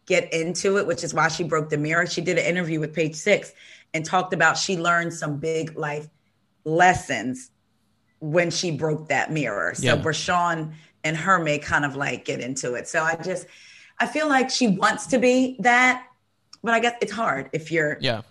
get 0.08 0.32
into 0.32 0.78
it, 0.78 0.86
which 0.86 1.04
is 1.04 1.12
why 1.12 1.28
she 1.28 1.44
broke 1.44 1.68
the 1.68 1.76
mirror. 1.76 2.06
She 2.06 2.22
did 2.22 2.38
an 2.38 2.44
interview 2.46 2.80
with 2.80 2.94
Page 2.94 3.14
Six 3.14 3.52
and 3.92 4.04
talked 4.04 4.32
about 4.32 4.56
she 4.56 4.76
learned 4.78 5.12
some 5.12 5.36
big 5.36 5.76
life 5.78 6.08
lessons 6.64 7.50
when 8.20 8.50
she 8.50 8.70
broke 8.70 9.08
that 9.08 9.30
mirror. 9.30 9.74
So 9.74 9.84
Yeah. 9.84 9.96
Bershan 9.96 10.72
and 11.04 11.16
her 11.16 11.38
may 11.38 11.58
kind 11.58 11.84
of 11.84 11.94
like 11.94 12.24
get 12.24 12.40
into 12.40 12.74
it. 12.74 12.88
So 12.88 13.02
I 13.02 13.14
just 13.16 13.46
I 14.00 14.06
feel 14.06 14.28
like 14.28 14.48
she 14.48 14.68
wants 14.68 15.06
to 15.08 15.18
be 15.18 15.56
that, 15.60 16.06
but 16.62 16.72
I 16.72 16.80
guess 16.80 16.94
it's 17.02 17.12
hard 17.12 17.50
if 17.52 17.70
you're, 17.70 17.98
yeah 18.00 18.22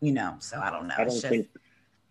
you 0.00 0.12
know. 0.12 0.34
So 0.40 0.60
I 0.60 0.68
don't 0.70 0.86
know. 0.88 0.94
I 0.98 1.04
don't 1.04 1.10
just- 1.10 1.26
think. 1.26 1.48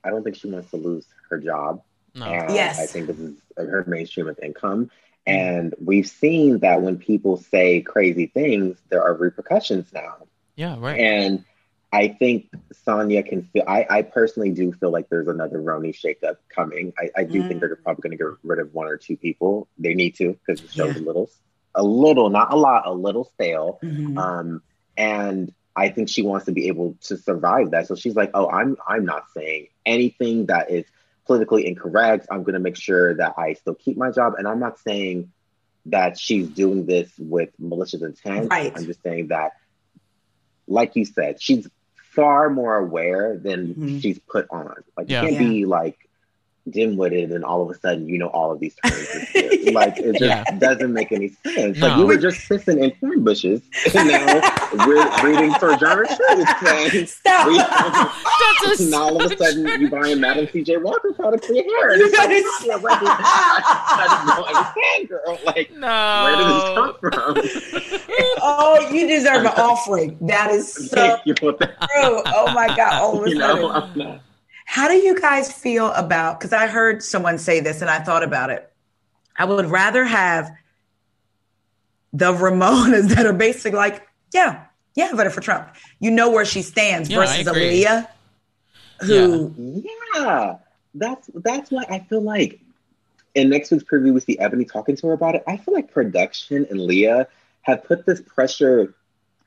I 0.03 0.09
don't 0.09 0.23
think 0.23 0.35
she 0.35 0.49
wants 0.49 0.71
to 0.71 0.77
lose 0.77 1.05
her 1.29 1.37
job. 1.37 1.83
no 2.15 2.25
Yes. 2.25 2.79
I 2.79 2.87
think 2.87 3.05
this 3.07 3.19
is 3.19 3.35
her 3.55 3.83
mainstream 3.87 4.27
of 4.27 4.39
income. 4.41 4.89
And 5.25 5.73
we've 5.79 6.07
seen 6.07 6.59
that 6.59 6.81
when 6.81 6.97
people 6.97 7.37
say 7.37 7.81
crazy 7.81 8.27
things, 8.27 8.77
there 8.89 9.03
are 9.03 9.13
repercussions 9.13 9.91
now. 9.93 10.15
yeah 10.55 10.75
right 10.79 10.97
And 10.99 11.45
I 11.91 12.07
think 12.09 12.49
Sonja 12.87 13.25
can 13.25 13.43
feel. 13.43 13.63
I, 13.67 13.85
I 13.89 14.01
personally 14.01 14.51
do 14.51 14.71
feel 14.73 14.91
like 14.91 15.09
there's 15.09 15.27
another 15.27 15.59
RHONY 15.59 15.93
shakeup 15.93 16.37
coming. 16.53 16.93
I, 16.97 17.09
I 17.21 17.23
do 17.23 17.43
Mm. 17.43 17.47
think 17.47 17.59
they're 17.61 17.75
probably 17.75 18.01
going 18.01 18.17
to 18.17 18.23
get 18.23 18.37
rid 18.43 18.59
of 18.59 18.73
one 18.73 18.87
or 18.87 18.97
two 18.97 19.17
people. 19.17 19.67
They 19.77 19.93
need 19.93 20.15
to 20.15 20.33
because 20.33 20.61
the 20.61 20.67
show's 20.69 20.95
Yeah. 20.95 21.01
a 21.01 21.05
little, 21.05 21.29
a 21.75 21.83
little, 21.83 22.29
not 22.29 22.53
a 22.53 22.55
lot, 22.55 22.87
a 22.87 22.93
little 22.93 23.25
stale. 23.25 23.79
Mhm. 23.83 24.17
Um, 24.17 24.61
and 24.97 25.53
I 25.75 25.89
think 25.89 26.09
she 26.09 26.21
wants 26.21 26.45
to 26.45 26.51
be 26.51 26.67
able 26.67 26.97
to 27.03 27.17
survive 27.17 27.71
that. 27.71 27.87
So 27.87 27.95
she's 27.95 28.15
like, 28.15 28.31
"Oh, 28.33 28.49
I'm 28.49 28.77
I'm 28.87 29.05
not 29.05 29.23
saying 29.35 29.67
anything 29.85 30.47
that 30.47 30.69
is 30.71 30.85
politically 31.27 31.67
incorrect. 31.67 32.27
I'm 32.31 32.43
going 32.43 32.53
to 32.53 32.59
make 32.59 32.75
sure 32.75 33.15
that 33.15 33.35
I 33.37 33.53
still 33.53 33.75
keep 33.75 33.97
my 33.97 34.11
job, 34.11 34.33
and 34.37 34.47
I'm 34.47 34.59
not 34.59 34.79
saying 34.79 35.31
that 35.87 36.19
she's 36.19 36.47
doing 36.49 36.85
this 36.85 37.11
with 37.17 37.49
malicious 37.59 38.01
intent. 38.01 38.49
Right. 38.51 38.71
I'm 38.75 38.85
just 38.85 39.01
saying 39.01 39.27
that, 39.29 39.53
like 40.67 40.95
you 40.95 41.05
said, 41.05 41.41
she's 41.41 41.67
far 42.13 42.49
more 42.49 42.75
aware 42.75 43.37
than 43.37 43.73
Mhm. 43.73 44.01
she's 44.01 44.19
put 44.19 44.47
on. 44.51 44.75
Like 44.97 45.09
Yeah. 45.09 45.21
you 45.23 45.27
can't 45.29 45.41
Yeah. 45.41 45.49
be 45.49 45.65
like 45.65 45.97
dim-witted 46.69 47.31
and 47.31 47.43
all 47.43 47.61
of 47.61 47.69
a 47.69 47.79
sudden 47.79 48.07
you 48.07 48.17
know 48.17 48.27
all 48.27 48.51
of 48.51 48.59
these 48.59 48.75
terms. 48.75 49.07
like 49.73 49.97
it 49.97 50.17
just 50.17 50.21
yeah. 50.21 50.43
doesn't 50.59 50.93
make 50.93 51.11
any 51.11 51.29
sense. 51.29 51.77
No. 51.79 51.87
Like 51.87 51.97
you 51.97 52.05
were 52.05 52.17
just 52.17 52.47
pissing 52.47 52.83
in 52.83 52.91
corn 52.99 53.23
bushes 53.23 53.61
and 53.95 54.07
now 54.07 54.85
we're 54.85 55.23
reading 55.23 55.53
for 55.55 55.75
German 55.77 56.07
truth. 56.07 57.09
Stop. 57.09 57.47
We, 57.47 57.57
That's 57.57 58.79
and 58.79 58.93
all 58.93 59.21
of 59.21 59.31
a 59.31 59.37
sudden 59.37 59.81
you 59.81 59.89
buying 59.89 60.19
Madam 60.19 60.47
CJ 60.47 60.81
Walker 60.81 61.13
products 61.13 61.47
for 61.47 61.53
your 61.53 61.63
hair. 61.63 61.93
And 61.93 62.01
it's 62.03 62.17
like, 62.17 62.81
like, 62.81 62.99
I 63.01 64.33
don't 64.35 64.47
understand, 64.47 65.09
girl. 65.09 65.39
Like 65.45 65.71
no. 65.75 66.23
where 66.23 66.35
did 66.37 66.47
this 66.47 66.63
come 66.75 66.95
from? 66.99 68.01
oh, 68.41 68.89
you 68.91 69.07
deserve 69.07 69.41
an 69.41 69.47
offering. 69.47 70.17
That 70.21 70.51
is 70.51 70.73
so 70.73 71.17
true. 71.25 71.57
Oh 71.99 72.51
my 72.53 72.67
God. 72.75 73.01
All 73.01 73.19
of 73.19 73.25
a 73.25 73.35
sudden. 73.35 73.91
You 74.01 74.03
know, 74.05 74.19
how 74.71 74.87
do 74.87 74.93
you 74.93 75.19
guys 75.19 75.51
feel 75.51 75.91
about? 75.91 76.39
Because 76.39 76.53
I 76.53 76.65
heard 76.65 77.03
someone 77.03 77.37
say 77.37 77.59
this 77.59 77.81
and 77.81 77.89
I 77.89 77.99
thought 77.99 78.23
about 78.23 78.51
it. 78.51 78.71
I 79.35 79.43
would 79.43 79.65
rather 79.65 80.05
have 80.05 80.49
the 82.13 82.31
Ramonas 82.31 83.09
that 83.15 83.25
are 83.25 83.33
basically 83.33 83.77
like, 83.77 84.07
yeah, 84.33 84.63
yeah, 84.95 85.09
I 85.11 85.13
voted 85.13 85.33
for 85.33 85.41
Trump. 85.41 85.67
You 85.99 86.09
know 86.09 86.31
where 86.31 86.45
she 86.45 86.61
stands 86.61 87.09
yeah, 87.09 87.17
versus 87.17 87.47
Aaliyah, 87.47 88.07
who, 89.01 89.53
yeah. 89.57 89.91
yeah, 90.15 90.55
that's 90.95 91.29
that's 91.35 91.69
why 91.69 91.83
I 91.89 91.99
feel 91.99 92.21
like 92.21 92.61
in 93.35 93.49
next 93.49 93.71
week's 93.71 93.83
preview 93.83 94.13
we 94.13 94.21
see 94.21 94.37
Eboni 94.37 94.71
talking 94.71 94.95
to 94.95 95.07
her 95.07 95.13
about 95.13 95.35
it. 95.35 95.43
I 95.47 95.57
feel 95.57 95.73
like 95.73 95.91
production 95.91 96.65
and 96.69 96.79
Leah 96.79 97.27
have 97.63 97.83
put 97.83 98.05
this 98.05 98.21
pressure 98.21 98.93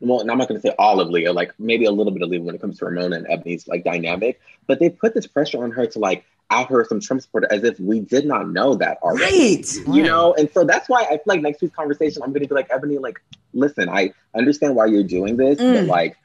well, 0.00 0.20
and 0.20 0.30
I'm 0.30 0.38
not 0.38 0.48
going 0.48 0.60
to 0.60 0.66
say 0.66 0.74
all 0.78 1.00
of 1.00 1.08
Leah, 1.08 1.32
like 1.32 1.52
maybe 1.58 1.84
a 1.84 1.90
little 1.90 2.12
bit 2.12 2.22
of 2.22 2.28
Leah 2.28 2.42
when 2.42 2.54
it 2.54 2.60
comes 2.60 2.78
to 2.78 2.84
Ramona 2.84 3.16
and 3.16 3.26
Eboni's 3.26 3.66
like 3.68 3.84
dynamic, 3.84 4.40
but 4.66 4.80
they 4.80 4.90
put 4.90 5.14
this 5.14 5.26
pressure 5.26 5.62
on 5.62 5.70
her 5.72 5.86
to 5.86 5.98
like 5.98 6.24
out 6.50 6.68
her 6.68 6.84
some 6.84 7.00
Trump 7.00 7.22
supporter 7.22 7.48
as 7.50 7.64
if 7.64 7.78
we 7.80 8.00
did 8.00 8.26
not 8.26 8.48
know 8.48 8.74
that 8.74 8.98
already. 9.02 9.56
Right. 9.56 9.74
You 9.94 10.02
know, 10.02 10.34
and 10.34 10.50
so 10.52 10.64
that's 10.64 10.88
why 10.88 11.02
I 11.02 11.16
feel 11.16 11.22
like 11.26 11.40
next 11.40 11.62
week's 11.62 11.74
conversation, 11.74 12.22
I'm 12.22 12.30
going 12.30 12.42
to 12.42 12.48
be 12.48 12.54
like, 12.54 12.68
Eboni, 12.68 13.00
like, 13.00 13.20
listen, 13.52 13.88
I 13.88 14.12
understand 14.34 14.74
why 14.76 14.86
you're 14.86 15.04
doing 15.04 15.36
this, 15.36 15.58
mm. 15.58 15.74
but 15.74 15.86
like, 15.86 16.16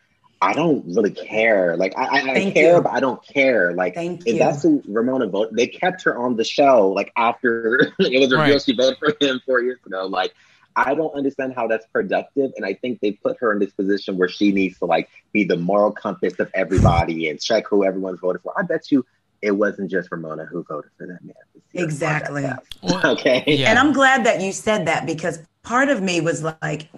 I 0.42 0.54
don't 0.54 0.86
really 0.96 1.12
care. 1.12 1.76
Like 1.76 1.98
I, 1.98 2.04
I, 2.04 2.32
I 2.32 2.52
care, 2.52 2.78
you. 2.78 2.82
but 2.82 2.94
I 2.94 3.02
don't 3.02 3.22
care. 3.22 3.74
Like 3.74 3.96
Thank 3.96 4.22
if 4.22 4.36
you. 4.36 4.40
that's 4.40 4.64
who 4.64 4.82
Ramona 4.88 5.28
voted, 5.28 5.56
they 5.58 5.68
kept 5.68 6.04
her 6.04 6.18
on 6.18 6.38
the 6.38 6.46
show. 6.46 6.90
Like 6.90 7.12
after 7.18 7.94
it 8.00 8.20
was 8.20 8.32
revealed 8.32 8.32
right. 8.32 8.62
she 8.62 8.74
voted 8.74 9.00
for 9.00 9.14
him 9.20 9.42
four 9.46 9.62
years 9.62 9.80
ago. 9.86 10.06
Like 10.06 10.34
I 10.76 10.94
don't 10.94 11.14
understand 11.14 11.54
how 11.56 11.68
that's 11.68 11.86
productive. 11.88 12.52
And 12.56 12.66
I 12.66 12.74
think 12.74 13.00
they 13.02 13.12
put 13.12 13.38
her 13.40 13.52
in 13.52 13.60
this 13.60 13.72
position 13.72 14.18
where 14.18 14.30
she 14.30 14.52
needs 14.52 14.80
to 14.80 14.86
like 14.86 15.10
be 15.34 15.44
the 15.44 15.58
moral 15.58 15.92
compass 15.92 16.40
of 16.40 16.50
everybody 16.54 17.30
and 17.30 17.42
check 17.42 17.68
who 17.68 17.84
everyone's 17.84 18.20
voted 18.20 18.42
for. 18.42 18.54
I 18.58 18.64
bet 18.64 18.92
you 18.92 19.06
it 19.42 19.52
wasn't 19.52 19.90
just 19.90 20.12
Ramona 20.12 20.46
who 20.46 20.64
voted 20.64 20.92
for 20.98 21.08
that 21.08 21.24
man. 21.24 21.36
Exactly. 21.74 22.46
okay. 23.04 23.44
Yeah. 23.48 23.70
And 23.70 23.80
I'm 23.80 23.94
glad 23.94 24.26
that 24.26 24.42
you 24.42 24.52
said 24.52 24.88
that 24.88 25.06
because 25.06 25.40
part 25.64 25.90
of 25.90 26.02
me 26.02 26.22
was 26.22 26.44
like, 26.44 26.90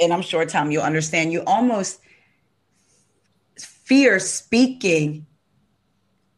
and 0.00 0.12
I'm 0.12 0.22
sure 0.22 0.44
Tom, 0.44 0.70
you'll 0.70 0.82
understand, 0.82 1.32
you 1.32 1.42
almost 1.46 2.00
fear 3.56 4.18
speaking 4.18 5.26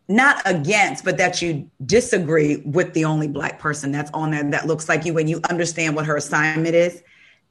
not 0.09 0.40
against, 0.44 1.04
but 1.04 1.18
that 1.18 1.42
you 1.42 1.68
disagree 1.84 2.59
with 2.59 2.92
the 2.94 3.04
only 3.04 3.26
black 3.26 3.59
person 3.59 3.90
that's 3.90 4.11
on 4.12 4.30
there 4.30 4.44
that 4.50 4.66
looks 4.66 4.88
like 4.88 5.04
you 5.04 5.12
when 5.12 5.26
you 5.26 5.40
understand 5.50 5.96
what 5.96 6.07
her 6.07 6.16
assignment 6.16 6.74
is. 6.74 7.02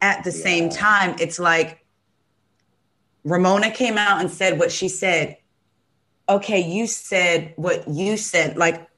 At 0.02 0.24
the 0.24 0.32
yeah. 0.32 0.44
same 0.44 0.70
time, 0.70 1.16
it's 1.20 1.40
like 1.40 1.86
Ramona 3.24 3.72
came 3.72 3.98
out 3.98 4.22
and 4.22 4.30
said 4.30 4.60
what 4.60 4.72
she 4.72 4.88
said. 4.88 5.38
Okay, 6.30 6.60
you 6.60 6.88
said 6.88 7.54
what 7.56 7.88
you 7.88 8.18
said. 8.18 8.58
Like, 8.58 8.90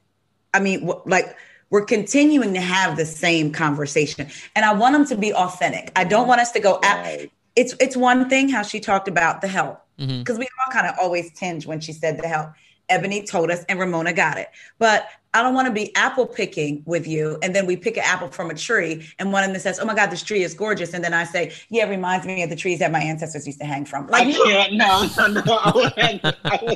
I 0.54 0.60
mean, 0.60 0.90
like 1.06 1.36
we're 1.70 1.84
continuing 1.84 2.54
to 2.54 2.60
have 2.60 2.96
the 2.96 3.06
same 3.06 3.52
conversation, 3.52 4.28
and 4.54 4.64
I 4.64 4.72
want 4.72 4.94
them 4.94 5.06
to 5.06 5.16
be 5.16 5.32
authentic. 5.34 5.92
I 5.96 6.04
don't 6.04 6.28
want 6.28 6.40
us 6.40 6.52
to 6.52 6.60
go. 6.60 6.80
At, 6.82 7.26
it's 7.56 7.74
it's 7.80 7.96
one 7.96 8.28
thing 8.28 8.48
how 8.48 8.62
she 8.62 8.80
talked 8.80 9.08
about 9.08 9.40
the 9.40 9.48
help 9.48 9.84
because 9.96 10.08
mm-hmm. 10.08 10.38
we 10.38 10.44
all 10.44 10.72
kind 10.72 10.86
of 10.86 10.94
always 11.00 11.32
tinge 11.32 11.66
when 11.66 11.80
she 11.80 11.92
said 11.92 12.18
the 12.18 12.28
help 12.28 12.50
Eboni 12.90 13.28
told 13.28 13.50
us 13.50 13.64
and 13.68 13.78
Ramona 13.78 14.12
got 14.12 14.38
it. 14.38 14.48
But 14.78 15.08
I 15.34 15.42
don't 15.42 15.54
want 15.54 15.66
to 15.66 15.72
be 15.72 15.94
apple 15.94 16.26
picking 16.26 16.82
with 16.86 17.06
you. 17.06 17.38
And 17.42 17.54
then 17.54 17.66
we 17.66 17.76
pick 17.76 17.98
an 17.98 18.02
apple 18.04 18.28
from 18.28 18.50
a 18.50 18.54
tree 18.54 19.06
and 19.18 19.30
one 19.32 19.44
of 19.44 19.50
them 19.50 19.60
says, 19.60 19.78
Oh 19.78 19.84
my 19.84 19.94
God, 19.94 20.10
this 20.10 20.22
tree 20.22 20.42
is 20.42 20.54
gorgeous. 20.54 20.94
And 20.94 21.04
then 21.04 21.12
I 21.12 21.24
say, 21.24 21.52
Yeah, 21.68 21.86
it 21.86 21.90
reminds 21.90 22.26
me 22.26 22.42
of 22.42 22.50
the 22.50 22.56
trees 22.56 22.78
that 22.78 22.90
my 22.90 23.00
ancestors 23.00 23.46
used 23.46 23.60
to 23.60 23.66
hang 23.66 23.84
from. 23.84 24.06
Like, 24.08 24.28
I 24.28 24.32
can't, 24.32 24.72
no, 24.74 25.06
no, 25.18 25.26
no. 25.42 25.58
I 25.64 26.20
I 26.44 26.74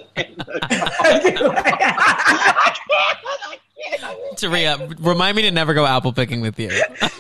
Taria, 4.37 4.81
uh, 4.81 4.95
remind 5.01 5.37
me 5.37 5.43
to 5.43 5.51
never 5.51 5.75
go 5.75 5.87
apple 5.87 6.13
picking 6.13 6.41
with 6.41 6.59
you. 6.59 6.69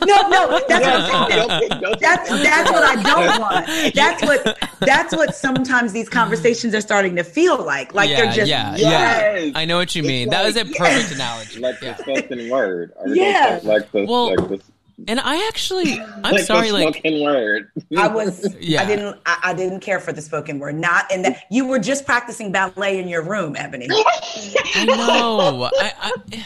no, 0.04 0.28
no, 0.28 0.60
that's 0.68 1.12
what, 1.12 2.00
that's, 2.00 2.28
that's 2.28 2.70
what 2.70 2.82
I 2.82 3.02
don't 3.02 3.40
want. 3.40 3.66
That's 3.94 4.22
what 4.22 4.58
that's 4.80 5.14
what 5.14 5.34
sometimes 5.34 5.92
these 5.92 6.08
conversations 6.08 6.74
are 6.74 6.80
starting 6.80 7.16
to 7.16 7.24
feel 7.24 7.64
like. 7.64 7.94
Like 7.94 8.10
yeah, 8.10 8.16
they're 8.16 8.32
just 8.32 8.48
yeah, 8.48 8.76
yes. 8.76 9.46
yeah. 9.46 9.58
I 9.58 9.64
know 9.64 9.76
what 9.76 9.94
you 9.94 10.02
mean. 10.02 10.28
Like, 10.28 10.38
that 10.38 10.46
was 10.46 10.56
a 10.56 10.64
perfect 10.64 10.80
yes. 10.80 11.12
analogy. 11.12 11.60
Like 11.60 11.80
yeah. 11.82 11.92
the 11.94 12.02
spoken 12.02 12.50
word. 12.50 12.92
Yeah. 13.06 13.60
Like 13.62 13.90
the, 13.92 14.06
well, 14.06 14.34
like 14.34 14.48
the, 14.48 14.62
and 15.08 15.20
I 15.20 15.46
actually, 15.48 16.00
I'm 16.00 16.22
like 16.34 16.44
sorry, 16.44 16.72
like 16.72 16.94
spoken 16.94 17.22
word. 17.22 17.70
I 17.96 18.08
was, 18.08 18.54
yeah. 18.60 18.82
I 18.82 18.86
didn't, 18.86 19.18
I, 19.26 19.38
I, 19.44 19.54
didn't 19.54 19.80
care 19.80 20.00
for 20.00 20.12
the 20.12 20.22
spoken 20.22 20.58
word. 20.58 20.76
Not 20.76 21.10
in 21.12 21.22
that 21.22 21.44
you 21.50 21.66
were 21.66 21.78
just 21.78 22.06
practicing 22.06 22.52
ballet 22.52 22.98
in 22.98 23.08
your 23.08 23.22
room, 23.22 23.54
Eboni. 23.54 23.88
I 23.90 24.84
know. 24.84 25.70
I, 25.78 25.92
I, 26.00 26.44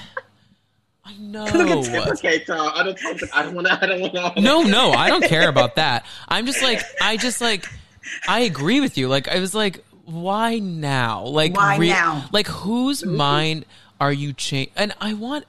I 1.07 1.17
know. 1.19 1.47
Okay, 2.17 2.41
Tom. 2.41 2.73
I 2.75 2.83
don't. 2.83 2.99
I 3.33 3.43
don't 3.43 3.55
want 3.55 3.67
to. 3.69 3.79
I 3.81 3.87
don't 3.87 4.01
want 4.01 4.15
to. 4.15 4.33
No, 4.41 4.63
no, 4.63 4.91
I 4.91 5.09
don't 5.09 5.25
care 5.29 5.49
about 5.49 5.77
that. 5.77 6.05
I'm 6.29 6.47
just 6.47 6.63
like, 6.63 6.83
I 7.01 7.17
just 7.17 7.41
like, 7.41 7.65
I 8.27 8.41
agree 8.41 8.81
with 8.81 8.99
you. 8.99 9.09
Like, 9.09 9.29
I 9.29 9.39
was 9.39 9.55
like, 9.55 9.85
why 10.05 10.59
now? 10.59 11.25
Like, 11.25 11.57
why 11.57 11.77
re- 11.77 11.89
now? 11.89 12.29
Like, 12.33 12.49
whose 12.49 13.03
mm-hmm. 13.03 13.17
mind 13.17 13.67
are 14.01 14.13
you 14.13 14.33
changing? 14.33 14.73
And 14.77 14.95
I 15.01 15.15
want. 15.15 15.45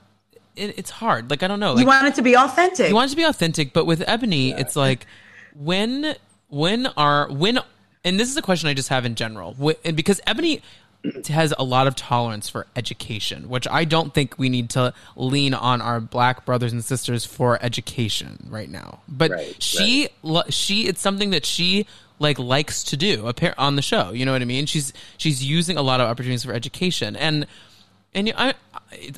It, 0.54 0.78
it's 0.78 0.90
hard. 0.90 1.30
Like, 1.30 1.42
I 1.42 1.48
don't 1.48 1.60
know. 1.60 1.72
Like, 1.72 1.82
you 1.82 1.86
want 1.86 2.06
it 2.06 2.14
to 2.16 2.22
be 2.22 2.36
authentic. 2.36 2.88
You 2.88 2.94
want 2.94 3.08
it 3.08 3.14
to 3.14 3.16
be 3.16 3.24
authentic, 3.24 3.72
but 3.72 3.84
with 3.84 4.00
Eboni, 4.00 4.50
yeah. 4.50 4.58
it's 4.58 4.76
like, 4.76 5.06
when, 5.54 6.16
when 6.48 6.86
are 6.96 7.28
when, 7.30 7.60
and 8.04 8.18
this 8.18 8.28
is 8.28 8.36
a 8.36 8.42
question 8.42 8.68
I 8.68 8.74
just 8.74 8.88
have 8.88 9.04
in 9.04 9.14
general, 9.14 9.56
and 9.84 9.96
because 9.96 10.20
Eboni 10.26 10.62
has 11.28 11.54
a 11.58 11.64
lot 11.64 11.86
of 11.86 11.94
tolerance 11.94 12.48
for 12.48 12.66
education, 12.74 13.48
which 13.48 13.68
I 13.68 13.84
don't 13.84 14.12
think 14.12 14.38
we 14.38 14.48
need 14.48 14.70
to 14.70 14.92
lean 15.16 15.54
on 15.54 15.80
our 15.80 16.00
black 16.00 16.44
brothers 16.44 16.72
and 16.72 16.84
sisters 16.84 17.24
for 17.24 17.58
education 17.62 18.48
right 18.50 18.68
now. 18.68 19.00
But 19.08 19.30
right, 19.30 19.62
she, 19.62 20.08
right. 20.22 20.52
she, 20.52 20.86
it's 20.86 21.00
something 21.00 21.30
that 21.30 21.46
she 21.46 21.86
like 22.18 22.38
likes 22.38 22.82
to 22.84 22.96
do 22.96 23.32
on 23.56 23.76
the 23.76 23.82
show. 23.82 24.10
You 24.10 24.26
know 24.26 24.32
what 24.32 24.42
I 24.42 24.46
mean? 24.46 24.66
She's 24.66 24.92
she's 25.16 25.44
using 25.44 25.76
a 25.76 25.82
lot 25.82 26.00
of 26.00 26.08
opportunities 26.08 26.44
for 26.44 26.52
education, 26.52 27.14
and 27.16 27.46
and 28.14 28.32
I, 28.36 28.54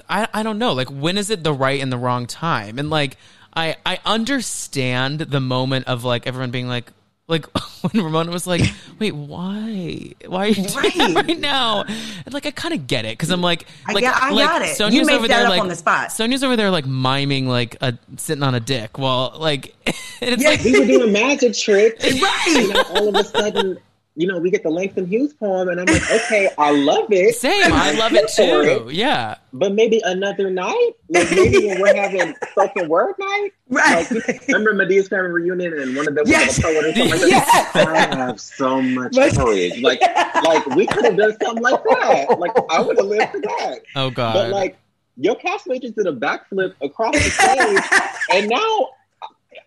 I, 0.09 0.29
I 0.35 0.43
don't 0.43 0.59
know. 0.59 0.73
Like, 0.73 0.89
when 0.89 1.17
is 1.17 1.31
it 1.31 1.43
the 1.43 1.53
right 1.53 1.81
and 1.81 1.93
the 1.93 1.99
wrong 1.99 2.27
time? 2.27 2.79
And 2.79 2.91
like, 2.91 3.17
I 3.55 3.77
I 3.87 4.01
understand 4.05 5.21
the 5.21 5.41
moment 5.41 5.87
of 5.87 6.05
like 6.05 6.27
everyone 6.27 6.51
being 6.51 6.69
like, 6.69 6.93
like 7.31 7.47
when 7.83 8.05
Ramona 8.05 8.31
was 8.31 8.47
like, 8.47 8.63
"Wait, 8.99 9.15
why? 9.15 10.13
Why 10.27 10.47
are 10.47 10.49
you 10.49 10.55
doing 10.55 10.75
right. 10.75 10.95
that 10.95 11.15
right 11.15 11.39
now?" 11.39 11.85
And 11.85 12.35
like 12.35 12.47
I 12.47 12.51
kind 12.51 12.75
of 12.75 12.87
get 12.87 13.05
it 13.05 13.17
because 13.17 13.31
I'm 13.31 13.41
like, 13.41 13.67
like, 13.93 14.05
I, 14.05 14.29
I 14.29 14.31
like, 14.31 14.49
got 14.49 14.63
it. 14.63 14.79
Made 14.79 15.15
over 15.15 15.29
that 15.29 15.37
there, 15.37 15.45
up 15.45 15.51
like, 15.51 15.61
on 15.61 15.69
the 15.69 15.77
spot. 15.77 16.09
Sonja's 16.09 16.45
over 16.45 16.57
there 16.57 16.71
like 16.71 16.87
miming 16.87 17.49
like 17.49 17.77
a 17.81 17.97
sitting 18.17 18.43
on 18.43 18.55
a 18.55 18.61
dick. 18.61 18.99
Well, 18.99 19.35
like 19.39 19.75
it's 20.21 20.43
yeah, 20.43 20.51
like 20.51 20.65
we 20.65 20.79
were 20.79 20.87
doing 20.87 21.09
a 21.09 21.13
magic 21.13 21.55
tricks, 21.55 22.05
right? 22.21 22.67
And 22.69 22.77
all 22.97 23.09
of 23.09 23.15
a 23.15 23.25
sudden, 23.25 23.79
you 24.17 24.27
know, 24.27 24.39
we 24.39 24.51
get 24.51 24.63
the 24.63 24.71
Langston 24.71 25.07
Hughes 25.07 25.33
poem, 25.33 25.69
and 25.69 25.81
I'm 25.81 25.87
like, 25.87 26.11
okay, 26.11 26.51
I 26.59 26.73
love 26.73 27.07
it. 27.11 27.35
Same, 27.37 27.73
I 27.73 27.93
love 27.93 28.13
it 28.13 28.29
too. 28.29 28.51
It. 28.61 28.95
Yeah, 28.95 29.37
but 29.53 29.73
maybe 29.73 30.01
another 30.05 30.51
night, 30.51 30.91
like 31.09 31.31
maybe 31.31 31.67
when 31.67 31.81
we're 31.81 31.95
having 31.95 32.35
spoken 32.51 32.89
word 32.89 33.15
night, 33.19 33.51
right? 33.69 34.11
Like, 34.11 34.47
remember 34.49 34.75
Madea's 34.75 35.09
family 35.09 35.31
reunion, 35.31 35.79
and 35.79 35.97
one 35.97 36.09
of 36.09 36.15
them 36.15 36.25
yes. 36.27 36.49
was 36.49 36.59
a 36.59 36.63
poet 36.63 36.77
or 36.77 36.83
something 36.83 37.11
like 37.11 37.21
that. 37.21 37.29
Yes. 37.29 37.77
I 37.77 38.17
have 38.17 38.41
so 38.41 38.83
much 38.83 39.15
courage. 39.15 39.81
Like, 39.91 40.01
like 40.45 40.67
we 40.67 40.87
could 40.87 41.05
have 41.05 41.17
done 41.17 41.37
something 41.43 41.63
like 41.63 41.83
that. 41.85 42.39
Like, 42.39 42.53
I 42.71 42.81
would 42.81 42.97
have 42.99 43.07
lived 43.07 43.33
for 43.33 43.41
that. 43.41 43.81
Oh 43.97 44.11
God! 44.11 44.35
But 44.35 44.51
like, 44.51 44.79
your 45.17 45.37
cast 45.37 45.67
just 45.81 45.97
did 45.97 46.07
a 46.07 46.13
backflip 46.13 46.75
across 46.83 47.15
the 47.15 47.21
stage, 47.21 48.05
and 48.33 48.51
now 48.51 48.91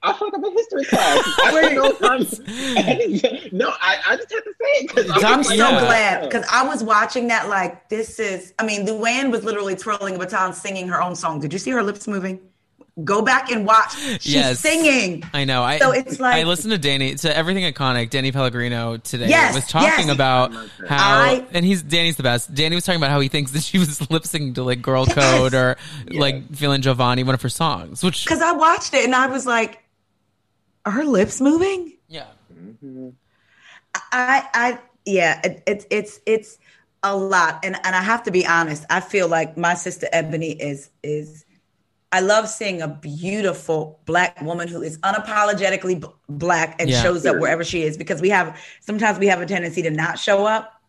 I 0.04 0.12
fucked 0.14 0.36
up 0.36 0.44
a 0.44 0.52
history 0.52 0.84
class. 0.86 1.40
I 1.44 1.52
don't 1.52 1.76
know 1.76 2.18
no, 3.54 3.74
I, 3.82 3.98
I 4.06 4.16
just 4.18 4.34
have 4.34 4.44
to 4.44 4.54
say 4.62 4.68
it 4.68 4.88
because 4.88 5.10
I'm, 5.10 5.26
I'm 5.26 5.44
so 5.44 5.54
yeah. 5.54 5.80
glad 5.80 6.24
because 6.24 6.46
I 6.52 6.66
was 6.68 6.84
watching 6.84 7.28
that 7.28 7.48
like 7.48 7.88
this 7.90 8.20
is. 8.20 8.54
I 8.60 8.66
mean, 8.66 8.86
Luann 8.86 9.32
was 9.32 9.44
literally 9.44 9.76
twirling 9.76 10.16
a 10.16 10.20
baton, 10.20 10.54
singing 10.54 10.90
her 10.90 11.02
own 11.02 11.16
song. 11.16 11.40
Did 11.40 11.54
you 11.54 11.60
see 11.60 11.72
her 11.72 11.82
lips 11.82 12.08
moving? 12.08 12.42
Go 13.04 13.24
back 13.24 13.52
and 13.52 13.66
watch. 13.66 13.96
She's 13.96 14.36
yes. 14.36 14.60
singing. 14.60 15.24
I 15.34 15.46
know. 15.46 15.64
I, 15.64 15.80
so 15.80 15.92
it's 15.92 16.20
like 16.20 16.36
I 16.36 16.44
listened 16.44 16.74
to 16.74 16.78
Danny 16.78 17.16
to 17.16 17.36
everything 17.36 17.64
iconic. 17.64 18.12
Danny 18.12 18.32
Pellegrino 18.32 18.98
today 18.98 19.30
yes, 19.30 19.56
was 19.56 19.66
talking 19.68 20.08
yes. 20.08 20.14
about 20.14 20.54
how 20.88 21.22
I, 21.22 21.46
and 21.54 21.66
he's 21.66 21.82
Danny's 21.82 22.18
the 22.18 22.24
best. 22.24 22.54
Danny 22.54 22.76
was 22.76 22.86
talking 22.86 23.00
about 23.00 23.10
how 23.10 23.20
he 23.20 23.30
thinks 23.30 23.52
that 23.52 23.64
she 23.64 23.80
was 23.80 24.00
lip 24.12 24.24
syncing 24.24 24.54
to 24.56 24.64
like 24.64 24.84
Girl 24.84 25.06
yes. 25.08 25.16
Code 25.16 25.56
or 25.56 25.78
like 26.08 26.54
feeling 26.54 26.82
Jovani, 26.82 27.26
one 27.26 27.34
of 27.34 27.42
her 27.42 27.50
songs. 27.50 28.04
Which 28.04 28.26
because 28.26 28.44
I 28.44 28.52
watched 28.52 28.94
it 28.94 29.06
and 29.06 29.16
I 29.16 29.26
was 29.26 29.48
like, 29.48 29.83
are 30.86 30.92
her 30.92 31.06
lips 31.06 31.42
moving? 31.42 31.98
Yeah. 32.08 32.28
Mm-hmm. 32.54 33.10
I 34.12 34.48
I 34.54 34.80
yeah. 35.06 35.40
It, 35.44 35.64
it, 35.66 35.86
it's 35.90 36.20
it's 36.26 36.58
a 37.04 37.16
lot, 37.16 37.60
and 37.64 37.76
and 37.84 37.96
I 37.96 38.02
have 38.02 38.24
to 38.24 38.32
be 38.32 38.46
honest. 38.46 38.86
I 38.90 39.00
feel 39.00 39.28
like 39.28 39.58
my 39.58 39.74
sister 39.74 40.08
Eboni 40.14 40.58
is 40.60 40.90
is 41.04 41.46
I 42.12 42.20
love 42.20 42.48
seeing 42.48 42.82
a 42.82 42.88
beautiful 42.88 44.00
black 44.06 44.40
woman 44.42 44.68
who 44.68 44.84
is 44.84 45.00
unapologetically 45.00 46.00
b- 46.00 46.08
black 46.30 46.80
and 46.80 46.88
yeah. 46.88 47.02
shows 47.02 47.26
up 47.26 47.40
wherever 47.40 47.64
she 47.64 47.82
is 47.82 47.98
because 47.98 48.22
we 48.22 48.30
have 48.30 48.60
sometimes 48.82 49.18
we 49.18 49.26
have 49.28 49.42
a 49.42 49.48
tendency 49.48 49.82
to 49.82 49.90
not 49.90 50.20
show 50.20 50.46
up. 50.46 50.80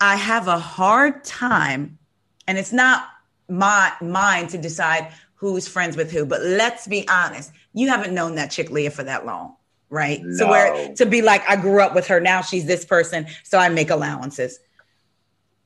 I 0.00 0.16
have 0.16 0.46
a 0.46 0.58
hard 0.58 1.24
time, 1.24 1.98
and 2.46 2.58
it's 2.58 2.72
not 2.72 3.08
my 3.48 3.92
mine 4.00 4.46
to 4.48 4.58
decide 4.58 5.10
who's 5.38 5.68
friends 5.68 5.96
with 5.96 6.10
who, 6.10 6.26
but 6.26 6.42
let's 6.42 6.86
be 6.86 7.06
honest, 7.08 7.52
you 7.72 7.88
haven't 7.88 8.12
known 8.12 8.34
that 8.34 8.50
chick 8.50 8.70
Leah 8.70 8.90
for 8.90 9.04
that 9.04 9.24
long, 9.24 9.54
right? 9.88 10.20
No. 10.22 10.36
So 10.36 10.48
where 10.48 10.94
to 10.94 11.06
be 11.06 11.22
like, 11.22 11.48
I 11.48 11.56
grew 11.56 11.80
up 11.80 11.94
with 11.94 12.08
her, 12.08 12.20
now 12.20 12.42
she's 12.42 12.66
this 12.66 12.84
person, 12.84 13.26
so 13.44 13.58
I 13.58 13.68
make 13.68 13.90
allowances. 13.90 14.58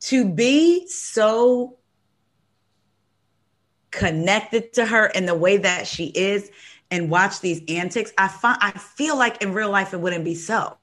To 0.00 0.28
be 0.28 0.86
so 0.88 1.78
connected 3.90 4.72
to 4.74 4.84
her 4.84 5.06
in 5.06 5.26
the 5.26 5.34
way 5.34 5.56
that 5.56 5.86
she 5.86 6.06
is 6.06 6.50
and 6.90 7.08
watch 7.08 7.40
these 7.40 7.62
antics, 7.68 8.12
I 8.18 8.28
find 8.28 8.58
I 8.60 8.72
feel 8.72 9.16
like 9.16 9.42
in 9.42 9.54
real 9.54 9.70
life 9.70 9.94
it 9.94 10.00
wouldn't 10.00 10.24
be 10.24 10.34
so. 10.34 10.76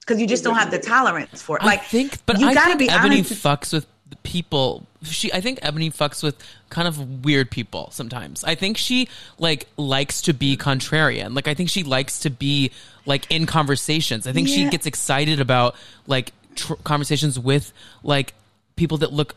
Because 0.00 0.20
you 0.20 0.26
just 0.26 0.44
don't 0.44 0.56
have 0.56 0.70
the 0.70 0.78
tolerance 0.78 1.42
for 1.42 1.56
it. 1.56 1.64
Like 1.64 1.80
I 1.80 1.82
think, 1.84 2.26
but 2.26 2.38
you 2.38 2.46
I 2.46 2.54
gotta 2.54 2.76
think 2.76 2.80
be 2.80 2.88
Eboni 2.88 3.04
honest. 3.04 3.32
fucks 3.34 3.72
with 3.72 3.86
people. 4.22 4.86
She, 5.02 5.32
I 5.32 5.40
think 5.40 5.60
Eboni 5.60 5.94
fucks 5.94 6.22
with 6.22 6.36
kind 6.72 6.88
of 6.88 7.24
weird 7.24 7.50
people 7.50 7.90
sometimes. 7.92 8.42
I 8.42 8.54
think 8.54 8.76
she 8.76 9.08
like 9.38 9.68
likes 9.76 10.22
to 10.22 10.32
be 10.32 10.56
contrarian. 10.56 11.36
Like 11.36 11.46
I 11.46 11.54
think 11.54 11.68
she 11.68 11.84
likes 11.84 12.20
to 12.20 12.30
be 12.30 12.72
like 13.06 13.30
in 13.30 13.46
conversations. 13.46 14.26
I 14.26 14.32
think 14.32 14.48
yeah. 14.48 14.54
she 14.56 14.70
gets 14.70 14.86
excited 14.86 15.40
about 15.40 15.76
like 16.06 16.32
tr- 16.56 16.74
conversations 16.82 17.38
with 17.38 17.72
like 18.02 18.34
people 18.74 18.98
that 18.98 19.12
look 19.12 19.36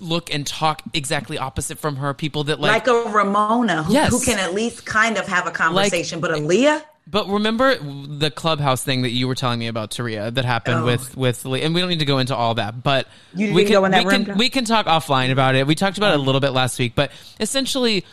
look 0.00 0.32
and 0.32 0.46
talk 0.46 0.82
exactly 0.92 1.38
opposite 1.38 1.78
from 1.78 1.96
her. 1.96 2.14
People 2.14 2.44
that 2.44 2.58
like 2.58 2.86
like 2.86 2.88
a 2.88 3.10
Ramona, 3.10 3.84
who, 3.84 3.92
yes. 3.92 4.10
who 4.10 4.20
can 4.20 4.38
at 4.38 4.54
least 4.54 4.84
kind 4.86 5.16
of 5.18 5.26
have 5.26 5.46
a 5.46 5.50
conversation. 5.50 6.20
Like, 6.20 6.32
but 6.32 6.40
Aaliyah. 6.40 6.82
But 7.06 7.28
remember 7.28 7.76
the 7.76 8.30
clubhouse 8.30 8.82
thing 8.82 9.02
that 9.02 9.10
you 9.10 9.28
were 9.28 9.34
telling 9.34 9.58
me 9.58 9.66
about, 9.66 9.90
Taria, 9.90 10.32
that 10.32 10.44
happened 10.44 10.80
oh. 10.80 10.84
with 10.86 11.16
with 11.16 11.44
and 11.44 11.74
we 11.74 11.80
don't 11.80 11.90
need 11.90 11.98
to 11.98 12.06
go 12.06 12.18
into 12.18 12.34
all 12.34 12.54
that, 12.54 12.82
but 12.82 13.08
we 13.34 13.64
can 13.66 13.82
we 13.82 14.04
room? 14.04 14.24
can 14.24 14.38
we 14.38 14.48
can 14.48 14.64
talk 14.64 14.86
offline 14.86 15.30
about 15.30 15.54
it. 15.54 15.66
We 15.66 15.74
talked 15.74 15.98
about 15.98 16.14
it 16.14 16.20
a 16.20 16.22
little 16.22 16.40
bit 16.40 16.50
last 16.50 16.78
week, 16.78 16.94
but 16.94 17.10
essentially 17.38 18.06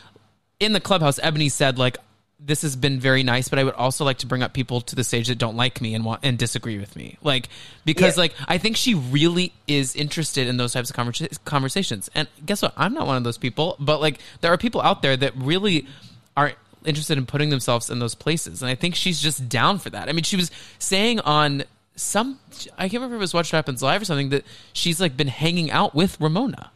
in 0.60 0.74
the 0.74 0.82
clubhouse, 0.82 1.20
Eboni 1.20 1.50
said 1.50 1.80
like 1.80 1.98
this 2.44 2.64
has 2.64 2.76
been 2.76 3.00
very 3.00 3.22
nice, 3.24 3.50
but 3.50 3.60
I 3.60 3.64
would 3.64 3.76
also 3.76 4.04
like 4.04 4.18
to 4.20 4.26
bring 4.26 4.42
up 4.42 4.54
people 4.54 4.82
to 4.82 4.96
the 4.96 5.04
stage 5.04 5.28
that 5.28 5.38
don't 5.38 5.56
like 5.56 5.80
me 5.80 5.94
and 5.94 6.04
want 6.04 6.22
and 6.24 6.38
disagree 6.38 6.80
with 6.80 6.96
me. 6.96 7.18
Like 7.22 7.50
because 7.86 8.18
yeah. 8.18 8.22
like 8.22 8.34
I 8.48 8.58
think 8.58 8.78
she 8.78 8.96
really 8.96 9.54
is 9.68 9.96
interested 9.96 10.48
in 10.48 10.58
those 10.58 10.74
types 10.74 10.90
of 10.90 10.96
conversa- 10.96 11.38
conversations. 11.46 12.10
And 12.16 12.28
guess 12.46 12.62
what? 12.62 12.74
I'm 12.76 12.94
not 12.94 13.08
one 13.08 13.18
of 13.18 13.24
those 13.24 13.38
people, 13.38 13.76
but 13.80 14.02
like 14.02 14.20
there 14.42 14.52
are 14.52 14.58
people 14.58 14.82
out 14.82 15.02
there 15.02 15.16
that 15.16 15.38
really 15.38 15.88
are 16.36 16.54
interested 16.86 17.18
in 17.18 17.26
putting 17.26 17.50
themselves 17.50 17.90
in 17.90 18.00
those 18.00 18.16
places. 18.16 18.62
And 18.62 18.70
I 18.70 18.76
think 18.76 18.96
she's 18.96 19.22
just 19.22 19.50
down 19.50 19.80
for 19.80 19.90
that. 19.90 20.10
I 20.10 20.14
mean, 20.14 20.24
she 20.24 20.36
was 20.36 20.52
saying 20.80 21.20
on 21.22 21.64
some 21.96 22.40
I 22.78 22.84
can't 22.84 22.94
remember 22.94 23.16
if 23.16 23.20
it 23.20 23.22
was 23.22 23.34
Watch 23.34 23.52
What 23.52 23.58
Happens 23.58 23.82
Live 23.82 24.02
or 24.02 24.06
something 24.06 24.30
that 24.30 24.46
she's 24.74 25.00
like 25.00 25.16
been 25.18 25.28
hanging 25.28 25.72
out 25.72 25.94
with 25.94 26.20
Ramona. 26.20 26.72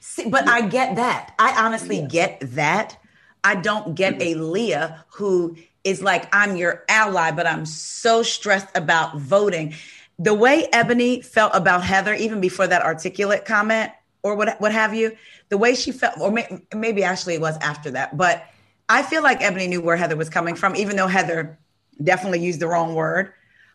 See, 0.00 0.28
but 0.28 0.48
I 0.48 0.62
get 0.62 0.96
that. 0.96 1.34
I 1.38 1.64
honestly 1.64 2.00
yeah. 2.00 2.06
get 2.06 2.38
that 2.42 2.98
I 3.44 3.56
don't 3.56 3.94
get 3.94 4.20
a 4.22 4.34
Leah 4.34 5.04
who 5.14 5.56
is 5.84 6.02
like, 6.02 6.28
I'm 6.34 6.56
your 6.56 6.84
ally, 6.88 7.32
but 7.32 7.46
I'm 7.46 7.66
so 7.66 8.22
stressed 8.22 8.68
about 8.76 9.18
voting. 9.18 9.74
The 10.18 10.34
way 10.34 10.68
Eboni 10.72 11.24
felt 11.24 11.52
about 11.54 11.82
Heather, 11.82 12.14
even 12.14 12.40
before 12.40 12.68
that 12.68 12.82
articulate 12.82 13.44
comment 13.44 13.90
or 14.22 14.36
what, 14.36 14.60
what 14.60 14.70
have 14.70 14.94
you, 14.94 15.16
the 15.48 15.58
way 15.58 15.74
she 15.74 15.90
felt, 15.90 16.20
or 16.20 16.30
may, 16.30 16.62
maybe 16.74 17.02
actually 17.02 17.34
it 17.34 17.40
was 17.40 17.56
after 17.58 17.90
that, 17.90 18.16
but 18.16 18.46
I 18.88 19.02
feel 19.02 19.22
like 19.22 19.40
Eboni 19.40 19.68
knew 19.68 19.80
where 19.80 19.96
Heather 19.96 20.16
was 20.16 20.28
coming 20.28 20.54
from, 20.54 20.76
even 20.76 20.96
though 20.96 21.06
Heather 21.06 21.58
definitely 22.02 22.40
used 22.40 22.60
the 22.60 22.68
wrong 22.68 22.94
word. 22.94 23.32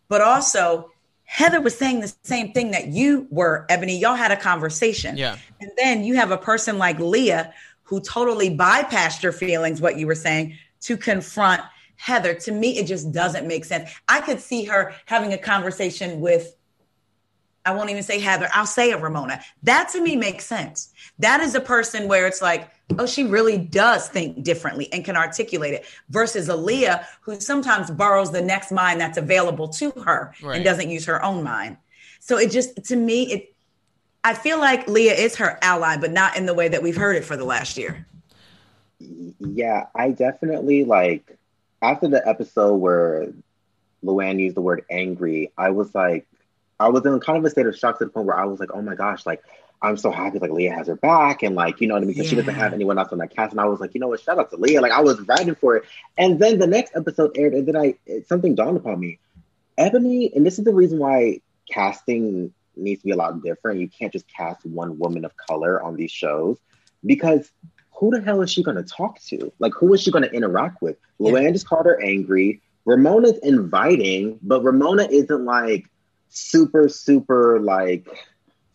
But 0.09 0.21
also, 0.21 0.91
Heather 1.23 1.59
was 1.59 1.77
saying 1.77 1.99
the 1.99 2.13
same 2.23 2.53
thing 2.53 2.71
that 2.71 2.87
you 2.87 3.27
were, 3.29 3.65
Eboni. 3.69 3.99
Y'all 3.99 4.15
had 4.15 4.31
a 4.31 4.37
conversation. 4.37 5.17
Yeah. 5.17 5.37
And 5.59 5.71
then 5.77 6.03
you 6.03 6.15
have 6.15 6.31
a 6.31 6.37
person 6.37 6.77
like 6.77 6.99
Leah 6.99 7.53
who 7.83 7.99
totally 8.01 8.55
bypassed 8.55 9.23
your 9.23 9.31
feelings, 9.31 9.81
what 9.81 9.97
you 9.97 10.07
were 10.07 10.15
saying, 10.15 10.57
to 10.81 10.97
confront 10.97 11.61
Heather. 11.95 12.33
To 12.33 12.51
me, 12.51 12.77
it 12.77 12.85
just 12.85 13.11
doesn't 13.11 13.47
make 13.47 13.65
sense. 13.65 13.89
I 14.07 14.21
could 14.21 14.39
see 14.39 14.65
her 14.65 14.93
having 15.05 15.33
a 15.33 15.37
conversation 15.37 16.19
with, 16.19 16.55
I 17.67 17.71
won't 17.71 17.89
even 17.89 18.01
say 18.01 18.19
Heather, 18.19 18.47
I'll 18.53 18.65
say 18.65 18.91
a 18.91 18.97
Ramona. 18.97 19.41
That 19.63 19.89
to 19.89 20.01
me 20.01 20.15
makes 20.15 20.45
sense. 20.45 20.93
That 21.19 21.41
is 21.41 21.53
a 21.53 21.59
person 21.59 22.07
where 22.07 22.25
it's 22.25 22.41
like, 22.41 22.71
oh, 22.97 23.05
she 23.05 23.25
really 23.25 23.57
does 23.57 24.07
think 24.07 24.41
differently 24.41 24.87
and 24.93 25.03
can 25.03 25.17
articulate 25.17 25.73
it 25.73 25.85
versus 26.09 26.47
Aaliyah, 26.47 27.03
who 27.19 27.41
sometimes 27.41 27.91
borrows 27.91 28.31
the 28.31 28.41
next 28.41 28.71
mind 28.71 29.01
that's 29.01 29.17
available 29.17 29.67
to 29.67 29.91
her 29.91 30.33
right. 30.41 30.55
and 30.55 30.63
doesn't 30.63 30.89
use 30.89 31.05
her 31.05 31.21
own 31.21 31.43
mind. 31.43 31.75
So 32.21 32.37
it 32.37 32.51
just, 32.51 32.85
to 32.85 32.95
me, 32.95 33.33
it, 33.33 33.53
I 34.23 34.33
feel 34.33 34.59
like 34.59 34.87
Leah 34.87 35.15
is 35.15 35.35
her 35.35 35.59
ally, 35.61 35.97
but 35.97 36.13
not 36.13 36.37
in 36.37 36.45
the 36.45 36.53
way 36.53 36.69
that 36.69 36.81
we've 36.81 36.95
heard 36.95 37.17
it 37.17 37.25
for 37.25 37.35
the 37.35 37.45
last 37.45 37.77
year. 37.77 38.07
Yeah, 39.39 39.87
I 39.93 40.11
definitely 40.11 40.85
like 40.85 41.37
after 41.81 42.07
the 42.07 42.25
episode 42.25 42.75
where 42.75 43.27
Luann 44.05 44.39
used 44.39 44.55
the 44.55 44.61
word 44.61 44.85
angry, 44.89 45.51
I 45.57 45.71
was 45.71 45.93
like, 45.93 46.25
I 46.79 46.89
was 46.89 47.05
in 47.05 47.19
kind 47.19 47.37
of 47.37 47.45
a 47.45 47.49
state 47.49 47.65
of 47.65 47.77
shock 47.77 47.99
to 47.99 48.05
the 48.05 48.11
point 48.11 48.27
where 48.27 48.37
I 48.37 48.45
was 48.45 48.59
like, 48.59 48.69
oh 48.73 48.81
my 48.81 48.95
gosh, 48.95 49.25
like 49.25 49.43
I'm 49.81 49.97
so 49.97 50.11
happy 50.11 50.39
like 50.39 50.51
Leah 50.51 50.73
has 50.73 50.87
her 50.87 50.95
back 50.95 51.43
and 51.43 51.55
like, 51.55 51.81
you 51.81 51.87
know 51.87 51.93
what 51.93 52.03
I 52.03 52.05
mean? 52.05 52.09
Because 52.09 52.25
yeah. 52.25 52.29
she 52.29 52.35
doesn't 52.35 52.55
have 52.55 52.73
anyone 52.73 52.97
else 52.97 53.09
on 53.11 53.19
that 53.19 53.35
cast. 53.35 53.51
And 53.51 53.61
I 53.61 53.65
was 53.65 53.79
like, 53.79 53.93
you 53.93 53.99
know 53.99 54.07
what, 54.07 54.19
shout 54.19 54.39
out 54.39 54.49
to 54.51 54.57
Leah. 54.57 54.81
Like 54.81 54.91
I 54.91 55.01
was 55.01 55.19
riding 55.21 55.55
for 55.55 55.77
it. 55.77 55.85
And 56.17 56.39
then 56.39 56.59
the 56.59 56.67
next 56.67 56.95
episode 56.95 57.37
aired 57.37 57.53
and 57.53 57.67
then 57.67 57.75
I 57.77 57.95
something 58.25 58.55
dawned 58.55 58.77
upon 58.77 58.99
me. 58.99 59.19
Eboni, 59.77 60.35
and 60.35 60.45
this 60.45 60.57
is 60.57 60.65
the 60.65 60.73
reason 60.73 60.97
why 60.97 61.41
casting 61.71 62.53
needs 62.75 63.01
to 63.01 63.05
be 63.05 63.11
a 63.11 63.15
lot 63.15 63.43
different. 63.43 63.79
You 63.79 63.87
can't 63.87 64.13
just 64.13 64.27
cast 64.27 64.65
one 64.65 64.97
woman 64.97 65.25
of 65.25 65.35
color 65.37 65.81
on 65.81 65.95
these 65.95 66.11
shows 66.11 66.57
because 67.05 67.51
who 67.91 68.11
the 68.11 68.21
hell 68.21 68.41
is 68.41 68.51
she 68.51 68.63
going 68.63 68.77
to 68.77 68.83
talk 68.83 69.19
to? 69.23 69.51
Like, 69.59 69.73
who 69.73 69.93
is 69.93 70.01
she 70.01 70.11
going 70.11 70.23
to 70.23 70.31
interact 70.31 70.81
with? 70.81 70.97
Yeah. 71.19 71.31
Luann 71.31 71.53
just 71.53 71.67
called 71.67 71.85
her 71.85 72.01
angry. 72.01 72.61
Ramona's 72.85 73.37
inviting, 73.39 74.39
but 74.41 74.63
Ramona 74.63 75.07
isn't 75.09 75.45
like 75.45 75.89
super, 76.29 76.89
super 76.89 77.59
like, 77.59 78.07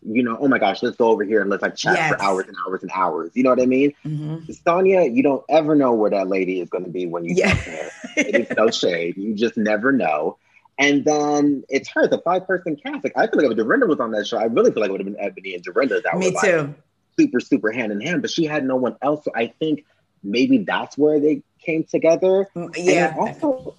you 0.05 0.23
know, 0.23 0.37
oh 0.39 0.47
my 0.47 0.59
gosh, 0.59 0.83
let's 0.83 0.97
go 0.97 1.09
over 1.09 1.23
here 1.23 1.41
and 1.41 1.49
let's 1.49 1.61
like 1.61 1.75
chat 1.75 1.95
yes. 1.95 2.09
for 2.11 2.21
hours 2.21 2.47
and 2.47 2.57
hours 2.67 2.81
and 2.81 2.91
hours. 2.93 3.31
You 3.33 3.43
know 3.43 3.49
what 3.49 3.61
I 3.61 3.65
mean? 3.65 3.93
Mm-hmm. 4.05 4.51
Sonja, 4.51 5.13
you 5.13 5.23
don't 5.23 5.43
ever 5.49 5.75
know 5.75 5.93
where 5.93 6.09
that 6.09 6.27
lady 6.27 6.59
is 6.59 6.69
going 6.69 6.83
to 6.83 6.89
be 6.89 7.05
when 7.05 7.23
you 7.23 7.35
yeah. 7.35 7.53
talk 7.53 7.63
to 7.63 7.69
her. 7.71 7.89
It 8.17 8.35
is 8.35 8.57
no 8.57 8.69
shade. 8.71 9.17
You 9.17 9.33
just 9.33 9.57
never 9.57 9.91
know. 9.91 10.37
And 10.77 11.05
then 11.05 11.63
it's 11.69 11.89
her, 11.89 12.07
the 12.07 12.17
five 12.17 12.47
person 12.47 12.75
cast. 12.75 13.03
Like 13.03 13.13
I 13.15 13.27
feel 13.27 13.41
like 13.41 13.51
if 13.51 13.57
Dorinda 13.57 13.85
was 13.85 13.99
on 13.99 14.11
that 14.11 14.27
show, 14.27 14.37
I 14.37 14.45
really 14.45 14.71
feel 14.71 14.81
like 14.81 14.89
it 14.89 14.91
would 14.91 15.05
have 15.05 15.15
been 15.15 15.23
Eboni 15.23 15.55
and 15.55 15.63
Dorinda 15.63 16.01
that 16.01 16.17
Me 16.17 16.31
were 16.31 16.41
too. 16.41 16.57
Like 16.57 16.75
super, 17.17 17.39
super 17.39 17.71
hand 17.71 17.91
in 17.91 18.01
hand. 18.01 18.21
But 18.21 18.31
she 18.31 18.45
had 18.45 18.65
no 18.65 18.75
one 18.75 18.97
else. 19.01 19.23
So 19.23 19.31
I 19.35 19.47
think 19.47 19.85
maybe 20.23 20.59
that's 20.59 20.97
where 20.97 21.19
they 21.19 21.43
came 21.59 21.83
together. 21.83 22.49
Mm, 22.55 22.73
yeah. 22.75 23.11
And 23.11 23.19
also, 23.19 23.75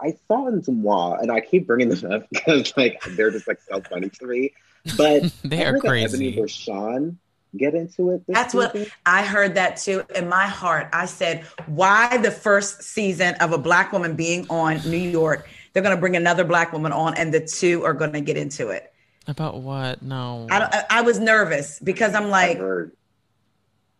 I 0.00 0.14
saw 0.28 0.46
in 0.46 0.62
Moi, 0.66 1.18
and 1.20 1.30
I 1.30 1.40
keep 1.40 1.66
bringing 1.66 1.88
them 1.88 2.12
up 2.12 2.28
because 2.32 2.72
like 2.76 3.02
they're 3.10 3.30
just 3.30 3.48
like 3.48 3.60
so 3.60 3.80
funny 3.80 4.08
to 4.08 4.26
me. 4.26 4.52
But 4.96 5.32
they 5.44 5.64
are 5.64 5.78
crazy. 5.78 6.32
Eboni 6.32 6.48
Sean 6.48 7.18
get 7.56 7.74
into 7.74 8.10
it. 8.10 8.22
That's 8.28 8.52
season? 8.52 8.80
what 8.80 8.88
I 9.06 9.22
heard 9.22 9.54
that 9.54 9.78
too. 9.78 10.04
In 10.14 10.28
my 10.28 10.46
heart, 10.46 10.88
I 10.92 11.06
said, 11.06 11.44
why 11.66 12.18
the 12.18 12.30
first 12.30 12.82
season 12.82 13.34
of 13.36 13.52
a 13.52 13.58
black 13.58 13.92
woman 13.92 14.16
being 14.16 14.46
on 14.50 14.76
New 14.88 14.96
York 14.96 15.48
they're 15.78 15.82
going 15.82 15.94
to 15.94 16.00
bring 16.00 16.16
another 16.16 16.42
black 16.42 16.72
woman 16.72 16.90
on, 16.90 17.14
and 17.14 17.32
the 17.32 17.40
two 17.40 17.84
are 17.84 17.94
going 17.94 18.12
to 18.12 18.20
get 18.20 18.36
into 18.36 18.70
it. 18.70 18.92
About 19.26 19.60
what? 19.60 20.02
No, 20.02 20.48
I, 20.50 20.62
I, 20.90 20.98
I 20.98 21.02
was 21.02 21.20
nervous 21.20 21.78
because 21.78 22.14
I'm 22.14 22.30
like, 22.30 22.58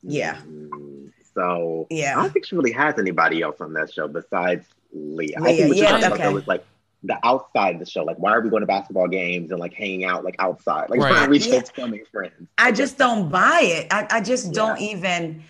yeah. 0.03 0.39
Mm, 0.39 1.13
so 1.35 1.87
yeah, 1.91 2.19
I 2.19 2.23
don't 2.23 2.33
think 2.33 2.47
she 2.47 2.57
really 2.57 2.73
has 2.73 2.99
anybody 2.99 3.43
else 3.43 3.61
on 3.61 3.75
that 3.75 3.93
show 3.93 4.09
besides 4.09 4.67
Leah. 4.93 5.39
Leah 5.39 5.39
I 5.41 5.57
think 5.57 5.69
what 5.69 5.77
yeah, 5.77 5.91
you're 5.91 6.01
talking 6.01 6.25
okay. 6.27 6.35
was 6.35 6.47
like 6.47 6.65
the 7.03 7.19
outside 7.25 7.75
of 7.75 7.81
the 7.81 7.87
show. 7.87 8.05
Like, 8.05 8.19
why 8.19 8.33
are 8.33 8.41
we 8.41 8.51
going 8.51 8.63
to 8.63 8.67
basketball 8.67 9.09
games 9.09 9.51
and 9.51 9.61
like 9.61 9.75
hanging 9.75 10.05
out 10.05 10.25
like 10.25 10.37
outside? 10.39 10.91
Like, 10.91 11.01
right. 11.01 11.13
why 11.13 11.25
are 11.27 11.29
we 11.29 11.39
yeah. 11.39 11.63
friends? 12.11 12.49
I 12.59 12.73
just 12.73 12.99
don't 12.99 13.29
buy 13.29 13.61
it. 13.63 13.93
I, 13.93 14.07
I 14.11 14.21
just 14.21 14.53
don't 14.53 14.81
even 14.81 15.43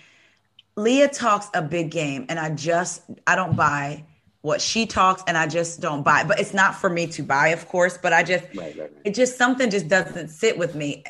Leah 0.78 1.08
talks 1.08 1.48
a 1.54 1.62
big 1.62 1.90
game, 1.90 2.26
and 2.28 2.38
I 2.38 2.50
just 2.50 3.02
I 3.26 3.34
don't 3.34 3.56
buy 3.56 4.04
what 4.42 4.60
she 4.60 4.86
talks, 4.86 5.24
and 5.26 5.36
I 5.36 5.46
just 5.46 5.80
don't 5.80 6.04
buy. 6.04 6.22
But 6.24 6.38
it's 6.38 6.54
not 6.54 6.76
for 6.76 6.88
me 6.88 7.06
to 7.08 7.22
buy, 7.22 7.48
of 7.48 7.66
course. 7.66 7.98
But 7.98 8.12
I 8.12 8.22
just 8.22 8.44
right, 8.44 8.56
right, 8.56 8.78
right. 8.78 8.92
it 9.04 9.14
just 9.14 9.36
something 9.36 9.70
just 9.70 9.88
doesn't 9.88 10.28
sit 10.28 10.56
with 10.56 10.74
me. 10.74 11.04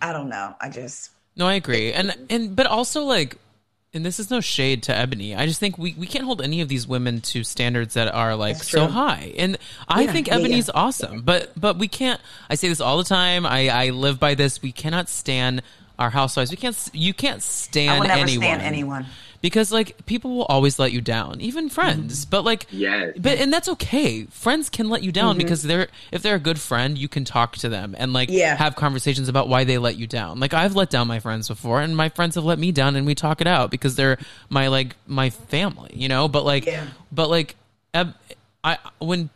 I 0.00 0.12
don't 0.12 0.28
know. 0.28 0.54
I 0.60 0.68
just 0.68 1.10
no, 1.36 1.46
I 1.46 1.54
agree, 1.54 1.92
and 1.92 2.14
and 2.30 2.54
but 2.54 2.66
also 2.66 3.02
like 3.02 3.36
and 3.94 4.04
this 4.04 4.18
is 4.18 4.30
no 4.30 4.40
shade 4.40 4.82
to 4.84 4.92
Eboni. 4.92 5.36
I 5.36 5.46
just 5.46 5.60
think 5.60 5.78
we, 5.78 5.94
we 5.94 6.06
can't 6.06 6.24
hold 6.24 6.42
any 6.42 6.60
of 6.60 6.68
these 6.68 6.86
women 6.86 7.20
to 7.22 7.44
standards 7.44 7.94
that 7.94 8.12
are 8.12 8.34
like 8.34 8.56
so 8.56 8.88
high. 8.88 9.32
And 9.38 9.56
I 9.88 10.02
yeah, 10.02 10.12
think 10.12 10.26
Eboni's 10.26 10.50
yeah, 10.50 10.56
yeah. 10.56 10.70
awesome, 10.74 11.22
but 11.22 11.52
but 11.58 11.78
we 11.78 11.88
can't. 11.88 12.20
I 12.50 12.56
say 12.56 12.68
this 12.68 12.80
all 12.80 12.98
the 12.98 13.04
time. 13.04 13.46
I 13.46 13.68
I 13.68 13.90
live 13.90 14.18
by 14.18 14.34
this. 14.34 14.60
We 14.60 14.72
cannot 14.72 15.08
stand 15.08 15.62
our 15.98 16.10
housewives. 16.10 16.50
We 16.50 16.56
can't. 16.56 16.90
You 16.92 17.14
can't 17.14 17.42
stand 17.42 17.90
I 17.92 17.98
will 18.00 18.08
never 18.08 18.20
anyone. 18.20 18.42
Stand 18.42 18.62
anyone 18.62 19.06
because 19.44 19.70
like 19.70 20.06
people 20.06 20.34
will 20.34 20.46
always 20.46 20.78
let 20.78 20.90
you 20.90 21.02
down, 21.02 21.38
even 21.42 21.68
friends. 21.68 22.22
Mm-hmm. 22.22 22.30
But 22.30 22.44
like, 22.46 22.66
yes, 22.70 23.12
but 23.18 23.36
and 23.36 23.52
that's 23.52 23.68
okay. 23.68 24.24
Friends 24.24 24.70
can 24.70 24.88
let 24.88 25.02
you 25.02 25.12
down 25.12 25.32
mm-hmm. 25.32 25.42
because 25.42 25.62
they're 25.64 25.88
if 26.10 26.22
they're 26.22 26.36
a 26.36 26.40
good 26.40 26.58
friend, 26.58 26.96
you 26.96 27.08
can 27.08 27.26
talk 27.26 27.54
to 27.58 27.68
them 27.68 27.94
and 27.98 28.14
like 28.14 28.30
yeah. 28.30 28.56
have 28.56 28.74
conversations 28.74 29.28
about 29.28 29.50
why 29.50 29.64
they 29.64 29.76
let 29.76 29.98
you 29.98 30.06
down. 30.06 30.40
Like 30.40 30.54
I've 30.54 30.74
let 30.74 30.88
down 30.88 31.08
my 31.08 31.20
friends 31.20 31.46
before, 31.46 31.82
and 31.82 31.94
my 31.94 32.08
friends 32.08 32.36
have 32.36 32.44
let 32.44 32.58
me 32.58 32.72
down, 32.72 32.96
and 32.96 33.04
we 33.04 33.14
talk 33.14 33.42
it 33.42 33.46
out 33.46 33.70
because 33.70 33.96
they're 33.96 34.16
my 34.48 34.68
like 34.68 34.96
my 35.06 35.28
family, 35.28 35.90
you 35.92 36.08
know. 36.08 36.26
But 36.26 36.46
like, 36.46 36.64
yeah. 36.64 36.86
but 37.12 37.28
like, 37.28 37.54
I 37.92 38.78
when 38.98 39.28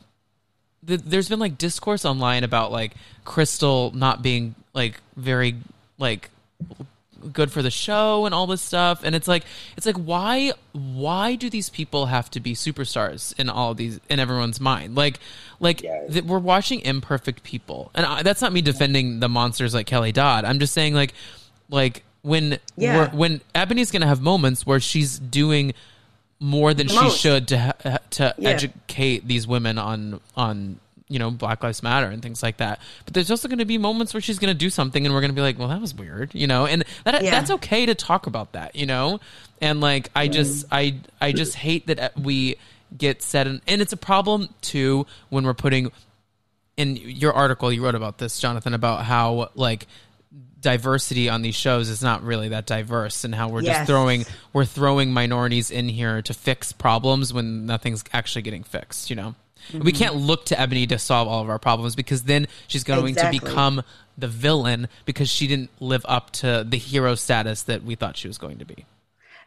the, 0.82 0.96
there's 0.96 1.28
been 1.28 1.38
like 1.38 1.58
discourse 1.58 2.06
online 2.06 2.44
about 2.44 2.72
like 2.72 2.94
Crystal 3.26 3.90
not 3.94 4.22
being 4.22 4.54
like 4.72 5.02
very 5.18 5.56
like 5.98 6.30
good 7.32 7.50
for 7.50 7.62
the 7.62 7.70
show 7.70 8.26
and 8.26 8.34
all 8.34 8.46
this 8.46 8.62
stuff 8.62 9.00
and 9.02 9.14
it's 9.14 9.26
like 9.26 9.44
it's 9.76 9.86
like 9.86 9.96
why 9.96 10.52
why 10.72 11.34
do 11.34 11.50
these 11.50 11.68
people 11.68 12.06
have 12.06 12.30
to 12.30 12.40
be 12.40 12.54
superstars 12.54 13.38
in 13.38 13.48
all 13.48 13.72
of 13.72 13.76
these 13.76 14.00
in 14.08 14.20
everyone's 14.20 14.60
mind 14.60 14.94
like 14.94 15.18
like 15.60 15.82
yes. 15.82 16.12
th- 16.12 16.24
we're 16.24 16.38
watching 16.38 16.80
imperfect 16.80 17.42
people 17.42 17.90
and 17.94 18.06
I, 18.06 18.22
that's 18.22 18.40
not 18.40 18.52
me 18.52 18.62
defending 18.62 19.20
the 19.20 19.28
monsters 19.28 19.74
like 19.74 19.86
kelly 19.86 20.12
dodd 20.12 20.44
i'm 20.44 20.58
just 20.60 20.72
saying 20.72 20.94
like 20.94 21.12
like 21.70 22.04
when 22.22 22.58
yeah. 22.76 23.14
when 23.14 23.40
eboni's 23.54 23.90
gonna 23.90 24.06
have 24.06 24.20
moments 24.20 24.64
where 24.64 24.80
she's 24.80 25.18
doing 25.18 25.74
more 26.40 26.72
than 26.72 26.86
the 26.86 26.92
she 26.92 27.00
most. 27.00 27.20
should 27.20 27.48
to 27.48 27.58
ha- 27.58 27.98
to 28.10 28.34
yeah. 28.38 28.48
educate 28.48 29.26
these 29.26 29.46
women 29.46 29.78
on 29.78 30.20
on 30.36 30.78
you 31.08 31.18
know 31.18 31.30
Black 31.30 31.62
Lives 31.62 31.82
Matter 31.82 32.06
and 32.06 32.22
things 32.22 32.42
like 32.42 32.58
that. 32.58 32.80
But 33.04 33.14
there's 33.14 33.30
also 33.30 33.48
going 33.48 33.58
to 33.58 33.64
be 33.64 33.78
moments 33.78 34.14
where 34.14 34.20
she's 34.20 34.38
going 34.38 34.52
to 34.52 34.58
do 34.58 34.70
something 34.70 35.04
and 35.04 35.14
we're 35.14 35.20
going 35.20 35.30
to 35.30 35.36
be 35.36 35.42
like, 35.42 35.58
well, 35.58 35.68
that 35.68 35.80
was 35.80 35.94
weird, 35.94 36.34
you 36.34 36.46
know, 36.46 36.66
and 36.66 36.84
that 37.04 37.22
yeah. 37.22 37.30
that's 37.30 37.50
okay 37.50 37.86
to 37.86 37.94
talk 37.94 38.26
about 38.26 38.52
that, 38.52 38.76
you 38.76 38.86
know. 38.86 39.20
And 39.60 39.80
like, 39.80 40.10
I 40.14 40.28
just 40.28 40.66
I 40.70 40.96
I 41.20 41.32
just 41.32 41.54
hate 41.54 41.86
that 41.88 41.98
uh, 41.98 42.08
we 42.16 42.56
get 42.96 43.22
set 43.22 43.46
in, 43.46 43.60
and 43.66 43.82
it's 43.82 43.92
a 43.92 43.98
problem 43.98 44.48
too 44.60 45.06
when 45.30 45.44
we're 45.44 45.54
putting 45.54 45.90
in 46.76 46.96
your 46.96 47.32
article 47.32 47.72
you 47.72 47.84
wrote 47.84 47.96
about 47.96 48.18
this, 48.18 48.38
Jonathan, 48.38 48.72
about 48.72 49.04
how 49.04 49.50
like 49.54 49.86
diversity 50.60 51.28
on 51.28 51.42
these 51.42 51.54
shows 51.54 51.88
is 51.88 52.02
not 52.02 52.22
really 52.22 52.48
that 52.48 52.66
diverse 52.66 53.24
and 53.24 53.34
how 53.34 53.48
we're 53.48 53.62
yes. 53.62 53.78
just 53.78 53.86
throwing 53.86 54.24
we're 54.52 54.64
throwing 54.64 55.12
minorities 55.12 55.70
in 55.70 55.88
here 55.88 56.20
to 56.20 56.34
fix 56.34 56.72
problems 56.72 57.32
when 57.32 57.64
nothing's 57.66 58.02
actually 58.12 58.42
getting 58.42 58.64
fixed 58.64 59.08
you 59.08 59.14
know 59.14 59.36
Mm-hmm. 59.68 59.84
We 59.84 59.92
can't 59.92 60.16
look 60.16 60.46
to 60.46 60.54
Eboni 60.54 60.88
to 60.88 60.98
solve 60.98 61.28
all 61.28 61.42
of 61.42 61.48
our 61.48 61.58
problems 61.58 61.94
because 61.94 62.22
then 62.22 62.46
she's 62.66 62.84
going 62.84 63.08
exactly. 63.08 63.38
to 63.38 63.44
become 63.44 63.82
the 64.16 64.28
villain 64.28 64.88
because 65.04 65.28
she 65.28 65.46
didn't 65.46 65.70
live 65.80 66.04
up 66.08 66.30
to 66.32 66.64
the 66.68 66.76
hero 66.76 67.14
status 67.14 67.62
that 67.64 67.84
we 67.84 67.94
thought 67.94 68.16
she 68.16 68.28
was 68.28 68.38
going 68.38 68.58
to 68.58 68.64
be. 68.64 68.86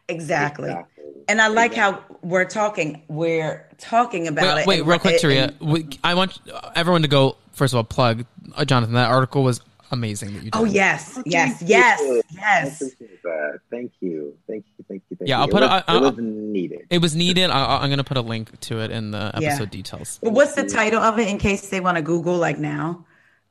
Exactly. 0.08 0.70
exactly. 0.70 1.04
And 1.28 1.42
I 1.42 1.48
like 1.48 1.72
exactly. 1.72 2.04
how 2.04 2.18
we're 2.22 2.46
talking. 2.46 3.04
We're 3.08 3.68
talking 3.78 4.28
about 4.28 4.56
wait, 4.56 4.62
it. 4.62 4.68
Wait, 4.68 4.86
real 4.86 5.00
quick, 5.00 5.22
Taria. 5.22 5.98
I 6.04 6.14
want 6.16 6.40
everyone 6.76 7.04
to 7.04 7.08
go. 7.08 7.38
First 7.52 7.74
of 7.74 7.78
all, 7.78 7.84
plug 7.84 8.26
uh, 8.56 8.66
Jonathan. 8.66 8.96
That 8.96 9.10
article 9.10 9.44
was 9.44 9.62
amazing 9.92 10.34
that 10.34 10.44
you 10.44 10.50
oh, 10.54 10.66
did. 10.66 10.70
Oh 10.70 10.74
yes, 10.74 11.20
yes, 11.26 11.62
yes, 11.62 12.24
yes. 12.32 12.84
Thank 13.70 13.94
you, 14.00 14.38
thank 14.48 14.66
you, 14.78 14.86
thank 14.88 15.04
you, 15.10 15.18
thank 15.18 15.30
yeah, 15.30 15.38
you. 15.38 15.42
I'll 15.42 15.48
put 15.48 15.64
it. 15.64 15.70
Was, 15.70 15.84
I, 15.88 15.94
I, 15.94 15.98
it 15.98 16.02
was 16.02 16.18
needed. 16.18 16.88
It 16.90 17.02
was 17.02 17.16
needed. 17.16 17.50
I, 17.50 17.84
am 17.84 17.90
going 17.90 17.98
to 17.98 18.04
put 18.04 18.18
a 18.18 18.22
link 18.22 18.60
to 18.62 18.80
it 18.82 18.92
in 18.92 19.12
the 19.12 19.32
episode 19.36 19.42
yeah. 19.42 19.66
details. 19.66 20.20
But 20.22 20.34
what's 20.34 20.56
the 20.56 20.68
title 20.68 21.02
of 21.02 21.20
it 21.20 21.28
in 21.28 21.38
case 21.38 21.70
they 21.70 21.80
want 21.80 21.98
to 21.98 22.02
Google 22.02 22.38
like 22.38 22.58
now? 22.58 23.06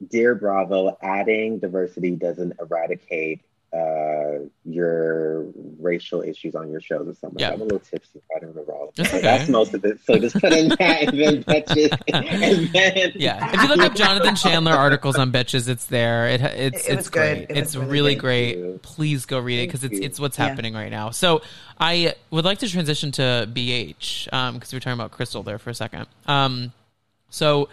Dear 0.09 0.35
Bravo, 0.35 0.97
adding 1.03 1.59
diversity 1.59 2.17
doesn't 2.17 2.55
eradicate 2.59 3.43
uh, 3.73 4.47
your 4.65 5.45
racial 5.79 6.23
issues 6.23 6.57
on 6.57 6.71
your 6.71 6.81
shows 6.81 7.07
or 7.07 7.15
something. 7.15 7.39
Yeah. 7.39 7.53
I'm 7.53 7.61
a 7.61 7.65
little 7.65 7.79
tipsy. 7.79 8.21
I 8.35 8.41
don't 8.41 8.51
remember 8.51 8.73
all 8.73 8.89
of 8.89 9.07
Okay. 9.07 9.21
That's 9.21 9.49
most 9.49 9.75
of 9.75 9.85
it. 9.85 10.01
So 10.05 10.19
just 10.19 10.41
put 10.41 10.53
in 10.53 10.71
that 10.71 10.81
and 10.81 11.19
then 11.19 11.45
Betches. 11.45 11.97
And 12.13 12.69
then 12.73 13.13
yeah, 13.15 13.53
if 13.55 13.63
you 13.63 13.69
look 13.69 13.81
up 13.81 13.95
Jonathan 13.95 14.35
Chandler 14.35 14.73
articles 14.73 15.17
on 15.17 15.31
Betches, 15.31 15.69
it's 15.69 15.85
there. 15.87 16.29
It, 16.29 16.41
it's 16.41 16.87
it, 16.87 16.93
it 16.93 16.99
it's 16.99 17.09
great. 17.11 17.43
It 17.43 17.57
it's 17.57 17.77
really, 17.77 17.91
really 17.91 18.15
great. 18.17 18.83
Please 18.83 19.27
go 19.27 19.39
read 19.39 19.63
it 19.63 19.67
because 19.69 19.85
it's 19.85 19.99
it's 19.99 20.19
what's 20.19 20.37
happening 20.37 20.75
yeah. 20.75 20.81
right 20.81 20.91
now. 20.91 21.11
So 21.11 21.43
I 21.79 22.15
would 22.31 22.45
like 22.45 22.59
to 22.59 22.69
transition 22.69 23.13
to 23.13 23.49
BH 23.53 24.25
because 24.25 24.33
um, 24.33 24.61
we 24.73 24.77
were 24.77 24.81
talking 24.81 24.93
about 24.93 25.13
Crystal 25.13 25.43
there 25.43 25.59
for 25.59 25.71
a 25.71 25.75
second. 25.75 26.07
Um, 26.27 26.73
so 27.31 27.69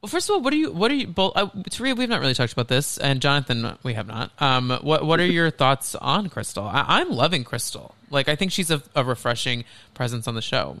well, 0.00 0.08
first 0.08 0.28
of 0.28 0.34
all, 0.34 0.40
what 0.40 0.52
are 0.52 0.56
you? 0.56 0.70
What 0.70 0.92
are 0.92 0.94
you? 0.94 1.08
Both, 1.08 1.32
uh, 1.34 1.46
Taria, 1.70 1.96
we've 1.96 2.08
not 2.08 2.20
really 2.20 2.34
talked 2.34 2.52
about 2.52 2.68
this, 2.68 2.98
and 2.98 3.20
Jonathan, 3.20 3.76
we 3.82 3.94
have 3.94 4.06
not. 4.06 4.30
Um, 4.40 4.78
what 4.82 5.04
What 5.04 5.18
are 5.18 5.26
your 5.26 5.50
thoughts 5.50 5.96
on 5.96 6.28
Crystal? 6.28 6.64
I, 6.64 7.00
am 7.00 7.10
loving 7.10 7.42
Crystal. 7.42 7.96
Like, 8.08 8.28
I 8.28 8.36
think 8.36 8.52
she's 8.52 8.70
a, 8.70 8.80
a, 8.94 9.02
refreshing 9.02 9.64
presence 9.94 10.28
on 10.28 10.36
the 10.36 10.42
show. 10.42 10.76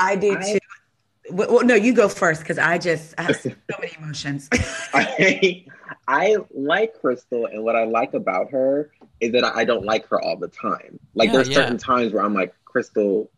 I 0.00 0.16
do 0.16 0.36
I, 0.36 0.52
too. 0.52 0.58
Well, 1.30 1.64
no, 1.64 1.76
you 1.76 1.94
go 1.94 2.08
first 2.08 2.40
because 2.40 2.58
I 2.58 2.76
just 2.78 3.14
I 3.18 3.22
have 3.22 3.36
so 3.36 3.52
many 3.80 3.92
emotions. 3.96 4.48
I, 4.92 5.64
I 6.08 6.36
like 6.52 7.00
Crystal, 7.00 7.46
and 7.46 7.62
what 7.62 7.76
I 7.76 7.84
like 7.84 8.14
about 8.14 8.50
her 8.50 8.90
is 9.20 9.30
that 9.30 9.44
I 9.44 9.64
don't 9.64 9.84
like 9.84 10.08
her 10.08 10.20
all 10.20 10.36
the 10.36 10.48
time. 10.48 10.98
Like, 11.14 11.28
yeah, 11.28 11.34
there's 11.34 11.48
yeah. 11.50 11.54
certain 11.54 11.78
times 11.78 12.12
where 12.12 12.24
I'm 12.24 12.34
like, 12.34 12.52
Crystal, 12.64 13.30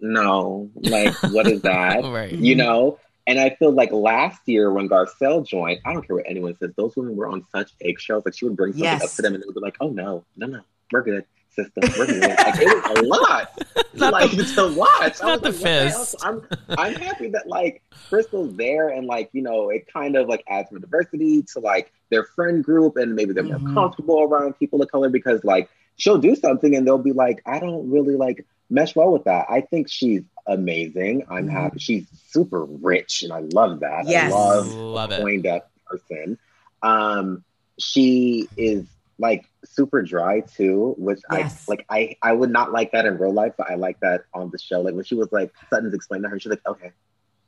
no, 0.00 0.70
like, 0.76 1.14
what 1.24 1.46
is 1.46 1.60
that? 1.62 2.02
right. 2.04 2.32
You 2.32 2.56
know 2.56 2.98
and 3.26 3.38
I 3.38 3.50
feel 3.50 3.72
like 3.72 3.92
last 3.92 4.40
year 4.46 4.72
when 4.72 4.88
Garcelle 4.88 5.46
joined, 5.46 5.80
I 5.84 5.92
don't 5.92 6.06
care 6.06 6.16
what 6.16 6.26
anyone 6.28 6.56
says, 6.58 6.70
those 6.76 6.96
women 6.96 7.16
were 7.16 7.28
on 7.28 7.44
such 7.52 7.72
eggshells. 7.80 8.24
Like 8.24 8.34
she 8.34 8.44
would 8.46 8.56
bring 8.56 8.72
something 8.72 8.84
yes. 8.84 9.04
up 9.04 9.10
to 9.12 9.22
them 9.22 9.34
and 9.34 9.42
they 9.42 9.46
would 9.46 9.54
be 9.54 9.60
like, 9.60 9.76
oh 9.80 9.90
no, 9.90 10.24
no, 10.36 10.46
no, 10.46 10.60
we're 10.90 11.02
good, 11.02 11.24
sister. 11.50 11.80
We're 11.96 12.06
good. 12.06 12.20
like 12.22 12.54
it 12.58 12.88
was 12.90 12.98
a 12.98 13.02
lot. 13.02 13.58
like 14.12 14.30
the, 14.32 14.44
to 14.44 14.74
watch. 14.76 15.20
Not 15.22 15.42
the 15.42 15.52
like. 15.52 16.22
I'm 16.24 16.42
I'm 16.76 16.94
happy 16.94 17.28
that 17.28 17.46
like 17.46 17.82
Crystal's 18.10 18.56
there 18.56 18.88
and 18.88 19.06
like, 19.06 19.30
you 19.32 19.42
know, 19.42 19.70
it 19.70 19.86
kind 19.92 20.16
of 20.16 20.28
like 20.28 20.42
adds 20.48 20.70
more 20.72 20.80
diversity 20.80 21.42
to 21.52 21.60
like 21.60 21.92
their 22.10 22.24
friend 22.24 22.64
group 22.64 22.96
and 22.96 23.14
maybe 23.14 23.32
they're 23.32 23.44
mm-hmm. 23.44 23.66
more 23.66 23.74
comfortable 23.74 24.22
around 24.22 24.58
people 24.58 24.82
of 24.82 24.90
color 24.90 25.08
because 25.08 25.44
like 25.44 25.68
she'll 25.96 26.18
do 26.18 26.34
something 26.34 26.74
and 26.74 26.86
they'll 26.86 26.98
be 26.98 27.12
like, 27.12 27.42
I 27.46 27.58
don't 27.58 27.90
really 27.90 28.16
like 28.16 28.46
mesh 28.70 28.96
well 28.96 29.12
with 29.12 29.24
that. 29.24 29.46
I 29.48 29.60
think 29.60 29.88
she's 29.88 30.22
amazing. 30.46 31.24
I'm 31.28 31.46
mm-hmm. 31.46 31.56
happy. 31.56 31.78
She's 31.78 32.06
super 32.28 32.64
rich, 32.64 33.22
and 33.22 33.32
I 33.32 33.40
love 33.40 33.80
that. 33.80 34.06
Yes. 34.06 34.32
I 34.32 34.36
love, 34.36 34.74
love 34.74 35.12
a 35.12 35.18
coined 35.18 35.46
up 35.46 35.70
person. 35.86 36.38
Um, 36.82 37.44
she 37.78 38.48
is 38.56 38.86
like 39.18 39.44
super 39.64 40.02
dry 40.02 40.40
too, 40.40 40.94
which 40.98 41.20
yes. 41.30 41.64
I 41.68 41.72
like. 41.72 41.86
I 41.88 42.16
I 42.22 42.32
would 42.32 42.50
not 42.50 42.72
like 42.72 42.92
that 42.92 43.06
in 43.06 43.18
real 43.18 43.32
life, 43.32 43.54
but 43.56 43.70
I 43.70 43.74
like 43.74 44.00
that 44.00 44.24
on 44.34 44.50
the 44.50 44.58
show. 44.58 44.80
Like 44.80 44.94
when 44.94 45.04
she 45.04 45.14
was 45.14 45.30
like 45.32 45.52
Sutton's 45.70 45.94
explained 45.94 46.24
to 46.24 46.30
her, 46.30 46.38
she's 46.38 46.50
like, 46.50 46.66
okay. 46.66 46.92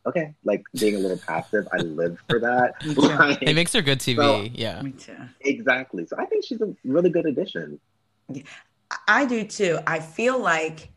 Okay, 0.06 0.34
like 0.44 0.62
being 0.78 0.96
a 0.96 0.98
little 0.98 1.16
passive, 1.16 1.66
I 1.72 1.78
live 1.78 2.22
for 2.28 2.38
that. 2.40 2.74
like, 2.96 3.42
it 3.42 3.54
makes 3.54 3.72
her 3.72 3.80
good 3.80 4.00
TV. 4.00 4.16
So, 4.16 4.48
yeah, 4.52 4.82
me 4.82 4.90
too. 4.90 5.16
Exactly. 5.40 6.06
So 6.06 6.16
I 6.18 6.26
think 6.26 6.44
she's 6.44 6.60
a 6.60 6.76
really 6.84 7.08
good 7.08 7.24
addition. 7.24 7.80
I 9.08 9.24
do 9.24 9.44
too. 9.44 9.78
I 9.86 10.00
feel 10.00 10.38
like 10.38 10.90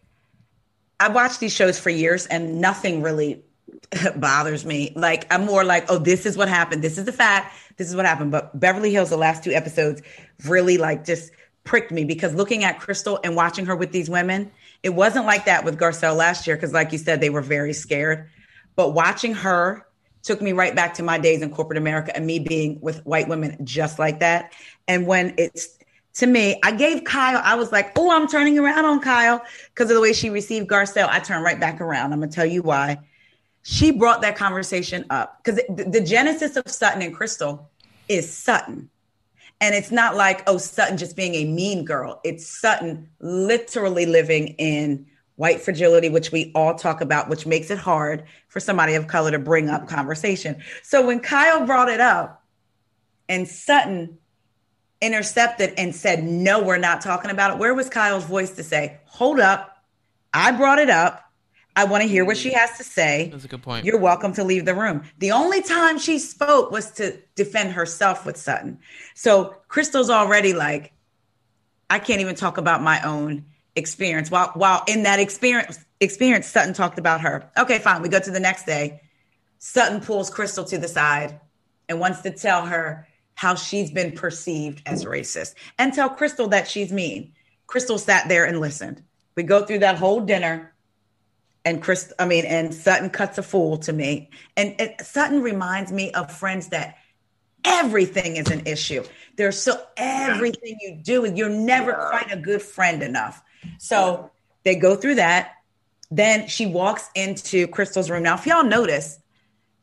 I 1.00 1.10
watched 1.10 1.40
these 1.40 1.54
shows 1.54 1.80
for 1.80 1.90
years 1.90 2.26
and 2.26 2.60
nothing 2.62 3.02
really 3.02 3.44
bothers 4.16 4.66
me. 4.66 4.94
Like 4.96 5.32
I'm 5.34 5.46
more 5.46 5.64
like, 5.64 5.86
oh, 5.90 5.98
this 5.98 6.26
is 6.26 6.38
what 6.38 6.50
happened. 6.50 6.82
This 6.82 6.98
is 6.98 7.06
the 7.06 7.14
fact. 7.14 7.56
This 7.78 7.90
is 7.90 7.96
what 7.96 8.06
happened. 8.06 8.32
But 8.32 8.58
Beverly 8.60 8.92
Hills, 8.92 9.10
the 9.10 9.18
last 9.18 9.44
two 9.44 9.52
episodes, 9.52 10.02
really 10.46 10.78
like 10.78 11.06
just 11.06 11.32
pricked 11.64 11.92
me 11.92 12.06
because 12.06 12.34
looking 12.34 12.64
at 12.64 12.80
Crystal 12.80 13.20
and 13.24 13.36
watching 13.36 13.66
her 13.66 13.76
with 13.76 13.92
these 13.92 14.10
women, 14.10 14.52
it 14.84 14.90
wasn't 14.90 15.26
like 15.26 15.46
that 15.46 15.66
with 15.66 15.78
Garcelle 15.78 16.16
last 16.16 16.48
year 16.48 16.56
because, 16.56 16.74
like 16.74 16.92
you 16.92 16.98
said, 16.98 17.20
they 17.20 17.30
were 17.30 17.42
very 17.42 17.74
scared. 17.74 18.30
But 18.76 18.94
watching 18.94 19.34
her 19.34 19.86
took 20.24 20.42
me 20.42 20.54
right 20.54 20.76
back 20.76 20.94
to 20.96 21.04
my 21.04 21.18
days 21.18 21.42
in 21.42 21.52
corporate 21.52 21.78
America 21.78 22.16
and 22.16 22.26
me 22.26 22.40
being 22.40 22.80
with 22.82 23.06
white 23.06 23.28
women 23.28 23.58
just 23.64 24.00
like 24.00 24.20
that. 24.20 24.54
And 24.88 25.08
when 25.08 25.34
it's 25.38 25.77
to 26.18 26.26
me, 26.26 26.60
I 26.64 26.72
gave 26.72 27.04
Kyle, 27.04 27.40
I 27.44 27.56
was 27.56 27.72
like, 27.72 27.92
oh, 27.96 28.12
I'm 28.12 28.28
turning 28.28 28.58
around 28.58 28.86
on 28.86 29.00
Kyle 29.00 29.44
because 29.70 29.92
of 29.92 29.96
the 29.96 30.02
way 30.02 30.14
she 30.14 30.32
received 30.32 30.68
Garcelle. 30.68 31.08
I 31.08 31.20
turned 31.20 31.44
right 31.44 31.60
back 31.60 31.80
around. 31.80 32.12
I'm 32.12 32.20
going 32.20 32.30
to 32.30 32.36
tell 32.36 32.46
you 32.46 32.64
why. 32.64 32.98
She 33.62 33.92
brought 33.92 34.22
that 34.22 34.36
conversation 34.36 35.06
up 35.12 35.44
because 35.44 35.62
the, 35.70 35.84
the 35.84 36.02
genesis 36.02 36.56
of 36.56 36.68
Sutton 36.68 37.04
and 37.04 37.14
Crystal 37.14 37.70
is 38.10 38.32
Sutton. 38.34 38.90
And 39.62 39.76
it's 39.76 39.92
not 39.92 40.16
like, 40.16 40.42
oh, 40.48 40.58
Sutton 40.58 40.98
just 40.98 41.16
being 41.16 41.36
a 41.36 41.46
mean 41.46 41.86
girl. 41.86 42.20
It's 42.24 42.48
Sutton 42.48 43.10
literally 43.20 44.08
living 44.08 44.50
in 44.58 45.06
white 45.36 45.62
fragility, 45.62 46.10
which 46.10 46.32
we 46.32 46.52
all 46.56 46.74
talk 46.74 47.02
about, 47.02 47.30
which 47.30 47.46
makes 47.46 47.70
it 47.70 47.78
hard 47.78 48.24
for 48.48 48.60
somebody 48.60 48.96
of 48.96 49.06
color 49.06 49.30
to 49.30 49.40
bring 49.40 49.70
up 49.70 49.88
conversation. 49.88 50.64
So 50.82 51.06
when 51.06 51.20
Kyle 51.20 51.64
brought 51.66 51.90
it 51.90 52.00
up 52.00 52.44
and 53.30 53.48
Sutton 53.48 54.18
intercepted 55.02 55.74
and 55.78 55.96
said, 55.96 56.24
no, 56.24 56.64
we're 56.64 56.78
not 56.78 57.02
talking 57.02 57.32
about 57.32 57.52
it, 57.52 57.58
where 57.58 57.74
was 57.74 57.90
Kyle's 57.90 58.26
voice 58.26 58.52
to 58.56 58.64
say, 58.64 58.98
hold 59.06 59.40
up, 59.40 59.84
I 60.34 60.52
brought 60.52 60.80
it 60.80 60.90
up. 60.90 61.24
I 61.76 61.84
want 61.84 62.02
to 62.02 62.10
hear 62.10 62.26
what 62.26 62.38
she 62.38 62.54
has 62.54 62.76
to 62.78 62.84
say. 62.84 63.30
That's 63.32 63.46
a 63.46 63.48
good 63.48 63.62
point. 63.62 63.86
You're 63.86 64.00
welcome 64.00 64.34
to 64.34 64.44
leave 64.44 64.66
the 64.66 64.74
room. 64.74 65.04
The 65.20 65.32
only 65.32 65.62
time 65.62 66.00
she 66.00 66.18
spoke 66.18 66.72
was 66.72 66.90
to 66.94 67.20
defend 67.36 67.74
herself 67.74 68.26
with 68.26 68.36
Sutton. 68.36 68.80
So 69.14 69.56
Crystal's 69.68 70.10
already 70.10 70.54
like, 70.54 70.92
I 71.90 72.00
can't 72.00 72.20
even 72.20 72.34
talk 72.34 72.58
about 72.58 72.82
my 72.82 73.00
own 73.04 73.46
experience. 73.76 74.32
While 74.32 74.52
while 74.56 74.84
in 74.88 75.04
that 75.04 75.20
experience 75.20 75.78
experience, 76.00 76.48
Sutton 76.48 76.74
talked 76.74 76.98
about 76.98 77.22
her. 77.22 77.48
Okay, 77.58 77.78
fine. 77.78 78.02
We 78.02 78.10
go 78.10 78.20
to 78.20 78.32
the 78.32 78.40
next 78.40 78.66
day. 78.66 79.02
Sutton 79.60 80.02
pulls 80.02 80.32
Crystal 80.32 80.66
to 80.66 80.80
the 80.80 80.88
side 80.88 81.40
and 81.88 82.00
wants 82.00 82.22
to 82.22 82.32
tell 82.32 82.66
her 82.66 83.08
how 83.38 83.54
she's 83.54 83.92
been 83.92 84.12
perceived 84.12 84.82
as 84.88 85.06
racist 85.06 85.54
and 85.78 85.94
tell 85.94 86.10
Crystal 86.10 86.48
that 86.48 86.68
she's 86.68 86.92
mean. 86.92 87.34
Crystal 87.68 88.00
sat 88.00 88.28
there 88.28 88.46
and 88.46 88.60
listened. 88.60 89.04
We 89.36 89.44
go 89.44 89.64
through 89.64 89.80
that 89.80 90.00
whole 90.00 90.22
dinner 90.22 90.74
and 91.64 91.80
Chris, 91.80 92.12
I 92.18 92.26
mean, 92.26 92.46
and 92.46 92.74
Sutton 92.74 93.12
cuts 93.12 93.38
a 93.38 93.44
fool 93.44 93.78
to 93.80 93.94
me. 93.94 94.32
And, 94.56 94.74
and 94.82 94.96
Sutton 95.06 95.44
reminds 95.44 95.92
me 95.92 96.12
of 96.14 96.32
friends 96.32 96.70
that 96.70 96.98
everything 97.64 98.38
is 98.38 98.50
an 98.50 98.66
issue. 98.66 99.04
There's 99.36 99.62
so 99.62 99.80
everything 99.98 100.78
you 100.82 100.96
do, 100.96 101.32
you're 101.32 101.48
never 101.48 101.94
quite 101.94 102.32
a 102.32 102.38
good 102.38 102.64
friend 102.64 103.04
enough. 103.04 103.44
So 103.78 104.32
they 104.64 104.78
go 104.78 104.96
through 104.96 105.16
that. 105.16 105.52
Then 106.10 106.48
she 106.48 106.66
walks 106.66 107.08
into 107.14 107.68
Crystal's 107.68 108.10
room. 108.10 108.24
Now, 108.24 108.34
if 108.34 108.48
y'all 108.48 108.64
notice, 108.64 109.20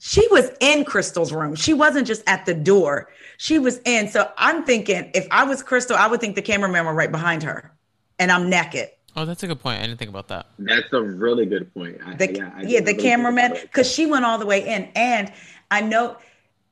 she 0.06 0.28
was 0.28 0.50
in 0.60 0.84
Crystal's 0.84 1.32
room. 1.32 1.54
She 1.54 1.72
wasn't 1.72 2.06
just 2.06 2.22
at 2.26 2.44
the 2.44 2.52
door. 2.52 3.08
She 3.38 3.58
was 3.58 3.80
in. 3.86 4.06
So 4.08 4.30
I'm 4.36 4.62
thinking 4.62 5.10
if 5.14 5.26
I 5.30 5.44
was 5.44 5.62
Crystal, 5.62 5.96
I 5.96 6.06
would 6.06 6.20
think 6.20 6.36
the 6.36 6.42
cameraman 6.42 6.84
were 6.84 6.92
right 6.92 7.10
behind 7.10 7.42
her 7.42 7.72
and 8.18 8.30
I'm 8.30 8.50
naked. 8.50 8.90
Oh, 9.16 9.24
that's 9.24 9.42
a 9.44 9.46
good 9.46 9.60
point. 9.60 9.80
I 9.80 9.86
didn't 9.86 9.98
think 9.98 10.10
about 10.10 10.28
that. 10.28 10.48
That's 10.58 10.92
a 10.92 11.00
really 11.00 11.46
good 11.46 11.72
point. 11.72 12.00
I, 12.04 12.16
the, 12.16 12.34
yeah, 12.34 12.60
yeah 12.60 12.80
the 12.82 12.92
cameraman, 12.92 13.56
because 13.62 13.90
she 13.90 14.04
went 14.04 14.26
all 14.26 14.36
the 14.36 14.44
way 14.44 14.68
in. 14.68 14.90
And 14.94 15.32
I 15.70 15.80
know 15.80 16.18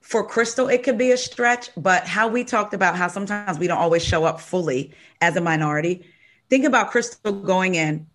for 0.02 0.26
Crystal, 0.26 0.68
it 0.68 0.82
could 0.82 0.98
be 0.98 1.12
a 1.12 1.16
stretch, 1.16 1.70
but 1.74 2.06
how 2.06 2.28
we 2.28 2.44
talked 2.44 2.74
about 2.74 2.96
how 2.96 3.08
sometimes 3.08 3.58
we 3.58 3.66
don't 3.66 3.78
always 3.78 4.04
show 4.04 4.24
up 4.24 4.42
fully 4.42 4.92
as 5.22 5.36
a 5.36 5.40
minority. 5.40 6.04
Think 6.50 6.66
about 6.66 6.90
Crystal 6.90 7.32
going 7.32 7.76
in. 7.76 8.08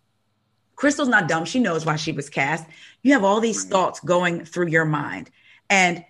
Crystal's 0.77 1.09
not 1.09 1.27
dumb. 1.27 1.43
She 1.43 1.59
knows 1.59 1.85
why 1.85 1.97
she 1.97 2.13
was 2.13 2.29
cast. 2.29 2.65
You 3.03 3.11
have 3.13 3.25
all 3.25 3.41
these 3.41 3.65
thoughts 3.65 3.99
going 3.99 4.45
through 4.45 4.67
your 4.67 4.85
mind. 4.85 5.29
And 5.69 6.05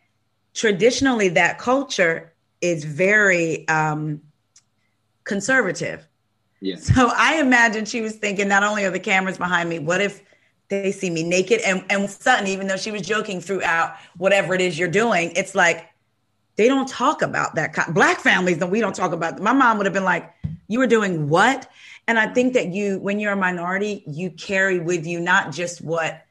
traditionally, 0.54 1.30
that 1.30 1.58
culture 1.58 2.34
is 2.62 2.84
very 2.84 3.68
um, 3.68 4.22
conservative 5.24 6.08
yeah. 6.62 6.76
So 6.78 7.12
I 7.16 7.40
imagine 7.40 7.86
she 7.86 8.02
was 8.02 8.16
thinking, 8.16 8.48
not 8.48 8.64
only 8.64 8.84
are 8.86 8.92
the 8.92 9.00
cameras 9.00 9.38
behind 9.38 9.70
me, 9.70 9.80
what 9.80 10.02
if 10.02 10.24
they 10.70 10.92
see 10.92 11.10
me 11.10 11.24
naked? 11.24 11.62
And 11.62 11.84
and 11.90 12.10
Sutton, 12.10 12.48
even 12.48 12.68
though 12.68 12.78
she 12.78 12.92
was 12.92 13.02
joking 13.04 13.42
throughout 13.42 13.96
whatever 14.18 14.54
it 14.54 14.62
is 14.62 14.78
you're 14.78 14.88
doing, 14.88 15.32
it's 15.36 15.54
like 15.54 15.88
they 16.56 16.68
don't 16.68 16.88
talk 16.88 17.22
about 17.22 17.56
that. 17.56 17.94
Black 17.94 18.20
families, 18.20 18.58
that 18.58 18.68
we 18.68 18.80
don't 18.80 18.96
talk 18.96 19.12
about. 19.12 19.40
My 19.40 19.54
mom 19.54 19.78
would 19.78 19.86
have 19.86 19.94
been 19.94 20.04
like, 20.04 20.34
"You 20.68 20.80
were 20.80 20.88
doing 20.88 21.30
what?" 21.30 21.70
And 22.08 22.18
I 22.18 22.28
think 22.28 22.54
that 22.54 22.68
you, 22.68 23.00
when 23.00 23.20
you're 23.20 23.34
a 23.34 23.38
minority, 23.38 24.04
you 24.08 24.32
carry 24.32 24.80
with 24.80 25.06
you 25.06 25.20
not 25.20 25.52
just 25.52 25.82
what 25.82 26.26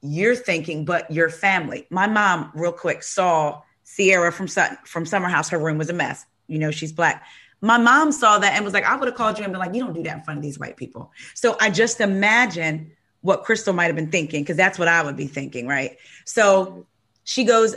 you're 0.00 0.36
thinking, 0.36 0.84
but 0.84 1.10
your 1.10 1.28
family. 1.30 1.86
My 1.90 2.06
mom, 2.06 2.50
real 2.54 2.72
quick, 2.72 3.02
saw 3.02 3.62
Ciara 3.84 4.32
from 4.32 4.48
Sutton, 4.48 4.78
from 4.84 5.04
Summer 5.04 5.28
House. 5.28 5.50
Her 5.50 5.58
room 5.58 5.78
was 5.78 5.90
a 5.90 5.94
mess. 5.94 6.24
You 6.46 6.58
know, 6.58 6.70
she's 6.70 6.92
black 6.92 7.24
my 7.64 7.78
mom 7.78 8.12
saw 8.12 8.38
that 8.38 8.54
and 8.54 8.62
was 8.62 8.74
like, 8.74 8.84
I 8.84 8.94
would 8.94 9.08
have 9.08 9.14
called 9.14 9.38
you 9.38 9.44
and 9.44 9.52
been 9.52 9.58
like, 9.58 9.74
you 9.74 9.80
don't 9.80 9.94
do 9.94 10.02
that 10.02 10.18
in 10.18 10.22
front 10.22 10.36
of 10.36 10.42
these 10.42 10.58
white 10.58 10.76
people. 10.76 11.10
So 11.32 11.56
I 11.60 11.70
just 11.70 11.98
imagine 11.98 12.92
what 13.22 13.42
Crystal 13.42 13.72
might 13.72 13.86
have 13.86 13.96
been 13.96 14.10
thinking, 14.10 14.42
because 14.42 14.58
that's 14.58 14.78
what 14.78 14.86
I 14.86 15.02
would 15.02 15.16
be 15.16 15.26
thinking, 15.26 15.66
right? 15.66 15.96
So 16.26 16.86
she 17.24 17.44
goes, 17.44 17.74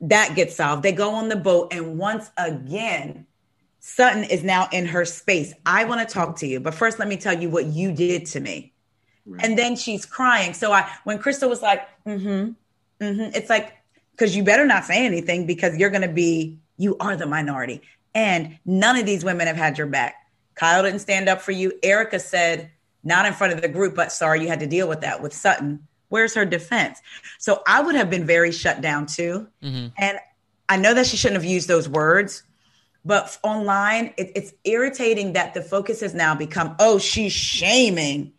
that 0.00 0.34
gets 0.34 0.56
solved. 0.56 0.82
They 0.82 0.92
go 0.92 1.14
on 1.14 1.28
the 1.28 1.36
boat, 1.36 1.74
and 1.74 1.98
once 1.98 2.30
again, 2.38 3.26
Sutton 3.88 4.24
is 4.24 4.44
now 4.44 4.68
in 4.70 4.84
her 4.84 5.06
space. 5.06 5.54
I 5.64 5.86
want 5.86 6.06
to 6.06 6.14
talk 6.14 6.36
to 6.40 6.46
you, 6.46 6.60
but 6.60 6.74
first, 6.74 6.98
let 6.98 7.08
me 7.08 7.16
tell 7.16 7.32
you 7.32 7.48
what 7.48 7.64
you 7.64 7.90
did 7.90 8.26
to 8.26 8.40
me. 8.40 8.74
Right. 9.24 9.42
And 9.42 9.56
then 9.56 9.76
she's 9.76 10.04
crying. 10.04 10.52
So 10.52 10.72
I, 10.72 10.92
when 11.04 11.18
Crystal 11.18 11.48
was 11.48 11.62
like, 11.62 11.88
mm-hmm, 12.04 12.52
mm-hmm, 13.02 13.34
it's 13.34 13.48
like, 13.48 13.72
because 14.12 14.36
you 14.36 14.44
better 14.44 14.66
not 14.66 14.84
say 14.84 15.06
anything 15.06 15.46
because 15.46 15.78
you're 15.78 15.88
going 15.88 16.02
to 16.02 16.12
be, 16.12 16.58
you 16.76 16.98
are 16.98 17.16
the 17.16 17.24
minority. 17.24 17.80
And 18.14 18.58
none 18.66 18.98
of 18.98 19.06
these 19.06 19.24
women 19.24 19.46
have 19.46 19.56
had 19.56 19.78
your 19.78 19.86
back. 19.86 20.16
Kyle 20.54 20.82
didn't 20.82 21.00
stand 21.00 21.28
up 21.30 21.40
for 21.40 21.52
you. 21.52 21.72
Erika 21.82 22.20
said, 22.20 22.70
not 23.04 23.24
in 23.24 23.32
front 23.32 23.54
of 23.54 23.62
the 23.62 23.68
group, 23.68 23.94
but 23.94 24.12
sorry, 24.12 24.42
you 24.42 24.48
had 24.48 24.60
to 24.60 24.66
deal 24.66 24.86
with 24.86 25.00
that 25.00 25.22
with 25.22 25.32
Sutton. 25.32 25.86
Where's 26.10 26.34
her 26.34 26.44
defense? 26.44 27.00
So 27.38 27.62
I 27.66 27.80
would 27.80 27.94
have 27.94 28.10
been 28.10 28.26
very 28.26 28.52
shut 28.52 28.82
down 28.82 29.06
too. 29.06 29.48
Mm-hmm. 29.62 29.88
And 29.96 30.18
I 30.68 30.76
know 30.76 30.92
that 30.92 31.06
she 31.06 31.16
shouldn't 31.16 31.40
have 31.40 31.50
used 31.50 31.68
those 31.68 31.88
words, 31.88 32.42
but 33.08 33.38
online, 33.42 34.12
it, 34.18 34.32
it's 34.36 34.52
irritating 34.64 35.32
that 35.32 35.54
the 35.54 35.62
focus 35.62 36.00
has 36.00 36.12
now 36.12 36.34
become, 36.34 36.76
oh, 36.78 36.98
she's 36.98 37.32
shaming 37.32 38.34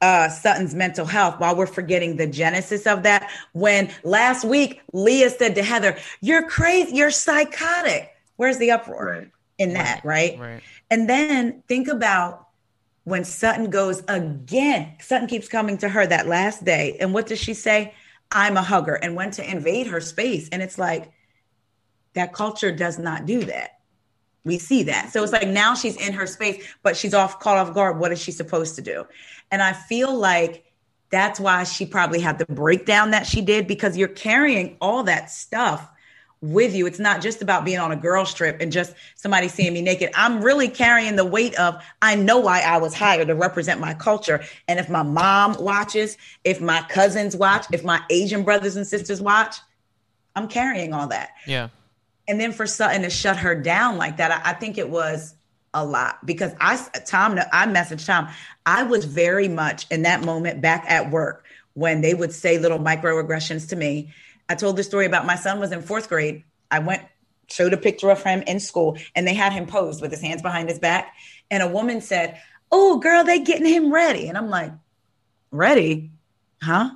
uh, 0.00 0.28
Sutton's 0.28 0.76
mental 0.76 1.04
health 1.04 1.40
while 1.40 1.56
we're 1.56 1.66
forgetting 1.66 2.16
the 2.16 2.28
genesis 2.28 2.86
of 2.86 3.02
that. 3.02 3.28
When 3.52 3.90
last 4.04 4.44
week, 4.44 4.80
Leah 4.92 5.30
said 5.30 5.56
to 5.56 5.64
Heather, 5.64 5.98
You're 6.20 6.48
crazy, 6.48 6.94
you're 6.94 7.10
psychotic. 7.10 8.14
Where's 8.36 8.58
the 8.58 8.70
uproar 8.70 9.06
right. 9.06 9.30
in 9.58 9.72
that, 9.72 10.04
right. 10.04 10.38
right? 10.38 10.40
Right. 10.40 10.62
And 10.88 11.10
then 11.10 11.64
think 11.66 11.88
about 11.88 12.46
when 13.02 13.24
Sutton 13.24 13.70
goes 13.70 14.04
again. 14.06 14.94
Sutton 15.00 15.26
keeps 15.26 15.48
coming 15.48 15.78
to 15.78 15.88
her 15.88 16.06
that 16.06 16.28
last 16.28 16.64
day. 16.64 16.96
And 17.00 17.12
what 17.12 17.26
does 17.26 17.40
she 17.40 17.54
say? 17.54 17.92
I'm 18.30 18.56
a 18.56 18.62
hugger 18.62 18.94
and 18.94 19.16
went 19.16 19.34
to 19.34 19.50
invade 19.50 19.88
her 19.88 20.00
space. 20.00 20.48
And 20.50 20.62
it's 20.62 20.78
like, 20.78 21.10
that 22.14 22.32
culture 22.32 22.72
does 22.72 22.98
not 22.98 23.26
do 23.26 23.44
that. 23.44 23.79
We 24.44 24.58
see 24.58 24.82
that. 24.84 25.12
So 25.12 25.22
it's 25.22 25.32
like 25.32 25.48
now 25.48 25.74
she's 25.74 25.96
in 25.96 26.12
her 26.14 26.26
space, 26.26 26.64
but 26.82 26.96
she's 26.96 27.12
off 27.12 27.40
caught 27.40 27.58
off 27.58 27.74
guard. 27.74 27.98
What 27.98 28.12
is 28.12 28.20
she 28.20 28.32
supposed 28.32 28.74
to 28.76 28.82
do? 28.82 29.04
And 29.50 29.62
I 29.62 29.72
feel 29.72 30.14
like 30.14 30.64
that's 31.10 31.40
why 31.40 31.64
she 31.64 31.84
probably 31.84 32.20
had 32.20 32.38
the 32.38 32.46
breakdown 32.46 33.10
that 33.10 33.26
she 33.26 33.42
did 33.42 33.66
because 33.66 33.96
you're 33.96 34.08
carrying 34.08 34.76
all 34.80 35.02
that 35.04 35.30
stuff 35.30 35.90
with 36.40 36.74
you. 36.74 36.86
It's 36.86 36.98
not 36.98 37.20
just 37.20 37.42
about 37.42 37.64
being 37.64 37.78
on 37.78 37.92
a 37.92 37.96
girls 37.96 38.32
trip 38.32 38.56
and 38.60 38.72
just 38.72 38.94
somebody 39.14 39.48
seeing 39.48 39.74
me 39.74 39.82
naked. 39.82 40.10
I'm 40.14 40.42
really 40.42 40.68
carrying 40.68 41.16
the 41.16 41.24
weight 41.24 41.54
of 41.56 41.82
I 42.00 42.14
know 42.14 42.38
why 42.38 42.60
I 42.60 42.78
was 42.78 42.94
hired 42.94 43.28
to 43.28 43.34
represent 43.34 43.78
my 43.80 43.92
culture. 43.92 44.42
And 44.66 44.78
if 44.78 44.88
my 44.88 45.02
mom 45.02 45.56
watches, 45.62 46.16
if 46.44 46.60
my 46.60 46.80
cousins 46.88 47.36
watch, 47.36 47.66
if 47.72 47.84
my 47.84 48.00
Asian 48.08 48.42
brothers 48.42 48.76
and 48.76 48.86
sisters 48.86 49.20
watch, 49.20 49.56
I'm 50.34 50.48
carrying 50.48 50.94
all 50.94 51.08
that. 51.08 51.30
Yeah. 51.46 51.68
And 52.28 52.40
then 52.40 52.52
for 52.52 52.66
Sutton 52.66 53.02
to 53.02 53.10
shut 53.10 53.38
her 53.38 53.54
down 53.54 53.96
like 53.96 54.18
that, 54.18 54.30
I, 54.30 54.50
I 54.50 54.52
think 54.54 54.78
it 54.78 54.88
was 54.88 55.34
a 55.72 55.84
lot 55.84 56.24
because 56.26 56.52
I 56.60 56.76
Tom 57.06 57.38
I 57.52 57.66
messaged 57.66 58.06
Tom. 58.06 58.28
I 58.66 58.82
was 58.82 59.04
very 59.04 59.48
much 59.48 59.86
in 59.90 60.02
that 60.02 60.24
moment 60.24 60.60
back 60.60 60.84
at 60.88 61.10
work 61.10 61.44
when 61.74 62.00
they 62.00 62.14
would 62.14 62.32
say 62.32 62.58
little 62.58 62.78
microaggressions 62.78 63.68
to 63.68 63.76
me 63.76 64.12
I 64.50 64.56
told 64.56 64.76
the 64.76 64.82
story 64.82 65.06
about 65.06 65.26
my 65.26 65.36
son 65.36 65.60
was 65.60 65.70
in 65.70 65.80
fourth 65.80 66.08
grade. 66.08 66.42
I 66.72 66.80
went, 66.80 67.04
showed 67.46 67.72
a 67.72 67.76
picture 67.76 68.10
of 68.10 68.20
him 68.24 68.42
in 68.48 68.58
school, 68.58 68.98
and 69.14 69.24
they 69.24 69.32
had 69.32 69.52
him 69.52 69.64
posed 69.64 70.02
with 70.02 70.10
his 70.10 70.20
hands 70.20 70.42
behind 70.42 70.68
his 70.68 70.80
back. 70.80 71.14
And 71.52 71.62
a 71.62 71.68
woman 71.68 72.00
said, 72.00 72.36
Oh, 72.72 72.98
girl, 72.98 73.22
they 73.22 73.38
getting 73.38 73.66
him 73.66 73.94
ready. 73.94 74.26
And 74.26 74.36
I'm 74.36 74.50
like, 74.50 74.72
Ready? 75.52 76.10
Huh? 76.60 76.90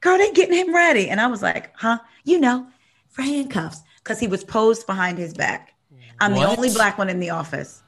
Girl, 0.00 0.18
they 0.18 0.30
getting 0.30 0.54
him 0.54 0.72
ready. 0.72 1.08
And 1.08 1.20
I 1.20 1.26
was 1.26 1.42
like, 1.42 1.72
Huh? 1.76 1.98
You 2.22 2.38
know, 2.38 2.68
for 3.08 3.22
handcuffs, 3.22 3.82
because 4.02 4.18
he 4.18 4.26
was 4.26 4.44
posed 4.44 4.86
behind 4.86 5.18
his 5.18 5.34
back. 5.34 5.74
I'm 6.20 6.34
what? 6.34 6.40
the 6.40 6.56
only 6.56 6.70
black 6.70 6.98
one 6.98 7.08
in 7.08 7.20
the 7.20 7.30
office. 7.30 7.82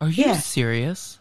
Are 0.00 0.08
you 0.08 0.24
yeah. 0.24 0.36
serious? 0.38 1.18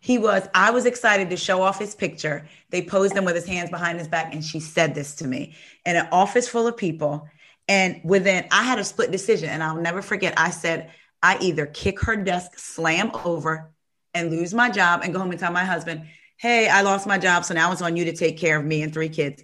He 0.00 0.18
was, 0.18 0.46
I 0.54 0.70
was 0.70 0.84
excited 0.84 1.30
to 1.30 1.36
show 1.36 1.62
off 1.62 1.78
his 1.78 1.94
picture. 1.94 2.46
They 2.68 2.82
posed 2.82 3.16
him 3.16 3.24
with 3.24 3.34
his 3.34 3.46
hands 3.46 3.70
behind 3.70 3.98
his 3.98 4.08
back, 4.08 4.34
and 4.34 4.44
she 4.44 4.60
said 4.60 4.94
this 4.94 5.14
to 5.16 5.26
me 5.26 5.54
in 5.86 5.96
an 5.96 6.08
office 6.12 6.46
full 6.46 6.66
of 6.66 6.76
people. 6.76 7.26
And 7.68 8.02
within, 8.04 8.46
I 8.50 8.64
had 8.64 8.78
a 8.78 8.84
split 8.84 9.10
decision, 9.10 9.48
and 9.48 9.62
I'll 9.62 9.80
never 9.80 10.02
forget. 10.02 10.34
I 10.36 10.50
said, 10.50 10.90
I 11.22 11.38
either 11.40 11.64
kick 11.64 12.00
her 12.02 12.16
desk, 12.16 12.58
slam 12.58 13.12
over, 13.24 13.72
and 14.12 14.30
lose 14.30 14.52
my 14.52 14.68
job, 14.68 15.00
and 15.02 15.14
go 15.14 15.20
home 15.20 15.30
and 15.30 15.40
tell 15.40 15.52
my 15.52 15.64
husband, 15.64 16.02
Hey, 16.36 16.68
I 16.68 16.82
lost 16.82 17.06
my 17.06 17.16
job. 17.16 17.46
So 17.46 17.54
now 17.54 17.72
it's 17.72 17.80
on 17.80 17.96
you 17.96 18.04
to 18.04 18.12
take 18.12 18.36
care 18.36 18.58
of 18.58 18.64
me 18.66 18.82
and 18.82 18.92
three 18.92 19.08
kids. 19.08 19.42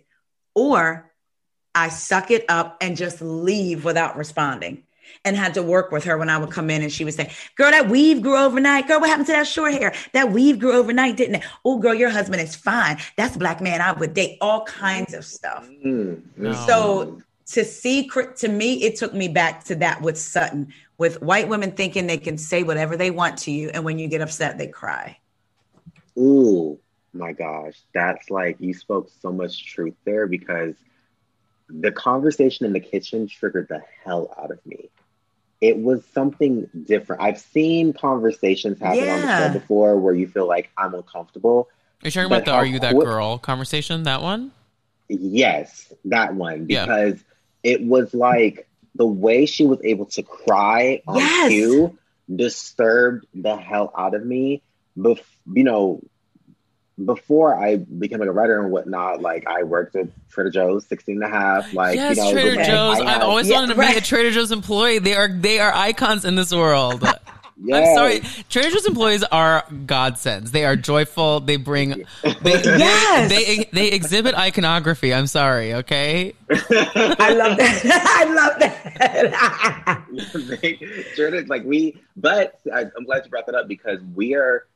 Or 0.54 1.09
I 1.74 1.88
suck 1.88 2.30
it 2.30 2.44
up 2.48 2.76
and 2.80 2.96
just 2.96 3.20
leave 3.20 3.84
without 3.84 4.16
responding. 4.16 4.84
and 5.24 5.36
had 5.36 5.54
to 5.54 5.62
work 5.62 5.92
with 5.92 6.04
her 6.04 6.16
when 6.16 6.30
I 6.30 6.38
would 6.38 6.50
come 6.50 6.70
in 6.70 6.82
and 6.82 6.92
she 6.92 7.04
would 7.04 7.14
say, 7.14 7.30
Girl, 7.56 7.70
that 7.70 7.88
weave 7.88 8.22
grew 8.22 8.36
overnight. 8.36 8.88
Girl, 8.88 9.00
what 9.00 9.10
happened 9.10 9.26
to 9.26 9.32
that 9.32 9.46
short 9.46 9.72
hair? 9.72 9.94
That 10.12 10.30
weave 10.32 10.58
grew 10.58 10.72
overnight, 10.72 11.16
didn't 11.16 11.36
it? 11.36 11.44
Oh, 11.64 11.78
girl, 11.78 11.94
your 11.94 12.10
husband 12.10 12.40
is 12.40 12.56
fine. 12.56 12.98
That's 13.16 13.36
a 13.36 13.38
black 13.38 13.60
man 13.60 13.80
I 13.80 13.92
would 13.92 14.14
date, 14.14 14.38
all 14.40 14.64
kinds 14.64 15.14
of 15.14 15.24
stuff. 15.24 15.68
Mm-hmm. 15.84 16.52
So 16.66 17.20
to 17.48 17.64
see, 17.64 18.08
to 18.36 18.48
me, 18.48 18.82
it 18.82 18.96
took 18.96 19.12
me 19.12 19.28
back 19.28 19.64
to 19.64 19.74
that 19.76 20.00
with 20.02 20.18
Sutton, 20.18 20.72
with 20.98 21.20
white 21.22 21.48
women 21.48 21.72
thinking 21.72 22.06
they 22.06 22.18
can 22.18 22.38
say 22.38 22.62
whatever 22.62 22.96
they 22.96 23.10
want 23.10 23.38
to 23.38 23.50
you. 23.50 23.70
And 23.70 23.84
when 23.84 23.98
you 23.98 24.08
get 24.08 24.20
upset, 24.20 24.58
they 24.58 24.68
cry. 24.68 25.18
Ooh, 26.18 26.78
my 27.12 27.32
gosh. 27.32 27.78
That's 27.92 28.30
like, 28.30 28.56
you 28.60 28.72
spoke 28.74 29.10
so 29.20 29.32
much 29.32 29.66
truth 29.66 29.94
there 30.04 30.26
because 30.26 30.74
the 31.72 31.92
conversation 31.92 32.66
in 32.66 32.72
the 32.72 32.80
kitchen 32.80 33.28
triggered 33.28 33.68
the 33.68 33.82
hell 34.04 34.34
out 34.38 34.50
of 34.50 34.64
me. 34.66 34.90
It 35.60 35.76
was 35.76 36.02
something 36.14 36.68
different. 36.86 37.22
I've 37.22 37.38
seen 37.38 37.92
conversations 37.92 38.80
happen 38.80 39.04
yeah. 39.04 39.14
on 39.14 39.20
the 39.20 39.38
show 39.52 39.60
before 39.60 39.98
where 39.98 40.14
you 40.14 40.26
feel 40.26 40.48
like 40.48 40.70
I'm 40.76 40.94
uncomfortable. 40.94 41.68
Are 42.02 42.06
you 42.06 42.10
talking 42.10 42.26
about 42.26 42.46
the 42.46 42.52
"Are 42.52 42.64
you 42.64 42.80
that 42.80 42.94
girl" 42.94 43.38
conversation? 43.38 44.04
That 44.04 44.22
one? 44.22 44.52
Yes, 45.08 45.92
that 46.06 46.34
one. 46.34 46.64
Because 46.64 47.14
yeah. 47.14 47.72
it 47.74 47.82
was 47.82 48.14
like 48.14 48.68
the 48.94 49.06
way 49.06 49.44
she 49.44 49.66
was 49.66 49.80
able 49.84 50.06
to 50.06 50.22
cry 50.22 51.02
on 51.06 51.18
yes. 51.18 51.48
cue 51.48 51.98
disturbed 52.34 53.26
the 53.34 53.56
hell 53.56 53.92
out 53.96 54.14
of 54.14 54.24
me. 54.24 54.62
Bef- 54.96 55.20
you 55.52 55.64
know, 55.64 56.00
before 57.04 57.54
I 57.54 57.76
became 57.76 58.20
like 58.20 58.28
a 58.28 58.32
writer 58.32 58.60
and 58.60 58.70
whatnot, 58.70 59.20
like 59.20 59.46
I 59.46 59.62
worked 59.62 59.96
at 59.96 60.08
Trader 60.30 60.50
Joe's, 60.50 60.86
16 60.86 61.16
and 61.16 61.24
a 61.24 61.28
half. 61.28 61.72
Like, 61.72 61.96
yes, 61.96 62.16
you 62.16 62.24
know, 62.24 62.32
Trader 62.32 62.64
Joe's. 62.64 63.00
I've 63.00 63.22
always 63.22 63.48
yeah, 63.48 63.56
wanted 63.56 63.74
to 63.74 63.80
right. 63.80 63.92
be 63.92 63.98
a 63.98 64.02
Trader 64.02 64.30
Joe's 64.30 64.52
employee. 64.52 64.98
They 64.98 65.14
are 65.14 65.28
they 65.28 65.60
are 65.60 65.72
icons 65.72 66.24
in 66.24 66.34
this 66.34 66.52
world. 66.52 67.04
Yes. 67.62 67.88
I'm 67.88 67.94
sorry. 67.94 68.44
Trader 68.48 68.70
Joe's 68.70 68.86
employees 68.86 69.22
are 69.24 69.66
godsends. 69.84 70.50
They 70.50 70.64
are 70.64 70.76
joyful. 70.76 71.40
They 71.40 71.56
bring. 71.56 72.06
They, 72.22 72.32
yes. 72.42 73.28
they, 73.28 73.44
they, 73.44 73.68
they 73.70 73.88
exhibit 73.88 74.34
iconography. 74.34 75.12
I'm 75.12 75.26
sorry. 75.26 75.74
Okay. 75.74 76.32
I 76.50 77.34
love 77.34 77.58
that. 77.58 77.82
I 78.06 78.24
love 78.32 78.58
that. 79.84 80.06
Trader, 81.14 81.44
like 81.48 81.64
we, 81.64 82.00
but 82.16 82.58
I, 82.72 82.86
I'm 82.96 83.04
glad 83.04 83.24
you 83.24 83.30
brought 83.30 83.44
that 83.44 83.54
up 83.54 83.68
because 83.68 84.00
we 84.14 84.34
are 84.34 84.66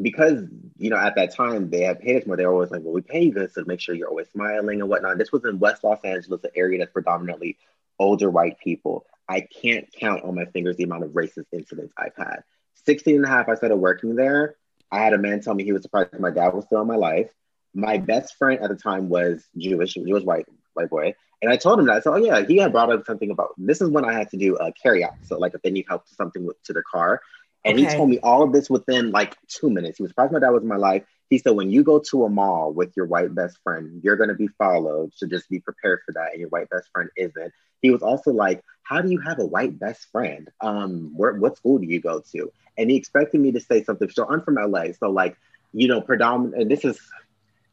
because 0.00 0.44
you 0.76 0.90
know 0.90 0.96
at 0.96 1.14
that 1.16 1.34
time 1.34 1.70
they 1.70 1.82
had 1.82 2.00
paid 2.00 2.20
us 2.20 2.26
more. 2.26 2.36
They 2.36 2.46
were 2.46 2.52
always 2.52 2.70
like, 2.70 2.82
"Well, 2.82 2.94
we 2.94 3.00
pay 3.00 3.24
you 3.24 3.32
this 3.32 3.54
to 3.54 3.64
make 3.64 3.80
sure 3.80 3.94
you're 3.94 4.08
always 4.08 4.28
smiling 4.30 4.80
and 4.80 4.88
whatnot." 4.88 5.18
This 5.18 5.32
was 5.32 5.44
in 5.44 5.58
West 5.58 5.84
Los 5.84 6.00
Angeles, 6.04 6.42
an 6.44 6.50
area 6.56 6.78
that's 6.78 6.92
predominantly 6.92 7.56
older 7.98 8.30
white 8.30 8.58
people. 8.58 9.06
I 9.28 9.40
can't 9.40 9.90
count 9.92 10.24
on 10.24 10.34
my 10.34 10.44
fingers 10.46 10.76
the 10.76 10.84
amount 10.84 11.04
of 11.04 11.10
racist 11.10 11.46
incidents 11.52 11.94
I've 11.96 12.16
had. 12.16 12.42
16 12.84 13.16
and 13.16 13.24
a 13.24 13.28
half, 13.28 13.48
I 13.48 13.54
started 13.54 13.76
working 13.76 14.14
there. 14.16 14.56
I 14.90 14.98
had 14.98 15.14
a 15.14 15.18
man 15.18 15.40
tell 15.40 15.54
me 15.54 15.64
he 15.64 15.72
was 15.72 15.82
surprised 15.82 16.18
my 16.18 16.30
dad 16.30 16.52
was 16.52 16.66
still 16.66 16.82
in 16.82 16.86
my 16.86 16.96
life. 16.96 17.30
My 17.72 17.98
best 17.98 18.36
friend 18.36 18.60
at 18.60 18.68
the 18.68 18.76
time 18.76 19.08
was 19.08 19.44
Jewish. 19.56 19.94
He 19.94 20.12
was 20.12 20.24
white, 20.24 20.46
white 20.74 20.90
boy. 20.90 21.14
And 21.42 21.52
I 21.52 21.56
told 21.56 21.80
him 21.80 21.86
that. 21.86 22.04
So, 22.04 22.14
oh, 22.14 22.16
yeah, 22.16 22.44
he 22.44 22.58
had 22.58 22.72
brought 22.72 22.92
up 22.92 23.04
something 23.04 23.30
about 23.30 23.50
this 23.58 23.80
is 23.80 23.90
when 23.90 24.04
I 24.04 24.12
had 24.12 24.30
to 24.30 24.36
do 24.36 24.56
a 24.56 24.72
carry 24.72 25.04
out. 25.04 25.14
So, 25.22 25.38
like, 25.38 25.54
if 25.54 25.62
they 25.62 25.70
need 25.70 25.86
help 25.88 26.06
to 26.06 26.14
something 26.14 26.46
with, 26.46 26.62
to 26.64 26.72
their 26.72 26.84
car. 26.90 27.20
And 27.64 27.78
okay. 27.78 27.88
he 27.88 27.96
told 27.96 28.10
me 28.10 28.18
all 28.22 28.42
of 28.42 28.52
this 28.52 28.68
within 28.68 29.10
like 29.10 29.36
two 29.48 29.70
minutes. 29.70 29.98
He 29.98 30.02
was 30.02 30.10
surprised 30.10 30.32
my 30.32 30.38
dad 30.38 30.50
was 30.50 30.62
in 30.62 30.68
my 30.68 30.76
life. 30.76 31.04
He 31.30 31.38
said, 31.38 31.52
when 31.52 31.70
you 31.70 31.82
go 31.82 31.98
to 32.10 32.24
a 32.24 32.28
mall 32.28 32.72
with 32.72 32.92
your 32.96 33.06
white 33.06 33.34
best 33.34 33.58
friend, 33.64 34.00
you're 34.04 34.16
going 34.16 34.28
to 34.28 34.34
be 34.34 34.48
followed. 34.58 35.12
So 35.14 35.26
just 35.26 35.48
be 35.48 35.60
prepared 35.60 36.00
for 36.04 36.12
that. 36.12 36.32
And 36.32 36.40
your 36.40 36.50
white 36.50 36.68
best 36.68 36.90
friend 36.92 37.08
isn't. 37.16 37.52
He 37.80 37.90
was 37.90 38.02
also 38.02 38.30
like, 38.30 38.62
how 38.82 39.00
do 39.00 39.10
you 39.10 39.18
have 39.20 39.38
a 39.38 39.46
white 39.46 39.78
best 39.78 40.06
friend? 40.12 40.50
Um, 40.60 41.12
where, 41.16 41.32
what 41.34 41.56
school 41.56 41.78
do 41.78 41.86
you 41.86 42.00
go 42.00 42.22
to? 42.32 42.52
And 42.76 42.90
he 42.90 42.96
expected 42.96 43.40
me 43.40 43.52
to 43.52 43.60
say 43.60 43.82
something. 43.82 44.10
So 44.10 44.26
I'm 44.28 44.42
from 44.42 44.56
LA. 44.56 44.92
So 44.98 45.10
like, 45.10 45.36
you 45.72 45.88
know, 45.88 46.00
predominant, 46.00 46.60
and 46.60 46.70
this 46.70 46.84
is 46.84 47.00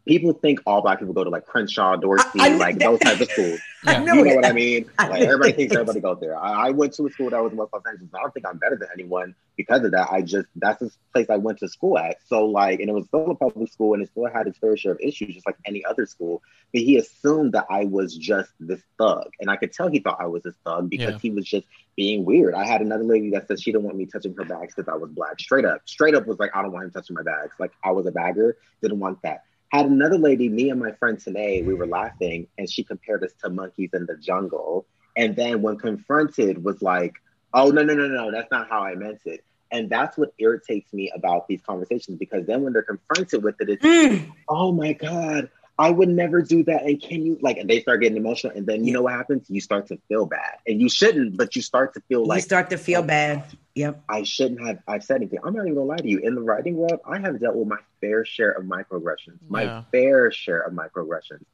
people 0.06 0.34
think 0.34 0.60
all 0.66 0.82
black 0.82 1.00
people 1.00 1.14
go 1.14 1.24
to 1.24 1.30
like 1.30 1.46
Crenshaw, 1.46 1.96
Dorsey, 1.96 2.40
I, 2.40 2.50
I, 2.50 2.56
like 2.56 2.80
those 2.80 3.00
types 3.00 3.22
of 3.22 3.32
schools. 3.32 3.60
Yeah. 3.84 4.04
you 4.04 4.24
know 4.24 4.36
what 4.36 4.46
I 4.46 4.52
mean? 4.52 4.92
Like 5.00 5.24
everybody 5.24 5.54
thinks 5.54 5.74
everybody 5.74 6.02
goes 6.02 6.20
there. 6.20 6.38
I, 6.38 6.68
I, 6.68 6.70
went 6.70 6.94
to 6.94 7.08
a 7.08 7.10
school 7.10 7.32
that 7.32 7.42
was 7.42 7.52
in 7.52 7.58
West 7.58 7.74
Los 7.74 7.82
Angeles. 7.90 8.12
I 8.14 8.20
don't 8.20 8.32
think 8.32 8.46
I'm 8.46 8.60
better 8.60 8.76
than 8.76 8.88
anyone 8.94 9.34
because 9.58 9.84
of 9.84 9.90
that. 9.94 10.12
I 10.12 10.22
just 10.22 10.48
that's 10.56 10.82
the 10.82 10.92
place 11.14 11.32
I 11.32 11.38
went 11.38 11.58
to 11.60 11.68
school 11.68 11.98
at. 11.98 12.18
So 12.28 12.46
like, 12.46 12.80
and 12.80 12.92
it 12.92 12.94
was 12.94 13.08
still 13.08 13.32
a 13.32 13.36
public 13.36 13.72
school, 13.72 13.96
and 13.96 14.04
it 14.04 14.10
still 14.12 14.28
had 14.32 14.46
its 14.46 14.60
fair 14.60 14.78
share 14.78 14.92
of 14.92 15.00
issues, 15.02 15.34
just 15.34 15.48
like 15.48 15.58
any 15.66 15.84
other 15.84 16.06
school. 16.06 16.44
But 16.72 16.84
he 16.84 16.98
assumed 16.98 17.54
that 17.54 17.66
I 17.72 17.86
was 17.86 18.16
just 18.16 18.52
this 18.60 18.84
thug, 19.00 19.32
and 19.40 19.50
I 19.50 19.56
could 19.56 19.74
tell 19.74 19.90
he 19.90 20.00
thought 20.00 20.18
I 20.22 20.28
was 20.28 20.44
this 20.44 20.54
thug 20.64 20.88
because 20.88 21.14
yeah. 21.14 21.20
he 21.20 21.32
was 21.32 21.46
just 21.46 21.66
being 21.96 22.24
weird. 22.24 22.54
I 22.54 22.66
had 22.66 22.82
another 22.82 23.04
lady 23.04 23.32
that 23.32 23.48
said 23.48 23.60
she 23.60 23.72
didn't 23.72 23.86
want 23.86 23.98
me 23.98 24.06
touching 24.06 24.36
her 24.36 24.46
bags 24.46 24.76
because 24.76 24.94
I 24.94 24.96
was 24.96 25.10
black. 25.10 25.40
Straight 25.40 25.66
up, 25.66 25.82
straight 25.86 26.14
up 26.14 26.28
was 26.28 26.38
like, 26.38 26.56
I 26.56 26.62
don't 26.62 26.72
want 26.72 26.86
him 26.86 26.92
touching 26.92 27.16
my 27.16 27.24
bags. 27.24 27.56
Like 27.60 27.72
I 27.84 27.92
was 27.92 28.06
a 28.06 28.12
bagger, 28.12 28.58
didn't 28.82 29.00
want 29.00 29.24
that. 29.24 29.44
Had 29.72 29.86
another 29.86 30.18
lady, 30.18 30.50
me 30.50 30.70
and 30.70 30.80
my 30.80 30.92
friend 30.92 31.18
Tanae, 31.18 31.66
we 31.66 31.74
were 31.74 31.88
laughing, 31.88 32.48
and 32.58 32.70
she 32.70 32.84
compared 32.84 33.24
us 33.24 33.32
to 33.44 33.50
monkeys 33.50 33.92
in 33.94 34.06
the 34.06 34.18
jungle. 34.18 34.86
And 35.16 35.36
then 35.36 35.62
when 35.62 35.78
confronted, 35.78 36.64
was 36.64 36.82
like, 36.82 37.14
"Oh 37.54 37.70
no, 37.70 37.82
no, 37.84 37.94
no, 37.94 38.08
no, 38.08 38.32
that's 38.32 38.52
not 38.52 38.70
how 38.70 38.82
I 38.82 38.96
meant 38.96 39.22
it." 39.26 39.44
And 39.72 39.90
that's 39.90 40.18
what 40.18 40.34
irritates 40.38 40.92
me 40.92 41.10
about 41.16 41.48
these 41.48 41.62
conversations 41.62 42.18
because 42.18 42.46
then 42.46 42.64
when 42.64 42.74
they're 42.74 42.82
confronted 42.82 43.44
with 43.44 43.56
it, 43.62 43.70
it's, 43.70 43.86
mm. 43.86 44.30
"Oh 44.50 44.74
my 44.74 44.92
god, 44.92 45.50
I 45.80 45.90
would 45.90 46.10
never 46.10 46.42
do 46.42 46.64
that. 46.66 46.84
And 46.84 47.02
can 47.02 47.26
you 47.26 47.38
like? 47.42 47.58
And 47.58 47.70
they 47.70 47.82
start 47.82 48.02
getting 48.02 48.18
emotional, 48.18 48.54
and 48.56 48.68
then 48.68 48.84
you 48.84 48.94
know 48.94 49.04
what 49.04 49.14
happens? 49.14 49.50
You 49.50 49.62
start 49.62 49.88
to 49.88 49.98
feel 50.10 50.26
bad, 50.26 50.58
and 50.68 50.82
you 50.82 50.90
shouldn't, 50.90 51.38
but 51.38 51.56
you 51.56 51.62
start 51.62 51.94
to 51.94 52.02
feel 52.02 52.26
like 52.26 52.38
you 52.38 52.42
start 52.42 52.70
to 52.72 52.78
feel 52.78 53.04
bad. 53.04 53.46
Yep. 53.76 54.04
I 54.10 54.24
shouldn't 54.24 54.66
have. 54.68 54.80
I've 54.88 55.04
said 55.04 55.18
anything. 55.18 55.40
I'm 55.44 55.54
not 55.54 55.64
even 55.64 55.76
gonna 55.76 55.88
lie 55.88 55.98
to 55.98 56.08
you. 56.08 56.20
In 56.20 56.36
the 56.36 56.42
writing 56.42 56.76
world, 56.76 57.00
I 57.06 57.20
have 57.20 57.40
dealt 57.40 57.56
with 57.56 57.68
my 57.68 57.78
fair 58.02 58.26
share 58.26 58.52
of 58.52 58.66
microaggressions. 58.66 59.40
My 59.48 59.64
yeah. 59.64 59.84
fair 59.92 60.32
share 60.32 60.62
of 60.62 60.74
microaggressions. 60.74 61.46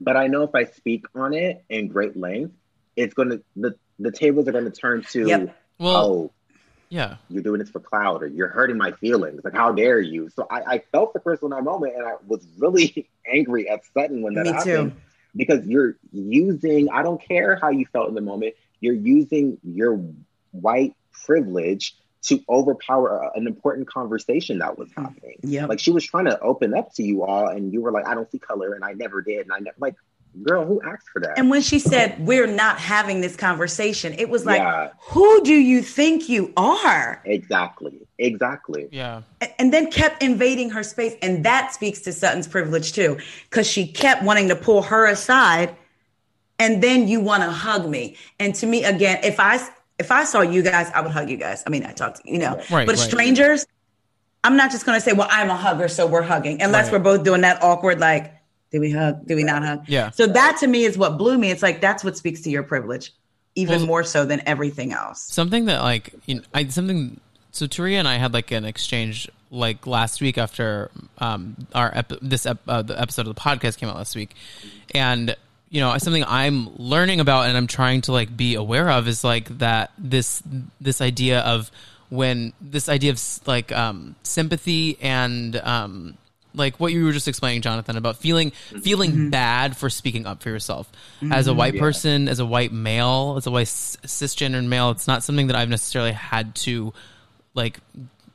But 0.00 0.16
I 0.16 0.26
know 0.26 0.42
if 0.42 0.54
I 0.54 0.64
speak 0.64 1.06
on 1.14 1.32
it 1.32 1.64
in 1.70 1.88
great 1.88 2.16
length, 2.16 2.54
it's 2.96 3.14
gonna 3.14 3.38
the 3.56 3.76
the 3.98 4.12
tables 4.12 4.46
are 4.48 4.52
gonna 4.52 4.70
turn 4.70 5.04
to 5.12 5.26
yep. 5.26 5.56
well, 5.78 5.96
oh, 5.96 6.30
yeah. 6.94 7.16
You're 7.28 7.42
doing 7.42 7.58
this 7.58 7.70
for 7.70 7.80
cloud 7.80 8.22
or 8.22 8.28
you're 8.28 8.48
hurting 8.48 8.76
my 8.76 8.92
feelings. 8.92 9.40
Like, 9.42 9.54
how 9.54 9.72
dare 9.72 10.00
you? 10.00 10.28
So 10.30 10.46
I, 10.48 10.74
I 10.74 10.78
felt 10.92 11.12
for 11.12 11.18
Crystal 11.18 11.46
in 11.46 11.56
that 11.56 11.64
moment 11.64 11.96
and 11.96 12.06
I 12.06 12.12
was 12.26 12.46
really 12.58 13.08
angry 13.26 13.68
at 13.68 13.80
Sutton 13.92 14.22
when 14.22 14.34
that 14.34 14.46
Me 14.46 14.52
happened. 14.52 14.92
Too. 14.92 14.96
Because 15.34 15.66
you're 15.66 15.96
using, 16.12 16.90
I 16.90 17.02
don't 17.02 17.20
care 17.20 17.58
how 17.60 17.70
you 17.70 17.86
felt 17.86 18.08
in 18.08 18.14
the 18.14 18.20
moment, 18.20 18.54
you're 18.78 18.94
using 18.94 19.58
your 19.64 20.00
white 20.52 20.94
privilege 21.24 21.96
to 22.22 22.42
overpower 22.48 23.30
an 23.34 23.46
important 23.46 23.86
conversation 23.86 24.58
that 24.58 24.78
was 24.78 24.88
mm-hmm. 24.88 25.04
happening. 25.04 25.36
Yeah. 25.42 25.66
Like 25.66 25.78
she 25.78 25.92
was 25.92 26.04
trying 26.04 26.24
to 26.26 26.40
open 26.40 26.74
up 26.74 26.94
to 26.94 27.02
you 27.02 27.24
all 27.24 27.48
and 27.48 27.72
you 27.72 27.82
were 27.82 27.92
like, 27.92 28.06
I 28.06 28.14
don't 28.14 28.30
see 28.30 28.38
color 28.38 28.74
and 28.74 28.84
I 28.84 28.92
never 28.92 29.20
did. 29.20 29.40
And 29.40 29.52
I 29.52 29.58
never 29.58 29.76
like 29.78 29.94
girl, 30.42 30.64
who 30.64 30.82
asked 30.82 31.08
for 31.08 31.20
that? 31.20 31.38
And 31.38 31.48
when 31.50 31.62
she 31.62 31.78
said, 31.78 32.16
We're 32.18 32.46
not 32.46 32.78
having 32.78 33.20
this 33.20 33.36
conversation, 33.36 34.14
it 34.14 34.28
was 34.28 34.44
like, 34.44 34.58
yeah. 34.58 34.90
Who 35.08 35.42
do 35.44 35.54
you 35.54 35.82
think 35.82 36.28
you 36.28 36.52
are? 36.56 37.22
Exactly. 37.24 38.00
Exactly. 38.18 38.88
Yeah. 38.90 39.22
And 39.58 39.72
then 39.72 39.90
kept 39.90 40.22
invading 40.22 40.70
her 40.70 40.82
space. 40.82 41.14
And 41.22 41.44
that 41.44 41.72
speaks 41.72 42.00
to 42.02 42.12
Sutton's 42.12 42.48
privilege 42.48 42.92
too, 42.92 43.18
because 43.50 43.68
she 43.68 43.86
kept 43.86 44.22
wanting 44.22 44.48
to 44.48 44.56
pull 44.56 44.82
her 44.82 45.06
aside. 45.06 45.76
And 46.58 46.82
then 46.82 47.08
you 47.08 47.20
want 47.20 47.42
to 47.42 47.50
hug 47.50 47.88
me. 47.88 48.16
And 48.38 48.54
to 48.56 48.66
me, 48.66 48.84
again, 48.84 49.18
if 49.24 49.40
I 49.40 49.58
if 49.98 50.10
I 50.10 50.24
saw 50.24 50.40
you 50.40 50.62
guys, 50.62 50.90
I 50.94 51.00
would 51.00 51.12
hug 51.12 51.30
you 51.30 51.36
guys. 51.36 51.62
I 51.66 51.70
mean, 51.70 51.84
I 51.84 51.92
talked 51.92 52.24
to 52.24 52.30
you 52.30 52.38
know, 52.38 52.56
right, 52.70 52.86
but 52.86 52.96
right. 52.96 52.98
strangers, 52.98 53.66
I'm 54.42 54.56
not 54.56 54.70
just 54.70 54.84
going 54.86 54.96
to 54.96 55.00
say, 55.00 55.12
well, 55.12 55.28
I'm 55.30 55.50
a 55.50 55.56
hugger, 55.56 55.88
so 55.88 56.06
we're 56.06 56.22
hugging, 56.22 56.62
unless 56.62 56.86
right. 56.86 56.94
we're 56.94 56.98
both 56.98 57.24
doing 57.24 57.42
that 57.42 57.62
awkward, 57.62 58.00
like, 58.00 58.34
did 58.74 58.80
we 58.80 58.90
hug? 58.90 59.24
Did 59.26 59.36
we 59.36 59.44
not 59.44 59.62
hug? 59.62 59.84
Yeah. 59.86 60.10
So 60.10 60.26
that 60.26 60.56
to 60.60 60.66
me 60.66 60.82
is 60.82 60.98
what 60.98 61.16
blew 61.16 61.38
me. 61.38 61.52
It's 61.52 61.62
like 61.62 61.80
that's 61.80 62.02
what 62.02 62.16
speaks 62.16 62.42
to 62.42 62.50
your 62.50 62.64
privilege, 62.64 63.12
even 63.54 63.78
well, 63.78 63.86
more 63.86 64.02
so 64.02 64.24
than 64.24 64.42
everything 64.46 64.92
else. 64.92 65.22
Something 65.22 65.66
that 65.66 65.80
like 65.82 66.12
you 66.26 66.36
know, 66.36 66.42
I 66.52 66.66
something. 66.66 67.20
So 67.52 67.66
Taria 67.66 67.98
and 67.98 68.08
I 68.08 68.16
had 68.16 68.34
like 68.34 68.50
an 68.50 68.64
exchange 68.64 69.30
like 69.52 69.86
last 69.86 70.20
week 70.20 70.38
after 70.38 70.90
um 71.18 71.68
our 71.72 71.92
ep- 71.94 72.18
this 72.20 72.46
ep- 72.46 72.66
uh, 72.66 72.82
the 72.82 73.00
episode 73.00 73.28
of 73.28 73.34
the 73.36 73.40
podcast 73.40 73.78
came 73.78 73.88
out 73.88 73.94
last 73.94 74.16
week, 74.16 74.34
and 74.92 75.36
you 75.74 75.80
know 75.80 75.98
something 75.98 76.22
I'm 76.24 76.70
learning 76.76 77.18
about 77.18 77.46
and 77.46 77.56
I'm 77.56 77.66
trying 77.66 78.02
to 78.02 78.12
like 78.12 78.34
be 78.34 78.54
aware 78.54 78.88
of 78.88 79.08
is 79.08 79.24
like 79.24 79.58
that 79.58 79.90
this 79.98 80.40
this 80.80 81.00
idea 81.00 81.40
of 81.40 81.68
when 82.10 82.52
this 82.60 82.88
idea 82.88 83.10
of 83.10 83.20
like 83.44 83.72
um 83.72 84.14
sympathy 84.22 84.96
and 85.00 85.56
um 85.56 86.16
like 86.54 86.78
what 86.78 86.92
you 86.92 87.04
were 87.04 87.10
just 87.10 87.26
explaining 87.26 87.60
jonathan 87.60 87.96
about 87.96 88.18
feeling 88.18 88.50
feeling 88.82 89.10
mm-hmm. 89.10 89.30
bad 89.30 89.76
for 89.76 89.90
speaking 89.90 90.24
up 90.24 90.40
for 90.40 90.50
yourself 90.50 90.92
mm-hmm. 91.16 91.32
as 91.32 91.48
a 91.48 91.50
mm-hmm. 91.50 91.58
white 91.58 91.74
yeah. 91.74 91.80
person 91.80 92.28
as 92.28 92.38
a 92.38 92.46
white 92.46 92.70
male 92.70 93.34
as 93.36 93.48
a 93.48 93.50
white 93.50 93.66
cisgender 93.66 94.64
male 94.64 94.90
it's 94.90 95.08
not 95.08 95.24
something 95.24 95.48
that 95.48 95.56
i've 95.56 95.68
necessarily 95.68 96.12
had 96.12 96.54
to 96.54 96.94
like 97.54 97.80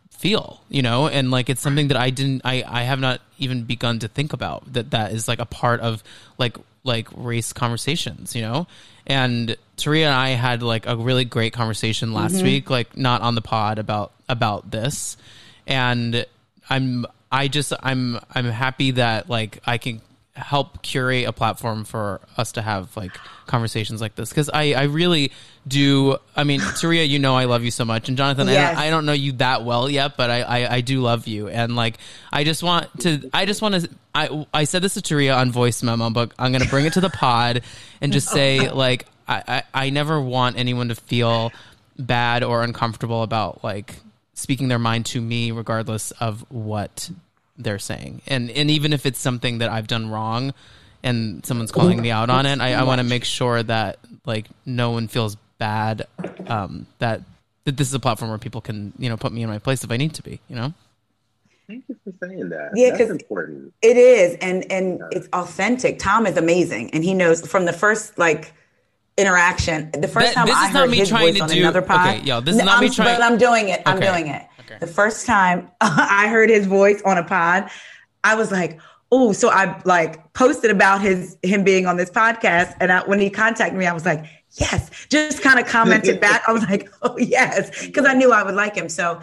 feel 0.10 0.62
you 0.68 0.82
know 0.82 1.08
and 1.08 1.32
like 1.32 1.50
it's 1.50 1.62
something 1.62 1.88
that 1.88 1.96
i 1.96 2.10
didn't 2.10 2.42
i 2.44 2.66
i 2.68 2.82
have 2.82 3.00
not 3.00 3.22
even 3.38 3.64
begun 3.64 4.00
to 4.00 4.10
think 4.10 4.34
about 4.34 4.74
that 4.74 4.92
that 4.92 5.14
is 5.14 5.30
like 5.30 5.40
a 5.40 5.46
part 5.46 5.80
of 5.80 6.04
like 6.38 6.58
like 6.84 7.08
race 7.16 7.54
conversations, 7.54 8.36
you 8.36 8.42
know? 8.42 8.68
And 9.06 9.58
Taria 9.78 10.06
and 10.06 10.14
I 10.14 10.30
had 10.30 10.62
like 10.62 10.86
a 10.86 10.96
really 10.96 11.26
great 11.26 11.54
conversation 11.54 12.14
last 12.14 12.36
mm-hmm. 12.36 12.46
week, 12.46 12.70
like 12.70 12.96
not 12.96 13.22
on 13.22 13.36
the 13.36 13.42
pod 13.42 13.80
about 13.80 14.12
about 14.28 14.70
this. 14.70 15.18
And 15.66 16.26
I'm 16.70 17.06
I 17.32 17.48
just 17.48 17.74
I'm 17.82 18.20
I'm 18.34 18.46
happy 18.46 18.92
that 18.92 19.30
like 19.30 19.62
I 19.66 19.78
can 19.78 20.02
help 20.40 20.82
curate 20.82 21.26
a 21.26 21.32
platform 21.32 21.84
for 21.84 22.22
us 22.38 22.54
to 22.54 22.62
have 22.62 22.96
like 22.98 23.12
conversations 23.46 24.02
like 24.02 24.16
this 24.16 24.30
because 24.30 24.50
I, 24.50 24.74
I 24.74 24.84
really 24.84 25.32
do 25.68 26.18
i 26.36 26.44
mean 26.44 26.62
Taria, 26.62 27.08
you 27.08 27.20
know 27.20 27.36
i 27.36 27.46
love 27.46 27.64
you 27.64 27.72
so 27.72 27.86
much 27.86 28.08
and 28.08 28.18
jonathan 28.18 28.48
yes. 28.48 28.78
I, 28.78 28.88
I, 28.88 28.90
don't 28.90 29.06
know 29.06 29.14
you 29.14 29.34
that 29.34 29.64
well 29.66 29.90
yet 29.90 30.18
but 30.18 30.30
I, 30.30 30.42
I, 30.42 30.76
I 30.76 30.82
do 30.82 31.02
love 31.02 31.28
you 31.28 31.48
and 31.48 31.76
like 31.76 31.98
i 32.32 32.44
just 32.44 32.64
want 32.64 32.88
to 33.02 33.30
i 33.34 33.46
just 33.46 33.62
want 33.62 33.76
to 33.76 33.90
i 34.16 34.46
i 34.54 34.64
said 34.64 34.82
this 34.82 34.94
to 34.96 35.02
Taria 35.02 35.36
on 35.36 35.52
voice 35.52 35.84
memo 35.84 36.10
but 36.10 36.32
i'm 36.40 36.52
gonna 36.52 36.66
bring 36.66 36.86
it 36.86 36.94
to 36.94 37.02
the 37.02 37.10
pod 37.10 37.62
and 38.02 38.14
just 38.14 38.30
say 38.30 38.70
like 38.72 39.06
I, 39.28 39.44
I 39.48 39.64
i 39.86 39.90
never 39.90 40.20
want 40.20 40.58
anyone 40.58 40.90
to 40.90 40.96
feel 40.96 41.52
bad 41.98 42.44
or 42.44 42.64
uncomfortable 42.64 43.24
about 43.24 43.64
like 43.64 43.96
speaking 44.34 44.70
their 44.70 44.80
mind 44.80 45.06
to 45.08 45.20
me 45.20 45.52
regardless 45.52 46.12
of 46.12 46.46
what 46.50 47.10
they're 47.60 47.80
saying, 47.80 48.22
and 48.26 48.50
and 48.50 48.72
even 48.72 48.94
if 48.94 49.06
it's 49.06 49.20
something 49.20 49.60
that 49.60 49.70
I've 49.70 49.88
done 49.88 50.10
wrong, 50.10 50.54
and 51.04 51.46
someone's 51.46 51.72
calling 51.72 52.02
me 52.02 52.10
out 52.10 52.30
on 52.30 52.46
it, 52.46 52.60
I, 52.60 52.74
I 52.74 52.84
want 52.84 53.00
to 53.00 53.04
make 53.04 53.26
sure 53.26 53.62
that 53.62 54.00
like 54.26 54.48
no 54.66 54.92
one 54.92 55.08
feels 55.08 55.36
bad. 55.58 56.08
Um, 56.48 56.88
that 57.00 57.22
that 57.66 57.78
this 57.78 57.88
is 57.88 57.94
a 57.94 58.00
platform 58.00 58.30
where 58.30 58.40
people 58.40 58.62
can 58.62 58.94
you 58.98 59.10
know 59.10 59.18
put 59.18 59.32
me 59.32 59.44
in 59.44 59.50
my 59.50 59.60
place 59.60 59.84
if 59.84 59.92
I 59.92 59.98
need 59.98 60.14
to 60.16 60.24
be. 60.24 60.40
You 60.48 60.56
know. 60.56 60.74
Thank 61.68 61.84
you 61.88 61.96
for 62.04 62.12
saying 62.26 62.50
that. 62.50 62.72
Yeah, 62.74 62.92
because 62.92 63.12
important. 63.12 63.74
It 63.84 63.96
is, 63.96 64.36
and 64.42 64.70
and 64.72 65.00
yeah. 65.00 65.08
it's 65.12 65.28
authentic. 65.34 66.00
Tom 66.00 66.26
is 66.26 66.36
amazing, 66.36 66.90
and 66.92 67.04
he 67.04 67.14
knows 67.14 67.46
from 67.46 67.66
the 67.66 67.74
first 67.74 68.18
like 68.18 68.54
interaction. 69.20 69.92
The 69.92 70.08
first 70.08 70.34
that, 70.34 70.48
time 70.48 70.50
I 70.50 70.70
heard 70.70 70.92
his 70.92 71.12
voice 71.12 71.40
on 71.40 71.50
do, 71.50 71.60
another 71.60 71.84
pod. 71.84 72.16
Okay, 72.16 72.26
yo, 72.26 72.42
this 72.42 72.56
is 72.56 72.64
not 72.64 72.78
I'm, 72.78 72.84
me 72.84 72.90
trying. 72.90 73.16
But 73.16 73.24
I'm 73.24 73.38
doing 73.38 73.70
it. 73.70 73.84
I'm 73.86 74.00
doing 74.00 74.28
it. 74.28 74.48
The 74.80 74.88
first 74.88 75.26
time 75.26 75.70
I 75.82 76.28
heard 76.28 76.50
his 76.50 76.66
voice 76.66 77.02
on 77.04 77.18
a 77.18 77.24
pod, 77.24 77.70
I 78.24 78.36
was 78.36 78.52
like, 78.52 78.80
oh, 79.12 79.32
so 79.32 79.50
I 79.50 79.82
like 79.86 80.34
posted 80.34 80.72
about 80.72 81.02
his 81.02 81.38
him 81.42 81.64
being 81.64 81.86
on 81.86 81.98
this 81.98 82.10
podcast. 82.10 82.76
And 82.80 82.92
I, 82.92 83.08
when 83.08 83.20
he 83.20 83.30
contacted 83.30 83.78
me, 83.78 83.86
I 83.86 83.94
was 83.94 84.06
like, 84.06 84.26
yes, 84.54 85.08
just 85.10 85.42
kind 85.42 85.60
of 85.60 85.68
commented 85.68 86.20
back. 86.22 86.44
I 86.48 86.52
was 86.52 86.64
like, 86.64 86.90
oh 87.02 87.18
yes, 87.18 87.86
because 87.86 88.06
I 88.06 88.14
knew 88.14 88.32
I 88.32 88.44
would 88.44 88.56
like 88.56 88.76
him. 88.76 88.90
So 88.90 89.22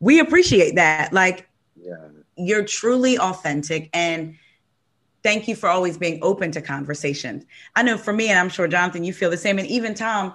we 0.00 0.20
appreciate 0.20 0.76
that. 0.76 1.12
Like 1.12 1.48
yeah. 1.76 2.08
you're 2.36 2.64
truly 2.64 3.18
authentic 3.18 3.90
and 3.92 4.36
thank 5.22 5.48
you 5.48 5.56
for 5.56 5.68
always 5.68 5.98
being 5.98 6.18
open 6.22 6.52
to 6.52 6.60
conversations. 6.60 7.44
I 7.74 7.82
know 7.82 7.96
for 7.96 8.12
me, 8.12 8.28
and 8.28 8.38
I'm 8.38 8.48
sure 8.48 8.68
Jonathan, 8.68 9.04
you 9.04 9.12
feel 9.12 9.30
the 9.30 9.36
same. 9.36 9.58
And 9.58 9.66
even 9.66 9.94
Tom, 9.94 10.34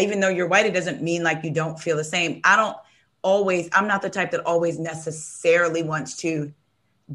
even 0.00 0.20
though 0.20 0.28
you're 0.28 0.48
white, 0.48 0.66
it 0.66 0.74
doesn't 0.74 1.02
mean 1.02 1.22
like 1.22 1.44
you 1.44 1.50
don't 1.50 1.78
feel 1.78 1.96
the 1.96 2.04
same. 2.04 2.40
I 2.44 2.56
don't 2.56 2.76
always 3.22 3.68
i'm 3.72 3.86
not 3.86 4.02
the 4.02 4.10
type 4.10 4.30
that 4.30 4.40
always 4.40 4.78
necessarily 4.78 5.82
wants 5.82 6.16
to 6.16 6.52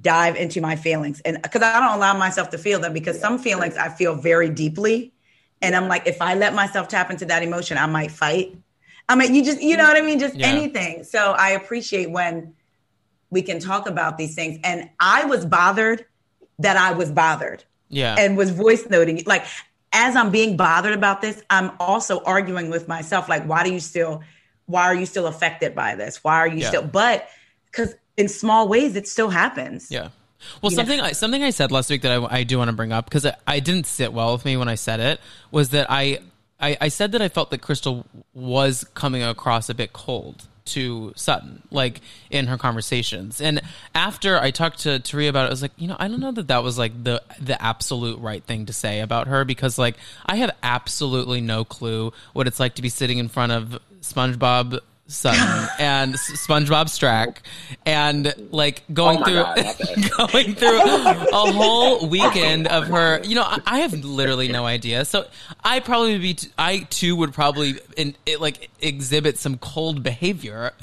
dive 0.01 0.35
into 0.35 0.61
my 0.61 0.75
feelings. 0.75 1.21
And 1.21 1.41
because 1.41 1.61
i 1.61 1.79
don't 1.79 1.95
allow 1.95 2.17
myself 2.17 2.49
to 2.51 2.57
feel 2.57 2.79
them 2.79 2.93
because 2.93 3.19
some 3.19 3.38
feelings 3.39 3.77
i 3.77 3.89
feel 3.89 4.15
very 4.15 4.49
deeply. 4.49 5.13
And 5.61 5.75
i'm 5.75 5.88
like 5.88 6.07
if 6.07 6.21
i 6.21 6.34
let 6.35 6.53
myself 6.53 6.88
tap 6.88 7.11
into 7.11 7.25
that 7.25 7.43
emotion 7.43 7.77
i 7.77 7.85
might 7.85 8.11
fight. 8.11 8.55
I 9.09 9.15
mean 9.15 9.34
you 9.34 9.43
just 9.43 9.61
you 9.61 9.77
know 9.77 9.84
what 9.84 9.97
i 9.97 10.01
mean? 10.01 10.19
Just 10.19 10.35
yeah. 10.35 10.47
anything. 10.47 11.03
So 11.03 11.34
i 11.34 11.49
appreciate 11.51 12.11
when 12.11 12.53
we 13.29 13.41
can 13.41 13.59
talk 13.59 13.88
about 13.88 14.17
these 14.17 14.35
things. 14.35 14.59
And 14.63 14.89
i 14.99 15.25
was 15.25 15.45
bothered 15.45 16.05
that 16.59 16.77
i 16.77 16.91
was 16.91 17.11
bothered 17.11 17.63
yeah. 17.89 18.15
and 18.17 18.38
was 18.38 18.49
voice 18.51 18.89
noting 18.89 19.23
like 19.25 19.45
as 19.93 20.15
i'm 20.15 20.31
being 20.31 20.57
bothered 20.57 20.93
about 20.93 21.21
this 21.21 21.43
i'm 21.49 21.71
also 21.79 22.21
arguing 22.23 22.69
with 22.69 22.88
myself 22.88 23.29
like 23.29 23.43
why 23.45 23.63
do 23.63 23.71
you 23.71 23.79
still 23.79 24.21
why 24.68 24.84
are 24.84 24.95
you 24.95 25.06
still 25.06 25.26
affected 25.26 25.73
by 25.73 25.95
this? 25.95 26.23
Why 26.23 26.35
are 26.35 26.48
you 26.48 26.60
yeah. 26.60 26.68
still? 26.69 26.84
But 26.84 27.27
because 27.72 27.95
in 28.15 28.27
small 28.27 28.68
ways, 28.68 28.95
it 28.95 29.07
still 29.07 29.30
happens. 29.30 29.89
Yeah. 29.89 30.10
Well, 30.61 30.72
you 30.72 30.76
something 30.76 30.99
I, 30.99 31.11
something 31.14 31.44
I 31.44 31.49
said 31.49 31.72
last 31.72 31.89
week 31.89 32.03
that 32.03 32.11
I, 32.11 32.39
I 32.39 32.44
do 32.44 32.60
want 32.60 32.69
to 32.69 32.76
bring 32.76 32.91
up 32.91 33.06
because 33.06 33.26
I, 33.26 33.35
I, 33.48 33.60
didn't 33.60 33.88
sit 33.88 34.14
well 34.14 34.34
with 34.34 34.45
me 34.45 34.56
when 34.56 34.68
I 34.68 34.76
said 34.76 34.99
it 34.99 35.19
was 35.49 35.69
that 35.69 35.88
I, 35.89 36.19
I 36.60 36.77
I 36.80 36.88
said 36.89 37.14
that 37.14 37.22
I 37.22 37.27
felt 37.30 37.49
that 37.49 37.61
Crystal 37.61 38.06
was 38.34 38.84
coming 38.94 39.23
across 39.23 39.69
a 39.69 39.73
bit 39.73 39.94
cold 39.94 40.48
to 40.65 41.14
Sutton, 41.15 41.64
like 41.72 42.02
in 42.30 42.48
her 42.48 42.57
conversations. 42.57 43.41
And 43.41 43.61
after 43.95 44.38
I 44.38 44.52
talked 44.52 44.80
to 44.80 44.99
Taria 44.99 45.30
about 45.30 45.45
it, 45.45 45.48
I 45.48 45.49
was 45.49 45.61
like, 45.61 45.72
you 45.77 45.88
know, 45.88 45.95
I 45.99 46.07
don't 46.07 46.19
know 46.19 46.31
that 46.31 46.49
that 46.49 46.64
was 46.64 46.77
like 46.77 47.03
the 47.03 47.22
the 47.39 47.61
absolute 47.61 48.19
right 48.19 48.44
thing 48.44 48.68
to 48.68 48.73
say 48.73 48.99
about 48.99 49.27
her 49.27 49.44
because 49.44 49.77
like 49.77 49.98
I 50.26 50.35
have 50.38 50.52
absolutely 50.61 51.41
no 51.41 51.65
clue 51.65 52.14
what 52.34 52.48
it's 52.48 52.60
like 52.60 52.76
to 52.76 52.81
be 52.81 52.89
sitting 52.89 53.18
in 53.18 53.27
front 53.27 53.52
of 53.52 53.80
SpongeBob 54.13 54.79
Sutton 55.07 55.69
and 55.79 56.15
SpongeBob 56.15 56.88
Stracke, 56.88 57.38
and 57.85 58.34
like 58.51 58.84
going 58.93 59.19
oh 59.19 59.23
through 59.23 59.34
God, 59.35 59.55
going 60.17 60.55
through 60.55 60.81
a 60.81 61.51
whole 61.51 62.07
weekend 62.07 62.67
of 62.67 62.88
her. 62.88 63.21
You 63.23 63.35
know, 63.35 63.43
I, 63.43 63.59
I, 63.65 63.79
have 63.79 63.93
literally 63.93 64.49
no 64.49 64.65
idea. 64.65 65.05
So 65.05 65.25
I 65.63 65.79
probably 65.79 66.17
be 66.17 66.34
t- 66.34 66.49
I 66.57 66.79
too 66.89 67.15
would 67.15 67.34
probably 67.34 67.79
in, 67.95 68.15
it, 68.25 68.41
like 68.41 68.69
exhibit 68.81 69.38
some 69.38 69.57
cold 69.57 70.03
behavior. 70.03 70.73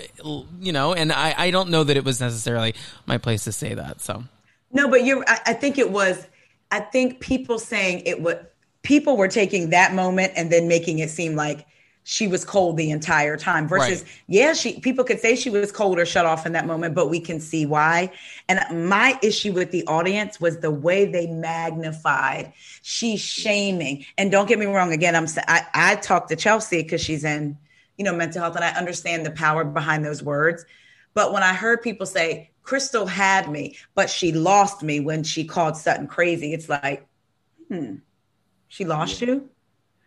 You 0.60 0.72
know, 0.72 0.94
and 0.94 1.12
I 1.12 1.34
I 1.36 1.50
don't 1.50 1.68
know 1.70 1.84
that 1.84 1.96
it 1.96 2.04
was 2.04 2.20
necessarily 2.20 2.74
my 3.06 3.18
place 3.18 3.44
to 3.44 3.52
say 3.52 3.74
that. 3.74 4.00
So 4.00 4.24
no, 4.72 4.88
but 4.88 5.04
you're. 5.04 5.24
I, 5.26 5.40
I 5.46 5.52
think 5.54 5.78
it 5.78 5.90
was. 5.90 6.26
I 6.70 6.80
think 6.80 7.20
people 7.20 7.58
saying 7.58 8.02
it 8.06 8.20
would. 8.22 8.46
People 8.82 9.16
were 9.16 9.28
taking 9.28 9.70
that 9.70 9.94
moment 9.94 10.32
and 10.36 10.50
then 10.52 10.68
making 10.68 10.98
it 10.98 11.08
seem 11.08 11.36
like 11.36 11.66
she 12.06 12.28
was 12.28 12.44
cold 12.44 12.76
the 12.76 12.90
entire 12.90 13.36
time 13.36 13.66
versus 13.66 14.02
right. 14.02 14.22
yeah 14.28 14.52
she 14.52 14.78
people 14.80 15.04
could 15.04 15.18
say 15.18 15.34
she 15.34 15.48
was 15.48 15.72
cold 15.72 15.98
or 15.98 16.04
shut 16.04 16.26
off 16.26 16.44
in 16.44 16.52
that 16.52 16.66
moment 16.66 16.94
but 16.94 17.08
we 17.08 17.18
can 17.18 17.40
see 17.40 17.66
why. 17.66 18.12
And 18.48 18.88
my 18.88 19.18
issue 19.22 19.52
with 19.52 19.70
the 19.70 19.86
audience 19.86 20.38
was 20.38 20.60
the 20.60 20.70
way 20.70 21.06
they 21.06 21.26
magnified. 21.26 22.52
She's 22.82 23.20
shaming. 23.20 24.04
And 24.18 24.30
don't 24.30 24.46
get 24.46 24.58
me 24.58 24.66
wrong 24.66 24.92
again 24.92 25.16
i'm 25.16 25.26
i, 25.48 25.62
I 25.74 25.96
talked 25.96 26.28
to 26.28 26.36
chelsea 26.36 26.82
because 26.82 27.00
she's 27.00 27.24
in 27.24 27.56
you 27.96 28.04
know 28.04 28.14
mental 28.14 28.42
health 28.42 28.54
and 28.56 28.64
i 28.64 28.70
understand 28.70 29.24
the 29.24 29.30
power 29.30 29.64
behind 29.64 30.04
those 30.04 30.22
words. 30.22 30.64
But 31.14 31.32
when 31.32 31.42
i 31.42 31.54
heard 31.54 31.80
people 31.82 32.06
say 32.06 32.50
crystal 32.62 33.06
had 33.06 33.50
me 33.50 33.76
but 33.94 34.10
she 34.10 34.32
lost 34.32 34.82
me 34.82 35.00
when 35.00 35.22
she 35.22 35.44
called 35.44 35.76
sutton 35.76 36.06
crazy 36.06 36.52
it's 36.52 36.68
like 36.68 37.06
hmm 37.68 37.96
she 38.68 38.84
lost 38.84 39.20
you 39.20 39.48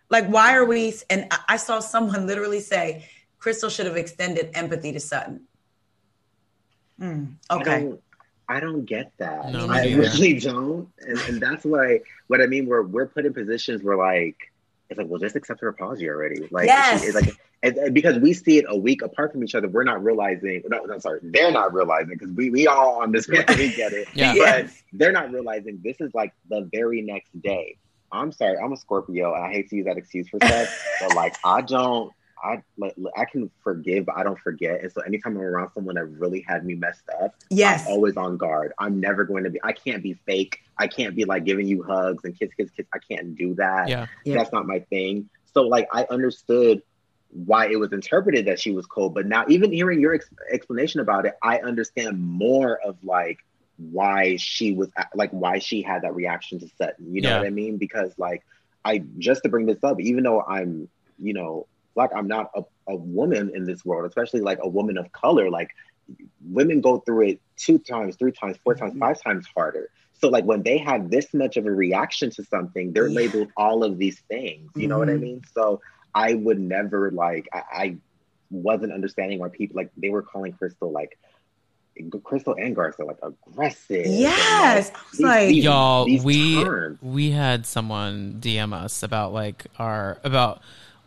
like, 0.10 0.28
why 0.28 0.56
are 0.56 0.66
we? 0.66 0.94
And 1.10 1.28
I 1.48 1.58
saw 1.58 1.80
someone 1.80 2.28
literally 2.28 2.60
say, 2.60 3.08
Crystal 3.40 3.70
should 3.70 3.86
have 3.86 3.98
extended 3.98 4.52
empathy 4.54 4.92
to 4.94 5.00
Sutton. 5.00 5.42
Mm, 7.00 7.36
okay. 7.52 7.72
I 7.72 7.80
don't, 7.82 8.02
I 8.50 8.60
don't, 8.60 8.86
get 8.86 9.12
that. 9.18 9.52
No, 9.52 9.68
I 9.68 9.84
really 9.94 10.40
don't. 10.40 10.90
And, 11.00 11.20
and 11.28 11.42
that's 11.42 11.64
why, 11.64 12.00
what 12.28 12.42
I 12.42 12.48
mean, 12.48 12.66
we're, 12.66 12.82
we're 12.82 13.06
put 13.06 13.26
in 13.26 13.34
positions 13.34 13.84
where, 13.84 13.98
like, 13.98 14.38
it's 14.90 14.98
like, 14.98 15.08
well, 15.08 15.20
just 15.20 15.36
accept 15.36 15.62
her 15.62 15.68
apology 15.68 16.10
already. 16.10 16.48
Like, 16.50 16.66
yes. 16.66 17.04
it's 17.04 17.16
like, 17.16 17.36
and, 17.64 17.76
and 17.78 17.94
because 17.94 18.18
we 18.20 18.34
see 18.34 18.60
it 18.60 18.66
a 18.68 18.76
week 18.78 19.02
apart 19.02 19.32
from 19.32 19.44
each 19.44 19.56
other, 19.56 19.68
we're 19.68 19.84
not 19.84 20.04
realizing. 20.04 20.64
No, 20.68 20.86
no 20.86 21.00
sorry, 21.00 21.20
they're 21.24 21.52
not 21.52 21.74
realizing 21.74 22.10
because 22.10 22.30
we 22.32 22.52
we 22.52 22.68
all 22.68 23.02
on 23.02 23.12
this. 23.12 23.28
We 23.30 23.74
get 23.74 23.94
it. 23.94 24.08
yeah. 24.14 24.36
But 24.38 24.72
they're 24.94 25.12
not 25.12 25.32
realizing 25.32 25.80
this 25.84 26.00
is 26.00 26.14
like 26.14 26.34
the 26.50 26.70
very 26.72 27.02
next 27.02 27.40
day. 27.42 27.78
I'm 28.12 28.32
sorry, 28.32 28.58
I'm 28.58 28.72
a 28.72 28.78
Scorpio, 28.78 29.34
and 29.34 29.44
I 29.44 29.52
hate 29.52 29.70
to 29.70 29.76
use 29.76 29.86
that 29.86 29.98
excuse 29.98 30.30
for 30.30 30.40
stuff, 30.40 30.86
but 31.02 31.16
like 31.16 31.36
I 31.44 31.62
don't, 31.68 32.12
I 32.44 32.62
like 32.78 32.96
I 33.16 33.26
can 33.26 33.50
forgive, 33.64 34.06
but 34.06 34.18
I 34.18 34.24
don't 34.24 34.40
forget. 34.40 34.82
And 34.82 34.92
so 34.92 35.02
anytime 35.02 35.36
I'm 35.38 35.44
around 35.44 35.72
someone 35.74 35.96
that 35.96 36.06
really 36.06 36.46
had 36.48 36.66
me 36.66 36.76
messed 36.76 37.10
up, 37.22 37.36
yes, 37.50 37.86
I'm 37.86 37.94
always 37.94 38.18
on 38.18 38.38
guard. 38.38 38.74
I'm 38.80 39.00
never 39.00 39.24
going 39.24 39.44
to 39.44 39.50
be. 39.50 39.60
I 39.64 39.72
can't 39.72 40.04
be 40.04 40.14
fake. 40.26 40.60
I 40.78 40.88
can't 40.88 41.16
be 41.16 41.26
like 41.26 41.46
giving 41.46 41.68
you 41.68 41.84
hugs 41.84 42.24
and 42.24 42.38
kiss, 42.38 42.54
kiss, 42.54 42.70
kiss. 42.72 42.86
I 42.94 43.00
can't 43.00 43.36
do 43.36 43.56
that. 43.56 43.90
Yeah, 44.24 44.38
that's 44.38 44.52
not 44.52 44.68
my 44.68 44.80
thing. 44.80 45.30
So 45.54 45.64
like 45.64 45.88
I 45.92 46.06
understood 46.10 46.82
why 47.32 47.68
it 47.68 47.78
was 47.78 47.92
interpreted 47.92 48.46
that 48.46 48.60
she 48.60 48.72
was 48.72 48.86
cold, 48.86 49.14
but 49.14 49.26
now 49.26 49.46
even 49.48 49.72
hearing 49.72 50.00
your 50.00 50.14
ex- 50.14 50.30
explanation 50.52 51.02
about 51.02 51.26
it, 51.26 51.34
I 51.44 51.60
understand 51.60 52.20
more 52.22 52.80
of 52.80 52.98
like 53.04 53.40
why 53.78 54.36
she 54.38 54.74
was 54.74 54.90
like 55.14 55.32
why 55.32 55.60
she 55.60 55.82
had 55.82 56.02
that 56.02 56.16
reaction 56.16 56.60
to 56.60 56.68
Sutton. 56.78 57.14
You 57.14 57.22
know 57.22 57.30
yeah. 57.30 57.38
what 57.38 57.48
I 57.48 57.52
mean? 57.52 57.78
Because 57.78 58.12
like 58.18 58.46
I 58.84 59.04
just 59.18 59.44
to 59.44 59.50
bring 59.50 59.66
this 59.66 59.84
up, 59.84 60.00
even 60.00 60.24
though 60.24 60.42
I'm 60.42 60.90
you 61.20 61.34
know 61.34 61.68
like 61.96 62.12
I'm 62.16 62.28
not 62.28 62.52
a, 62.56 62.64
a 62.88 62.96
woman 62.96 63.52
in 63.54 63.66
this 63.66 63.84
world, 63.86 64.08
especially 64.08 64.42
like 64.42 64.60
a 64.62 64.68
woman 64.68 64.98
of 64.98 65.12
color, 65.12 65.50
like 65.50 65.72
women 66.46 66.82
go 66.82 67.00
through 67.00 67.30
it 67.30 67.42
two 67.58 67.80
times, 67.80 68.16
three 68.16 68.32
times, 68.32 68.58
4 68.64 68.76
times, 68.76 68.92
mm-hmm. 68.92 69.00
five 69.00 69.22
times 69.22 69.48
harder. 69.54 69.90
So 70.14 70.30
like 70.30 70.46
when 70.46 70.64
they 70.64 70.78
have 70.80 71.10
this 71.10 71.34
much 71.34 71.58
of 71.58 71.66
a 71.66 71.72
reaction 71.72 72.32
to 72.32 72.44
something, 72.44 72.94
they're 72.94 73.08
yeah. 73.08 73.16
labeled 73.16 73.50
all 73.58 73.84
of 73.84 73.98
these 73.98 74.20
things. 74.28 74.72
You 74.76 74.84
mm-hmm. 74.84 74.90
know 74.90 75.00
what 75.00 75.10
I 75.10 75.14
mm-hmm. 75.14 75.22
mean? 75.22 75.42
So 75.54 75.82
I 76.14 76.34
would 76.34 76.60
never 76.60 77.12
like 77.12 77.48
I, 77.54 77.62
I 77.72 77.98
wasn't 78.50 78.94
understanding 78.94 79.40
why 79.40 79.50
people 79.50 79.76
like 79.76 79.92
they 79.98 80.10
were 80.10 80.22
calling 80.22 80.54
Crystal 80.54 80.92
like 80.92 81.20
Crystal 82.24 82.56
and 82.56 82.76
Garth 82.76 83.00
are 83.00 83.06
like 83.06 83.20
aggressive. 83.22 84.06
Yes, 84.06 84.92
like, 84.92 85.12
these, 85.12 85.22
like 85.22 85.48
these, 85.50 85.64
y'all, 85.64 86.06
these 86.06 86.24
we 86.24 86.64
terms. 86.64 87.00
we 87.02 87.32
had 87.32 87.66
someone 87.66 88.38
DM 88.40 88.74
us 88.74 89.04
about 89.04 89.34
like 89.34 89.66
our 89.78 90.20
about 90.24 90.62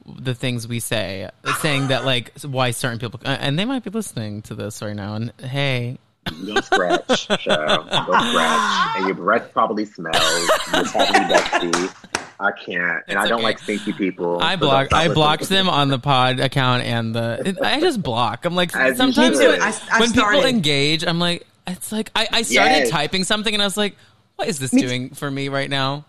the 0.07 0.35
things 0.35 0.67
we 0.67 0.81
say, 0.81 1.31
saying 1.61 1.89
that 1.89 2.05
like 2.05 2.33
why 2.43 2.71
certain 2.71 2.99
people 2.99 3.21
uh, 3.25 3.37
and 3.41 3.59
they 3.59 3.65
might 3.65 3.85
be 3.85 3.91
listening 3.91 4.43
to 4.43 4.55
this 4.55 4.83
right 4.83 4.97
now. 4.97 5.15
And 5.15 5.33
hey, 5.41 5.99
don't 6.27 6.65
scratch, 6.65 7.27
show. 7.41 7.67
Don't 7.67 8.31
scratch, 8.31 8.97
and 8.97 9.07
your 9.07 9.15
breath 9.15 9.53
probably 9.53 9.85
smells. 9.85 10.51
You're 10.73 10.85
probably 10.85 11.21
dusty. 11.29 12.21
I 12.41 12.53
can't, 12.53 12.81
and 12.81 13.03
it's 13.09 13.17
I 13.17 13.29
don't 13.29 13.41
okay. 13.41 13.43
like 13.43 13.59
stinky 13.59 13.93
people. 13.93 14.41
I 14.41 14.57
block. 14.57 14.95
I 14.95 15.09
blocked 15.09 15.49
them 15.51 15.69
on 15.69 15.89
the 15.89 15.99
pod 15.99 16.41
account 16.41 16.85
and 16.85 17.15
the. 17.15 17.57
I 17.62 17.81
just 17.81 18.03
block. 18.03 18.47
I'm 18.47 18.55
like 18.55 18.75
As 18.75 18.97
sometimes 18.97 19.39
when, 19.39 19.61
I, 19.61 19.75
I 19.93 20.01
when 20.01 20.12
people 20.12 20.45
engage, 20.45 21.05
I'm 21.05 21.19
like, 21.19 21.47
it's 21.67 21.93
like 21.93 22.11
I, 22.15 22.29
I 22.33 22.43
started 22.43 22.71
yes. 22.71 22.91
typing 22.91 23.25
something 23.25 23.53
and 23.53 23.62
I 23.62 23.67
was 23.67 23.77
like, 23.77 23.95
what 24.37 24.49
is 24.49 24.59
this 24.59 24.73
me 24.73 24.81
doing 24.81 25.11
for 25.11 25.31
me 25.31 25.51
right 25.51 25.69
now? 25.69 26.07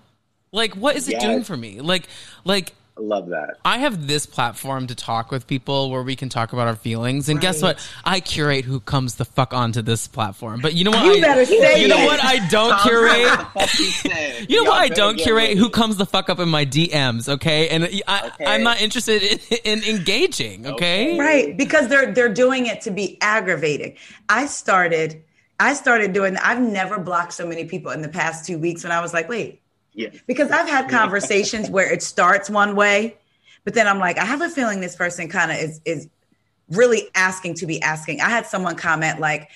Like, 0.53 0.73
what 0.75 0.95
is 0.95 1.09
it 1.09 1.13
yes. 1.13 1.23
doing 1.23 1.43
for 1.43 1.57
me? 1.57 1.81
Like, 1.81 2.07
like 2.45 2.73
love 2.97 3.29
that. 3.29 3.57
I 3.65 3.79
have 3.79 4.07
this 4.07 4.25
platform 4.25 4.87
to 4.87 4.95
talk 4.95 5.31
with 5.31 5.47
people 5.47 5.89
where 5.89 6.03
we 6.03 6.15
can 6.15 6.29
talk 6.29 6.53
about 6.53 6.67
our 6.67 6.75
feelings. 6.75 7.29
And 7.29 7.37
right. 7.37 7.41
guess 7.41 7.61
what? 7.61 7.79
I 8.03 8.19
curate 8.19 8.65
who 8.65 8.79
comes 8.79 9.15
the 9.15 9.25
fuck 9.25 9.53
onto 9.53 9.81
this 9.81 10.07
platform. 10.07 10.61
But 10.61 10.73
you 10.73 10.83
know 10.83 10.91
what? 10.91 11.05
You 11.05 11.13
I, 11.13 11.21
better 11.21 11.45
say 11.45 11.81
You 11.81 11.87
know 11.87 12.05
what 12.05 12.23
I 12.23 12.47
don't 12.47 12.79
curate? 12.81 14.49
you 14.49 14.63
know 14.63 14.69
what 14.69 14.81
I 14.81 14.89
don't 14.89 15.17
curate? 15.17 15.57
Who 15.57 15.69
comes 15.69 15.97
the 15.97 16.05
fuck 16.05 16.29
up 16.29 16.39
in 16.39 16.49
my 16.49 16.65
DMs, 16.65 17.29
okay? 17.29 17.69
And 17.69 17.85
I, 18.07 18.27
okay. 18.27 18.45
I'm 18.45 18.63
not 18.63 18.81
interested 18.81 19.23
in, 19.23 19.39
in 19.63 19.83
engaging, 19.83 20.67
okay? 20.67 21.17
Right, 21.17 21.55
because 21.57 21.87
they're 21.87 22.11
they're 22.11 22.33
doing 22.33 22.65
it 22.65 22.81
to 22.81 22.91
be 22.91 23.17
aggravating. 23.21 23.95
I 24.29 24.45
started 24.45 25.23
I 25.59 25.73
started 25.73 26.13
doing 26.13 26.37
I've 26.37 26.61
never 26.61 26.99
blocked 26.99 27.33
so 27.33 27.45
many 27.45 27.65
people 27.65 27.91
in 27.91 28.01
the 28.01 28.09
past 28.09 28.45
2 28.47 28.57
weeks 28.57 28.83
when 28.83 28.91
I 28.91 29.01
was 29.01 29.13
like, 29.13 29.29
"Wait, 29.29 29.60
Yes. 29.93 30.15
Because 30.25 30.51
I've 30.51 30.69
had 30.69 30.89
conversations 30.89 31.69
where 31.69 31.91
it 31.91 32.01
starts 32.01 32.49
one 32.49 32.75
way, 32.75 33.17
but 33.63 33.73
then 33.73 33.87
I'm 33.87 33.99
like, 33.99 34.17
I 34.17 34.25
have 34.25 34.41
a 34.41 34.49
feeling 34.49 34.79
this 34.79 34.95
person 34.95 35.27
kind 35.27 35.51
of 35.51 35.57
is 35.57 35.81
is 35.85 36.07
really 36.69 37.09
asking 37.15 37.55
to 37.55 37.65
be 37.65 37.81
asking. 37.81 38.21
I 38.21 38.29
had 38.29 38.45
someone 38.45 38.75
comment 38.75 39.19
like, 39.19 39.49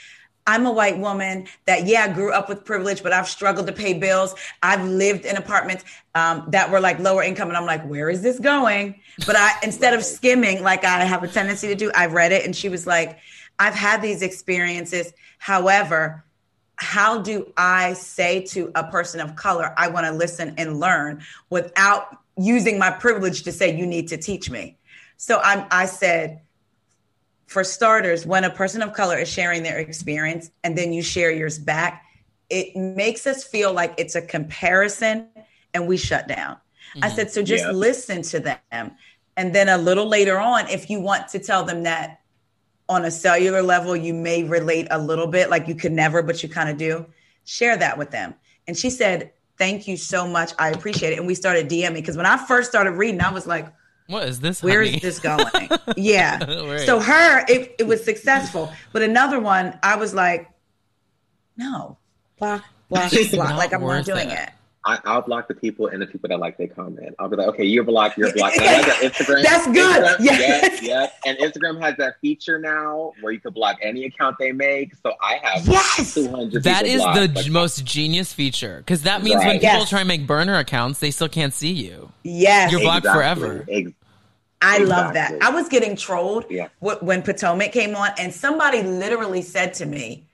I'm 0.48 0.66
a 0.66 0.72
white 0.72 0.99
woman 0.99 1.48
that, 1.66 1.88
yeah, 1.88 2.14
grew 2.14 2.32
up 2.34 2.49
with 2.49 2.66
privilege, 2.66 3.02
but 3.02 3.14
I've 3.14 3.28
struggled 3.28 3.68
to 3.68 3.74
pay 3.74 3.94
bills. 3.94 4.36
I've 4.62 4.84
lived 4.84 5.26
in 5.26 5.38
apartments 5.38 5.86
um, 6.14 6.45
that 6.49 6.70
were 6.70 6.80
like 6.80 6.99
lower 6.99 7.24
income. 7.24 7.48
And 7.48 7.57
I'm 7.57 7.66
like, 7.66 7.84
where 7.88 8.10
is 8.10 8.22
this 8.22 8.38
going? 8.38 8.99
But 9.26 9.38
I, 9.38 9.53
instead 9.64 9.94
of 9.94 10.03
skimming 10.03 10.62
like 10.62 10.84
I 10.84 11.03
have 11.06 11.24
a 11.24 11.28
tendency 11.28 11.68
to 11.70 11.76
do, 11.76 11.90
I 11.95 12.07
read 12.07 12.34
it 12.34 12.45
and 12.45 12.53
she 12.56 12.70
was 12.70 12.86
like, 12.86 13.18
I've 13.57 13.74
had 13.74 14.02
these 14.02 14.22
experiences. 14.22 15.14
However, 15.38 16.24
how 16.77 17.19
do 17.19 17.52
I 17.57 17.93
say 17.93 18.41
to 18.47 18.72
a 18.76 18.84
person 18.84 19.19
of 19.22 19.35
color, 19.35 19.73
I 19.77 19.88
want 19.88 20.06
to 20.06 20.11
listen 20.11 20.53
and 20.57 20.80
learn 20.80 21.23
without 21.49 22.18
using 22.38 22.77
my 22.77 22.91
privilege 22.91 23.43
to 23.43 23.52
say, 23.52 23.76
you 23.76 23.85
need 23.85 24.07
to 24.10 24.18
teach 24.18 24.49
me? 24.49 24.77
So 25.18 25.39
I'm, 25.43 25.65
I 25.72 25.85
said, 25.85 26.41
for 27.47 27.64
starters, 27.64 28.26
when 28.26 28.43
a 28.43 28.49
person 28.49 28.81
of 28.81 28.93
color 28.93 29.18
is 29.18 29.30
sharing 29.30 29.64
their 29.64 29.77
experience 29.77 30.52
and 30.64 30.77
then 30.77 30.91
you 30.91 31.02
share 31.02 31.31
yours 31.31 31.57
back, 31.57 32.03
it 32.49 32.76
makes 32.76 33.26
us 33.26 33.43
feel 33.43 33.72
like 33.72 33.93
it's 33.97 34.15
a 34.15 34.22
comparison 34.22 35.27
and 35.73 35.88
we 35.88 35.97
shut 35.97 36.27
down. 36.27 36.56
Mm-hmm. 36.56 37.03
I 37.03 37.10
said, 37.10 37.31
so 37.31 37.41
just 37.41 37.64
yeah. 37.64 37.72
listen 37.72 38.22
to 38.23 38.39
them. 38.39 38.91
And 39.38 39.53
then 39.53 39.69
a 39.69 39.77
little 39.77 40.07
later 40.07 40.39
on, 40.39 40.68
if 40.69 40.89
you 40.89 40.99
want 40.99 41.27
to 41.30 41.39
tell 41.39 41.64
them 41.64 41.84
that 41.84 42.22
on 42.88 43.06
a 43.06 43.12
cellular 43.12 43.62
level 43.62 43.95
you 43.95 44.14
may 44.14 44.44
relate 44.44 44.88
a 44.91 44.99
little 44.99 45.28
bit 45.28 45.49
like 45.49 45.68
you 45.68 45.76
could 45.76 45.91
never 45.91 46.22
but 46.22 46.41
you 46.44 46.49
kind 46.49 46.70
of 46.70 46.78
do. 46.78 47.06
Share 47.45 47.78
that 47.78 47.98
with 47.98 48.12
them. 48.12 48.36
And 48.68 48.78
she 48.78 48.90
said 48.90 49.32
thank 49.57 49.88
you 49.88 49.98
so 49.98 50.28
much. 50.28 50.53
I 50.60 50.70
appreciate 50.70 51.14
it. 51.14 51.18
And 51.20 51.28
we 51.28 51.36
started 51.36 51.70
dming 51.70 51.94
because 51.94 52.18
when 52.18 52.26
i 52.26 52.38
first 52.38 52.70
started 52.70 52.91
reading 52.91 53.22
i 53.22 53.32
was 53.32 53.48
like 53.48 53.72
what 54.07 54.28
is 54.28 54.40
this 54.40 54.62
where 54.62 54.84
honey? 54.84 54.98
is 54.98 55.02
this 55.02 55.20
going? 55.20 55.70
Yeah. 55.98 56.40
So 56.86 56.99
her 56.99 57.45
it, 57.48 57.76
it 57.80 57.88
was 57.88 58.03
successful. 58.03 58.72
But 58.91 59.02
another 59.02 59.40
one 59.40 59.78
i 59.82 59.95
was 59.95 60.14
like 60.14 60.49
no. 61.57 61.98
Block 62.38 62.64
block 62.90 63.12
block 63.32 63.57
like 63.57 63.74
i'm 63.74 63.82
not 63.82 64.06
doing 64.06 64.30
it. 64.30 64.40
it 64.40 64.49
I, 64.86 65.16
will 65.16 65.22
block 65.24 65.48
the 65.48 65.56
people 65.56 65.88
and 65.88 66.02
the 66.02 66.06
people 66.06 66.30
that 66.30 66.40
like 66.40 66.57
they 66.57 66.68
comment. 66.68 67.16
I'll 67.18 67.28
be 67.28 67.36
like, 67.36 67.48
okay, 67.48 67.66
you're 67.66 67.84
blocked, 67.84 68.18
you're 68.18 68.32
blocked. 68.36 68.57
And 68.57 68.68
I 68.68 68.82
like 68.82 69.14
Instagram. 69.14 69.44
That's 69.44 69.66
good. 69.68 70.03
Instagram, 70.03 70.16
yes. 70.20 70.40
yes, 70.40 70.84
yes. 70.84 71.14
And 71.26 71.38
Instagram 71.40 71.82
has 71.82 71.95
that 71.98 72.20
feature 72.22 72.60
now 72.60 73.14
where 73.22 73.34
you 73.34 73.40
can 73.40 73.52
block 73.53 73.78
any 73.82 74.06
account 74.06 74.38
they 74.40 74.52
make. 74.52 74.94
So 74.95 75.14
I 75.22 75.40
have 75.41 75.68
yes. 75.68 76.14
200 76.14 76.64
That 76.64 76.86
is 76.86 77.02
blocked, 77.02 77.18
the 77.18 77.41
like, 77.41 77.52
most 77.52 77.84
genius 77.84 78.32
feature 78.32 78.78
because 78.78 79.03
that 79.03 79.24
means 79.24 79.38
right. 79.38 79.48
when 79.48 79.56
people 79.56 79.80
yes. 79.80 79.90
try 79.90 80.02
and 80.02 80.07
make 80.07 80.28
burner 80.28 80.57
accounts, 80.57 80.99
they 80.99 81.12
still 81.12 81.30
can't 81.30 81.53
see 81.53 81.74
you. 81.74 82.12
Yes. 82.24 82.72
You're 82.72 82.82
blocked 82.82 83.06
exactly. 83.06 83.41
forever. 83.41 83.66
Ex- 83.70 83.91
I 84.62 84.78
exactly. 84.78 84.86
love 84.86 85.14
that. 85.14 85.41
I 85.41 85.49
was 85.49 85.68
getting 85.68 85.95
trolled 85.95 86.45
yeah. 86.49 86.70
when 86.80 87.22
Potomac 87.22 87.72
came 87.72 87.95
on, 87.95 88.12
and 88.18 88.34
somebody 88.34 88.82
literally 88.84 89.41
said 89.41 89.74
to 89.76 89.86
me, 89.86 90.26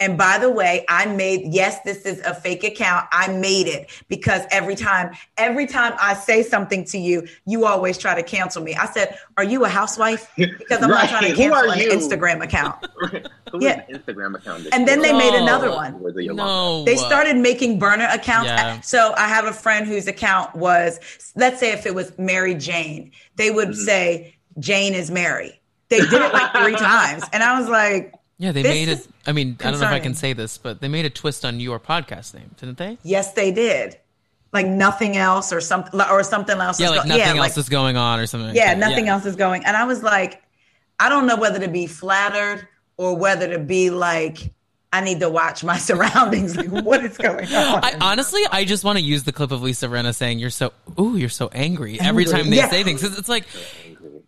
and 0.00 0.18
by 0.18 0.38
the 0.38 0.50
way, 0.50 0.84
I 0.88 1.06
made, 1.06 1.52
yes, 1.52 1.80
this 1.82 2.02
is 2.02 2.20
a 2.20 2.34
fake 2.34 2.64
account. 2.64 3.06
I 3.12 3.28
made 3.28 3.68
it 3.68 3.90
because 4.08 4.42
every 4.50 4.74
time, 4.74 5.12
every 5.36 5.66
time 5.66 5.94
I 6.00 6.14
say 6.14 6.42
something 6.42 6.84
to 6.86 6.98
you, 6.98 7.26
you 7.46 7.64
always 7.64 7.96
try 7.96 8.14
to 8.14 8.22
cancel 8.22 8.62
me. 8.62 8.74
I 8.74 8.86
said, 8.86 9.18
Are 9.36 9.44
you 9.44 9.64
a 9.64 9.68
housewife? 9.68 10.32
Because 10.36 10.82
I'm 10.82 10.90
right. 10.90 11.02
not 11.02 11.08
trying 11.10 11.30
to 11.30 11.36
cancel 11.36 11.70
an 11.70 11.78
Instagram 11.78 12.42
account. 12.42 12.86
yeah. 13.60 13.84
Instagram 13.86 14.34
account. 14.34 14.66
And 14.72 14.86
then 14.86 15.00
they 15.00 15.12
made 15.12 15.34
another 15.34 15.70
one. 15.70 16.02
No. 16.34 16.84
They 16.84 16.96
started 16.96 17.36
making 17.36 17.78
burner 17.78 18.08
accounts. 18.10 18.48
Yeah. 18.48 18.80
So 18.80 19.14
I 19.16 19.28
have 19.28 19.44
a 19.44 19.52
friend 19.52 19.86
whose 19.86 20.08
account 20.08 20.56
was, 20.56 20.98
let's 21.36 21.60
say 21.60 21.72
if 21.72 21.86
it 21.86 21.94
was 21.94 22.16
Mary 22.18 22.54
Jane, 22.54 23.12
they 23.36 23.50
would 23.50 23.68
mm-hmm. 23.68 23.84
say, 23.84 24.34
Jane 24.58 24.94
is 24.94 25.10
Mary. 25.10 25.60
They 25.88 26.00
did 26.00 26.14
it 26.14 26.32
like 26.32 26.52
three 26.52 26.76
times. 26.76 27.24
And 27.32 27.42
I 27.42 27.58
was 27.58 27.68
like, 27.68 28.12
yeah, 28.38 28.52
they 28.52 28.62
made 28.62 28.88
it. 28.88 29.06
I 29.26 29.32
mean, 29.32 29.54
concerning. 29.54 29.66
I 29.66 29.70
don't 29.70 29.80
know 29.80 29.86
if 29.86 29.92
I 29.92 30.00
can 30.00 30.14
say 30.14 30.32
this, 30.32 30.58
but 30.58 30.80
they 30.80 30.88
made 30.88 31.04
a 31.04 31.10
twist 31.10 31.44
on 31.44 31.60
your 31.60 31.78
podcast 31.78 32.34
name, 32.34 32.50
didn't 32.58 32.78
they? 32.78 32.98
Yes, 33.02 33.32
they 33.32 33.52
did. 33.52 33.98
Like 34.52 34.66
nothing 34.66 35.16
else, 35.16 35.52
or 35.52 35.60
something, 35.60 36.00
or 36.00 36.22
something 36.22 36.58
else. 36.58 36.80
Yeah, 36.80 36.90
like 36.90 37.02
go- 37.02 37.08
nothing 37.08 37.20
yeah, 37.20 37.30
else 37.30 37.56
like, 37.56 37.58
is 37.58 37.68
going 37.68 37.96
on, 37.96 38.20
or 38.20 38.26
something. 38.26 38.54
Yeah, 38.54 38.68
like 38.68 38.78
nothing 38.78 39.06
yeah. 39.06 39.12
else 39.12 39.26
is 39.26 39.36
going. 39.36 39.64
And 39.64 39.76
I 39.76 39.84
was 39.84 40.02
like, 40.02 40.42
I 40.98 41.08
don't 41.08 41.26
know 41.26 41.36
whether 41.36 41.58
to 41.60 41.68
be 41.68 41.86
flattered 41.86 42.66
or 42.96 43.16
whether 43.16 43.48
to 43.48 43.58
be 43.58 43.90
like, 43.90 44.52
I 44.92 45.00
need 45.00 45.20
to 45.20 45.28
watch 45.28 45.64
my 45.64 45.76
surroundings. 45.78 46.56
Like, 46.56 46.68
what 46.68 47.04
is 47.04 47.16
going 47.16 47.46
on? 47.54 47.84
I, 47.84 47.96
honestly, 48.00 48.42
I 48.50 48.64
just 48.64 48.84
want 48.84 48.98
to 48.98 49.04
use 49.04 49.24
the 49.24 49.32
clip 49.32 49.50
of 49.50 49.62
Lisa 49.62 49.86
Rinna 49.86 50.14
saying, 50.14 50.38
"You're 50.38 50.50
so, 50.50 50.72
ooh, 50.98 51.16
you're 51.16 51.28
so 51.28 51.50
angry." 51.52 51.98
angry. 51.98 52.06
Every 52.06 52.24
time 52.24 52.50
they 52.50 52.58
yeah. 52.58 52.68
say 52.68 52.84
things, 52.84 53.02
it's 53.02 53.28
like, 53.28 53.44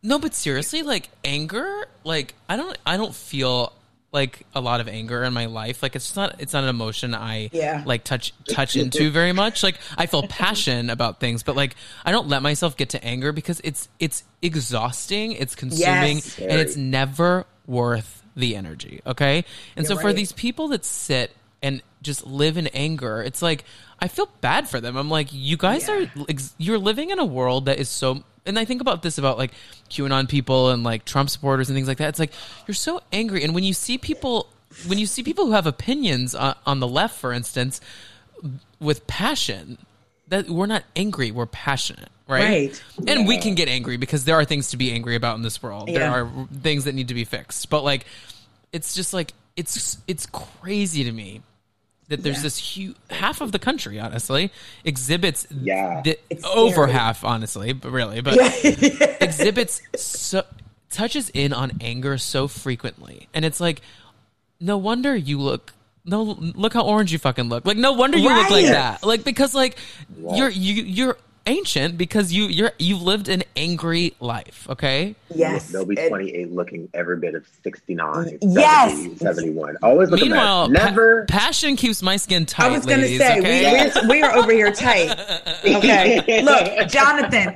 no, 0.02 0.18
but 0.18 0.34
seriously, 0.34 0.82
like 0.82 1.08
anger, 1.24 1.86
like 2.02 2.34
I 2.48 2.56
don't, 2.56 2.76
I 2.84 2.96
don't 2.96 3.14
feel 3.14 3.72
like 4.16 4.46
a 4.54 4.62
lot 4.62 4.80
of 4.80 4.88
anger 4.88 5.22
in 5.24 5.34
my 5.34 5.44
life. 5.44 5.82
Like 5.82 5.94
it's 5.94 6.16
not 6.16 6.40
it's 6.40 6.54
not 6.54 6.64
an 6.64 6.70
emotion 6.70 7.14
I 7.14 7.50
yeah. 7.52 7.82
like 7.84 8.02
touch 8.02 8.32
touch 8.48 8.74
into 8.74 9.10
very 9.10 9.32
much. 9.32 9.62
Like 9.62 9.76
I 9.96 10.06
feel 10.06 10.22
passion 10.28 10.88
about 10.88 11.20
things, 11.20 11.42
but 11.42 11.54
like 11.54 11.76
I 12.02 12.12
don't 12.12 12.26
let 12.26 12.42
myself 12.42 12.78
get 12.78 12.88
to 12.90 13.04
anger 13.04 13.30
because 13.30 13.60
it's 13.62 13.88
it's 14.00 14.24
exhausting, 14.40 15.32
it's 15.32 15.54
consuming, 15.54 16.16
yes. 16.16 16.38
and 16.38 16.52
it's 16.52 16.76
never 16.76 17.44
worth 17.66 18.22
the 18.34 18.56
energy. 18.56 19.02
Okay, 19.06 19.44
and 19.76 19.86
You're 19.86 19.96
so 19.96 20.00
for 20.00 20.14
these 20.14 20.32
people 20.32 20.68
that 20.68 20.86
sit 20.86 21.36
and 21.62 21.82
just 22.00 22.26
live 22.26 22.56
in 22.56 22.68
anger, 22.68 23.22
it's 23.22 23.42
like 23.42 23.64
I 24.00 24.08
feel 24.08 24.30
bad 24.40 24.66
for 24.66 24.80
them. 24.80 24.96
I'm 24.96 25.10
like, 25.10 25.28
you 25.30 25.58
guys 25.58 25.88
yeah. 25.88 26.06
are 26.16 26.26
you're 26.56 26.78
living 26.78 27.10
in 27.10 27.18
a 27.18 27.26
world 27.26 27.66
that 27.66 27.78
is 27.78 27.90
so 27.90 28.24
and 28.46 28.58
I 28.58 28.64
think 28.64 28.80
about 28.80 29.02
this 29.02 29.18
about 29.18 29.38
like 29.38 29.52
QAnon 29.90 30.28
people 30.28 30.70
and 30.70 30.82
like 30.84 31.04
Trump 31.04 31.30
supporters 31.30 31.68
and 31.68 31.76
things 31.76 31.88
like 31.88 31.98
that. 31.98 32.08
It's 32.08 32.18
like 32.18 32.32
you're 32.66 32.74
so 32.74 33.00
angry, 33.12 33.44
and 33.44 33.54
when 33.54 33.64
you 33.64 33.72
see 33.72 33.98
people, 33.98 34.48
when 34.86 34.98
you 34.98 35.06
see 35.06 35.22
people 35.22 35.46
who 35.46 35.52
have 35.52 35.66
opinions 35.66 36.34
on, 36.34 36.54
on 36.66 36.80
the 36.80 36.88
left, 36.88 37.18
for 37.18 37.32
instance, 37.32 37.80
with 38.80 39.06
passion, 39.06 39.78
that 40.28 40.48
we're 40.48 40.66
not 40.66 40.84
angry, 40.94 41.30
we're 41.30 41.46
passionate, 41.46 42.08
right? 42.26 42.42
Right. 42.42 42.82
And 42.98 43.20
yeah. 43.20 43.26
we 43.26 43.38
can 43.38 43.54
get 43.54 43.68
angry 43.68 43.96
because 43.96 44.24
there 44.24 44.36
are 44.36 44.44
things 44.44 44.70
to 44.70 44.76
be 44.76 44.92
angry 44.92 45.14
about 45.14 45.36
in 45.36 45.42
this 45.42 45.62
world. 45.62 45.88
Yeah. 45.88 45.98
There 45.98 46.10
are 46.10 46.48
things 46.62 46.84
that 46.84 46.94
need 46.94 47.08
to 47.08 47.14
be 47.14 47.24
fixed, 47.24 47.70
but 47.70 47.84
like, 47.84 48.06
it's 48.72 48.94
just 48.94 49.14
like 49.14 49.32
it's 49.56 49.98
it's 50.06 50.26
crazy 50.26 51.04
to 51.04 51.12
me 51.12 51.42
that 52.08 52.22
there's 52.22 52.36
yeah. 52.36 52.42
this 52.42 52.58
huge 52.58 52.96
half 53.10 53.40
of 53.40 53.52
the 53.52 53.58
country 53.58 53.98
honestly 53.98 54.52
exhibits 54.84 55.46
yeah. 55.50 56.02
the, 56.02 56.18
over 56.54 56.86
half 56.86 57.24
honestly 57.24 57.72
but 57.72 57.90
really 57.90 58.20
but 58.20 58.36
exhibits 59.20 59.82
so 59.96 60.44
touches 60.90 61.30
in 61.30 61.52
on 61.52 61.72
anger 61.80 62.18
so 62.18 62.48
frequently. 62.48 63.28
And 63.34 63.44
it's 63.44 63.60
like 63.60 63.82
no 64.58 64.78
wonder 64.78 65.14
you 65.14 65.40
look 65.40 65.72
no 66.04 66.22
look 66.22 66.72
how 66.72 66.84
orange 66.84 67.12
you 67.12 67.18
fucking 67.18 67.48
look. 67.48 67.64
Like 67.66 67.76
no 67.76 67.92
wonder 67.92 68.18
you 68.18 68.28
right. 68.28 68.42
look 68.42 68.50
like 68.50 68.66
that. 68.66 69.04
Like 69.04 69.24
because 69.24 69.54
like 69.54 69.76
you're 70.18 70.48
you 70.48 70.82
you're 70.82 71.18
ancient 71.46 71.96
because 71.98 72.32
you 72.32 72.44
you're 72.46 72.72
you've 72.78 73.02
lived 73.02 73.28
an 73.28 73.42
angry 73.56 74.14
life. 74.20 74.66
Okay. 74.70 75.14
Yes. 75.34 75.70
They'll 75.70 75.84
be 75.84 75.96
28 75.96 76.52
looking 76.52 76.88
every 76.94 77.16
bit 77.18 77.34
of 77.34 77.44
69, 77.64 78.38
mm, 78.38 78.38
Yes. 78.42 78.96
70, 78.96 79.16
71. 79.18 79.76
Always 79.82 80.10
look 80.10 80.20
Meanwhile, 80.20 80.64
a 80.64 80.68
mess. 80.70 80.82
pa- 80.82 80.88
Never. 80.90 81.24
passion 81.26 81.76
keeps 81.76 82.02
my 82.02 82.16
skin 82.16 82.46
tight. 82.46 82.66
I 82.66 82.70
was 82.70 82.86
going 82.86 83.00
to 83.00 83.18
say 83.18 83.38
okay? 83.40 83.90
we, 84.02 84.08
we're, 84.08 84.08
we 84.08 84.22
are 84.22 84.32
over 84.36 84.52
here 84.52 84.70
tight. 84.72 85.18
Okay, 85.66 86.42
look, 86.42 86.88
Jonathan, 86.88 87.54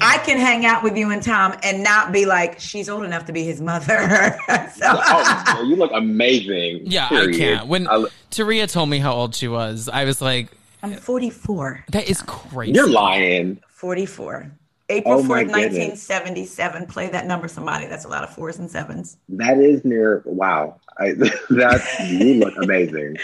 I 0.00 0.20
can 0.24 0.38
hang 0.38 0.64
out 0.66 0.82
with 0.84 0.96
you 0.96 1.10
and 1.10 1.22
Tom 1.22 1.54
and 1.62 1.82
not 1.82 2.12
be 2.12 2.24
like 2.26 2.60
she's 2.60 2.88
old 2.88 3.04
enough 3.04 3.24
to 3.26 3.32
be 3.32 3.42
his 3.44 3.60
mother. 3.60 4.38
so, 4.74 4.84
oh, 4.86 5.64
you 5.68 5.74
look 5.76 5.90
amazing. 5.92 6.82
yeah, 6.84 7.08
period. 7.08 7.34
I 7.34 7.38
can't. 7.38 7.66
When 7.68 7.88
I- 7.88 8.06
Taria 8.30 8.70
told 8.70 8.88
me 8.88 8.98
how 8.98 9.12
old 9.12 9.34
she 9.34 9.48
was, 9.48 9.88
I 9.88 10.04
was 10.04 10.20
like, 10.22 10.48
I'm 10.82 10.94
44. 10.94 11.84
that 11.92 12.08
is 12.08 12.22
crazy. 12.22 12.72
you're 12.72 12.88
lying. 12.90 13.60
44. 13.68 14.50
April 14.88 15.14
Oh, 15.20 15.22
4th, 15.22 15.46
1977. 15.52 16.86
Play 16.86 17.08
that 17.10 17.24
number, 17.26 17.46
somebody. 17.46 17.86
That's 17.86 18.04
a 18.04 18.08
lot 18.08 18.24
of 18.24 18.30
fours 18.34 18.58
and 18.58 18.68
sevens. 18.68 19.18
That 19.28 19.58
is 19.58 19.84
near. 19.84 20.20
Wow, 20.24 20.80
I, 20.98 21.12
that's 21.50 22.00
you 22.10 22.34
look 22.34 22.54
amazing. 22.56 23.16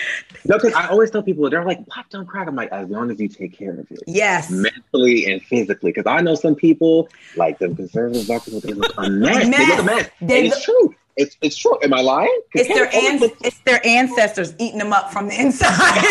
No, 0.45 0.59
because 0.59 0.75
I 0.75 0.87
always 0.87 1.11
tell 1.11 1.25
people 1.25 1.51
they're 1.51 1.65
like, 1.65 1.85
"Black 1.87 2.09
don't 2.11 2.25
crack." 2.25 2.47
I'm 2.47 2.55
like, 2.55 2.71
as 2.71 2.89
long 2.89 3.11
as 3.11 3.19
you 3.19 3.27
take 3.27 3.59
care 3.59 3.73
of 3.73 3.81
it, 3.81 3.99
Yes. 4.07 4.49
mentally 4.49 5.25
and 5.27 5.43
physically. 5.43 5.91
Because 5.91 6.07
I 6.07 6.21
know 6.21 6.37
some 6.37 6.55
people, 6.55 7.09
like 7.37 7.59
the 7.59 7.69
conservative 7.75 8.29
black 8.29 8.45
people, 8.45 8.61
they 8.61 8.73
look 8.73 8.93
a 8.97 9.11
mess. 9.11 9.49
They 9.49 9.67
look 9.67 9.79
a 9.81 9.83
mess. 9.83 10.11
They 10.21 10.39
And 10.39 10.47
it's 10.47 10.63
true. 10.65 10.95
It's 11.17 11.37
it's 11.41 11.57
true. 11.57 11.79
Am 11.83 11.95
I 11.95 12.01
lying? 12.03 12.41
It's 12.53 12.69
their, 12.69 12.87
Kevin 12.87 13.17
an- 13.17 13.23
Owens 13.23 13.33
it's 13.43 13.59
their 13.61 13.85
ancestors 13.87 14.55
eating 14.59 14.79
them 14.79 14.93
up 14.93 15.13
from 15.13 15.29
the 15.29 15.41
inside. 15.41 16.03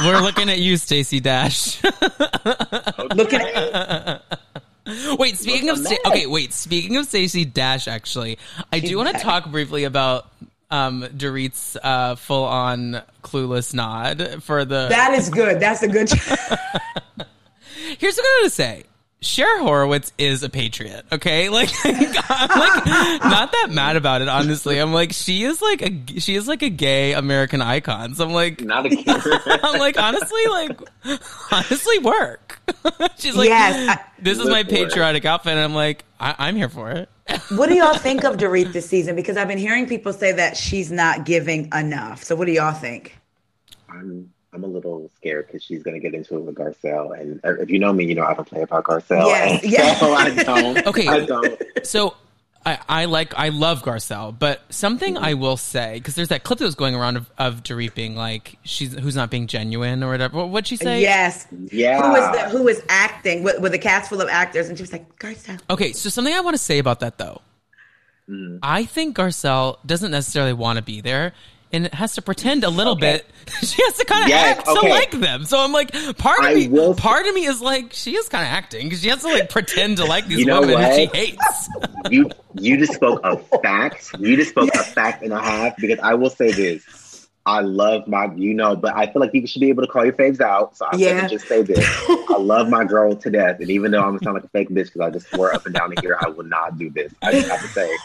We're 0.04 0.20
looking 0.20 0.50
at 0.50 0.58
you, 0.58 0.76
Stacey 0.76 1.20
Dash. 1.20 1.82
Looking 3.14 3.40
at 3.40 4.22
wait, 5.18 5.36
speaking 5.38 5.68
of 5.68 5.78
Sta- 5.78 5.98
okay, 6.06 6.26
wait, 6.26 6.52
speaking 6.52 6.96
of 6.96 7.06
Stacey 7.06 7.44
Dash, 7.44 7.86
actually, 7.86 8.38
I 8.72 8.80
do 8.80 8.96
want 8.96 9.16
to 9.16 9.22
talk 9.22 9.50
briefly 9.50 9.84
about 9.84 10.26
um 10.72 11.06
Dorit's 11.16 11.76
uh, 11.82 12.16
full 12.16 12.44
on 12.44 13.02
clueless 13.22 13.74
nod 13.74 14.42
for 14.42 14.64
the. 14.64 14.88
that 14.88 15.12
is 15.14 15.28
good. 15.28 15.60
That's 15.60 15.82
a 15.82 15.88
good. 15.88 16.10
Here's 17.98 18.16
what 18.16 18.26
I'm 18.26 18.40
gonna 18.42 18.50
say. 18.50 18.84
Cher 19.22 19.60
Horowitz 19.60 20.12
is 20.18 20.42
a 20.42 20.48
patriot, 20.50 21.06
okay? 21.12 21.48
Like, 21.52 21.70
I'm 21.84 22.48
like 22.58 22.86
not 23.24 23.52
that 23.52 23.68
mad 23.70 23.96
about 23.96 24.20
it, 24.20 24.28
honestly. 24.28 24.78
I'm 24.78 24.92
like, 24.92 25.12
she 25.12 25.44
is 25.44 25.62
like 25.62 25.80
a 25.80 26.20
she 26.20 26.34
is 26.34 26.48
like 26.48 26.62
a 26.62 26.68
gay 26.68 27.12
American 27.12 27.62
icon. 27.62 28.14
So 28.16 28.24
I'm 28.24 28.32
like, 28.32 28.60
not 28.60 28.84
a 28.86 28.88
kid. 28.90 29.04
I'm 29.62 29.78
like, 29.78 29.96
honestly, 29.98 30.42
like, 30.48 30.80
honestly, 31.52 31.98
work. 32.00 32.58
She's 33.18 33.36
like, 33.36 33.48
Yes, 33.48 33.88
I- 33.98 34.04
this 34.18 34.38
is 34.38 34.44
my 34.46 34.62
Live 34.62 34.68
it. 34.68 34.70
patriotic 34.70 35.24
outfit. 35.24 35.52
And 35.52 35.60
I'm 35.60 35.74
like, 35.74 36.04
I- 36.18 36.34
I'm 36.38 36.56
here 36.56 36.68
for 36.68 36.90
it. 36.90 37.08
what 37.50 37.68
do 37.68 37.74
y'all 37.76 37.94
think 37.94 38.24
of 38.24 38.36
Dorit 38.38 38.72
this 38.72 38.88
season? 38.88 39.14
Because 39.14 39.36
I've 39.36 39.48
been 39.48 39.58
hearing 39.58 39.86
people 39.86 40.12
say 40.12 40.32
that 40.32 40.56
she's 40.56 40.90
not 40.90 41.24
giving 41.24 41.68
enough. 41.72 42.24
So 42.24 42.34
what 42.34 42.46
do 42.46 42.52
y'all 42.52 42.72
think? 42.74 43.16
I'm 43.88 44.31
I'm 44.52 44.64
a 44.64 44.66
little 44.66 45.10
scared 45.16 45.46
because 45.46 45.62
she's 45.62 45.82
gonna 45.82 45.98
get 45.98 46.14
into 46.14 46.36
it 46.36 46.42
with 46.42 46.54
Garcelle, 46.54 47.18
and 47.18 47.40
if 47.60 47.70
you 47.70 47.78
know 47.78 47.92
me, 47.92 48.04
you 48.04 48.14
know 48.14 48.24
I 48.24 48.34
don't 48.34 48.46
play 48.46 48.62
about 48.62 48.84
Garcelle. 48.84 49.26
Yes, 49.26 49.64
yes. 49.64 50.00
So 50.00 50.12
I 50.14 50.30
don't. 50.30 50.86
Okay. 50.92 51.08
I 51.08 51.24
don't. 51.24 51.62
So 51.84 52.14
I, 52.64 52.78
I 52.88 53.04
like, 53.06 53.34
I 53.34 53.48
love 53.48 53.82
Garcelle, 53.82 54.36
but 54.38 54.60
something 54.68 55.16
I 55.16 55.34
will 55.34 55.56
say, 55.56 55.94
because 55.94 56.14
there's 56.14 56.28
that 56.28 56.44
clip 56.44 56.58
that 56.58 56.64
was 56.64 56.74
going 56.74 56.94
around 56.94 57.16
of, 57.16 57.30
of 57.38 57.62
Dorit 57.62 57.94
being 57.94 58.14
like, 58.14 58.58
she's 58.62 58.92
who's 58.94 59.16
not 59.16 59.30
being 59.30 59.46
genuine 59.46 60.02
or 60.02 60.10
whatever. 60.10 60.36
What- 60.36 60.48
What'd 60.50 60.68
she 60.68 60.76
say? 60.76 61.00
Yes. 61.00 61.46
Yeah. 61.50 62.02
Who 62.02 62.14
is 62.14 62.30
the, 62.30 62.58
who 62.58 62.68
is 62.68 62.82
acting 62.88 63.42
with, 63.42 63.58
with 63.60 63.74
a 63.74 63.78
cast 63.78 64.10
full 64.10 64.20
of 64.20 64.28
actors? 64.28 64.68
And 64.68 64.76
she 64.76 64.82
was 64.82 64.92
like, 64.92 65.18
Garcelle. 65.18 65.60
Okay, 65.70 65.92
so 65.92 66.08
something 66.08 66.34
I 66.34 66.40
want 66.40 66.54
to 66.54 66.62
say 66.62 66.78
about 66.78 67.00
that 67.00 67.18
though. 67.18 67.40
Mm. 68.28 68.60
I 68.62 68.84
think 68.84 69.16
Garcelle 69.16 69.78
doesn't 69.84 70.10
necessarily 70.10 70.52
want 70.52 70.76
to 70.76 70.82
be 70.82 71.00
there 71.00 71.32
and 71.72 71.86
it 71.86 71.94
has 71.94 72.14
to 72.14 72.22
pretend 72.22 72.64
a 72.64 72.70
little 72.70 72.92
Okay. 72.94 73.12
bit. 73.18 73.26
She 73.62 73.82
has 73.82 73.98
to 73.98 74.04
kind 74.04 74.22
of 74.24 74.28
Yes, 74.30 74.58
act 74.58 74.66
to 74.66 74.80
like 74.80 75.10
them. 75.12 75.44
So 75.44 75.58
I'm 75.58 75.72
like, 75.72 75.92
part 76.18 76.38
of 76.40 76.44
I 76.44 76.54
me, 76.54 76.68
will- 76.68 76.94
part 76.94 77.26
of 77.26 77.34
me 77.34 77.44
is 77.46 77.60
like, 77.60 77.92
she 77.92 78.16
is 78.16 78.28
kind 78.28 78.44
of 78.44 78.48
acting 78.52 78.86
because 78.86 79.02
she 79.02 79.08
has 79.08 79.20
to 79.22 79.28
like 79.28 79.48
pretend 79.50 79.96
to 79.98 80.04
like 80.04 80.26
these 80.26 80.38
You 80.38 80.46
know 80.46 80.60
women 80.60 80.80
that 80.80 80.94
she 80.94 81.06
hates. 81.06 81.70
you 82.10 82.30
you 82.54 82.76
just 82.78 82.94
spoke 82.94 83.20
a 83.24 83.36
fact. 83.62 84.14
You 84.18 84.36
just 84.36 84.50
spoke 84.50 84.70
a 84.74 84.84
fact 84.94 85.22
and 85.22 85.32
a 85.32 85.40
half 85.40 85.74
because 85.80 85.98
I 86.02 86.14
will 86.14 86.30
say 86.30 86.52
this. 86.52 87.28
I 87.44 87.60
love 87.60 88.06
my, 88.06 88.32
you 88.36 88.54
know, 88.54 88.76
but 88.76 88.94
I 88.96 89.10
feel 89.12 89.20
like 89.20 89.32
people 89.32 89.48
should 89.48 89.60
be 89.60 89.68
able 89.68 89.82
to 89.82 89.88
call 89.90 90.04
your 90.04 90.14
faves 90.14 90.40
out. 90.40 90.76
So 90.76 90.86
I'm 90.86 91.00
Yeah. 91.00 91.16
gonna 91.16 91.28
just 91.28 91.48
say 91.48 91.62
this: 91.62 91.88
I 92.28 92.36
love 92.38 92.68
my 92.68 92.84
girl 92.84 93.16
to 93.16 93.30
death, 93.30 93.58
and 93.60 93.70
even 93.70 93.90
though 93.90 94.00
I'm 94.02 94.10
gonna 94.10 94.20
sound 94.22 94.34
like 94.34 94.44
a 94.44 94.48
fake 94.50 94.70
bitch 94.70 94.84
because 94.92 95.00
I 95.00 95.10
just 95.10 95.28
swore 95.28 95.52
up 95.52 95.66
and 95.66 95.74
down 95.74 95.90
to 95.90 95.96
here, 95.96 96.16
I 96.24 96.28
will 96.28 96.44
not 96.44 96.78
do 96.78 96.90
this. 96.90 97.12
I 97.24 97.32
just 97.32 97.48
have 97.48 97.62
to 97.62 97.68
say, 97.68 97.98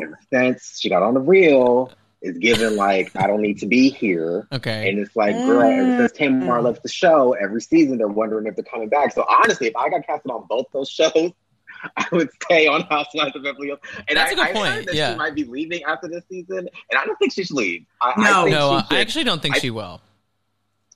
ever 0.00 0.18
since 0.32 0.78
she 0.78 0.88
got 0.88 1.02
on 1.02 1.14
the 1.14 1.20
real, 1.20 1.96
it's 2.24 2.38
given 2.38 2.74
like 2.76 3.14
I 3.16 3.26
don't 3.26 3.42
need 3.42 3.58
to 3.58 3.66
be 3.66 3.90
here. 3.90 4.48
Okay. 4.50 4.88
And 4.88 4.98
it's 4.98 5.14
like, 5.14 5.34
girl, 5.34 5.60
ever 5.62 6.08
since 6.08 6.12
mm. 6.12 6.16
Tamar 6.40 6.62
left 6.62 6.82
the 6.82 6.88
show, 6.88 7.34
every 7.34 7.60
season 7.60 7.98
they're 7.98 8.08
wondering 8.08 8.46
if 8.46 8.56
they're 8.56 8.64
coming 8.64 8.88
back. 8.88 9.12
So 9.12 9.26
honestly, 9.28 9.66
if 9.66 9.76
I 9.76 9.90
got 9.90 10.06
casted 10.06 10.30
on 10.30 10.46
both 10.48 10.66
those 10.72 10.88
shows, 10.88 11.32
I 11.98 12.06
would 12.12 12.30
stay 12.42 12.66
on 12.66 12.80
Housewives 12.82 13.36
of 13.36 13.42
Beverly 13.42 13.66
Hills. 13.68 13.80
And 14.08 14.16
That's 14.16 14.30
I, 14.30 14.32
a 14.32 14.36
good 14.36 14.46
I 14.46 14.52
point, 14.54 14.74
Heard 14.74 14.86
that 14.86 14.94
yeah. 14.94 15.12
she 15.12 15.18
might 15.18 15.34
be 15.34 15.44
leaving 15.44 15.82
after 15.84 16.08
this 16.08 16.24
season, 16.30 16.58
and 16.58 16.98
I 16.98 17.04
don't 17.04 17.16
think 17.18 17.34
she 17.34 17.44
should 17.44 17.56
leave. 17.56 17.84
I, 18.00 18.14
No. 18.16 18.46
I 18.46 18.50
no, 18.50 18.80
she 18.88 18.96
I 18.96 19.00
actually 19.00 19.24
don't 19.24 19.42
think 19.42 19.56
I- 19.56 19.58
she 19.58 19.70
will. 19.70 20.00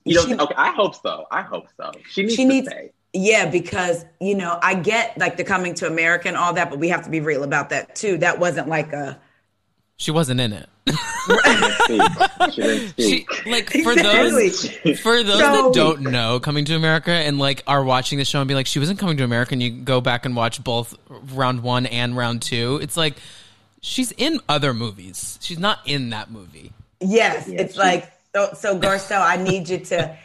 You 0.05 0.14
don't 0.14 0.28
she- 0.28 0.34
okay, 0.34 0.55
I 0.56 0.72
hope 0.72 0.94
so. 0.94 1.26
I 1.30 1.42
hope 1.42 1.66
so. 1.76 1.92
She 2.09 2.22
needs 2.22 2.34
She 2.36 2.44
to 2.44 2.48
needs- 2.48 2.68
stay. 2.68 2.92
Yeah, 3.12 3.50
because 3.50 4.05
you 4.20 4.34
know, 4.34 4.59
I 4.62 4.74
get 4.74 5.16
like 5.18 5.36
the 5.36 5.44
coming 5.44 5.74
to 5.74 5.86
America 5.86 6.28
and 6.28 6.36
all 6.36 6.52
that, 6.55 6.70
but 6.70 6.78
we 6.78 6.88
have 6.88 7.05
to 7.05 7.10
be 7.10 7.20
real 7.20 7.42
about 7.42 7.68
that 7.70 7.94
too. 7.94 8.16
That 8.18 8.38
wasn't 8.38 8.68
like 8.68 8.92
a 8.92 9.18
She 9.98 10.10
wasn't 10.12 10.40
in 10.40 10.52
it. 10.52 10.68
She. 10.88 10.94
She 12.52 12.62
didn't 12.62 12.94
She 12.96 13.02
speak. 13.24 13.46
like 13.46 13.68
for 13.70 13.92
Exactly. 13.92 14.48
those 14.48 14.98
for 15.00 15.22
those 15.22 15.38
So- 15.38 15.62
that 15.66 15.72
don't 15.74 16.00
know 16.02 16.40
coming 16.40 16.64
to 16.66 16.76
America 16.76 17.10
and 17.10 17.38
like 17.38 17.62
are 17.66 17.82
watching 17.84 18.18
the 18.18 18.24
show 18.24 18.40
and 18.40 18.48
be 18.48 18.54
like 18.54 18.66
she 18.66 18.78
wasn't 18.78 18.98
coming 18.98 19.16
to 19.18 19.24
America 19.24 19.52
and 19.52 19.62
you 19.62 19.70
go 19.70 20.00
back 20.00 20.24
and 20.24 20.34
watch 20.34 20.62
both 20.64 20.94
round 21.34 21.62
1 21.62 21.86
and 21.86 22.16
round 22.16 22.40
2 22.42 22.78
it's 22.82 22.96
like 22.96 23.16
she's 23.82 24.12
in 24.12 24.40
other 24.48 24.72
movies 24.72 25.38
she's 25.42 25.58
not 25.58 25.80
in 25.84 26.10
that 26.10 26.30
movie 26.30 26.72
yes. 27.00 27.46
Yeah, 27.48 27.60
it's 27.62 27.74
she- 27.74 27.78
like 27.80 28.10
so, 28.34 28.50
so 28.54 28.78
Garcelle, 28.78 29.20
I 29.20 29.36
need 29.36 29.68
you 29.68 29.78
to. 29.80 30.16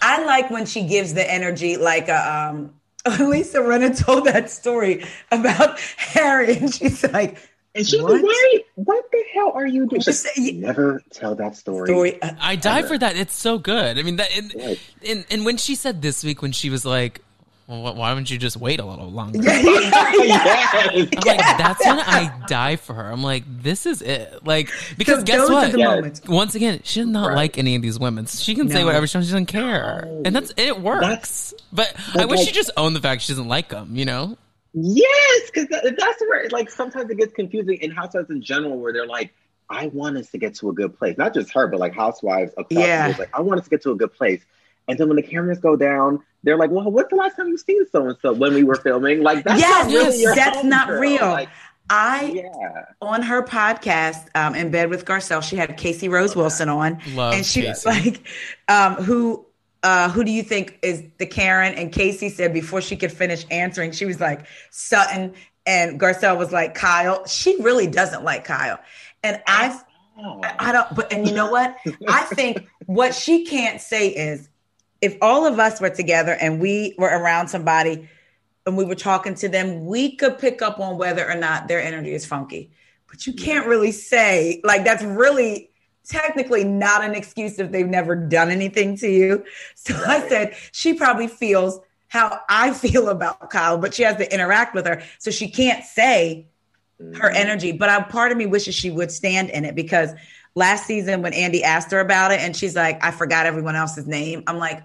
I 0.00 0.24
like 0.24 0.50
when 0.50 0.66
she 0.66 0.82
gives 0.86 1.14
the 1.14 1.30
energy 1.30 1.76
like 1.76 2.08
a. 2.08 2.50
um 2.54 2.72
Lisa 3.20 3.58
Rinna 3.58 3.96
told 3.96 4.24
that 4.26 4.50
story 4.50 5.04
about 5.32 5.78
Harry, 5.96 6.56
and 6.56 6.72
she's 6.74 7.02
like, 7.12 7.38
And 7.76 7.86
she 7.86 8.00
was 8.00 8.04
What? 8.04 8.22
like, 8.22 8.24
wait, 8.52 8.66
what 8.76 9.04
the 9.12 9.22
hell 9.34 9.52
are 9.54 9.66
you 9.66 9.86
doing? 9.86 10.00
Just 10.00 10.22
say- 10.22 10.52
Never 10.52 11.02
tell 11.12 11.34
that 11.36 11.56
story. 11.56 11.88
"Story." 11.88 12.22
uh, 12.22 12.32
I 12.40 12.56
die 12.56 12.78
Ever. 12.80 12.88
for 12.88 12.98
that 12.98 13.16
it's 13.16 13.34
so 13.34 13.58
good 13.58 13.98
I 13.98 14.02
mean 14.02 14.16
that 14.16 14.34
and, 14.36 14.54
Right. 14.56 14.80
and 15.06 15.24
and 15.30 15.44
when 15.44 15.56
she 15.58 15.74
said 15.74 16.00
this 16.02 16.24
week 16.24 16.40
when 16.42 16.52
she 16.52 16.70
was 16.70 16.84
like 16.84 17.20
well, 17.68 17.94
why 17.96 18.10
wouldn't 18.12 18.30
you 18.30 18.38
just 18.38 18.56
wait 18.56 18.78
a 18.78 18.84
little 18.84 19.10
longer 19.10 19.40
yes. 19.42 19.92
I'm 19.92 20.96
like 21.26 21.58
that's 21.58 21.84
when 21.84 21.98
I 21.98 22.32
die 22.46 22.76
for 22.76 22.94
her 22.94 23.10
I'm 23.10 23.22
like 23.24 23.42
this 23.62 23.86
is 23.86 24.02
it 24.02 24.46
like 24.46 24.70
because 24.96 25.18
So 25.18 25.24
guess 25.24 25.48
what 25.50 25.72
the 25.72 25.78
Yes. 25.78 26.22
Once 26.28 26.54
again, 26.54 26.80
she 26.84 27.00
does 27.00 27.08
not 27.08 27.28
Right. 27.28 27.34
like 27.36 27.58
any 27.58 27.74
of 27.76 27.82
these 27.82 27.98
women. 27.98 28.26
She 28.26 28.54
can 28.54 28.68
say 28.68 28.84
whatever 28.84 29.06
she 29.06 29.16
wants. 29.18 29.28
She 29.28 29.32
doesn't 29.32 29.46
care, 29.46 30.08
and 30.24 30.34
that's 30.34 30.52
it 30.56 30.80
works. 30.80 31.00
That's- 31.00 31.54
but 31.72 31.94
I 32.14 32.24
wish 32.24 32.38
like- 32.40 32.48
she 32.48 32.54
just 32.54 32.70
owned 32.76 32.94
the 32.96 33.00
fact 33.00 33.22
she 33.22 33.32
doesn't 33.32 33.48
like 33.48 33.68
them. 33.70 33.96
You 33.96 34.04
know? 34.04 34.38
Yes, 34.78 35.50
because 35.50 35.68
that's 35.70 36.20
where 36.20 36.48
like 36.50 36.68
sometimes 36.70 37.10
it 37.10 37.16
gets 37.16 37.32
confusing 37.32 37.78
in 37.78 37.90
housewives 37.90 38.28
in 38.28 38.42
general, 38.42 38.78
where 38.78 38.92
they're 38.92 39.06
like, 39.06 39.32
"I 39.70 39.86
want 39.86 40.18
us 40.18 40.30
to 40.32 40.38
get 40.38 40.54
to 40.56 40.68
a 40.68 40.74
good 40.74 40.98
place." 40.98 41.16
Not 41.16 41.32
just 41.32 41.52
her, 41.54 41.66
but 41.66 41.80
like 41.80 41.94
housewives 41.94 42.52
across 42.58 42.78
Yeah. 42.86 43.14
Like, 43.18 43.30
I 43.34 43.40
want 43.40 43.58
us 43.60 43.64
to 43.64 43.70
get 43.70 43.82
to 43.84 43.92
a 43.92 43.96
good 43.96 44.12
place. 44.12 44.44
And 44.86 44.98
then 44.98 45.08
when 45.08 45.16
the 45.16 45.22
cameras 45.22 45.58
go 45.58 45.76
down, 45.76 46.22
they're 46.42 46.58
like, 46.58 46.70
"Well, 46.70 46.90
what's 46.90 47.08
the 47.08 47.16
last 47.16 47.36
time 47.36 47.48
you've 47.48 47.60
seen 47.60 47.86
so 47.90 48.06
and 48.06 48.18
so 48.20 48.34
when 48.34 48.52
we 48.52 48.64
were 48.64 48.74
filming?" 48.76 49.22
Like, 49.22 49.44
that's 49.44 49.60
Yes, 49.60 49.86
not 49.86 49.92
really 49.94 50.04
yes, 50.18 50.22
your 50.22 50.34
that's 50.34 50.56
home 50.58 50.68
not 50.68 50.88
girl. 50.88 51.00
real. 51.00 51.26
Like, 51.26 51.48
I 51.88 52.32
yeah, 52.34 52.84
on 53.00 53.22
her 53.22 53.42
podcast, 53.44 54.26
um, 54.34 54.54
in 54.54 54.70
bed 54.70 54.90
with 54.90 55.04
Garcelle, 55.06 55.42
she 55.42 55.56
had 55.56 55.76
Casey 55.78 56.08
Rose 56.08 56.36
Wilson 56.36 56.68
on, 56.68 57.00
Love 57.14 57.32
and 57.32 57.46
she 57.46 57.64
was 57.66 57.86
like, 57.86 58.20
um, 58.68 58.96
"Who, 58.96 59.45
uh, 59.82 60.10
who 60.10 60.24
do 60.24 60.30
you 60.30 60.42
think 60.42 60.78
is 60.82 61.02
the 61.18 61.26
Karen?" 61.26 61.74
And 61.74 61.92
Casey 61.92 62.28
said 62.28 62.52
before 62.52 62.80
she 62.80 62.96
could 62.96 63.12
finish 63.12 63.44
answering, 63.50 63.92
she 63.92 64.04
was 64.04 64.20
like 64.20 64.46
Sutton, 64.70 65.34
and 65.66 66.00
Garcelle 66.00 66.38
was 66.38 66.52
like 66.52 66.74
Kyle. 66.74 67.26
She 67.26 67.60
really 67.62 67.86
doesn't 67.86 68.24
like 68.24 68.44
Kyle, 68.44 68.78
and 69.22 69.42
I, 69.46 69.80
Oh. 70.18 70.40
I 70.58 70.72
don't. 70.72 70.94
But 70.94 71.12
and 71.12 71.26
you 71.28 71.34
know 71.34 71.50
what? 71.50 71.76
I 72.08 72.22
think 72.22 72.66
what 72.86 73.14
she 73.14 73.44
can't 73.44 73.80
say 73.80 74.08
is, 74.08 74.48
if 75.00 75.16
all 75.20 75.46
of 75.46 75.58
us 75.58 75.80
were 75.80 75.90
together 75.90 76.32
and 76.32 76.60
we 76.60 76.94
were 76.98 77.08
around 77.08 77.48
somebody 77.48 78.08
and 78.64 78.76
we 78.76 78.84
were 78.84 78.94
talking 78.94 79.34
to 79.34 79.48
them, 79.48 79.84
we 79.84 80.16
could 80.16 80.38
pick 80.38 80.62
up 80.62 80.80
on 80.80 80.96
whether 80.96 81.28
or 81.28 81.34
not 81.34 81.68
their 81.68 81.80
energy 81.82 82.12
is 82.14 82.24
funky. 82.24 82.70
But 83.08 83.26
you 83.26 83.34
can't 83.34 83.66
really 83.66 83.92
say, 83.92 84.60
like, 84.64 84.84
that's 84.84 85.02
really 85.02 85.70
technically 86.08 86.64
not 86.64 87.04
an 87.04 87.14
excuse 87.14 87.58
if 87.58 87.70
they've 87.72 87.86
never 87.86 88.14
done 88.14 88.50
anything 88.50 88.96
to 88.98 89.08
you. 89.08 89.44
So 89.74 89.94
I 90.06 90.26
said, 90.28 90.54
she 90.72 90.94
probably 90.94 91.28
feels 91.28 91.80
how 92.08 92.40
I 92.48 92.72
feel 92.72 93.08
about 93.08 93.50
Kyle, 93.50 93.78
but 93.78 93.94
she 93.94 94.02
has 94.04 94.16
to 94.16 94.32
interact 94.32 94.74
with 94.74 94.86
her. 94.86 95.02
So 95.18 95.30
she 95.30 95.48
can't 95.50 95.84
say 95.84 96.46
her 96.98 97.30
Mhm. 97.30 97.36
energy. 97.36 97.72
But 97.72 97.88
I, 97.90 98.00
part 98.02 98.32
of 98.32 98.38
me 98.38 98.46
wishes 98.46 98.74
she 98.74 98.90
would 98.90 99.10
stand 99.12 99.50
in 99.50 99.64
it 99.64 99.74
because 99.74 100.12
last 100.54 100.86
season 100.86 101.20
when 101.22 101.34
Andy 101.34 101.62
asked 101.62 101.90
her 101.90 102.00
about 102.00 102.32
it 102.32 102.40
and 102.40 102.56
she's 102.56 102.74
like, 102.74 103.04
I 103.04 103.10
forgot 103.10 103.44
everyone 103.46 103.76
else's 103.76 104.06
name. 104.06 104.42
I'm 104.46 104.58
like, 104.58 104.82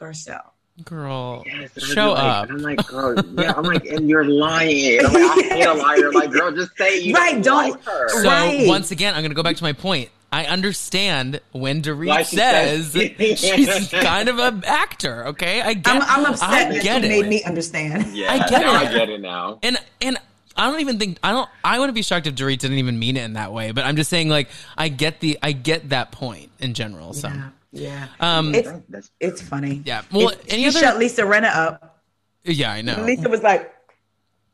Garcelle. 0.00 0.51
Girl, 0.84 1.42
Yes, 1.46 1.54
and 1.54 1.62
I'd 1.64 1.74
be 1.74 1.80
show 1.82 2.12
like- 2.12 2.22
up. 2.24 2.50
I'm 2.50 2.58
like, 2.58 2.86
girl, 2.86 3.14
yeah, 3.38 3.52
I'm 3.56 3.62
like, 3.64 3.84
and 3.86 4.08
you're 4.08 4.24
lying. 4.24 5.04
I'm 5.04 5.12
like, 5.12 5.22
I 5.52 5.54
hate 5.54 5.66
a 5.66 5.74
liar. 5.74 6.12
Like, 6.12 6.30
girl, 6.30 6.50
just 6.50 6.76
say 6.78 6.98
you 7.00 7.14
Right, 7.14 7.42
don't- 7.42 7.70
like 7.72 7.84
her. 7.84 8.08
So 8.22 8.28
Right. 8.28 8.66
once 8.66 8.90
again, 8.90 9.14
I'm 9.14 9.20
going 9.20 9.30
to 9.30 9.34
go 9.36 9.42
back 9.42 9.56
to 9.56 9.62
my 9.64 9.74
point. 9.74 10.08
I 10.32 10.46
understand 10.46 11.42
when 11.52 11.82
Dorit 11.82 12.06
Why 12.08 12.22
she 12.22 12.36
says 12.36 12.92
says- 12.92 13.38
she's 13.38 13.88
kind 13.90 14.30
of 14.30 14.38
an 14.38 14.64
actor. 14.66 15.26
Okay, 15.28 15.60
I 15.60 15.74
get. 15.74 15.94
I'm, 15.94 16.00
I'm 16.00 16.32
upset 16.32 16.48
I 16.48 16.64
that 16.64 16.74
you 16.76 16.82
get 16.82 17.02
made 17.02 17.26
it. 17.26 17.28
me 17.28 17.44
understand. 17.44 18.06
Yeah, 18.16 18.32
I 18.32 18.38
get 18.48 18.62
it. 18.62 18.66
I 18.68 18.92
get 18.94 19.10
it 19.10 19.20
now. 19.20 19.58
and 19.62 19.76
and 20.00 20.16
I 20.56 20.70
don't 20.70 20.80
even 20.80 20.98
think 20.98 21.18
I 21.22 21.32
don't. 21.32 21.50
I 21.62 21.78
wouldn't 21.78 21.94
be 21.94 22.00
shocked 22.02 22.26
if 22.26 22.34
Dorit 22.34 22.58
didn't 22.60 22.78
even 22.78 22.98
mean 22.98 23.18
it 23.18 23.24
in 23.24 23.34
that 23.34 23.52
way. 23.52 23.72
But 23.72 23.84
I'm 23.84 23.94
just 23.96 24.08
saying, 24.08 24.30
like, 24.30 24.48
I 24.78 24.88
get 24.88 25.20
the 25.20 25.38
I 25.42 25.52
get 25.52 25.90
that 25.90 26.12
point 26.12 26.50
in 26.60 26.72
general. 26.72 27.12
So 27.12 27.28
Yeah. 27.28 27.50
Yeah. 27.72 28.08
um, 28.20 28.54
It's 28.54 29.10
it's 29.20 29.40
funny. 29.42 29.82
yeah. 29.84 30.02
Well, 30.12 30.28
It- 30.30 30.44
any 30.48 30.62
she 30.62 30.68
other? 30.68 30.78
shut 30.80 30.98
Lisa 30.98 31.22
Rinna 31.22 31.54
up. 31.54 32.02
yeah, 32.44 32.72
I 32.72 32.82
know. 32.82 33.02
Lisa 33.04 33.28
was 33.28 33.42
like, 33.42 33.72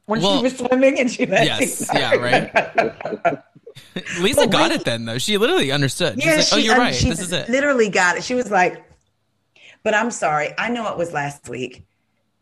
when 0.06 0.22
Well, 0.22 0.38
she 0.38 0.42
was 0.44 0.56
swimming 0.56 0.98
and 1.00 1.10
she 1.10 1.26
let 1.26 1.44
yes, 1.44 1.92
me 1.92 1.98
yeah, 2.00 2.14
right. 2.14 3.38
Lisa 4.20 4.42
But 4.42 4.50
got 4.50 4.70
wait- 4.70 4.80
it 4.80 4.84
then, 4.84 5.04
though. 5.04 5.18
She 5.18 5.36
literally 5.36 5.70
understood. 5.72 6.14
She's 6.20 6.24
Yeah, 6.26 6.36
like, 6.36 6.46
"Oh, 6.52 6.56
you're 6.56 6.74
um, 6.74 6.80
right. 6.80 6.94
she 6.94 7.08
This 7.08 7.20
is 7.20 7.32
it." 7.32 7.48
literally 7.48 7.88
got 7.88 8.16
it. 8.16 8.24
She 8.24 8.34
was 8.34 8.50
like, 8.50 8.84
but 9.82 9.94
I'm 9.94 10.10
sorry. 10.10 10.50
I 10.58 10.68
know 10.70 10.88
it 10.90 10.96
was 10.98 11.12
last 11.12 11.48
week. 11.48 11.84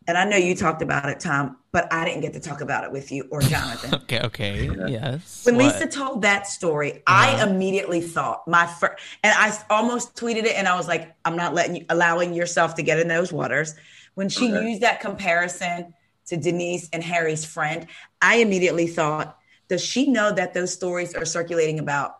And 0.09 0.17
I 0.17 0.25
know 0.25 0.37
you 0.37 0.55
talked 0.55 0.83
about 0.83 1.09
it, 1.09 1.19
Tom, 1.21 1.57
but 1.77 1.93
I 1.93 2.07
didn't 2.07 2.23
get 2.23 2.33
to 2.33 2.41
talk 2.41 2.63
about 2.63 2.85
it 2.85 2.91
with 2.91 3.13
you 3.13 3.29
or 3.31 3.43
Jonathan. 3.43 4.01
Okay, 4.05 4.21
okay, 4.25 4.71
yes. 4.89 5.45
when 5.45 5.57
What? 5.57 5.75
Lisa 5.75 5.87
told 5.87 6.23
that 6.23 6.47
story, 6.47 7.03
Uh-huh. 7.07 7.37
I 7.41 7.45
immediately 7.47 8.01
thought 8.01 8.49
my 8.49 8.65
first, 8.67 8.95
and 9.23 9.35
I 9.37 9.55
almost 9.69 10.17
tweeted 10.17 10.45
it, 10.45 10.57
and 10.57 10.67
I 10.67 10.75
was 10.75 10.89
like, 10.89 11.15
"I'm 11.27 11.37
not 11.37 11.53
letting 11.53 11.77
you 11.77 11.85
allowing 11.91 12.33
yourself 12.33 12.77
to 12.77 12.83
get 12.83 12.99
in 12.99 13.09
those 13.09 13.31
waters." 13.31 13.75
When 14.15 14.31
she 14.31 14.47
Okay. 14.51 14.63
used 14.71 14.81
that 14.81 15.01
comparison 15.01 15.93
to 16.29 16.37
Denise 16.39 16.89
and 16.95 17.05
Harry's 17.05 17.45
friend, 17.45 17.87
I 18.23 18.37
immediately 18.37 18.87
thought, 18.87 19.37
"Does 19.69 19.85
she 19.85 20.07
know 20.07 20.33
that 20.33 20.55
those 20.55 20.73
stories 20.73 21.15
are 21.15 21.27
circulating 21.27 21.79
about 21.79 22.11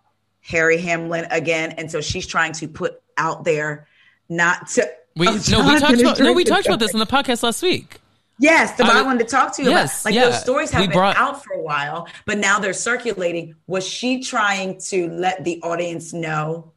Harry 0.43 0.77
Hamlin 0.77 1.27
again?" 1.31 1.71
And 1.79 1.91
so 1.91 2.03
she's 2.03 2.27
trying 2.27 2.53
to 2.61 2.69
put 2.69 3.01
out 3.17 3.45
there, 3.45 3.87
not 4.29 4.69
to. 4.75 4.83
we 5.17 5.29
Oh, 5.29 5.41
no, 5.51 5.59
we 5.67 5.79
talked 5.81 6.01
about 6.01 6.21
no, 6.21 6.33
we 6.35 6.45
talked 6.45 6.67
about 6.67 6.79
this 6.79 6.93
something. 6.93 7.01
on 7.01 7.23
the 7.25 7.31
podcast 7.31 7.43
last 7.43 7.63
week. 7.63 8.01
Yes, 8.39 8.77
the 8.77 8.85
I 8.85 9.03
wanted 9.03 9.21
to 9.27 9.31
talk 9.31 9.55
to 9.57 9.63
you 9.63 9.71
Yes, 9.71 10.03
about. 10.03 10.05
Like 10.11 10.15
yeah. 10.15 10.25
those 10.31 10.41
stories 10.43 10.71
have 10.71 10.81
We 10.83 10.89
been 10.89 10.97
brought- 10.97 11.17
out 11.17 11.43
for 11.43 11.55
a 11.55 11.61
while, 11.63 12.07
but 12.27 12.37
now 12.39 12.59
they're 12.59 12.73
circulating. 12.75 13.55
Was 13.67 13.87
she 13.89 14.21
trying 14.23 14.79
to 14.91 15.09
let 15.09 15.43
the 15.45 15.61
audience 15.63 16.13
know, 16.13 16.73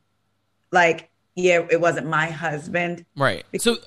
like, 0.72 1.10
yeah, 1.36 1.66
it 1.70 1.80
wasn't 1.80 2.08
my 2.08 2.28
husband? 2.28 3.06
Right. 3.16 3.46
So 3.60 3.78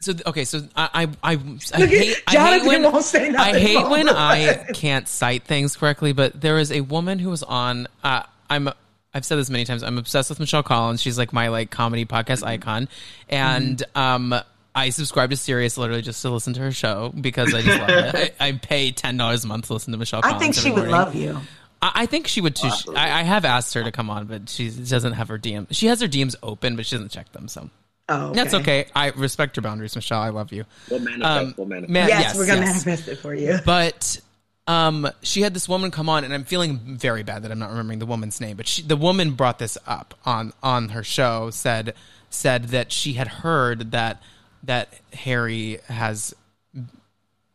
so 0.00 0.12
okay. 0.26 0.44
So 0.44 0.62
I 0.76 1.06
I 1.22 1.32
I, 1.32 1.38
I 1.74 1.86
hate 1.86 2.22
I 2.26 2.58
hate 2.58 2.66
when 2.66 2.82
won't 2.84 3.04
say 3.04 3.28
I 3.34 3.58
hate 3.58 3.88
when 3.88 4.08
I 4.10 4.64
can't 4.74 5.06
cite 5.08 5.44
things 5.44 5.76
correctly. 5.76 6.12
But 6.12 6.40
there 6.40 6.58
is 6.58 6.70
a 6.72 6.80
woman 6.82 7.18
who 7.18 7.30
was 7.30 7.42
on. 7.42 7.86
Uh, 8.04 8.22
I'm. 8.48 8.68
I've 9.14 9.26
said 9.26 9.36
this 9.36 9.50
many 9.50 9.66
times. 9.66 9.82
I'm 9.82 9.98
obsessed 9.98 10.30
with 10.30 10.40
Michelle 10.40 10.62
Collins. 10.62 11.02
She's 11.02 11.18
like 11.18 11.34
my 11.34 11.48
like 11.48 11.70
comedy 11.70 12.06
podcast 12.06 12.38
Mm-hmm. 12.40 12.48
icon, 12.48 12.88
and 13.28 13.82
um. 13.94 14.34
I 14.74 14.90
subscribe 14.90 15.30
to 15.30 15.36
Sirius 15.36 15.76
literally 15.76 16.02
just 16.02 16.22
to 16.22 16.30
listen 16.30 16.54
to 16.54 16.60
her 16.60 16.72
show 16.72 17.12
because 17.20 17.52
I 17.54 17.62
just 17.62 17.78
love 17.78 17.90
it. 18.14 18.34
I, 18.40 18.48
I 18.48 18.52
pay 18.52 18.90
ten 18.92 19.16
dollars 19.16 19.44
a 19.44 19.46
month 19.46 19.66
to 19.66 19.74
listen 19.74 19.92
to 19.92 19.98
Michelle. 19.98 20.20
I 20.24 20.38
think 20.38 20.54
she 20.54 20.70
every 20.70 20.72
would 20.82 20.90
morning. 20.90 20.92
love 20.92 21.14
you. 21.14 21.38
I, 21.82 21.92
I 21.94 22.06
think 22.06 22.26
she 22.26 22.40
would 22.40 22.56
too. 22.56 22.70
She- 22.70 22.94
I, 22.96 23.20
I 23.20 23.22
have 23.22 23.44
asked 23.44 23.74
her 23.74 23.82
to 23.84 23.92
come 23.92 24.08
on, 24.08 24.26
but 24.26 24.48
she 24.48 24.70
doesn't 24.70 25.12
have 25.12 25.28
her 25.28 25.38
DM. 25.38 25.66
She 25.70 25.86
has 25.88 26.00
her 26.00 26.08
DMs 26.08 26.34
open, 26.42 26.76
but 26.76 26.86
she 26.86 26.94
doesn't 26.96 27.10
check 27.10 27.30
them. 27.32 27.48
So 27.48 27.68
Oh, 28.08 28.26
okay. 28.28 28.34
that's 28.34 28.54
okay. 28.54 28.86
I 28.96 29.10
respect 29.10 29.56
your 29.56 29.62
boundaries, 29.62 29.94
Michelle. 29.94 30.20
I 30.20 30.30
love 30.30 30.52
you. 30.52 30.64
We'll 30.90 30.98
manifest. 31.00 31.24
Um, 31.24 31.54
we'll 31.56 31.66
manifest. 31.66 31.90
man- 31.92 32.08
Yes, 32.08 32.22
yes, 32.22 32.36
we're 32.36 32.46
gonna 32.46 32.60
yes. 32.62 32.84
manifest 32.86 33.08
it 33.08 33.16
for 33.16 33.32
you. 33.34 33.58
But 33.64 34.20
um, 34.66 35.08
she 35.22 35.42
had 35.42 35.54
this 35.54 35.68
woman 35.68 35.90
come 35.90 36.08
on, 36.08 36.24
and 36.24 36.32
I'm 36.34 36.44
feeling 36.44 36.78
very 36.78 37.22
bad 37.22 37.42
that 37.44 37.52
I'm 37.52 37.58
not 37.58 37.70
remembering 37.70 37.98
the 38.00 38.06
woman's 38.06 38.40
name. 38.40 38.56
But 38.56 38.66
she, 38.68 38.82
the 38.82 38.96
woman 38.96 39.32
brought 39.32 39.58
this 39.58 39.76
up 39.86 40.14
on 40.24 40.52
on 40.62 40.90
her 40.90 41.02
show. 41.04 41.50
said 41.50 41.94
said 42.30 42.64
that 42.68 42.90
she 42.90 43.12
had 43.14 43.28
heard 43.28 43.90
that 43.92 44.22
that 44.64 44.88
Harry 45.12 45.78
has 45.88 46.34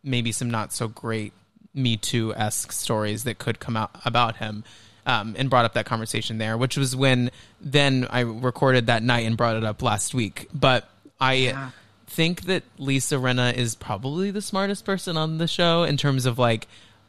maybe 0.03 0.31
some 0.31 0.49
not 0.49 0.73
so 0.73 0.88
great 0.88 1.34
Me 1.73 1.97
Too 1.97 2.34
esque 2.35 2.71
stories 2.71 3.23
that 3.25 3.38
could 3.38 3.59
come 3.59 3.77
out 3.77 3.91
about 4.05 4.38
him. 4.38 4.63
Um, 5.05 5.35
and 5.39 5.49
brought 5.49 5.63
up 5.63 5.75
that 5.75 5.85
conversation 5.85 6.38
there, 6.38 6.57
which 6.57 6.75
was 6.75 6.93
when 6.93 7.31
then 7.61 8.07
I 8.09 8.19
recorded 8.19 8.88
that 8.88 9.01
night 9.01 9.25
and 9.25 9.38
brought 9.38 9.55
it 9.55 9.63
up 9.63 9.81
last 9.81 10.13
week. 10.13 10.49
But 10.53 10.89
I 11.17 11.71
think 12.07 12.41
that 12.41 12.63
Lisa 12.77 13.15
Rinna 13.15 13.53
is 13.53 13.73
probably 13.73 14.31
the 14.31 14.41
smartest 14.41 14.84
person 14.84 15.15
on 15.15 15.38
the 15.38 15.47
show 15.47 15.84
in 15.84 15.95
terms 15.95 16.25
of 16.25 16.38
like 16.38 16.67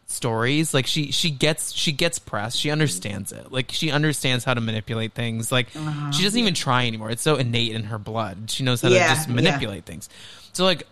stories. 0.08 0.74
Like 0.74 0.86
she 0.86 1.12
she 1.12 1.30
gets 1.30 1.72
she 1.72 1.92
gets 1.92 2.18
press. 2.18 2.56
She 2.56 2.70
understands 2.70 3.30
it. 3.30 3.52
Like 3.52 3.70
she 3.70 3.90
understands 3.90 4.44
how 4.44 4.54
to 4.54 4.60
manipulate 4.60 5.12
things. 5.12 5.52
Like 5.52 5.68
uh-huh. 5.76 6.10
she 6.10 6.24
doesn't 6.24 6.38
even 6.40 6.54
try 6.54 6.86
anymore. 6.86 7.10
It's 7.10 7.22
so 7.22 7.36
innate 7.36 7.72
in 7.72 7.84
her 7.84 7.98
blood. 7.98 8.50
She 8.50 8.64
knows 8.64 8.82
how 8.82 8.88
Yeah, 8.88 9.08
to 9.08 9.14
just 9.14 9.28
yeah. 9.28 9.34
manipulate 9.34 9.84
things. 9.84 10.08
So 10.52 10.64
like 10.64 10.84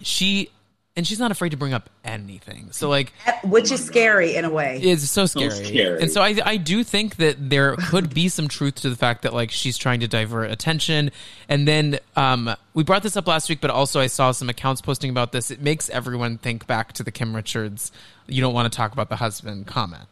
she 0.00 0.50
and 0.96 1.06
she's 1.06 1.18
not 1.18 1.30
afraid 1.30 1.50
to 1.50 1.56
bring 1.56 1.74
up 1.74 1.90
anything. 2.04 2.68
So 2.72 2.88
like 2.88 3.12
Which 3.44 3.70
is 3.70 3.84
scary 3.84 4.34
in 4.34 4.44
a 4.44 4.50
way. 4.50 4.80
it's 4.82 5.08
so 5.10 5.26
scary. 5.26 5.50
scary. 5.50 6.00
And 6.00 6.10
so 6.10 6.22
I 6.22 6.36
I 6.44 6.56
do 6.56 6.82
think 6.82 7.16
that 7.16 7.50
there 7.50 7.76
could 7.76 8.14
be 8.14 8.28
some 8.28 8.48
truth 8.48 8.76
to 8.76 8.90
the 8.90 8.96
fact 8.96 9.22
that 9.22 9.34
like 9.34 9.50
she's 9.50 9.76
trying 9.76 10.00
to 10.00 10.08
divert 10.08 10.50
attention. 10.50 11.10
And 11.48 11.68
then 11.68 11.98
um 12.16 12.54
we 12.74 12.82
brought 12.82 13.02
this 13.02 13.16
up 13.16 13.26
last 13.26 13.48
week, 13.48 13.60
but 13.60 13.70
also 13.70 14.00
I 14.00 14.06
saw 14.06 14.32
some 14.32 14.48
accounts 14.48 14.80
posting 14.80 15.10
about 15.10 15.32
this. 15.32 15.50
It 15.50 15.60
makes 15.60 15.90
everyone 15.90 16.38
think 16.38 16.66
back 16.66 16.92
to 16.94 17.02
the 17.02 17.10
Kim 17.12 17.36
Richards 17.36 17.92
you 18.26 18.40
don't 18.40 18.54
want 18.54 18.72
to 18.72 18.76
talk 18.76 18.92
about 18.92 19.08
the 19.08 19.16
husband 19.16 19.66
comment. 19.66 20.04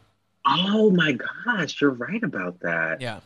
Oh 0.47 0.91
my 0.91 1.13
gosh, 1.45 1.81
you're 1.81 1.89
right 1.91 2.23
about 2.23 2.59
that. 2.59 3.01
Yeah. 3.01 3.19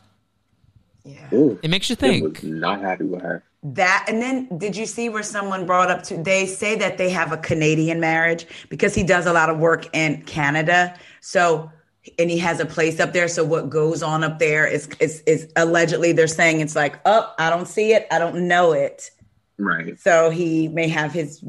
Yeah. 1.04 1.28
Ooh, 1.32 1.58
It 1.62 1.70
makes 1.70 1.88
you 1.90 1.96
I 2.00 2.20
was 2.20 2.20
think. 2.20 2.42
not 2.42 2.80
happy 2.80 3.04
with 3.04 3.22
her. 3.22 3.42
That 3.62 4.06
and 4.08 4.22
then 4.22 4.58
did 4.58 4.74
you 4.76 4.86
see 4.86 5.08
where 5.08 5.22
someone 5.22 5.66
brought 5.66 5.90
up 5.90 6.02
to 6.04 6.16
they 6.22 6.46
say 6.46 6.76
that 6.76 6.96
they 6.96 7.10
have 7.10 7.32
a 7.32 7.36
Canadian 7.36 8.00
marriage 8.00 8.46
because 8.70 8.94
he 8.94 9.02
does 9.02 9.26
a 9.26 9.32
lot 9.32 9.50
of 9.50 9.58
work 9.58 9.94
in 9.94 10.22
Canada. 10.22 10.98
So 11.20 11.70
and 12.18 12.30
he 12.30 12.38
has 12.38 12.60
a 12.60 12.66
place 12.66 13.00
up 13.00 13.12
there. 13.12 13.28
So 13.28 13.44
what 13.44 13.68
goes 13.68 14.02
on 14.02 14.24
up 14.24 14.38
there 14.38 14.66
is 14.66 14.88
is 14.98 15.20
is 15.26 15.52
allegedly 15.56 16.12
they're 16.12 16.26
saying 16.26 16.60
it's 16.60 16.74
like, 16.74 16.98
oh, 17.04 17.32
I 17.38 17.50
don't 17.50 17.68
see 17.68 17.92
it, 17.92 18.06
I 18.10 18.18
don't 18.18 18.48
know 18.48 18.72
it. 18.72 19.10
Right. 19.58 19.98
So 20.00 20.30
he 20.30 20.68
may 20.68 20.88
have 20.88 21.12
his 21.12 21.44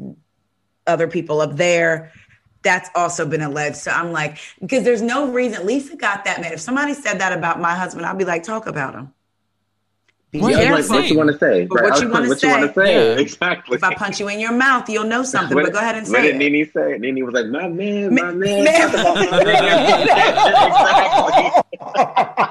other 0.86 1.08
people 1.08 1.40
up 1.40 1.56
there. 1.56 2.12
That's 2.62 2.90
also 2.94 3.26
been 3.26 3.40
alleged. 3.40 3.76
So 3.76 3.90
I'm 3.90 4.12
like, 4.12 4.38
because 4.60 4.84
there's 4.84 5.02
no 5.02 5.32
reason 5.32 5.66
Lisa 5.66 5.96
got 5.96 6.24
that 6.26 6.40
mad. 6.40 6.52
If 6.52 6.60
somebody 6.60 6.94
said 6.94 7.18
that 7.20 7.32
about 7.32 7.60
my 7.60 7.74
husband, 7.74 8.04
I'd 8.06 8.18
be 8.18 8.24
like, 8.24 8.42
talk 8.42 8.66
about 8.66 8.94
him. 8.94 9.12
What? 10.34 10.52
Yeah, 10.52 10.72
I 10.72 10.76
was 10.76 10.88
careful. 10.88 10.96
like, 10.96 11.02
what 11.02 11.10
you 11.10 11.16
want 11.18 11.30
to 11.30 11.38
say? 11.38 11.66
But 11.66 11.74
Right, 11.74 11.90
what 11.90 12.00
you 12.00 12.08
wanna 12.08 12.20
like, 12.20 12.28
what 12.30 12.42
you 12.42 12.48
want 12.48 12.62
to 12.62 12.68
say? 12.80 12.86
say? 12.86 13.14
Yeah. 13.14 13.20
Exactly. 13.20 13.76
If 13.76 13.84
I 13.84 13.94
punch 13.94 14.18
you 14.18 14.28
in 14.28 14.40
your 14.40 14.52
mouth, 14.52 14.88
you'll 14.88 15.04
know 15.04 15.22
something. 15.24 15.54
What- 15.54 15.64
but 15.64 15.74
go 15.74 15.78
ahead 15.78 15.96
and 15.96 16.06
say. 16.06 16.12
What 16.12 16.22
did. 16.22 16.36
Nene 16.36 16.70
say? 16.72 16.96
Nene 16.98 17.24
was 17.26 17.34
like, 17.34 17.46
my 17.48 17.68
man, 17.68 18.14
my 18.14 18.32
man. 18.32 18.64
man. 18.64 18.90
Talk 18.90 19.00
about 19.00 19.30
my 19.30 19.44
man. 19.44 20.02
exactly. 21.74 22.42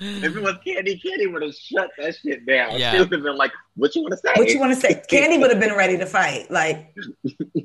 If 0.00 0.36
it 0.36 0.42
was 0.42 0.54
Kandi, 0.64 1.00
Kandi 1.02 1.32
would 1.32 1.42
have 1.42 1.54
shut 1.54 1.90
that 1.98 2.16
shit 2.16 2.46
down. 2.46 2.78
Yeah. 2.78 2.92
She 2.92 2.98
would 3.00 3.12
have 3.12 3.22
been 3.22 3.36
like, 3.36 3.50
what 3.74 3.94
you 3.96 4.02
want 4.02 4.12
to 4.12 4.18
say? 4.18 4.32
What 4.36 4.48
you 4.48 4.60
want 4.60 4.72
to 4.74 4.80
say? 4.80 5.02
Kandi 5.10 5.40
would 5.40 5.50
have 5.50 5.58
been 5.60 5.74
ready 5.74 5.96
to 5.98 6.06
fight. 6.06 6.50
Like, 6.50 6.94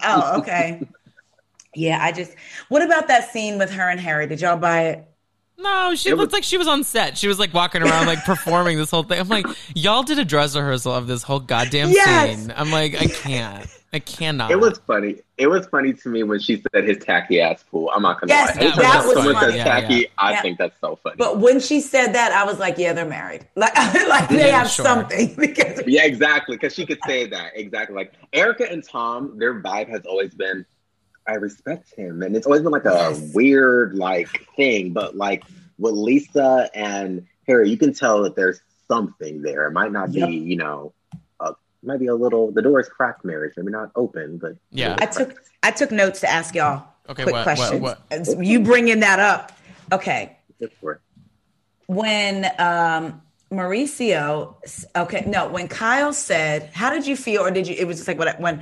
oh, 0.03 0.39
okay. 0.39 0.87
Yeah, 1.75 1.97
I 1.99 2.11
just. 2.11 2.35
What 2.69 2.83
about 2.83 3.07
that 3.07 3.31
scene 3.31 3.57
with 3.57 3.71
her 3.71 3.89
and 3.89 3.99
Harry? 3.99 4.27
Did 4.27 4.41
y'all 4.41 4.57
buy 4.57 4.81
it? 4.89 5.07
No, 5.63 5.95
she 5.95 6.09
It 6.09 6.17
looked 6.17 6.27
was- 6.31 6.33
like 6.33 6.43
she 6.43 6.57
was 6.57 6.67
on 6.67 6.83
set. 6.83 7.17
She 7.17 7.27
was 7.27 7.39
like 7.39 7.53
walking 7.53 7.81
around, 7.81 8.05
like 8.05 8.23
performing 8.25 8.77
this 8.77 8.91
whole 8.91 9.03
thing. 9.03 9.19
I'm 9.19 9.29
like, 9.29 9.45
y'all 9.75 10.03
did 10.03 10.19
a 10.19 10.25
dress 10.25 10.55
rehearsal 10.55 10.93
of 10.93 11.07
this 11.07 11.23
whole 11.23 11.39
goddamn 11.39 11.89
Yes. 11.91 12.39
scene. 12.39 12.53
I'm 12.55 12.71
like, 12.71 12.95
I 12.99 13.07
can't. 13.07 13.67
I 13.93 13.99
cannot. 13.99 14.49
It 14.49 14.59
was 14.59 14.79
funny. 14.87 15.17
It 15.37 15.45
was 15.47 15.67
funny 15.67 15.93
to 15.93 16.09
me 16.09 16.23
when 16.23 16.39
she 16.39 16.63
said 16.73 16.87
his 16.87 16.97
tacky 16.97 17.39
ass 17.39 17.63
pool. 17.69 17.91
I'm 17.95 18.01
not 18.01 18.19
gonna 18.19 18.33
Yes, 18.33 18.55
lie. 18.55 18.61
Anytime 18.63 18.81
that 18.81 19.05
was 19.05 19.13
someone 19.13 19.33
funny. 19.35 19.51
says 19.51 19.55
Yeah, 19.57 19.63
tacky, 19.63 19.93
yeah. 19.93 20.05
I 20.17 20.31
Yeah. 20.31 20.41
think 20.41 20.57
that's 20.57 20.75
so 20.81 20.99
funny. 21.03 21.15
But 21.19 21.39
when 21.39 21.59
she 21.59 21.79
said 21.79 22.13
that, 22.13 22.31
I 22.31 22.43
was 22.43 22.57
like, 22.57 22.79
yeah, 22.79 22.93
they're 22.93 23.05
married. 23.05 23.45
Like, 23.55 23.75
like 23.75 24.29
they 24.29 24.47
Yeah, 24.47 24.57
have 24.57 24.69
sure. 24.71 24.83
something 24.83 25.35
because 25.39 25.83
yeah, 25.85 26.05
exactly. 26.05 26.55
Because 26.57 26.73
she 26.73 26.87
could 26.87 26.97
say 27.05 27.27
that 27.27 27.51
exactly. 27.55 27.95
Like 27.95 28.13
Erika 28.33 28.69
and 28.71 28.83
Tom, 28.83 29.37
their 29.37 29.61
vibe 29.61 29.89
has 29.89 30.01
always 30.07 30.33
been, 30.33 30.65
I 31.27 31.35
respect 31.35 31.93
him, 31.95 32.21
and 32.21 32.35
it's 32.35 32.45
always 32.45 32.61
been 32.61 32.71
like 32.71 32.85
a 32.85 32.89
Yes. 32.93 33.31
weird 33.33 33.95
like 33.95 34.45
thing. 34.55 34.91
But 34.93 35.15
like 35.15 35.43
with 35.79 35.93
Lisa 35.93 36.69
and 36.73 37.25
Harry, 37.47 37.69
you 37.69 37.77
can 37.77 37.93
tell 37.93 38.23
that 38.23 38.35
there's 38.35 38.61
something 38.87 39.41
there. 39.41 39.65
It 39.67 39.71
might 39.71 39.91
not 39.91 40.11
Yep. 40.13 40.29
be, 40.29 40.35
you 40.35 40.55
know, 40.57 40.93
a 41.39 41.53
might 41.81 41.99
be 41.99 42.07
a 42.07 42.15
little. 42.15 42.51
The 42.51 42.61
door 42.61 42.79
is 42.79 42.89
cracked, 42.89 43.23
marriage. 43.23 43.53
Maybe 43.57 43.71
not 43.71 43.91
open, 43.95 44.37
but 44.37 44.55
Yeah. 44.71 44.95
I 44.99 45.05
took 45.05 45.41
I 45.63 45.71
took 45.71 45.91
notes 45.91 46.19
to 46.21 46.29
ask 46.29 46.53
y'all 46.55 46.83
Okay, 47.09 47.23
quick 47.23 47.33
what- 47.33 47.45
what- 47.45 47.55
questions. 47.57 47.81
what? 47.81 48.01
And 48.11 48.27
so 48.27 48.39
You 48.41 48.59
bringing 48.61 48.99
that 49.01 49.19
up? 49.19 49.51
Okay. 49.91 50.37
Good 50.59 50.71
for 50.81 50.93
it. 50.93 50.99
when 51.87 52.45
um 52.59 53.21
Mauricio 53.51 54.55
okay 54.95 55.23
no 55.27 55.47
when 55.49 55.67
Kyle 55.67 56.13
said 56.13 56.69
how 56.73 56.89
did 56.89 57.05
you 57.05 57.15
feel 57.17 57.41
or 57.41 57.51
did 57.51 57.67
you 57.67 57.75
it 57.77 57.85
was 57.85 57.97
just 57.97 58.07
like 58.07 58.17
what 58.17 58.39
when 58.39 58.61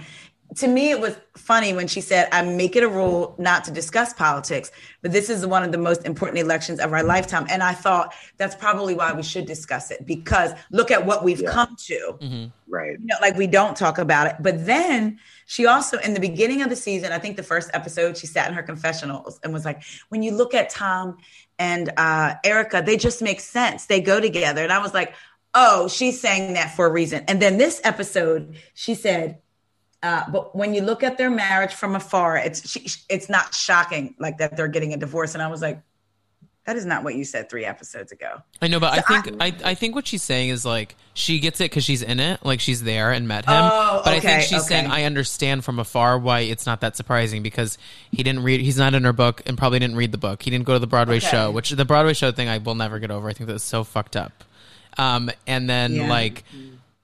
to 0.58 0.68
me 0.68 0.92
it 0.92 1.00
was 1.00 1.16
funny 1.38 1.74
when 1.74 1.88
she 1.88 2.02
said 2.02 2.28
I 2.32 2.42
make 2.42 2.76
it 2.76 2.84
a 2.84 2.88
rule 2.88 3.36
not 3.38 3.64
to 3.66 3.72
discuss 3.72 4.14
politics 4.14 4.72
but 5.02 5.12
this 5.12 5.30
is 5.30 5.46
one 5.46 5.64
of 5.64 5.72
the 5.72 5.78
most 5.78 6.06
important 6.06 6.40
elections 6.40 6.80
of 6.80 6.92
our 6.92 7.04
lifetime 7.04 7.46
and 7.50 7.64
I 7.64 7.74
thought 7.74 8.14
that's 8.38 8.56
probably 8.56 8.94
why 8.94 9.14
we 9.14 9.24
should 9.24 9.46
discuss 9.46 9.92
it 9.92 10.06
because 10.06 10.52
look 10.72 10.92
at 10.92 11.06
what 11.06 11.24
we've 11.24 11.42
Yeah. 11.42 11.52
come 11.52 11.76
to 11.88 12.52
Right. 12.68 12.98
you 13.00 13.06
know, 13.06 13.16
like 13.22 13.36
we 13.36 13.48
don't 13.48 13.76
talk 13.76 13.98
about 13.98 14.28
it. 14.28 14.36
But 14.40 14.66
then 14.66 15.20
she 15.46 15.66
also, 15.66 15.98
in 16.00 16.14
the 16.14 16.22
beginning 16.22 16.62
of 16.62 16.70
the 16.70 16.76
season, 16.78 17.12
I 17.12 17.20
think 17.20 17.36
the 17.36 17.44
first 17.44 17.70
episode, 17.74 18.18
she 18.18 18.28
sat 18.28 18.48
in 18.48 18.54
her 18.54 18.64
confessionals 18.64 19.42
and 19.44 19.52
was 19.52 19.66
like, 19.66 19.84
when 20.08 20.24
you 20.24 20.32
look 20.32 20.54
at 20.54 20.70
Tom 20.70 21.18
and 21.60 21.92
uh, 21.98 22.36
Erika, 22.46 22.82
they 22.86 22.96
just 22.96 23.22
make 23.22 23.42
sense. 23.42 23.88
They 23.88 24.00
go 24.00 24.22
together. 24.22 24.64
And 24.64 24.72
I 24.72 24.80
was 24.80 24.94
like, 24.94 25.14
oh, 25.54 25.90
she's 25.90 26.22
saying 26.22 26.54
that 26.54 26.74
for 26.78 26.86
a 26.86 26.90
reason. 26.92 27.26
And 27.28 27.42
then 27.42 27.58
this 27.58 27.82
episode, 27.84 28.56
she 28.74 28.96
said, 28.96 29.40
uh, 30.04 30.24
but 30.32 30.56
when 30.56 30.74
you 30.74 30.82
look 30.82 31.04
at 31.04 31.18
their 31.18 31.30
marriage 31.30 31.74
from 31.74 31.96
afar, 31.96 32.38
it's 32.38 32.68
she, 32.68 32.86
it's 33.10 33.30
not 33.30 33.54
shocking 33.54 34.16
like 34.20 34.38
that 34.40 34.58
they're 34.58 34.68
getting 34.68 34.94
a 34.94 34.98
divorce. 34.98 35.34
And 35.34 35.44
I 35.44 35.48
was 35.48 35.62
like, 35.62 35.82
that 36.66 36.76
is 36.76 36.86
not 36.86 37.04
what 37.04 37.16
you 37.16 37.26
said 37.26 37.50
three 37.50 37.66
episodes 37.66 38.12
ago. 38.12 38.42
I 38.62 38.68
know, 38.68 38.80
but 38.80 38.94
I 38.94 39.02
think 39.02 39.36
I, 39.42 39.72
I 39.72 39.74
think 39.76 39.96
what 39.96 40.06
she's 40.08 40.22
saying 40.24 40.50
is 40.50 40.64
like 40.64 40.96
she 41.14 41.40
gets 41.40 41.60
it 41.60 41.66
because 41.66 41.84
she's 41.84 42.02
in 42.04 42.20
it, 42.20 42.46
like 42.46 42.60
she's 42.60 42.84
there 42.84 43.12
and 43.12 43.28
met 43.28 43.46
him. 43.46 43.64
Oh, 43.64 44.02
but 44.04 44.14
I 44.14 44.20
think 44.20 44.38
okay, 44.38 44.46
she's 44.48 44.68
saying. 44.68 44.88
I 44.88 45.04
understand 45.04 45.66
from 45.66 45.80
afar 45.80 46.20
why 46.20 46.42
it's 46.42 46.66
not 46.68 46.82
that 46.82 46.96
surprising 46.96 47.42
because 47.44 47.78
he 48.12 48.22
didn't 48.24 48.44
read, 48.44 48.62
he's 48.62 48.78
not 48.78 48.94
in 48.94 49.04
her 49.04 49.14
book 49.14 49.42
and 49.48 49.58
probably 49.58 49.80
didn't 49.80 49.96
read 49.96 50.12
the 50.12 50.18
book. 50.20 50.44
He 50.44 50.52
didn't 50.52 50.66
go 50.66 50.74
to 50.74 50.80
the 50.80 50.88
Broadway 50.88 51.18
Okay. 51.18 51.28
show, 51.28 51.52
which 51.52 51.72
the 51.72 51.86
Broadway 51.86 52.14
show 52.14 52.32
thing 52.32 52.48
I 52.48 52.60
will 52.60 52.76
never 52.76 53.00
get 53.00 53.10
over. 53.12 53.28
I 53.28 53.34
think 53.34 53.50
that's 53.50 53.64
so 53.64 53.84
fucked 53.84 54.16
up. 54.16 54.44
Um, 54.98 55.32
and 55.48 55.68
then 55.70 55.94
Yeah. 55.94 56.10
like 56.10 56.44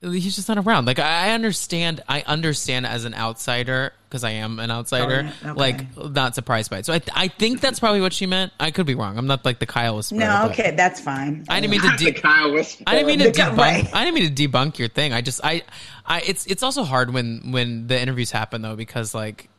he's 0.01 0.35
just 0.35 0.47
not 0.47 0.57
around. 0.57 0.85
Like 0.85 0.99
I 0.99 1.27
I 1.27 1.31
understand, 1.33 2.01
I 2.07 2.21
understand 2.27 2.85
as 2.85 3.05
an 3.05 3.13
outsider 3.13 3.93
because 4.09 4.23
I 4.23 4.31
am 4.31 4.59
an 4.59 4.69
outsider. 4.71 5.31
Oh, 5.43 5.49
okay. 5.49 5.59
Like 5.59 5.97
not 5.97 6.35
surprised 6.35 6.69
by 6.69 6.79
it. 6.79 6.85
So 6.85 6.93
I, 6.93 7.01
I 7.13 7.27
think 7.27 7.59
that's 7.61 7.79
probably 7.79 8.01
what 8.01 8.13
she 8.13 8.25
meant. 8.25 8.53
I 8.59 8.71
could 8.71 8.85
be 8.85 8.95
wrong. 8.95 9.17
I'm 9.17 9.27
not 9.27 9.43
like 9.43 9.59
the 9.59 9.65
Kyle 9.65 9.95
whisperer. 9.97 10.19
No, 10.19 10.47
okay, 10.51 10.71
that's 10.71 10.99
fine. 10.99 11.45
I 11.49 11.59
didn't 11.59 11.71
mean 11.71 11.81
to. 11.81 11.89
The 12.05 12.11
De- 12.11 12.19
Kyle 12.21 12.51
was. 12.51 12.77
I 12.85 12.95
didn't 12.95 13.07
mean 13.07 13.19
to 13.19 13.31
debunk. 13.41 13.57
right. 13.57 13.93
I 13.95 14.05
didn't 14.05 14.15
mean 14.19 14.33
to 14.35 14.47
debunk 14.47 14.77
your 14.77 14.87
thing. 14.89 15.13
I 15.13 15.21
just 15.21 15.41
I 15.43 15.63
I 16.05 16.21
it's 16.21 16.45
it's 16.45 16.63
also 16.63 16.83
hard 16.83 17.13
when 17.13 17.51
when 17.51 17.87
the 17.87 17.99
interviews 17.99 18.31
happen 18.31 18.61
though 18.61 18.75
because 18.75 19.13
like 19.15 19.49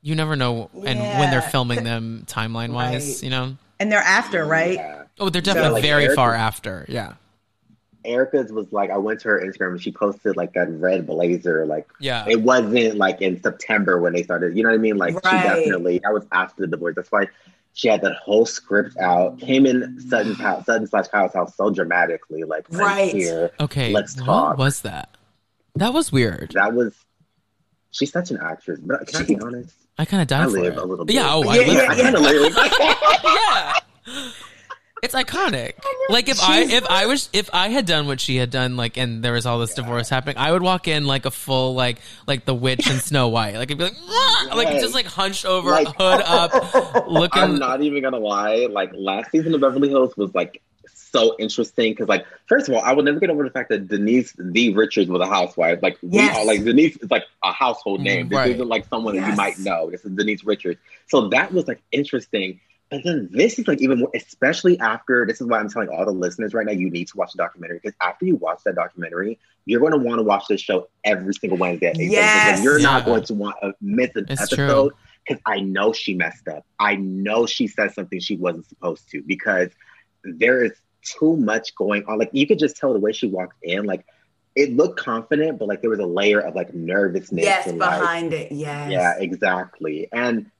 you 0.00 0.14
never 0.16 0.34
know 0.36 0.68
and 0.84 0.98
when 0.98 1.30
they're 1.30 1.42
filming 1.42 1.84
them 1.84 2.24
timeline 2.26 2.72
wise, 2.72 3.06
Right. 3.16 3.22
you 3.22 3.30
know. 3.30 3.56
And 3.78 3.90
they're 3.90 3.98
after, 4.00 4.44
right? 4.44 4.74
Yeah. 4.74 5.02
Oh, 5.20 5.28
they're 5.28 5.42
definitely 5.42 5.72
like, 5.74 5.82
very 5.82 6.04
Eric- 6.06 6.16
far 6.16 6.34
after. 6.34 6.86
Yeah. 6.88 7.14
Erika's 8.04 8.52
was 8.52 8.72
like 8.72 8.90
I 8.90 8.98
went 8.98 9.20
to 9.20 9.28
her 9.28 9.40
Instagram 9.40 9.72
and 9.72 9.82
she 9.82 9.92
posted 9.92 10.36
like 10.36 10.52
that 10.54 10.68
red 10.70 11.06
blazer. 11.06 11.64
Like 11.66 11.88
Yeah. 12.00 12.24
it 12.28 12.42
wasn't 12.42 12.96
like 12.96 13.20
in 13.20 13.42
September 13.42 14.00
when 14.00 14.12
they 14.12 14.22
started. 14.22 14.56
You 14.56 14.62
know 14.62 14.70
what 14.70 14.74
I 14.76 14.78
mean? 14.78 14.96
Like 14.96 15.14
she 15.14 15.30
definitely 15.30 16.00
that 16.04 16.12
was 16.12 16.24
after 16.32 16.62
the 16.62 16.66
divorce. 16.68 16.94
That's 16.96 17.10
why 17.12 17.28
she 17.74 17.88
had 17.88 18.02
that 18.02 18.16
whole 18.16 18.44
script 18.46 18.96
out. 18.98 19.38
Came 19.38 19.64
in 19.66 19.98
Sutton's 20.00 20.38
house, 20.38 20.66
Sutton 20.66 20.86
slash 20.86 21.08
Kyle's 21.08 21.32
house 21.32 21.56
so 21.56 21.70
dramatically. 21.70 22.42
Like 22.44 22.66
Right. 22.70 23.12
here. 23.12 23.50
Okay. 23.60 23.92
Let's 23.92 24.14
talk. 24.14 24.50
What 24.50 24.58
was 24.58 24.80
that? 24.82 25.16
That 25.76 25.92
was 25.94 26.12
weird. 26.12 26.50
That 26.54 26.74
was. 26.74 26.94
She's 27.92 28.10
such 28.12 28.30
an 28.30 28.38
actress. 28.42 28.78
But 28.80 29.06
can 29.06 29.22
I 29.22 29.26
be 29.26 29.38
honest? 29.38 29.74
I 29.98 30.04
kind 30.06 30.22
of 30.22 30.28
died 30.28 30.42
I 30.42 30.44
for 30.44 30.50
live 30.50 30.72
it. 30.74 30.78
a 30.78 30.84
little 30.84 31.04
bit. 31.04 31.14
Yeah. 31.14 31.32
Oh, 31.32 31.42
I 31.48 31.56
Yeah, 31.56 31.60
live 31.60 31.68
yeah, 31.74 31.84
for 31.86 31.92
I 31.92 31.94
it. 31.94 32.02
kind 32.02 32.16
of 32.16 32.22
live. 32.22 32.56
yeah. 33.24 34.30
It's 35.02 35.16
iconic. 35.16 35.72
Like 36.10 36.28
if 36.28 36.40
I 36.40 36.60
if 36.62 36.86
I 36.86 37.06
was 37.06 37.28
if 37.32 37.50
I 37.52 37.70
had 37.70 37.86
done 37.86 38.06
what 38.06 38.20
she 38.20 38.36
had 38.36 38.50
done, 38.50 38.76
like 38.76 38.96
and 38.96 39.20
there 39.20 39.32
was 39.32 39.46
all 39.46 39.58
this 39.58 39.74
divorce 39.74 40.08
happening, 40.08 40.36
I 40.38 40.52
would 40.52 40.62
walk 40.62 40.86
in 40.86 41.06
like 41.06 41.26
a 41.26 41.32
full 41.32 41.74
like 41.74 41.98
like 42.28 42.44
the 42.44 42.54
witch 42.54 42.88
and 42.88 43.00
Snow 43.02 43.26
White. 43.26 43.56
Like 43.56 43.72
I'd 43.72 43.78
be 43.78 43.82
like 43.84 43.96
"Rah!" 44.08 44.54
like 44.54 44.68
just 44.80 44.94
like 44.94 45.06
hunched 45.06 45.44
over, 45.44 45.70
Like- 45.70 45.88
hood 45.88 46.22
up, 46.24 47.08
looking. 47.08 47.42
I'm 47.42 47.58
not 47.58 47.82
even 47.82 48.00
gonna 48.00 48.20
lie. 48.20 48.68
Like 48.70 48.92
last 48.94 49.32
season 49.32 49.52
of 49.54 49.60
Beverly 49.60 49.88
Hills 49.88 50.16
was 50.16 50.32
like 50.36 50.62
so 51.10 51.34
interesting 51.38 51.92
because, 51.92 52.08
like, 52.08 52.24
first 52.46 52.68
of 52.70 52.74
all, 52.74 52.80
I 52.80 52.92
will 52.92 53.02
never 53.02 53.18
get 53.20 53.28
over 53.28 53.42
the 53.44 53.50
fact 53.50 53.68
that 53.70 53.86
Denise 53.88 54.32
the 54.38 54.72
Richards 54.72 55.10
was 55.10 55.20
a 55.20 55.26
housewife. 55.26 55.80
Like, 55.82 55.98
we 56.00 56.10
Yes. 56.18 56.36
all 56.38 56.46
like 56.46 56.64
Denise 56.64 56.96
is 56.96 57.10
like 57.10 57.24
a 57.44 57.52
household 57.52 58.00
name. 58.00 58.20
Mm-hmm. 58.20 58.28
This 58.30 58.36
right. 58.36 58.50
isn't 58.52 58.68
like 58.68 58.86
someone 58.88 59.16
that 59.16 59.28
you 59.28 59.34
might 59.36 59.58
know. 59.58 59.90
This 59.90 60.04
is 60.04 60.12
Denise 60.12 60.44
Richards. 60.44 60.80
So 61.08 61.28
that 61.30 61.52
was 61.52 61.66
like 61.66 61.82
interesting. 61.90 62.60
But 62.92 63.04
then 63.04 63.30
this 63.32 63.58
is 63.58 63.66
like 63.66 63.80
even 63.80 64.00
more, 64.00 64.10
especially 64.14 64.78
after. 64.78 65.24
This 65.24 65.40
is 65.40 65.46
why 65.46 65.58
I'm 65.58 65.70
telling 65.70 65.88
all 65.88 66.04
the 66.04 66.12
listeners 66.12 66.52
right 66.52 66.66
now, 66.66 66.72
you 66.72 66.90
need 66.90 67.08
to 67.08 67.16
watch 67.16 67.32
the 67.32 67.38
documentary 67.38 67.80
because 67.82 67.96
after 68.02 68.26
you 68.26 68.36
watch 68.36 68.60
that 68.66 68.74
documentary, 68.74 69.38
you're 69.64 69.80
going 69.80 69.92
to 69.92 69.98
want 69.98 70.18
to 70.18 70.22
watch 70.22 70.44
this 70.46 70.60
show 70.60 70.88
every 71.02 71.32
single 71.32 71.56
Wednesday. 71.56 71.86
At 71.86 71.96
8:30, 71.96 72.10
Yes. 72.10 72.62
you're 72.62 72.78
not 72.80 73.06
going 73.06 73.24
to 73.24 73.32
want 73.32 73.56
to 73.62 73.72
miss 73.80 74.14
an 74.14 74.26
It's 74.28 74.42
episode 74.42 74.92
because 75.26 75.40
I 75.46 75.60
know 75.60 75.94
she 75.94 76.12
messed 76.12 76.48
up. 76.48 76.66
I 76.78 76.96
know 76.96 77.46
she 77.46 77.66
said 77.66 77.94
something 77.94 78.20
she 78.20 78.36
wasn't 78.36 78.66
supposed 78.66 79.08
to 79.12 79.22
because 79.22 79.70
there 80.22 80.62
is 80.62 80.72
too 81.00 81.38
much 81.38 81.74
going 81.74 82.04
on. 82.04 82.18
Like 82.18 82.28
you 82.34 82.46
could 82.46 82.58
just 82.58 82.76
tell 82.76 82.92
the 82.92 83.00
way 83.00 83.12
she 83.12 83.26
walked 83.26 83.56
in, 83.62 83.86
like 83.86 84.04
it 84.54 84.76
looked 84.76 85.00
confident, 85.00 85.58
but 85.58 85.66
like 85.66 85.80
there 85.80 85.88
was 85.88 85.98
a 85.98 86.04
layer 86.04 86.40
of 86.40 86.54
like 86.54 86.74
nervousness. 86.74 87.42
Yes, 87.42 87.66
and, 87.68 87.78
like, 87.78 88.00
behind 88.00 88.34
it. 88.34 88.52
Yes. 88.52 88.90
yeah, 88.90 89.14
exactly. 89.18 90.08
And 90.12 90.50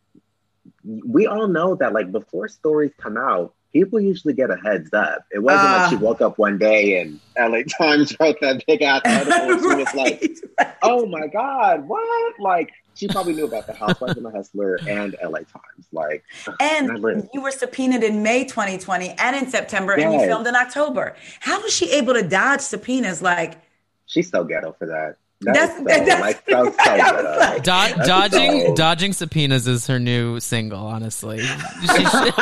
we 0.84 1.26
all 1.26 1.48
know 1.48 1.74
that 1.76 1.92
like 1.92 2.10
before 2.12 2.48
stories 2.48 2.92
come 2.98 3.16
out, 3.16 3.54
people 3.72 4.00
usually 4.00 4.34
get 4.34 4.50
a 4.50 4.56
heads 4.56 4.92
up. 4.92 5.24
It 5.30 5.38
wasn't 5.38 5.68
Ah. 5.68 5.76
like 5.82 5.90
she 5.90 5.96
woke 5.96 6.20
up 6.20 6.38
one 6.38 6.58
day 6.58 7.00
and 7.00 7.20
LA 7.38 7.62
Times 7.78 8.14
wrote 8.20 8.36
that 8.40 8.64
big 8.66 8.82
ass 8.82 9.00
article 9.06 9.52
and 9.52 9.60
she 9.60 9.66
was 9.84 9.94
like, 9.94 10.20
Right. 10.58 10.74
oh 10.82 11.06
my 11.06 11.26
god, 11.28 11.86
what? 11.88 12.34
Like 12.40 12.70
she 12.94 13.08
probably 13.08 13.32
knew 13.32 13.46
about 13.46 13.66
the 13.66 13.72
Housewives 13.72 14.16
and 14.16 14.26
the 14.26 14.30
Hustler 14.30 14.78
and 14.86 15.16
LA 15.24 15.38
Times. 15.38 15.86
Like, 15.92 16.22
And 16.60 17.02
you 17.32 17.40
were 17.40 17.50
subpoenaed 17.50 18.02
in 18.02 18.22
May 18.22 18.44
2020 18.44 19.10
and 19.18 19.34
in 19.36 19.48
September, 19.48 19.92
and 19.94 20.12
you 20.12 20.20
filmed 20.20 20.46
in 20.46 20.54
October. 20.54 21.16
How 21.40 21.62
was 21.62 21.72
she 21.72 21.90
able 21.92 22.12
to 22.12 22.22
dodge 22.22 22.60
subpoenas? 22.60 23.22
Like, 23.22 23.62
she's 24.04 24.28
so 24.28 24.44
ghetto 24.44 24.72
for 24.78 24.86
that. 24.88 25.16
That 25.44 25.54
That's- 25.54 25.82
that's- 25.84 26.20
like 26.20 26.42
so, 26.48 26.64
so 26.64 26.70
that 26.70 27.14
was 27.14 27.22
ghetto. 27.24 27.38
like- 27.38 27.62
Do- 27.62 27.70
That's 27.96 28.06
dodging 28.08 28.60
so- 28.66 28.74
dodging 28.74 29.12
subpoenas 29.12 29.66
is 29.66 29.86
her 29.86 29.98
new 29.98 30.38
single. 30.40 30.86
Honestly, 30.86 31.40
She 31.80 32.04
should- 32.06 32.34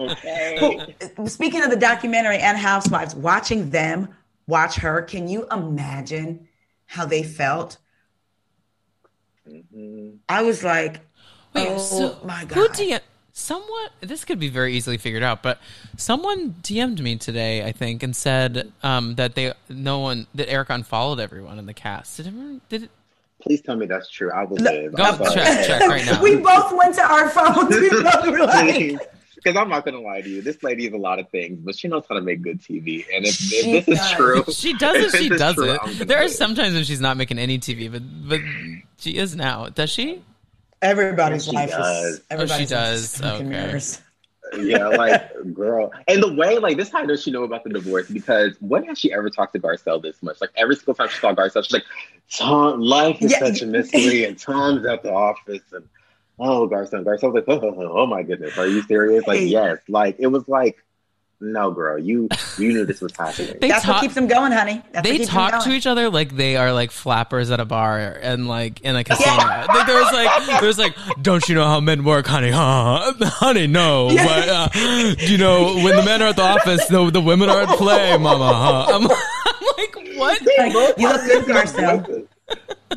okay. 0.00 0.94
speaking 1.26 1.62
of 1.62 1.70
the 1.70 1.76
documentary 1.76 2.38
and 2.38 2.56
Housewives, 2.58 3.14
watching 3.14 3.70
them 3.70 4.08
watch 4.46 4.76
her, 4.76 5.02
can 5.02 5.28
you 5.28 5.46
imagine 5.52 6.48
how 6.86 7.04
they 7.06 7.22
felt? 7.22 7.78
Mhm. 9.48 10.18
I 10.28 10.42
was 10.42 10.62
like, 10.64 11.00
Wait, 11.54 11.68
oh 11.68 11.78
so 11.78 12.18
my 12.24 12.44
God. 12.44 12.54
Who 12.54 12.68
DM? 12.68 13.00
Someone. 13.34 13.88
This 14.00 14.24
could 14.24 14.38
be 14.38 14.48
very 14.50 14.74
easily 14.74 14.98
figured 14.98 15.22
out, 15.22 15.42
but 15.42 15.58
someone 15.96 16.50
DM'd 16.62 17.00
me 17.02 17.16
today, 17.16 17.64
I 17.64 17.72
think, 17.72 18.02
and 18.02 18.14
said 18.14 18.70
um, 18.82 19.14
that 19.14 19.34
they 19.34 19.54
no 19.70 20.00
one 20.00 20.26
that 20.34 20.50
Eric 20.50 20.68
unfollowed 20.70 21.18
everyone 21.18 21.58
in 21.58 21.64
the 21.66 21.72
cast. 21.74 22.18
Did 22.18 22.26
everyone? 22.26 22.60
Did 22.68 22.82
it? 22.84 22.90
Please 23.40 23.60
tell 23.62 23.74
me 23.76 23.86
that's 23.86 24.08
true. 24.10 24.30
I 24.30 24.44
will 24.44 24.58
live. 24.58 24.94
Go 24.94 25.02
I'm 25.02 25.16
sorry. 25.16 25.32
check, 25.34 25.66
check 25.66 25.80
right 25.88 26.04
now. 26.06 26.22
we 26.22 26.36
both 26.36 26.72
went 26.76 26.94
to 26.96 27.02
our 27.02 27.28
phones. 27.30 27.74
We 27.80 27.88
both 27.90 28.26
were 28.26 28.38
like, 28.46 29.00
Because 29.34 29.56
I'm 29.56 29.68
not 29.70 29.84
gonna 29.84 30.00
lie 30.00 30.20
to 30.20 30.28
you, 30.28 30.42
this 30.42 30.62
lady 30.62 30.86
is 30.86 30.92
a 30.92 30.98
lot 30.98 31.18
of 31.18 31.28
things, 31.30 31.58
but 31.64 31.74
she 31.76 31.88
knows 31.88 32.04
how 32.08 32.14
to 32.14 32.20
make 32.20 32.42
good 32.42 32.60
TV. 32.60 33.04
And 33.12 33.24
if, 33.26 33.40
if 33.52 33.86
this 33.86 33.98
does. 33.98 34.10
is 34.10 34.10
true, 34.12 34.44
She 34.52 34.74
does 34.76 34.96
it. 34.96 35.14
if 35.14 35.20
She 35.20 35.28
does 35.30 35.54
true, 35.56 35.72
it. 35.72 36.06
There 36.06 36.18
are 36.18 36.24
live. 36.24 36.30
sometimes 36.32 36.74
when 36.74 36.84
she's 36.84 37.00
not 37.00 37.16
making 37.16 37.38
any 37.38 37.58
TV, 37.58 37.90
but 37.90 38.02
but 38.28 38.40
she 38.98 39.16
is 39.16 39.34
now. 39.34 39.70
Does 39.70 39.90
she? 39.90 40.22
Everybody's 40.82 41.46
She 41.46 41.52
life 41.56 41.70
does. 41.70 41.78
Oh, 41.80 42.08
is. 42.08 42.20
Everybody's 42.30 42.68
she 42.68 42.74
does. 42.74 43.00
is 43.04 43.10
smoke 43.10 43.40
Okay. 43.40 43.44
mirrors. 43.44 44.00
yeah, 44.58 44.88
like 44.88 45.30
girl. 45.54 45.90
And 46.08 46.22
the 46.22 46.32
way, 46.34 46.58
like, 46.58 46.76
this 46.76 46.90
how 46.90 47.06
does 47.06 47.22
she 47.22 47.30
know 47.30 47.44
about 47.44 47.64
the 47.64 47.70
divorce 47.70 48.08
because 48.10 48.54
when 48.60 48.84
has 48.84 48.98
she 48.98 49.12
ever 49.12 49.30
talked 49.30 49.54
to 49.54 49.58
Garcelle 49.60 50.02
this 50.02 50.22
much? 50.22 50.40
Like 50.40 50.50
every 50.56 50.76
single 50.76 50.94
time 50.94 51.08
she 51.08 51.18
saw 51.18 51.34
Garcelle, 51.34 51.64
she's 51.64 51.72
like, 51.72 51.84
Tom, 52.30 52.80
life 52.80 53.22
is 53.22 53.32
Yeah. 53.32 53.38
such 53.38 53.62
a 53.62 53.66
mystery, 53.66 54.24
and 54.26 54.38
Tom's 54.38 54.84
at 54.86 55.02
the 55.02 55.12
office, 55.12 55.62
and 55.72 55.88
oh, 56.38 56.68
Garcelle, 56.68 57.04
Garcelle's 57.04 57.34
like, 57.34 57.44
oh, 57.48 57.60
oh 58.02 58.06
my 58.06 58.22
goodness, 58.22 58.58
are 58.58 58.66
you 58.66 58.82
serious? 58.82 59.26
Like, 59.26 59.40
yes, 59.42 59.78
like 59.88 60.16
it 60.18 60.26
was 60.26 60.46
like, 60.48 60.76
no, 61.42 61.72
girl, 61.72 61.98
you 61.98 62.28
you 62.56 62.72
knew 62.72 62.86
this 62.86 63.00
was 63.00 63.12
happening. 63.16 63.56
They 63.60 63.68
That's 63.68 63.84
talk- 63.84 63.96
what 63.96 64.00
keeps 64.02 64.14
them 64.14 64.28
going, 64.28 64.52
honey. 64.52 64.80
That's 64.92 65.04
they 65.04 65.12
what 65.14 65.18
keeps 65.18 65.32
them 65.32 65.50
talk 65.50 65.64
to 65.64 65.70
each 65.72 65.86
other 65.88 66.08
like 66.08 66.36
they 66.36 66.56
are 66.56 66.72
like 66.72 66.90
flappers 66.92 67.50
at 67.50 67.58
a 67.58 67.64
bar 67.64 67.98
and 67.98 68.46
like 68.46 68.80
in 68.82 68.94
a 68.94 69.02
casino. 69.04 69.36
There- 69.72 69.84
There's 69.86 70.12
like 70.12 70.60
there's 70.60 70.78
like, 70.78 70.94
don't 71.20 71.46
you 71.48 71.54
know 71.56 71.64
how 71.66 71.80
men 71.80 72.04
work, 72.04 72.26
honey? 72.28 72.50
Huh? 72.52 73.12
Honey, 73.20 73.66
no. 73.66 74.10
Yeah. 74.10 74.24
But 74.26 74.48
uh, 74.48 75.14
you 75.18 75.36
know 75.36 75.74
when 75.82 75.96
the 75.96 76.02
men 76.04 76.22
are 76.22 76.28
at 76.28 76.36
the 76.36 76.42
office, 76.42 76.86
the 76.86 77.10
the 77.10 77.20
women 77.20 77.50
are 77.50 77.62
at 77.62 77.68
play, 77.76 78.16
mama? 78.16 78.52
Huh? 78.54 78.86
I'm, 78.94 79.02
I'm 79.10 79.76
like, 79.76 80.18
what? 80.18 80.40
Like, 80.58 80.72
you 80.98 81.08
look 81.08 81.24
good, 81.24 81.44
Garcelle. 81.46 82.26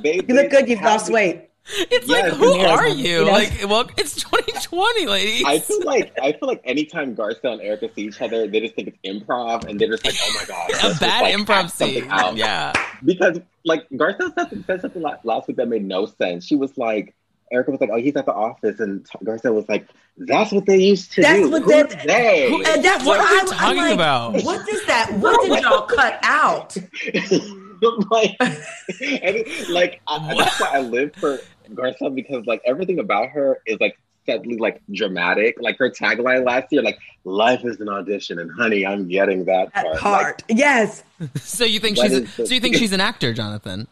You 0.04 0.36
look 0.36 0.50
good. 0.52 0.70
You've 0.70 0.82
lost 0.82 1.12
weight. 1.12 1.50
It's 1.68 2.08
Yes, 2.08 2.32
like, 2.32 2.34
who 2.34 2.54
are 2.60 2.88
you? 2.88 3.22
You 3.22 3.26
know? 3.26 3.32
Like, 3.32 3.52
well, 3.68 3.90
it's 3.98 4.16
2020, 4.22 4.65
ladies. 4.76 5.44
I 5.46 5.60
feel 5.60 5.84
like 5.84 6.12
I 6.22 6.32
feel 6.34 6.48
like 6.48 6.62
anytime 6.66 7.16
Garcelle 7.16 7.54
and 7.54 7.62
Erika 7.62 7.90
see 7.96 8.04
each 8.04 8.22
other, 8.22 8.48
they 8.48 8.60
just 8.60 8.76
think 8.76 8.88
it's 8.90 8.98
improv, 9.06 9.66
and 9.66 9.80
they're 9.80 9.90
just 9.90 10.06
like, 10.06 10.16
"Oh 10.22 10.34
my 10.40 10.46
god, 10.48 10.70
a 10.70 10.72
let's 10.72 10.82
just, 10.84 11.00
bad 11.02 11.22
like, 11.24 11.36
improv 11.36 11.70
something 11.72 12.02
scene. 12.04 12.12
out. 12.12 12.36
Yeah. 12.36 12.74
because 13.04 13.40
like 13.64 13.90
Garcelle 13.90 14.34
said, 14.36 14.64
said 14.66 14.82
something 14.82 15.02
last 15.24 15.48
week 15.48 15.58
that 15.58 15.68
made 15.68 15.86
no 15.86 16.06
sense. 16.06 16.46
She 16.46 16.56
was 16.56 16.78
like, 16.78 17.16
Erika 17.52 17.72
was 17.72 17.82
like, 17.82 17.90
"Oh, 17.92 17.98
he's 17.98 18.16
at 18.16 18.26
the 18.26 18.34
office," 18.34 18.80
and 18.80 19.06
T- 19.06 19.18
Garcelle 19.26 19.54
was 19.54 19.68
like, 19.70 19.88
"That's 20.18 20.52
what 20.52 20.66
they 20.66 20.78
used 20.78 21.12
to 21.14 21.22
That's 21.22 21.40
do." 21.42 21.50
what 21.52 21.62
Who's 21.64 21.88
they- 21.96 22.06
they? 22.06 22.50
Who- 22.50 22.64
And 22.64 22.84
that's 22.84 23.06
What 23.06 23.20
what, 23.20 23.28
are 23.28 23.34
you 23.34 23.38
I, 23.38 23.42
I'm 23.42 23.48
talking 23.48 23.78
like, 23.78 23.94
about? 23.94 24.34
What 24.44 24.70
is 24.70 24.86
that? 24.88 25.12
What 25.20 25.42
did 25.48 25.64
y'all 25.64 25.82
cut 25.84 26.20
out? 26.24 26.76
like, 28.10 28.36
and 28.40 29.44
like 29.70 30.02
I, 30.08 30.34
that's 30.36 30.60
why 30.60 30.70
I 30.74 30.80
live 30.80 31.14
for 31.16 31.40
Garcelle 31.72 32.14
because 32.16 32.46
like 32.46 32.62
everything 32.66 33.00
about 33.00 33.30
her 33.30 33.60
is 33.66 33.78
like 33.80 33.98
suddenly 34.26 34.58
like 34.58 34.82
dramatic. 34.92 35.58
Like 35.60 35.78
her 35.80 35.90
tagline 35.90 36.46
last 36.46 36.68
year, 36.72 36.82
like 36.82 36.98
"Life 37.24 37.62
is 37.64 37.80
an 37.80 37.90
audition," 37.90 38.40
and 38.40 38.52
honey, 38.52 38.86
I'm 38.86 39.08
getting 39.08 39.46
that 39.46 39.74
That 39.74 39.84
part. 39.86 39.98
part. 40.00 40.44
yes. 40.50 41.04
So 41.36 41.64
you 41.66 41.80
think 41.80 41.98
she's 41.98 42.12
is 42.12 42.36
the- 42.36 42.46
so 42.48 42.54
you 42.54 42.60
think 42.60 42.76
she's 42.76 42.92
an 42.94 43.02
actor, 43.02 43.34
Jonathan? 43.34 43.88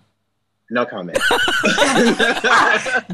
No 0.69 0.85
comment. 0.85 1.19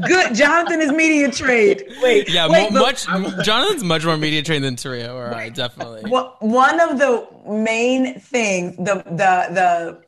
Good. 0.06 0.34
Jonathan 0.34 0.80
is 0.80 0.92
media 0.92 1.30
trade. 1.30 1.84
Wait. 2.02 2.28
Yeah, 2.28 2.48
wait, 2.48 2.72
mo- 2.72 2.80
but 2.80 3.06
much. 3.20 3.44
Jonathan's 3.44 3.84
much 3.84 4.04
more 4.04 4.16
media 4.16 4.42
trained 4.42 4.64
than 4.64 4.76
Taria. 4.76 5.10
All 5.10 5.20
right, 5.30 5.54
definitely. 5.54 6.08
wha- 6.10 6.32
one 6.40 6.80
of 6.80 6.98
the 6.98 7.26
main 7.48 8.18
things, 8.20 8.76
the 8.76 9.02
the 9.06 9.46
the 9.54 10.02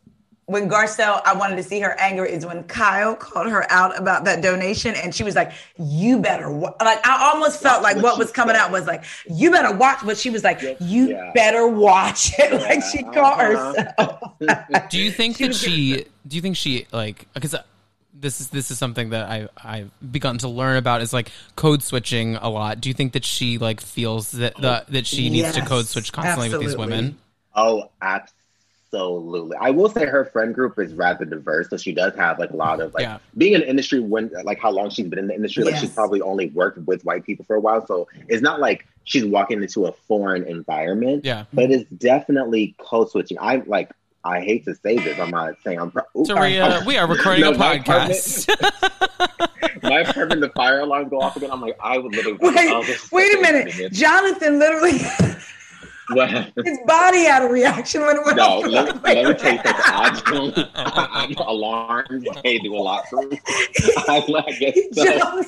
when 0.53 0.69
Garcelle, 0.69 1.20
I 1.24 1.35
wanted 1.35 1.57
to 1.57 1.62
see 1.65 1.81
her 1.81 1.99
anger 1.99 2.24
is 2.24 2.47
when 2.47 2.62
Kyle 2.65 3.16
called 3.16 3.49
her 3.49 3.66
out 3.73 3.99
about 3.99 4.24
that 4.27 4.43
donation, 4.43 4.95
and 4.95 5.15
she 5.15 5.24
was 5.24 5.35
like, 5.35 5.53
"You 5.79 6.20
better 6.20 6.51
wa-. 6.51 6.74
like." 6.81 7.05
I 7.07 7.31
almost 7.33 7.61
felt 7.61 7.83
like 7.83 7.97
what 7.97 8.05
what 8.05 8.19
was 8.19 8.31
coming 8.31 8.55
said. 8.55 8.61
out 8.62 8.70
was 8.70 8.87
like, 8.87 9.03
"You 9.29 9.51
better 9.51 9.74
watch," 9.74 9.99
but 10.05 10.16
she 10.19 10.31
was 10.31 10.45
like, 10.45 10.61
"You 10.81 11.09
Yeah. 11.11 11.33
better 11.35 11.66
watch 11.66 12.33
it," 12.39 12.53
like 12.69 12.83
she 12.85 13.03
called 13.03 13.16
Uh-huh. 13.41 13.74
herself. 14.39 14.89
do 14.91 14.99
you 15.01 15.11
think 15.19 15.37
She 15.39 15.43
that 15.45 15.49
was 15.49 15.59
she? 15.61 16.05
Do 16.29 16.37
you 16.37 16.43
think 16.43 16.57
she 16.57 16.87
like? 16.93 17.27
Because 17.35 17.57
this 18.15 18.41
is 18.41 18.49
this 18.51 18.70
is 18.70 18.79
something 18.79 19.11
that 19.11 19.29
I 19.29 19.49
I've 19.57 19.91
begun 20.12 20.39
to 20.39 20.49
learn 20.49 20.77
about 20.77 21.01
is 21.03 21.12
like 21.12 21.33
code 21.57 21.83
switching 21.83 22.37
a 22.37 22.49
lot. 22.49 22.81
Do 22.81 22.89
you 22.89 22.95
think 22.95 23.15
that 23.15 23.24
she 23.24 23.59
like 23.59 23.81
feels 23.81 24.31
that 24.33 24.55
the, 24.57 24.85
that 24.89 25.07
she 25.07 25.31
needs 25.31 25.53
to 25.55 25.62
code 25.62 25.87
switch 25.89 26.12
constantly 26.12 26.51
with 26.51 26.61
these 26.61 26.77
women? 26.77 27.19
Oh, 27.55 27.91
absolutely. 28.01 28.39
I 28.94 29.70
will 29.70 29.89
say 29.89 30.05
her 30.06 30.24
friend 30.27 30.55
group 30.55 30.78
is 30.78 30.93
rather 30.94 31.24
diverse, 31.24 31.70
so 31.70 31.77
she 31.77 31.93
does 31.93 32.14
have 32.16 32.39
like 32.39 32.51
a 32.51 32.56
lot 32.56 32.81
of 32.81 32.93
like 32.94 33.02
Yeah. 33.02 33.19
being 33.36 33.55
in 33.55 33.60
the 33.60 33.69
industry 33.70 34.01
when 34.01 34.31
like 34.44 34.59
how 34.59 34.70
long 34.70 34.90
she's 34.90 35.06
been 35.09 35.19
in 35.19 35.28
the 35.28 35.35
industry. 35.35 35.64
Like 35.64 35.77
she's 35.77 35.90
probably 35.90 36.20
only 36.20 36.48
worked 36.51 36.78
with 36.78 37.02
white 37.05 37.24
people 37.24 37.44
for 37.47 37.56
a 37.56 37.60
while, 37.60 37.86
so 37.86 38.06
it's 38.28 38.43
not 38.43 38.60
like 38.60 38.86
she's 39.05 39.24
walking 39.24 39.62
into 39.62 39.86
a 39.86 39.93
foreign 39.93 40.44
environment. 40.44 41.24
Yeah. 41.24 41.44
But 41.52 41.70
it's 41.70 41.89
definitely 41.90 42.74
code 42.78 43.10
switching. 43.10 43.39
I'm 43.40 43.64
like. 43.66 43.90
I 44.24 44.39
hate 44.40 44.64
to 44.66 44.74
say 44.77 44.98
this. 44.98 45.16
But 45.16 45.24
I'm 45.24 45.31
not 45.31 45.55
saying 45.64 45.81
I'm. 45.81 45.90
Pro- 45.90 46.05
Ooh, 46.16 46.23
Taria, 46.23 46.62
I'm- 46.62 46.85
we 46.86 46.97
are 46.97 47.09
recording 47.09 47.40
No, 47.40 47.51
a 47.55 47.59
my 47.59 47.81
podcast. 47.81 48.48
my 49.82 49.98
apartment, 50.02 50.43
the 50.43 50.48
fire 50.51 50.78
alarm 50.78 51.09
go 51.09 51.20
off 51.20 51.35
again. 51.36 51.51
I'm 51.51 51.60
like, 51.60 51.77
I 51.82 51.98
would 51.98 52.12
literally. 52.14 52.39
Wait, 52.40 52.86
this 52.86 53.10
wait 53.10 53.35
a 53.36 53.40
minute. 53.40 53.93
Jonathan 53.93 54.60
literally, 54.60 54.93
What 54.93 55.02
happened? 55.10 55.44
His 56.65 56.79
body 56.87 57.24
had 57.24 57.43
a 57.43 57.47
reaction 57.49 58.03
when 58.03 58.16
it 58.16 58.24
went 58.24 58.37
No, 58.37 58.61
off. 58.61 58.66
let, 58.66 59.03
let 59.05 59.27
me 59.27 59.35
tell 59.35 59.53
you 59.53 59.59
something. 59.62 59.74
I 59.87 60.23
don't. 60.27 60.69
I'm 60.74 61.35
alarms. 61.37 62.29
They 62.43 62.59
do 62.59 62.74
a 62.74 62.77
lot 62.77 63.09
for 63.09 63.27
me. 63.27 63.41
I, 64.09 64.23
I 64.47 64.53
guess 64.53 64.79
so. 64.93 65.43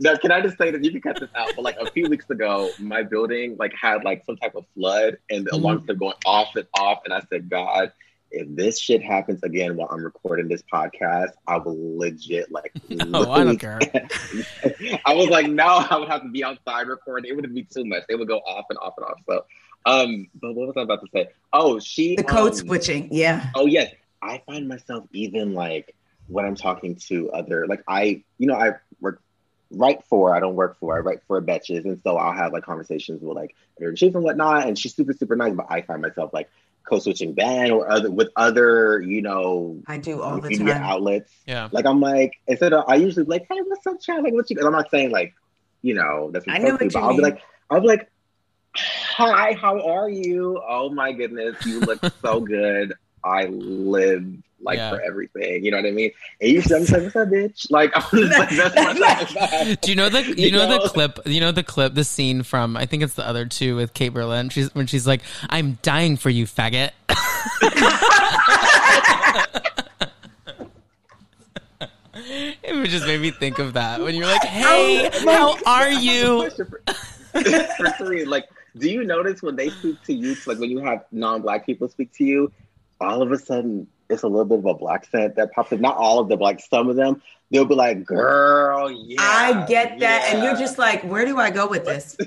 Now, 0.00 0.16
can 0.16 0.32
I 0.32 0.40
just 0.40 0.58
say 0.58 0.70
that 0.70 0.82
you 0.82 0.90
can 0.90 1.00
cut 1.02 1.20
this 1.20 1.30
out? 1.34 1.48
But 1.54 1.62
like 1.62 1.76
a 1.80 1.90
few 1.90 2.08
weeks 2.08 2.28
ago, 2.30 2.70
my 2.78 3.02
building 3.02 3.56
like 3.58 3.72
had 3.80 4.04
like 4.04 4.24
some 4.24 4.36
type 4.36 4.54
of 4.54 4.64
flood, 4.74 5.18
and 5.30 5.46
the 5.46 5.50
Mhm. 5.50 5.54
alarms 5.60 5.86
kept 5.86 5.98
going 5.98 6.14
off 6.24 6.56
and 6.56 6.66
off. 6.78 7.00
And 7.04 7.12
I 7.14 7.20
said, 7.30 7.48
God, 7.50 7.92
if 8.30 8.46
this 8.54 8.80
shit 8.80 9.02
happens 9.02 9.42
again 9.42 9.76
while 9.76 9.88
I'm 9.90 10.04
recording 10.04 10.48
this 10.48 10.62
podcast, 10.72 11.30
I 11.46 11.58
will 11.58 11.98
legit 11.98 12.50
like. 12.50 12.72
oh, 13.14 13.30
I 13.30 13.44
don't 13.44 13.58
care. 13.58 13.78
I 15.04 15.14
was 15.14 15.28
like, 15.28 15.48
no, 15.48 15.86
I 15.90 15.96
would 15.96 16.08
have 16.08 16.22
to 16.22 16.28
be 16.28 16.44
outside 16.44 16.88
recording. 16.88 17.30
It 17.30 17.36
would 17.36 17.54
be 17.54 17.62
too 17.62 17.84
much. 17.84 18.02
They 18.08 18.14
would 18.14 18.28
go 18.28 18.38
off 18.38 18.66
and 18.70 18.78
off 18.78 18.94
and 18.96 19.06
off. 19.06 19.18
So, 19.26 19.44
um, 19.86 20.28
but 20.40 20.54
what 20.54 20.66
was 20.68 20.76
I 20.76 20.82
about 20.82 21.00
to 21.02 21.08
say? 21.12 21.28
Oh, 21.52 21.78
she 21.78 22.16
the 22.16 22.24
code 22.24 22.52
um, 22.52 22.58
switching, 22.58 23.08
yeah. 23.12 23.50
Oh 23.54 23.66
yes, 23.66 23.92
I 24.20 24.42
find 24.46 24.68
myself 24.68 25.04
even 25.12 25.54
like 25.54 25.94
when 26.28 26.44
I'm 26.44 26.56
talking 26.56 26.96
to 27.06 27.30
other 27.30 27.66
like 27.66 27.82
I 27.86 28.24
you 28.38 28.46
know 28.46 28.54
I 28.54 28.72
work 29.00 29.22
write 29.70 30.04
for 30.04 30.34
I 30.34 30.40
don't 30.40 30.54
work 30.54 30.78
for 30.78 30.96
I 30.96 31.00
write 31.00 31.20
for 31.26 31.40
Betches 31.42 31.84
and 31.84 32.00
so 32.02 32.16
I'll 32.16 32.32
have 32.32 32.52
like 32.52 32.64
conversations 32.64 33.22
with 33.22 33.36
like 33.36 33.54
editor 33.76 33.90
in 33.90 33.96
chief 33.96 34.14
and 34.14 34.24
whatnot 34.24 34.66
and 34.66 34.78
she's 34.78 34.94
super 34.94 35.12
super 35.12 35.36
nice 35.36 35.54
but 35.54 35.66
I 35.68 35.82
find 35.82 36.02
myself 36.02 36.32
like 36.32 36.50
code 36.88 37.02
switching 37.02 37.32
Ben 37.34 37.70
or 37.70 37.90
other 37.90 38.10
with 38.10 38.28
other 38.36 39.00
you 39.00 39.22
know 39.22 39.82
I 39.86 39.98
do 39.98 40.22
all 40.22 40.40
the 40.40 40.48
media 40.48 40.74
time. 40.74 40.82
outlets. 40.82 41.32
Yeah. 41.46 41.68
like 41.72 41.86
I'm 41.86 42.00
like 42.00 42.32
instead 42.46 42.72
of 42.72 42.84
I 42.88 42.96
usually 42.96 43.24
be 43.24 43.30
like 43.30 43.46
hey 43.50 43.60
what's 43.62 43.86
up 43.86 44.00
Chad? 44.00 44.22
Like 44.22 44.32
what 44.32 44.48
you 44.50 44.56
I'm 44.64 44.72
not 44.72 44.90
saying 44.90 45.10
like 45.10 45.34
you 45.82 45.94
know 45.94 46.30
that's 46.32 46.46
what 46.46 46.56
I 46.56 46.58
you're 46.60 46.72
know 46.72 46.76
supposed 46.78 46.92
to, 46.92 46.98
what 46.98 47.00
but 47.00 47.00
you 47.00 47.10
I'll 47.10 47.16
be 47.16 47.22
like 47.22 47.42
I'll 47.70 47.80
be 47.80 47.86
like 47.88 48.10
hi 48.74 49.52
how 49.54 49.80
are 49.88 50.08
you? 50.08 50.60
Oh 50.66 50.90
my 50.90 51.12
goodness 51.12 51.64
you 51.66 51.80
look 51.80 52.00
so 52.22 52.40
good 52.40 52.94
I 53.26 53.46
live 53.46 54.24
like 54.62 54.78
Yeah. 54.78 54.90
for 54.90 55.00
everything 55.02 55.64
you 55.64 55.70
know 55.70 55.76
what 55.76 55.86
I 55.86 55.90
mean? 55.90 56.10
And 56.40 56.56
I'm 56.56 56.62
just 56.62 56.92
like 56.92 57.02
what's 57.02 57.16
up 57.16 57.28
bitch? 57.28 57.70
Like 57.70 57.92
I'm 57.94 58.02
just 58.18 58.38
like 58.38 58.50
that's 58.50 58.74
what 59.34 59.52
I'm 59.52 59.74
Do 59.82 59.90
you 59.90 59.96
know 59.96 60.08
the 60.08 60.22
you, 60.22 60.34
You 60.46 60.52
know, 60.52 60.68
know? 60.68 60.82
the 60.82 60.88
clip 60.88 61.18
you 61.26 61.40
know 61.40 61.52
the 61.52 61.62
clip 61.62 61.94
the 61.94 62.04
scene 62.04 62.42
from 62.42 62.76
I 62.76 62.86
think 62.86 63.02
it's 63.02 63.14
the 63.14 63.26
other 63.26 63.44
two 63.46 63.76
with 63.76 63.92
Kate 63.94 64.12
Berlant. 64.14 64.52
She's 64.52 64.74
when 64.74 64.86
she's 64.86 65.06
like 65.06 65.22
I'm 65.50 65.78
dying 65.82 66.16
for 66.16 66.30
you 66.30 66.46
faggot. 66.46 66.90
It 72.14 72.88
just 72.88 73.06
made 73.06 73.20
me 73.20 73.30
think 73.30 73.58
of 73.58 73.74
that 73.74 74.00
when 74.00 74.14
you're 74.14 74.26
like 74.26 74.42
hey 74.44 75.10
oh 75.26 75.58
how 75.64 75.72
are 75.72 75.90
you? 75.90 76.48
for 76.50 77.90
three, 77.98 78.24
like, 78.24 78.48
do 78.78 78.88
you 78.90 79.04
notice 79.04 79.42
when 79.42 79.56
they 79.56 79.68
speak 79.70 80.02
to 80.04 80.12
you, 80.14 80.34
like 80.46 80.58
when 80.58 80.70
you 80.70 80.78
have 80.78 81.04
non-black 81.12 81.66
people 81.66 81.88
speak 81.88 82.12
to 82.14 82.24
you, 82.24 82.50
all 83.00 83.22
of 83.22 83.30
a 83.32 83.38
sudden 83.38 83.86
it's 84.08 84.22
a 84.22 84.28
little 84.28 84.44
bit 84.44 84.58
of 84.58 84.66
a 84.66 84.74
black 84.74 85.04
scent 85.06 85.34
that 85.36 85.52
pops 85.52 85.72
up. 85.72 85.80
Not 85.80 85.96
all 85.96 86.20
of 86.20 86.28
them, 86.28 86.38
but 86.38 86.44
like 86.44 86.60
some 86.60 86.88
of 86.88 86.96
them, 86.96 87.20
they'll 87.50 87.64
be 87.64 87.74
like, 87.74 88.04
"Girl, 88.04 88.90
yeah." 88.90 89.16
I 89.20 89.64
get 89.66 89.98
that, 90.00 90.30
and 90.32 90.42
you're 90.44 90.56
just 90.56 90.78
like, 90.78 91.02
where 91.02 91.24
do 91.24 91.38
I 91.38 91.50
go 91.50 91.66
with 91.68 91.84
this? 91.84 92.16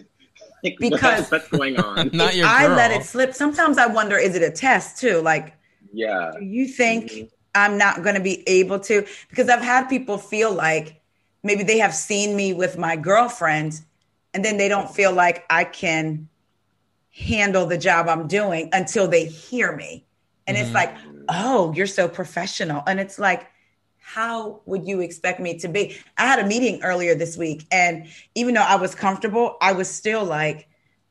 Because- 0.61 1.31
what's 1.31 1.47
going 1.47 1.79
on? 1.79 2.09
not 2.13 2.35
your 2.35 2.45
I 2.45 2.67
girl 2.67 2.75
let 2.75 2.91
it 2.91 3.05
slip. 3.05 3.33
Sometimes 3.33 3.77
I 3.77 3.85
wonder, 3.87 4.17
is 4.17 4.35
it 4.35 4.41
a 4.43 4.51
test 4.51 4.99
too? 4.99 5.21
Like, 5.21 5.55
yeah, 5.93 6.31
do 6.37 6.43
you 6.43 6.67
think 6.67 7.11
Mhm. 7.11 7.29
I'm 7.55 7.77
not 7.77 8.03
going 8.03 8.15
to 8.15 8.21
be 8.21 8.43
able 8.45 8.77
to? 8.81 9.05
Because 9.29 9.47
I've 9.47 9.61
had 9.61 9.85
people 9.87 10.17
feel 10.17 10.51
like 10.53 10.99
maybe 11.43 11.63
they 11.63 11.77
have 11.77 11.93
seen 11.95 12.35
me 12.35 12.51
with 12.51 12.77
my 12.77 12.97
girlfriend, 12.97 13.79
and 14.33 14.43
then 14.43 14.57
they 14.57 14.67
don't 14.67 14.93
feel 14.93 15.13
like 15.13 15.45
I 15.49 15.63
can 15.63 16.27
handle 17.11 17.65
the 17.65 17.77
job 17.77 18.09
I'm 18.09 18.27
doing 18.27 18.69
until 18.73 19.07
they 19.07 19.25
hear 19.27 19.73
me. 19.75 20.03
And 20.49 20.57
Mhm. 20.57 20.61
it's 20.61 20.75
like, 20.75 20.97
oh, 21.29 21.73
you're 21.73 21.87
so 21.87 22.09
professional. 22.09 22.83
And 22.87 22.99
it's 22.99 23.19
like, 23.19 23.47
how 23.99 24.61
would 24.65 24.87
you 24.87 25.01
expect 25.01 25.39
me 25.39 25.59
to 25.59 25.69
be? 25.69 25.97
I 26.17 26.25
had 26.25 26.39
a 26.39 26.47
meeting 26.47 26.81
earlier 26.83 27.15
this 27.15 27.37
week, 27.37 27.67
and 27.71 28.07
even 28.35 28.55
though 28.55 28.61
I 28.63 28.75
was 28.77 28.95
comfortable, 28.95 29.57
I 29.61 29.73
was 29.73 29.89
still 29.89 30.25
like, 30.25 30.67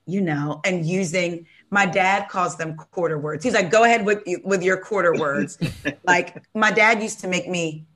you 0.06 0.20
know, 0.20 0.60
and 0.64 0.84
using 0.86 1.46
my 1.70 1.86
dad 1.86 2.28
calls 2.28 2.56
them 2.56 2.76
quarter 2.76 3.18
words. 3.18 3.44
He's 3.44 3.54
like, 3.54 3.70
go 3.70 3.84
ahead 3.84 4.04
with 4.04 4.24
with 4.44 4.62
your 4.62 4.78
quarter 4.78 5.16
words. 5.16 5.58
like 6.06 6.42
my 6.54 6.72
dad 6.72 7.02
used 7.02 7.20
to 7.20 7.28
make 7.28 7.48
me. 7.48 7.86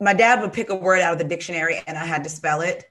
My 0.00 0.14
dad 0.14 0.40
would 0.42 0.52
pick 0.54 0.70
a 0.70 0.76
word 0.76 1.00
out 1.00 1.12
of 1.14 1.18
the 1.18 1.24
dictionary, 1.24 1.82
and 1.86 1.98
I 1.98 2.06
had 2.06 2.24
to 2.24 2.30
spell 2.30 2.62
it. 2.62 2.89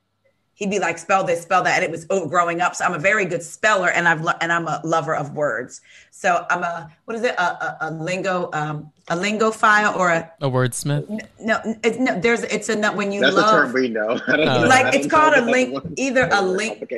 He'd 0.60 0.70
be 0.70 0.78
like, 0.78 0.98
spell 0.98 1.24
this, 1.24 1.42
spell 1.42 1.64
that, 1.64 1.76
and 1.76 1.86
it 1.86 1.90
was 1.90 2.06
oh, 2.10 2.28
growing 2.28 2.60
up. 2.60 2.76
So 2.76 2.84
I'm 2.84 2.94
a 2.94 3.00
very 3.00 3.24
good 3.24 3.42
speller, 3.42 3.92
and 3.92 4.10
I've 4.10 4.22
lo- 4.22 4.34
and 4.42 4.52
I'm 4.52 4.68
a 4.68 4.82
lover 4.84 5.16
of 5.16 5.34
words. 5.34 5.80
So 6.12 6.46
I'm 6.50 6.64
a 6.64 6.92
what 7.06 7.16
is 7.16 7.24
it? 7.24 7.34
A, 7.38 7.42
a, 7.42 7.78
a 7.82 7.92
lingo, 7.92 8.50
um, 8.52 8.92
a 9.08 9.16
lingo 9.16 9.52
file, 9.52 9.98
or 9.98 10.10
a 10.10 10.30
a 10.42 10.50
wordsmith 10.50 11.08
no, 11.40 11.62
it's 11.82 11.98
no. 11.98 12.20
There's 12.20 12.44
it's 12.44 12.68
a 12.68 12.92
when 12.92 13.14
you 13.14 13.22
that's 13.22 13.36
a 13.36 13.40
love 13.40 13.52
term 13.52 13.74
we 13.74 13.88
know. 13.88 14.20
Know. 14.28 14.66
Like, 14.68 14.94
it's 14.94 15.08
called 15.08 15.34
a 15.34 15.42
link- 15.42 15.82
either 15.96 16.28
a 16.30 16.42
link- 16.42 16.92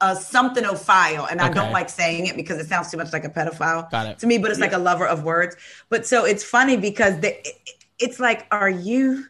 a 0.00 0.14
something 0.14 0.64
of 0.64 0.80
file, 0.80 1.26
and 1.28 1.40
I 1.40 1.50
don't 1.50 1.72
like 1.72 1.88
saying 1.88 2.26
it 2.26 2.36
because 2.36 2.60
it 2.60 2.68
sounds 2.68 2.88
too 2.92 2.98
much 2.98 3.12
like 3.12 3.24
a 3.24 3.30
pedophile 3.30 3.90
got 3.90 4.06
it 4.06 4.20
to 4.20 4.28
me. 4.28 4.38
But 4.38 4.52
it's 4.52 4.60
like 4.60 4.74
a 4.74 4.78
lover 4.78 5.08
of 5.08 5.24
words. 5.24 5.56
But 5.88 6.06
so 6.06 6.24
it's 6.24 6.44
funny 6.44 6.76
because 6.76 7.18
the, 7.18 7.36
it, 7.36 7.58
it's 7.98 8.20
like, 8.20 8.46
are 8.52 8.70
you 8.70 9.26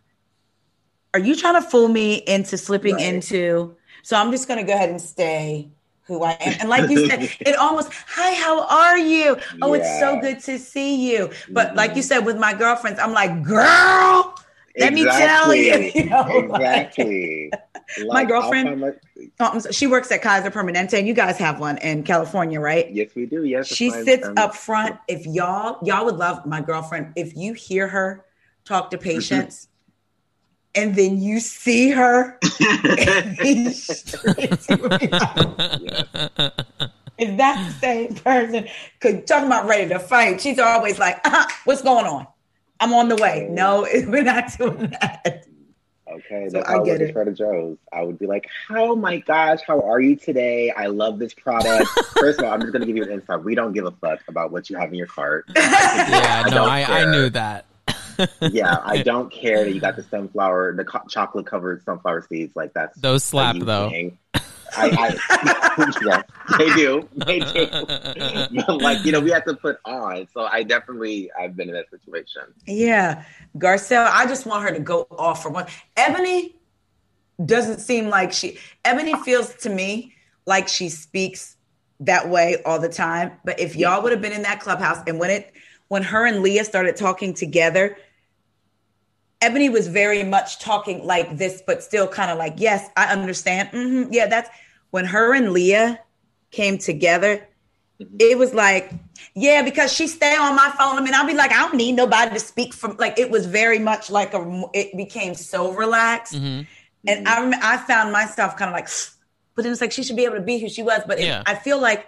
are 1.15 1.21
you 1.21 1.37
trying 1.37 1.55
to 1.55 1.63
fool 1.63 1.89
me 1.89 2.17
into 2.27 2.57
slipping 2.57 2.97
Right. 2.97 3.15
into? 3.15 3.77
So 4.03 4.17
I'm 4.17 4.31
just 4.31 4.49
going 4.49 4.59
to 4.59 4.67
go 4.67 4.75
ahead 4.75 4.91
and 4.91 5.01
stay 5.01 5.69
who 6.05 6.23
I 6.25 6.33
am. 6.41 6.57
And 6.61 6.69
like 6.69 6.91
you 6.91 7.09
said, 7.09 7.23
it 7.41 7.57
almost, 7.57 7.93
hi, 7.93 8.35
how 8.35 8.67
are 8.67 8.99
you? 8.99 9.37
Oh, 9.61 9.75
it's 9.75 9.99
so 10.01 10.19
good 10.21 10.41
to 10.41 10.59
see 10.59 11.11
you. 11.13 11.31
But 11.51 11.69
mm-hmm. 11.69 11.77
like 11.77 11.97
you 11.97 12.03
said, 12.03 12.21
with 12.21 12.39
my 12.39 12.55
girlfriends, 12.55 12.99
I'm 12.99 13.13
like, 13.13 13.43
girl, 13.43 14.35
let 14.79 14.93
me 14.93 15.05
tell 15.05 15.55
you. 15.55 15.91
you 15.95 16.07
know, 16.07 16.23
like- 16.49 16.61
exactly. 16.61 17.53
My 18.07 18.25
girlfriend- 18.25 18.81
my- 18.81 18.89
um, 18.89 18.95
Oh, 19.39 19.51
I'm 19.55 19.73
she 19.73 19.87
works 19.87 20.11
at 20.11 20.21
Kaiser 20.21 20.51
Permanente, 20.51 20.95
and 20.99 21.07
you 21.07 21.15
guys 21.15 21.39
have 21.39 21.61
one 21.61 21.79
in 21.79 22.03
California, 22.03 22.59
right? 22.59 22.91
yes, 22.91 23.11
we 23.15 23.27
do. 23.27 23.45
Yes, 23.45 23.69
She 23.69 23.91
sits 23.91 24.27
um, 24.27 24.35
up 24.37 24.57
front. 24.57 24.97
If 25.07 25.27
y'all, 25.27 25.79
y'all 25.85 26.05
would 26.07 26.17
love 26.17 26.45
my 26.45 26.61
girlfriend. 26.61 27.13
If 27.15 27.37
you 27.37 27.53
hear 27.53 27.87
her 27.87 28.25
talk 28.65 28.91
to 28.91 28.97
mm-hmm. 28.99 29.05
patients, 29.05 29.69
and 30.75 30.95
then 30.95 31.21
you 31.21 31.41
see 31.41 31.91
her 31.91 32.39
in 32.61 33.37
these 33.43 33.85
streets, 34.09 34.69
you 34.71 34.77
would 34.79 35.01
be 35.01 35.09
like, 35.09 36.53
is 37.19 37.37
that 37.37 37.67
the 37.69 37.75
same 37.81 38.15
person? 38.15 38.67
Cause 39.01 39.23
talking 39.27 39.47
about 39.47 39.67
ready 39.67 39.89
to 39.89 39.99
fight, 39.99 40.41
she's 40.41 40.59
always 40.59 40.99
like, 40.99 41.21
uh 41.25 41.45
"What's 41.65 41.83
going 41.83 42.07
on? 42.07 42.27
I'm 42.81 42.93
on 42.93 43.09
the 43.09 43.17
way." 43.17 43.47
No, 43.51 43.83
we're 44.09 44.23
not 44.23 44.51
doing 44.59 44.89
that. 45.01 45.45
Okay, 46.11 46.49
So 46.49 46.59
that's 46.59 46.69
I 46.69 46.75
I 46.75 46.85
get 46.85 46.85
work 46.85 47.01
at 47.01 47.01
it. 47.09 47.13
Trader 47.13 47.33
Joe's. 47.33 47.79
I 47.93 48.03
would 48.03 48.19
be 48.19 48.27
like, 48.27 48.47
"Oh 48.71 48.97
my 48.97 49.19
gosh, 49.19 49.61
how 49.67 49.81
are 49.81 50.01
you 50.01 50.17
today? 50.17 50.71
I 50.71 50.87
love 50.87 51.19
this 51.19 51.33
product." 51.33 51.89
First 52.19 52.39
of 52.41 52.45
all, 52.47 52.53
I'm 52.53 52.61
just 52.61 52.73
gonna 52.73 52.87
give 52.87 52.97
you 52.97 53.05
an 53.05 53.11
insight. 53.11 53.45
We 53.45 53.55
don't 53.55 53.73
give 53.73 53.87
a 53.87 53.93
fuck 53.93 54.21
about 54.29 54.51
what 54.53 54.69
you 54.69 54.77
have 54.77 54.89
in 54.89 54.95
your 54.97 55.07
cart. 55.07 55.47
yeah, 55.57 56.43
I 56.47 56.51
no, 56.51 56.65
I, 56.65 56.83
I 56.83 57.11
knew 57.11 57.31
that. 57.31 57.67
Yeah, 58.41 58.81
I 58.83 58.99
don't 59.03 59.33
care 59.33 59.65
that 59.65 59.73
you 59.73 59.81
got 59.81 59.97
the 59.97 60.03
sunflower, 60.03 60.75
the 60.77 60.85
co- 60.85 61.07
chocolate 61.09 61.47
covered 61.47 61.83
sunflower 61.85 62.27
seeds. 62.29 62.57
Like 62.57 62.73
that's 62.75 62.99
Those 63.01 63.25
slap 63.25 63.57
though. 63.59 63.91
thing. 63.91 64.19
I, 64.77 64.91
I 64.91 65.19
yes, 66.03 66.25
they 66.59 66.75
do, 66.75 67.09
they 67.15 67.41
do. 67.41 67.79
But 68.67 68.81
like 68.81 69.05
you 69.05 69.13
know, 69.13 69.21
we 69.21 69.31
have 69.31 69.45
to 69.45 69.55
put 69.55 69.77
on. 69.85 70.27
So 70.33 70.43
I 70.45 70.63
definitely 70.63 71.31
I've 71.39 71.57
been 71.57 71.69
in 71.69 71.75
that 71.75 71.91
situation. 71.91 72.43
Yeah, 72.67 73.25
Garcelle, 73.57 74.09
I 74.11 74.27
just 74.27 74.47
want 74.47 74.63
her 74.65 74.75
to 74.75 74.81
go 74.81 75.07
off 75.11 75.43
for 75.43 75.51
one. 75.51 75.67
Eboni 75.97 76.55
doesn't 77.45 77.81
seem 77.81 78.09
like 78.09 78.33
she. 78.33 78.59
Eboni 78.85 79.21
feels 79.23 79.55
to 79.57 79.71
me 79.71 80.15
like 80.47 80.69
she 80.69 80.89
speaks 80.89 81.57
that 82.01 82.29
way 82.29 82.63
all 82.65 82.79
the 82.79 82.89
time. 82.89 83.33
But 83.45 83.61
if 83.61 83.77
y'all 83.77 84.03
would 84.03 84.13
have 84.13 84.23
been 84.23 84.33
in 84.33 84.43
that 84.43 84.61
clubhouse 84.61 85.03
and 85.07 85.19
when 85.19 85.31
it 85.31 85.53
when 85.89 86.03
her 86.03 86.27
and 86.27 86.43
Leah 86.43 86.65
started 86.65 86.97
talking 86.97 87.35
together, 87.35 87.97
Eboni 89.43 89.71
was 89.71 89.89
very 89.89 90.23
much 90.23 90.59
talking 90.61 91.05
like 91.05 91.37
this, 91.37 91.63
but 91.67 91.83
still 91.83 92.07
kind 92.09 92.31
of 92.31 92.39
like, 92.39 92.55
yes, 92.57 92.89
I 92.97 93.13
understand. 93.13 93.69
hmm 93.71 94.05
yeah, 94.13 94.27
that's 94.27 94.49
when 94.91 95.05
her 95.05 95.35
and 95.35 95.53
Leah 95.53 96.01
came 96.51 96.79
together. 96.79 97.47
It 98.19 98.37
was 98.39 98.53
like, 98.55 98.93
yeah, 99.35 99.63
because 99.63 99.93
she 99.93 100.07
stay 100.07 100.35
on 100.37 100.57
my 100.57 100.71
phone. 100.79 100.97
I 100.99 101.01
mean, 101.03 101.15
I'll 101.15 101.27
be 101.27 101.35
like, 101.35 101.53
I 101.53 101.59
don't 101.59 101.75
need 101.77 101.93
nobody 101.93 102.33
to 102.33 102.41
speak 102.41 102.73
from. 102.75 102.97
Like, 102.99 103.19
it 103.19 103.31
was 103.31 103.47
very 103.47 103.79
much 103.79 104.11
like 104.11 104.35
a. 104.35 104.63
It 104.75 104.97
became 104.97 105.35
so 105.35 105.73
relaxed, 105.73 106.35
Mhm. 106.35 106.67
and 107.07 107.29
I 107.29 107.41
rem- 107.41 107.61
I 107.63 107.77
found 107.77 108.11
myself 108.13 108.57
kind 108.57 108.69
of 108.71 108.73
like, 108.75 108.89
but 109.55 109.63
then 109.63 109.73
it's 109.73 109.81
like 109.81 109.93
she 109.93 110.03
should 110.03 110.17
be 110.17 110.25
able 110.25 110.37
to 110.37 110.41
be 110.43 110.59
who 110.59 110.69
she 110.69 110.83
was. 110.83 111.03
But 111.07 111.21
it- 111.21 111.27
I 111.47 111.55
feel 111.55 111.79
like 111.81 112.07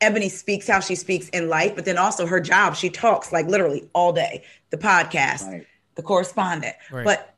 Eboni 0.00 0.30
speaks 0.30 0.68
how 0.68 0.80
she 0.80 0.94
speaks 0.94 1.28
in 1.30 1.48
life, 1.48 1.74
but 1.74 1.84
then 1.84 1.98
also 1.98 2.24
her 2.26 2.40
job, 2.40 2.76
she 2.76 2.88
talks 2.88 3.32
like 3.32 3.46
literally 3.46 3.88
all 3.94 4.12
day. 4.12 4.44
The 4.70 4.78
podcast, 4.78 5.46
Right. 5.46 5.66
The 5.98 6.02
correspondent, 6.04 6.76
Right. 6.90 7.04
but 7.04 7.34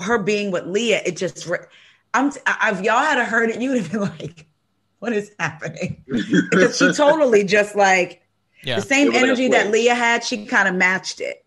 her 0.00 0.18
being 0.18 0.50
with 0.50 0.66
Leah, 0.66 1.02
it 1.04 1.16
just 1.16 1.46
I'm 2.14 2.28
if 2.28 2.80
y'all 2.80 2.98
had 2.98 3.18
a 3.18 3.24
heard 3.24 3.50
it, 3.50 3.60
you 3.60 3.70
would 3.70 3.82
have 3.82 3.92
been 3.92 4.00
like, 4.18 4.46
"What 4.98 5.12
is 5.12 5.30
happening?" 5.38 6.02
Because 6.08 6.76
she 6.78 6.90
totally 6.94 7.44
just 7.44 7.76
like 7.76 8.22
Yeah. 8.64 8.76
the 8.76 8.82
same 8.82 9.14
energy 9.14 9.48
that. 9.48 9.70
Leah 9.70 9.94
had. 9.94 10.24
She 10.24 10.46
kind 10.46 10.68
of 10.68 10.74
matched 10.74 11.20
it, 11.20 11.44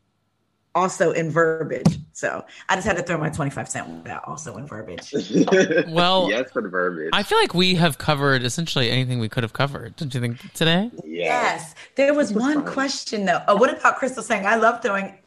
also 0.76 1.12
in 1.12 1.32
verbiage. 1.32 1.98
So 2.14 2.46
I 2.70 2.76
just 2.76 2.86
had 2.88 2.96
to 2.98 3.04
throw 3.04 3.18
my 3.18 3.30
twenty 3.30 3.50
five 3.52 3.68
cent 3.68 3.90
with 3.90 4.04
that, 4.06 4.22
also 4.28 4.56
in 4.58 4.68
verbiage. 4.68 5.12
Well, 5.88 6.30
yes, 6.30 6.52
for 6.52 6.62
the 6.62 6.70
verbiage. 6.70 7.10
I 7.14 7.24
feel 7.24 7.40
like 7.40 7.54
we 7.56 7.74
have 7.76 7.98
covered 7.98 8.44
essentially 8.44 8.92
anything 8.92 9.18
we 9.20 9.30
could 9.30 9.44
have 9.44 9.54
covered. 9.54 9.96
Don't 9.96 10.14
you 10.14 10.22
think 10.22 10.38
today? 10.54 10.92
yeah. 11.04 11.26
Yes, 11.54 11.74
there 11.96 12.14
was 12.14 12.32
was 12.32 12.42
one 12.44 12.64
fun. 12.64 12.74
question 12.74 13.26
though. 13.26 13.42
Oh, 13.48 13.56
what 13.56 13.76
about 13.76 13.98
Crystal 13.98 14.22
saying? 14.24 14.46
I 14.46 14.56
love 14.56 14.82
throwing. 14.84 15.18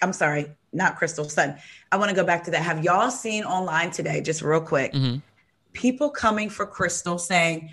I'm 0.00 0.12
sorry, 0.12 0.46
not 0.72 0.96
Crystal 0.96 1.28
Sun. 1.28 1.56
I 1.90 1.96
want 1.96 2.08
to 2.10 2.16
go 2.16 2.24
back 2.24 2.44
to 2.44 2.50
that. 2.52 2.62
Have 2.62 2.82
y'all 2.84 3.10
seen 3.10 3.44
online 3.44 3.90
today? 3.90 4.20
Just 4.20 4.42
real 4.42 4.60
quick, 4.60 4.92
Mhm. 4.92 5.20
people 5.72 6.08
coming 6.10 6.48
for 6.48 6.66
Crystal 6.66 7.18
saying 7.18 7.70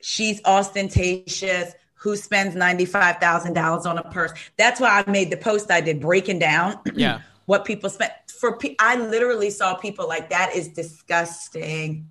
she's 0.00 0.40
ostentatious. 0.44 1.72
Who 1.96 2.16
spends 2.16 2.54
ninety 2.54 2.84
five 2.84 3.16
thousand 3.18 3.54
dollars 3.54 3.86
on 3.86 3.96
a 3.96 4.02
purse? 4.10 4.32
That's 4.58 4.78
why 4.80 5.02
I 5.06 5.10
made 5.10 5.30
the 5.30 5.36
post 5.38 5.70
I 5.70 5.80
did 5.80 6.00
breaking 6.00 6.38
down 6.38 6.78
Yeah. 6.94 7.20
what 7.46 7.64
people 7.64 7.88
spent 7.88 8.12
for. 8.40 8.58
Pe- 8.58 8.74
I 8.78 8.96
literally 8.96 9.48
saw 9.50 9.74
people 9.74 10.06
like 10.06 10.28
that 10.30 10.54
is 10.54 10.68
disgusting. 10.68 12.10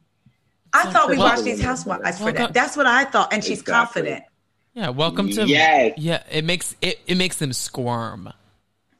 I 0.73 0.91
thought 0.91 1.09
we 1.09 1.17
watched 1.19 1.43
these 1.43 1.61
housewives 1.61 2.17
for 2.17 2.31
that. 2.31 2.53
That's 2.53 2.75
what 2.75 2.87
I 2.87 3.03
thought, 3.03 3.31
and 3.31 3.43
she's 3.43 3.59
Exactly. 3.61 3.73
confident. 3.73 4.23
Yeah. 4.73 4.89
Welcome 4.89 5.29
to. 5.29 5.45
Yes. 5.45 5.93
Yeah. 5.97 6.23
It 6.31 6.43
makes 6.43 6.75
it. 6.81 6.99
It 7.05 7.15
makes 7.15 7.37
them 7.37 7.53
squirm. 7.53 8.33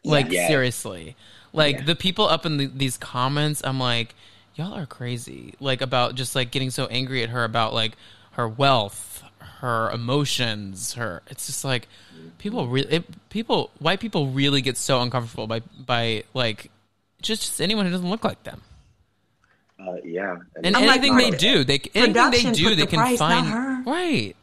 Like 0.04 0.32
Yes. 0.32 0.48
seriously. 0.50 1.16
Like 1.54 1.78
Yeah. 1.78 1.84
the 1.86 1.96
people 1.96 2.28
up 2.28 2.46
in 2.46 2.58
the, 2.58 2.66
these 2.68 2.98
comments, 2.98 3.62
I'm 3.64 3.80
like, 3.80 4.16
y'all 4.56 4.74
are 4.74 4.86
crazy. 4.86 5.54
Like 5.60 5.82
about 5.82 6.16
just 6.16 6.36
like 6.36 6.52
getting 6.52 6.72
so 6.72 6.88
angry 6.88 7.24
at 7.24 7.30
her 7.30 7.44
about 7.44 7.74
like 7.74 7.94
her 8.32 8.48
wealth, 8.48 9.24
her 9.60 9.90
emotions, 9.92 10.94
her. 10.94 11.22
It's 11.30 11.46
just 11.48 11.64
like 11.64 11.88
people 12.38 12.68
really. 12.68 13.04
People 13.30 13.72
white 13.80 14.00
people 14.00 14.28
really 14.28 14.62
get 14.62 14.78
so 14.78 15.02
uncomfortable 15.02 15.48
by 15.48 15.62
by 15.86 16.24
like 16.34 16.70
just, 17.22 17.42
just 17.44 17.62
anyone 17.62 17.86
who 17.86 17.92
doesn't 17.92 18.10
look 18.10 18.24
like 18.24 18.44
them. 18.44 18.62
Uh, 19.80 19.96
yeah. 20.04 20.38
And 20.64 20.76
I'm 20.78 20.86
like, 20.86 21.00
anything 21.02 21.18
they 21.18 21.32
do, 21.32 21.64
they 21.64 21.80
anything 21.96 22.32
they 22.32 22.52
do, 22.52 22.70
put 22.70 22.78
they 22.78 22.86
can 22.86 23.00
price, 23.00 23.18
find 23.20 23.48
her. 23.48 23.84
right. 23.86 24.36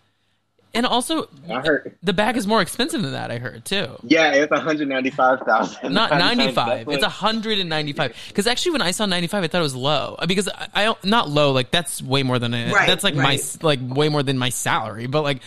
And 0.72 0.86
also, 0.86 1.28
I 1.50 1.60
heard. 1.60 1.96
the 2.02 2.12
bag 2.12 2.36
is 2.36 2.46
more 2.46 2.62
expensive 2.62 3.02
than 3.02 3.12
that. 3.12 3.30
I 3.32 3.38
heard 3.38 3.64
too. 3.64 3.88
Yeah, 4.04 4.32
it's 4.32 4.50
one 4.52 4.60
hundred 4.60 4.86
ninety 4.88 5.10
five 5.10 5.40
thousand. 5.40 5.92
Not 5.94 6.10
ninety 6.36 6.52
five. 6.52 6.88
It's 6.88 7.04
hundred 7.04 7.58
and 7.58 7.68
ninety 7.68 7.92
five. 7.92 8.14
Because 8.28 8.46
actually, 8.46 8.72
when 8.72 8.82
I 8.82 8.92
saw 8.92 9.04
ninety 9.06 9.26
five, 9.26 9.42
I 9.42 9.48
thought 9.48 9.58
it 9.58 9.62
was 9.62 9.74
low. 9.74 10.14
Uh, 10.18 10.26
Because 10.26 10.48
I, 10.48 10.68
I 10.74 10.84
don't- 10.84 11.04
not 11.04 11.28
low. 11.28 11.50
Like 11.50 11.72
that's 11.72 12.00
way 12.00 12.22
more 12.22 12.38
than 12.38 12.54
a, 12.54 12.70
Right, 12.72 12.86
that's 12.86 13.02
like 13.02 13.16
my 13.16 13.22
right. 13.24 13.38
s- 13.40 13.60
like 13.62 13.80
way 13.82 14.08
more 14.08 14.22
than 14.22 14.38
my 14.38 14.50
salary. 14.50 15.08
But 15.08 15.22
like, 15.22 15.42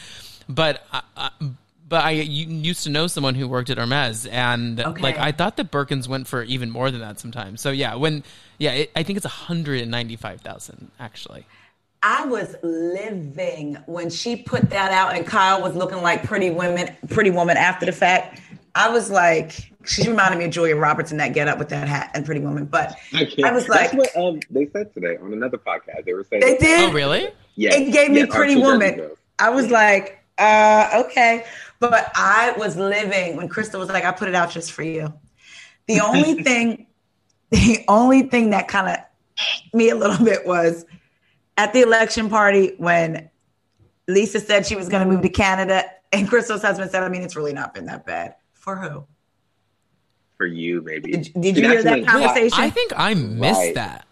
but 0.50 0.86
I, 0.92 1.02
I, 1.16 1.30
but 1.88 2.04
I 2.04 2.12
u- 2.12 2.48
used 2.48 2.84
to 2.84 2.90
know 2.90 3.08
someone 3.08 3.36
who 3.36 3.48
worked 3.48 3.70
at 3.70 3.78
Hermes, 3.78 4.26
and 4.26 4.78
Okay. 4.80 5.02
like 5.02 5.18
I 5.18 5.32
thought 5.32 5.56
that 5.56 5.72
Birkins 5.72 6.06
went 6.08 6.28
for 6.28 6.44
even 6.44 6.70
more 6.70 6.92
than 6.92 7.00
that 7.00 7.22
sometimes. 7.22 7.62
So 7.62 7.72
yeah, 7.72 7.96
when 7.96 8.24
yeah, 8.58 8.72
it, 8.72 8.92
I 8.94 9.04
think 9.04 9.16
it's 9.16 9.26
hundred 9.26 9.82
and 9.82 9.90
ninety 9.90 10.18
five 10.18 10.42
thousand 10.42 10.92
actually. 11.00 11.46
I 12.04 12.26
was 12.26 12.56
living 12.62 13.78
when 13.86 14.10
she 14.10 14.36
put 14.36 14.70
that 14.72 14.92
out, 14.92 15.16
and 15.16 15.26
Kyle 15.26 15.62
was 15.62 15.74
looking 15.74 16.02
like 16.02 16.24
Pretty 16.24 16.50
Women, 16.50 16.94
Pretty 17.10 17.32
Woman 17.32 17.56
after 17.56 17.86
the 17.86 17.94
fact. 17.94 18.42
I 18.76 18.90
was 18.90 19.10
like, 19.10 19.72
she 19.86 20.08
reminded 20.10 20.38
me 20.38 20.46
of 20.46 20.52
Julia 20.52 20.76
Roberts 20.76 21.12
in 21.12 21.18
that 21.20 21.34
get 21.34 21.48
up 21.48 21.60
with 21.60 21.70
that 21.70 21.88
hat 21.88 22.12
and 22.14 22.26
Pretty 22.26 22.42
Woman. 22.42 22.66
But 22.66 22.96
I. 23.14 23.32
I 23.46 23.52
was 23.54 23.70
like- 23.70 23.92
That's 23.92 24.16
what 24.16 24.18
um, 24.18 24.40
they 24.50 24.68
said 24.68 24.94
today 24.94 25.16
on 25.18 25.32
another 25.32 25.58
podcast. 25.58 26.04
They 26.06 26.14
were 26.14 26.26
saying 26.26 26.42
they 26.42 26.58
did. 26.58 26.90
Oh 26.90 26.94
really? 26.94 27.30
Yeah, 27.56 27.76
It 27.76 27.92
gave 27.94 28.12
me 28.12 28.22
yeah, 28.22 28.26
Pretty 28.30 28.58
Woman. 28.58 29.12
I 29.40 29.50
was 29.50 29.70
like, 29.72 30.24
uh, 30.40 31.04
okay. 31.06 31.46
But 31.80 32.12
I 32.16 32.54
was 32.58 32.76
living 32.76 33.38
when 33.38 33.48
Crystal 33.48 33.80
was 33.80 33.90
like, 33.90 34.04
I 34.04 34.12
put 34.12 34.28
it 34.28 34.36
out 34.36 34.50
just 34.52 34.72
for 34.72 34.84
you. 34.84 35.14
The 35.88 36.00
only 36.02 36.44
thing, 36.44 36.88
the 37.52 37.86
only 37.88 38.24
thing 38.24 38.50
that 38.50 38.68
kind 38.68 38.90
of 38.90 38.98
me 39.74 39.90
a 39.90 39.96
little 39.96 40.24
bit 40.26 40.46
was 40.46 40.86
at 41.58 41.74
the 41.74 41.82
election 41.82 42.30
party 42.30 42.74
when 42.78 43.30
Lisa 44.08 44.40
said 44.40 44.66
she 44.66 44.76
was 44.76 44.90
going 44.90 45.08
to 45.08 45.12
move 45.12 45.22
to 45.22 45.30
Canada, 45.30 45.84
and 46.12 46.28
Crystal's 46.28 46.62
husband 46.62 46.92
said, 46.92 47.04
I 47.04 47.10
mean, 47.10 47.22
it's 47.22 47.36
really 47.36 47.54
not 47.54 47.74
been 47.74 47.86
that 47.86 48.06
bad. 48.06 48.36
For 48.54 48.76
who? 48.76 49.06
for 50.36 50.48
you, 50.48 50.82
maybe. 50.82 51.12
Did- 51.12 51.32
did 51.40 51.58
you 51.58 51.70
hear 51.70 51.84
that 51.84 52.06
conversation? 52.06 52.60
I 52.60 52.70
think 52.70 52.92
I 52.98 53.14
missed 53.14 53.60
Right. 53.62 53.76
that. 53.76 54.06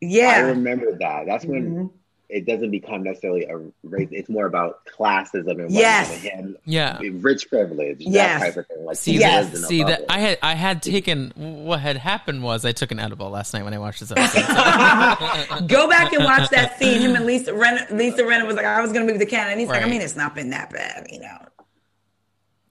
Yeah, 0.00 0.30
I 0.30 0.38
remember 0.40 0.96
that. 0.98 1.26
That's 1.26 1.44
when 1.44 1.70
Mhm. 1.74 1.90
It 2.28 2.44
doesn't 2.46 2.70
become 2.70 3.02
necessarily 3.04 3.44
a 3.44 3.56
race. 3.84 4.08
It's 4.10 4.28
more 4.28 4.46
about 4.46 4.80
classism 4.98 5.60
and 5.60 5.70
Yes. 5.70 6.10
whatnot, 6.10 6.32
and 6.38 6.56
Yeah. 6.64 6.98
rich 7.20 7.48
privilege. 7.48 7.96
Yes. 8.00 8.40
That 8.40 8.46
type 8.46 8.56
of 8.56 8.66
thing. 8.66 8.84
Like 8.84 8.96
See 8.96 9.12
Yes. 9.12 9.22
that? 9.22 9.36
lives 9.52 9.58
in 9.58 9.64
a 9.64 9.66
See 9.68 9.82
that? 9.84 10.04
I 10.08 10.18
had 10.18 10.38
I 10.42 10.54
had 10.54 10.82
taken 10.82 11.32
what 11.36 11.80
had 11.80 11.96
happened 11.96 12.42
was 12.42 12.64
I 12.64 12.72
took 12.72 12.90
an 12.90 12.98
edible 12.98 13.30
last 13.30 13.54
night 13.54 13.62
when 13.64 13.74
I 13.74 13.78
watched 13.78 14.00
this 14.00 14.10
episode. 14.10 14.40
Go 15.68 15.88
back 15.88 16.12
and 16.12 16.24
watch 16.24 16.50
that 16.50 16.78
scene. 16.78 17.00
Him 17.00 17.14
and 17.16 17.26
Lisa 17.26 17.52
Rinna, 17.52 17.90
Lisa 17.90 18.22
Rinna 18.22 18.46
was 18.46 18.56
like, 18.56 18.66
I 18.66 18.80
was 18.80 18.92
going 18.92 19.06
to 19.06 19.12
move 19.12 19.20
to 19.20 19.26
Canada. 19.26 19.52
And 19.52 19.60
he's 19.60 19.68
like, 19.68 19.82
I 19.82 19.88
mean, 19.88 20.00
it's 20.02 20.16
not 20.16 20.34
been 20.34 20.50
that 20.50 20.70
bad, 20.72 21.06
you 21.10 21.20
know. 21.20 21.38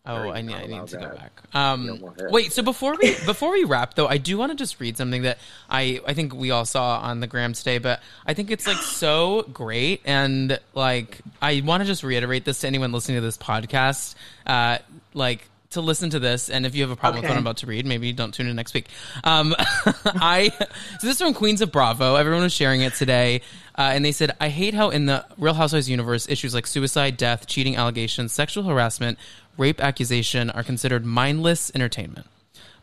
Oh, 0.08 0.30
I 0.30 0.42
need, 0.42 0.56
I 0.56 0.68
need 0.68 0.88
to 0.88 0.98
that. 0.98 1.12
go 1.12 1.16
back. 1.16 1.42
Um, 1.54 2.14
wait, 2.30 2.52
so 2.54 2.62
before 2.62 2.96
we 3.02 3.16
before 3.26 3.52
we 3.52 3.64
wrap 3.64 3.96
though, 3.96 4.08
I 4.08 4.18
do 4.18 4.38
want 4.38 4.52
to 4.52 4.56
just 4.56 4.80
read 4.80 4.98
something 4.98 5.24
that 5.24 5.40
I 5.70 6.00
I 6.06 6.14
think 6.14 6.34
we 6.34 6.52
all 6.52 6.66
saw 6.66 7.00
on 7.00 7.22
the 7.22 7.28
gram 7.28 7.54
today, 7.54 7.80
but 7.80 8.02
I 8.26 8.34
think 8.34 8.52
it's 8.52 8.68
like 8.68 8.78
so 8.78 9.44
great 9.54 10.02
and 10.06 10.60
like 10.74 11.22
I 11.42 11.62
want 11.66 11.82
to 11.82 11.88
just 11.88 12.04
reiterate 12.04 12.46
this 12.46 12.62
to 12.62 12.68
anyone 12.68 12.92
listening 12.92 13.18
to 13.18 13.22
this 13.22 13.38
podcast, 13.38 14.16
uh, 14.46 14.78
like 15.14 15.48
to 15.76 15.82
listen 15.82 16.10
to 16.10 16.20
this, 16.20 16.50
and 16.50 16.66
if 16.66 16.74
you 16.74 16.82
have 16.84 16.92
a 16.92 16.96
problem 16.96 17.20
okay. 17.20 17.28
with 17.28 17.32
what 17.32 17.38
I'm 17.38 17.44
about 17.44 17.58
to 17.58 17.68
read, 17.68 17.86
maybe 17.86 18.12
don't 18.12 18.34
tune 18.34 18.48
in 18.48 18.56
next 18.56 18.74
week. 18.74 18.88
Um, 19.24 19.56
I 19.60 20.50
so 20.50 21.08
this 21.08 21.16
is 21.16 21.22
from 21.22 21.34
Queens 21.34 21.62
of 21.62 21.72
Bravo. 21.72 22.16
Everyone 22.16 22.44
was 22.44 22.54
sharing 22.54 22.82
it 22.82 22.94
today, 22.94 23.42
uh, 23.78 23.92
and 23.94 24.04
they 24.04 24.12
said, 24.12 24.36
"I 24.40 24.50
hate 24.50 24.74
how 24.74 24.90
in 24.90 25.06
the 25.06 25.26
Real 25.38 25.54
Housewives 25.54 25.90
universe, 25.90 26.28
issues 26.28 26.54
like 26.54 26.66
suicide, 26.66 27.18
death, 27.18 27.48
cheating 27.48 27.76
allegations, 27.76 28.34
sexual 28.34 28.64
harassment." 28.64 29.20
Rape 29.58 29.82
accusation 29.82 30.50
are 30.50 30.64
considered 30.64 31.06
mindless 31.06 31.72
entertainment. 31.76 32.28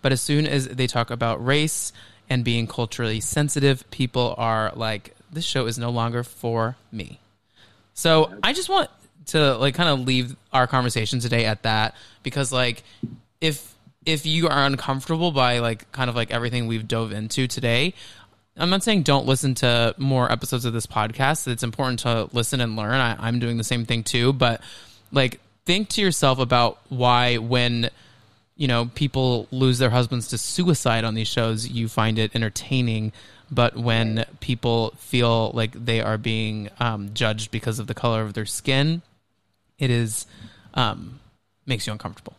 But 0.01 0.13
as 0.13 0.21
soon 0.21 0.47
as 0.47 0.69
they 0.69 0.87
talk 0.87 1.11
about 1.11 1.45
race 1.45 1.93
and 2.29 2.45
being 2.45 2.67
culturally 2.67 3.21
sensitive, 3.21 3.89
people 3.91 4.35
are 4.37 4.73
like, 4.75 5.15
this 5.31 5.45
show 5.45 5.67
is 5.67 5.79
no 5.79 5.91
longer 5.91 6.23
for 6.23 6.77
me. 6.91 7.19
So 7.95 8.33
I 8.43 8.53
just 8.53 8.69
want 8.69 8.91
to 9.27 9.57
like 9.57 9.75
kind 9.75 9.89
of 9.89 10.07
leave 10.07 10.37
our 10.53 10.67
conversation 10.67 11.21
today 11.21 11.45
at 11.45 11.63
that 11.63 11.95
because 12.23 12.53
like 12.53 12.83
if 13.41 13.75
if 14.05 14.27
you 14.27 14.49
are 14.49 14.65
uncomfortable 14.67 15.31
by 15.31 15.61
like 15.61 15.91
kind 15.93 16.11
of 16.11 16.17
like 16.17 16.33
everything 16.33 16.67
we've 16.67 16.89
dove 16.89 17.13
into 17.13 17.47
today, 17.47 17.95
I'm 18.57 18.71
not 18.71 18.83
saying 18.83 19.03
don't 19.03 19.27
listen 19.27 19.55
to 19.57 19.95
more 19.97 20.31
episodes 20.31 20.65
of 20.65 20.73
this 20.73 20.87
podcast. 20.87 21.47
It's 21.47 21.63
important 21.63 22.01
to 22.01 22.29
listen 22.33 22.61
and 22.61 22.77
learn. 22.77 22.95
I, 22.95 23.17
I'm 23.19 23.39
doing 23.39 23.57
the 23.57 23.65
same 23.65 23.85
thing 23.85 24.03
too, 24.03 24.33
but 24.33 24.61
like 25.13 25.41
think 25.65 25.89
to 25.91 26.01
yourself 26.01 26.39
about 26.39 26.79
why 26.89 27.37
when 27.37 27.91
you 28.57 28.69
know 28.69 28.91
people 28.95 29.47
lose 29.51 29.79
their 29.79 29.91
husbands 29.91 30.29
to 30.29 30.39
suicide 30.39 31.05
on 31.05 31.15
these 31.15 31.29
shows 31.29 31.69
you 31.69 31.89
find 31.89 32.19
it 32.19 32.31
entertaining 32.35 33.13
but 33.51 33.77
when 33.77 34.25
people 34.41 34.93
feel 34.99 35.51
like 35.53 35.73
they 35.73 36.01
are 36.01 36.17
being 36.19 36.71
um, 36.81 37.11
judged 37.15 37.51
because 37.51 37.79
of 37.79 37.87
the 37.87 37.95
color 37.95 38.23
of 38.23 38.35
their 38.35 38.47
skin 38.47 39.03
it 39.79 39.91
is 39.91 40.27
um, 40.75 41.21
makes 41.67 41.87
you 41.87 41.93
uncomfortable 41.93 42.35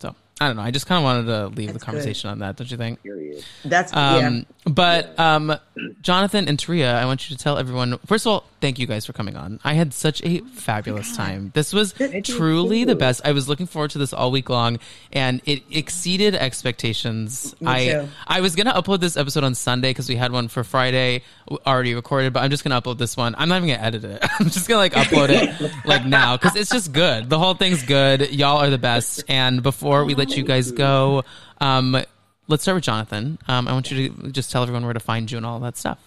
So 0.00 0.14
I 0.40 0.46
don't 0.46 0.56
know. 0.56 0.62
I 0.62 0.70
just 0.70 0.86
kind 0.86 0.98
of 0.98 1.04
wanted 1.04 1.26
to 1.26 1.46
leave 1.48 1.68
That's 1.68 1.78
the 1.78 1.84
conversation 1.84 2.28
good. 2.28 2.32
on 2.32 2.38
that. 2.40 2.56
Don't 2.56 2.70
you 2.70 2.76
think? 2.76 3.02
Period. 3.02 3.44
That's 3.64 3.92
um, 3.94 4.20
yeah. 4.20 4.40
But 4.64 5.18
um, 5.18 5.56
Jonathan 6.02 6.48
and 6.48 6.58
Taria, 6.58 6.94
I 6.94 7.04
want 7.04 7.28
you 7.28 7.36
to 7.36 7.42
tell 7.42 7.58
everyone. 7.58 7.98
First 8.06 8.26
of 8.26 8.32
all, 8.32 8.44
thank 8.64 8.78
you 8.78 8.86
guys 8.86 9.04
for 9.04 9.12
coming 9.12 9.36
on. 9.36 9.60
I 9.62 9.74
had 9.74 9.92
such 9.92 10.22
a 10.24 10.38
fabulous 10.38 11.14
time. 11.14 11.50
This 11.52 11.74
was 11.74 11.92
truly 12.22 12.84
the 12.84 12.94
best. 12.94 13.20
I 13.22 13.32
was 13.32 13.46
looking 13.46 13.66
forward 13.66 13.90
to 13.90 13.98
this 13.98 14.14
all 14.14 14.30
week 14.30 14.48
long, 14.48 14.78
and 15.12 15.42
it 15.44 15.64
exceeded 15.70 16.34
expectations. 16.34 17.54
Me 17.60 17.70
I 17.70 17.84
too. 17.84 18.08
I 18.26 18.40
was 18.40 18.56
gonna 18.56 18.72
upload 18.72 19.00
this 19.00 19.18
episode 19.18 19.44
on 19.44 19.54
Sunday 19.54 19.90
because 19.90 20.08
we 20.08 20.16
had 20.16 20.32
one 20.32 20.48
for 20.48 20.64
Friday 20.64 21.24
already 21.66 21.94
recorded, 21.94 22.32
but 22.32 22.42
I'm 22.42 22.48
just 22.48 22.64
gonna 22.64 22.80
upload 22.80 22.96
this 22.96 23.18
one. 23.18 23.34
I'm 23.36 23.50
not 23.50 23.58
even 23.58 23.68
gonna 23.68 23.82
edit 23.82 24.02
it. 24.02 24.24
I'm 24.40 24.48
just 24.48 24.66
gonna 24.66 24.78
like 24.78 24.94
upload 24.94 25.28
it 25.28 25.70
like 25.84 26.06
now 26.06 26.38
because 26.38 26.56
it's 26.56 26.70
just 26.70 26.90
good. 26.90 27.28
The 27.28 27.38
whole 27.38 27.52
thing's 27.52 27.82
good. 27.82 28.32
Y'all 28.32 28.62
are 28.62 28.70
the 28.70 28.78
best. 28.78 29.24
And 29.28 29.62
before 29.62 30.06
we 30.06 30.14
let 30.14 30.38
you 30.38 30.42
guys 30.42 30.72
go. 30.72 31.24
Um, 31.60 32.02
let's 32.48 32.62
start 32.62 32.76
with 32.76 32.84
Jonathan. 32.84 33.38
Um, 33.46 33.68
I 33.68 33.72
want 33.74 33.90
you 33.90 34.08
to 34.08 34.30
just 34.30 34.50
tell 34.50 34.62
everyone 34.62 34.84
where 34.84 34.94
to 34.94 35.00
find 35.00 35.30
you 35.30 35.36
and 35.36 35.44
all 35.44 35.60
that 35.60 35.76
stuff. 35.76 35.98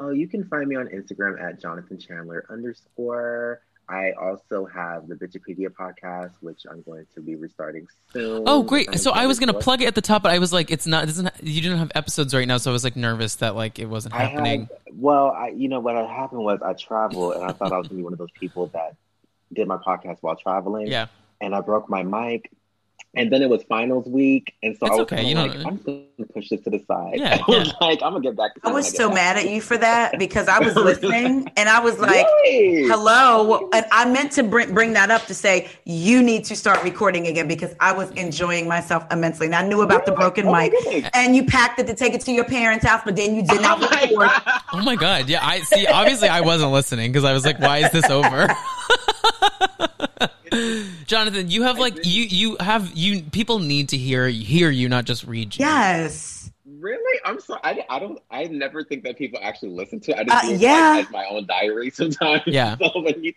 Oh, 0.00 0.10
you 0.10 0.26
can 0.26 0.44
find 0.44 0.66
me 0.66 0.76
on 0.76 0.86
Instagram 0.88 1.40
at 1.42 1.60
Jonathan 1.60 1.98
Chandler 1.98 2.46
underscore. 2.48 3.60
I 3.86 4.12
also 4.12 4.66
have 4.66 5.08
the 5.08 5.14
Bitchipedia 5.14 5.68
podcast, 5.68 6.30
which 6.40 6.62
I'm 6.70 6.80
going 6.82 7.06
to 7.14 7.20
be 7.20 7.34
restarting 7.34 7.86
soon. 8.12 8.44
Oh, 8.46 8.62
great! 8.62 8.98
So 8.98 9.10
I 9.10 9.26
was 9.26 9.38
going 9.38 9.52
to 9.52 9.58
plug 9.58 9.82
it 9.82 9.86
at 9.86 9.94
the 9.94 10.00
top, 10.00 10.22
but 10.22 10.30
I 10.30 10.38
was 10.38 10.52
like, 10.52 10.70
it's 10.70 10.86
not. 10.86 11.04
It 11.04 11.06
doesn't 11.06 11.30
you 11.42 11.60
didn't 11.60 11.78
have 11.78 11.92
episodes 11.94 12.32
right 12.32 12.46
now, 12.48 12.56
so 12.56 12.70
I 12.70 12.72
was 12.72 12.84
like 12.84 12.96
nervous 12.96 13.34
that 13.36 13.56
like 13.56 13.78
it 13.78 13.86
wasn't 13.86 14.14
happening. 14.14 14.60
Had, 14.60 14.94
well, 14.94 15.32
I, 15.32 15.48
you 15.48 15.68
know 15.68 15.80
what 15.80 15.96
happened 15.96 16.42
was 16.42 16.60
I 16.64 16.72
traveled, 16.72 17.34
and 17.34 17.44
I 17.44 17.52
thought 17.52 17.72
I 17.72 17.78
was 17.78 17.88
going 17.88 17.98
to 17.98 18.02
be 18.02 18.02
one 18.04 18.12
of 18.12 18.18
those 18.18 18.30
people 18.32 18.68
that 18.68 18.96
did 19.52 19.68
my 19.68 19.76
podcast 19.76 20.18
while 20.20 20.36
traveling. 20.36 20.86
Yeah. 20.90 21.06
And 21.42 21.54
I 21.54 21.62
broke 21.62 21.88
my 21.88 22.02
mic, 22.02 22.50
and 23.14 23.32
then 23.32 23.42
it 23.42 23.48
was 23.48 23.64
finals 23.64 24.06
week, 24.06 24.54
and 24.62 24.76
so 24.76 24.86
it's 24.86 24.92
I 24.92 24.94
was 24.94 25.00
okay. 25.00 25.24
You 25.24 25.34
like, 25.34 25.58
know, 25.58 25.64
I'm 25.66 25.76
gonna 25.78 26.28
push 26.32 26.48
this 26.48 26.60
to 26.62 26.70
the 26.70 26.78
side. 26.86 27.14
Yeah, 27.16 27.42
I 27.48 27.50
was 27.50 27.68
yeah. 27.68 27.72
like, 27.80 28.02
I'm 28.02 28.12
gonna 28.12 28.20
get 28.22 28.36
back. 28.36 28.52
I 28.62 28.70
was 28.70 28.88
so 28.88 29.10
mad 29.10 29.36
at 29.36 29.50
you 29.50 29.60
for 29.60 29.76
that 29.78 30.18
because 30.18 30.46
I 30.46 30.60
was 30.60 30.76
listening 30.76 31.50
and 31.56 31.68
I 31.68 31.80
was 31.80 31.98
like, 31.98 32.24
really? 32.44 32.88
"Hello," 32.88 33.68
and 33.72 33.84
I 33.90 34.08
meant 34.08 34.32
to 34.32 34.44
bring 34.44 34.72
bring 34.72 34.92
that 34.92 35.10
up 35.10 35.26
to 35.26 35.34
say 35.34 35.68
you 35.84 36.22
need 36.22 36.44
to 36.44 36.56
start 36.56 36.84
recording 36.84 37.26
again 37.26 37.48
because 37.48 37.74
I 37.80 37.92
was 37.92 38.10
enjoying 38.12 38.68
myself 38.68 39.04
immensely, 39.10 39.46
and 39.46 39.56
I 39.56 39.66
knew 39.66 39.82
about 39.82 40.06
the 40.06 40.12
broken 40.12 40.46
oh 40.46 40.52
mic, 40.52 40.72
and 41.12 41.34
you 41.34 41.44
packed 41.44 41.80
it 41.80 41.88
to 41.88 41.94
take 41.94 42.14
it 42.14 42.20
to 42.22 42.32
your 42.32 42.44
parents' 42.44 42.86
house, 42.86 43.02
but 43.04 43.16
then 43.16 43.34
you 43.34 43.42
did 43.42 43.58
oh 43.58 43.62
not 43.62 43.82
oh 43.82 43.88
record. 43.88 44.30
Oh 44.72 44.82
my 44.84 44.94
god! 44.94 45.28
Yeah, 45.28 45.44
I 45.44 45.60
see. 45.60 45.86
Obviously, 45.86 46.28
I 46.28 46.42
wasn't 46.42 46.70
listening 46.70 47.10
because 47.10 47.24
I 47.24 47.32
was 47.32 47.44
like, 47.44 47.58
"Why 47.58 47.78
is 47.78 47.90
this 47.90 48.08
over?" 48.08 48.46
Jonathan, 51.06 51.50
you 51.50 51.62
have 51.62 51.78
like 51.78 52.04
you 52.04 52.24
you 52.24 52.56
have 52.60 52.90
you 52.94 53.22
people 53.22 53.58
need 53.58 53.90
to 53.90 53.96
hear 53.96 54.28
hear 54.28 54.70
you, 54.70 54.88
not 54.88 55.04
just 55.04 55.24
read 55.24 55.56
you. 55.56 55.64
Yes. 55.64 56.40
Really? 56.78 57.20
I'm 57.24 57.40
sorry. 57.40 57.60
I, 57.62 57.84
I 57.90 57.98
don't. 57.98 58.18
I 58.30 58.44
never 58.44 58.82
think 58.82 59.04
that 59.04 59.18
people 59.18 59.38
actually 59.42 59.70
listen 59.70 60.00
to 60.00 60.12
it. 60.12 60.18
I 60.18 60.24
just 60.24 60.44
uh, 60.44 60.48
do 60.48 60.54
yeah. 60.56 60.90
like, 60.90 61.06
as 61.06 61.12
my 61.12 61.26
own 61.26 61.46
diary 61.46 61.90
sometimes. 61.94 62.42
Yeah. 62.46 62.76
So 62.90 63.06
you, 63.06 63.34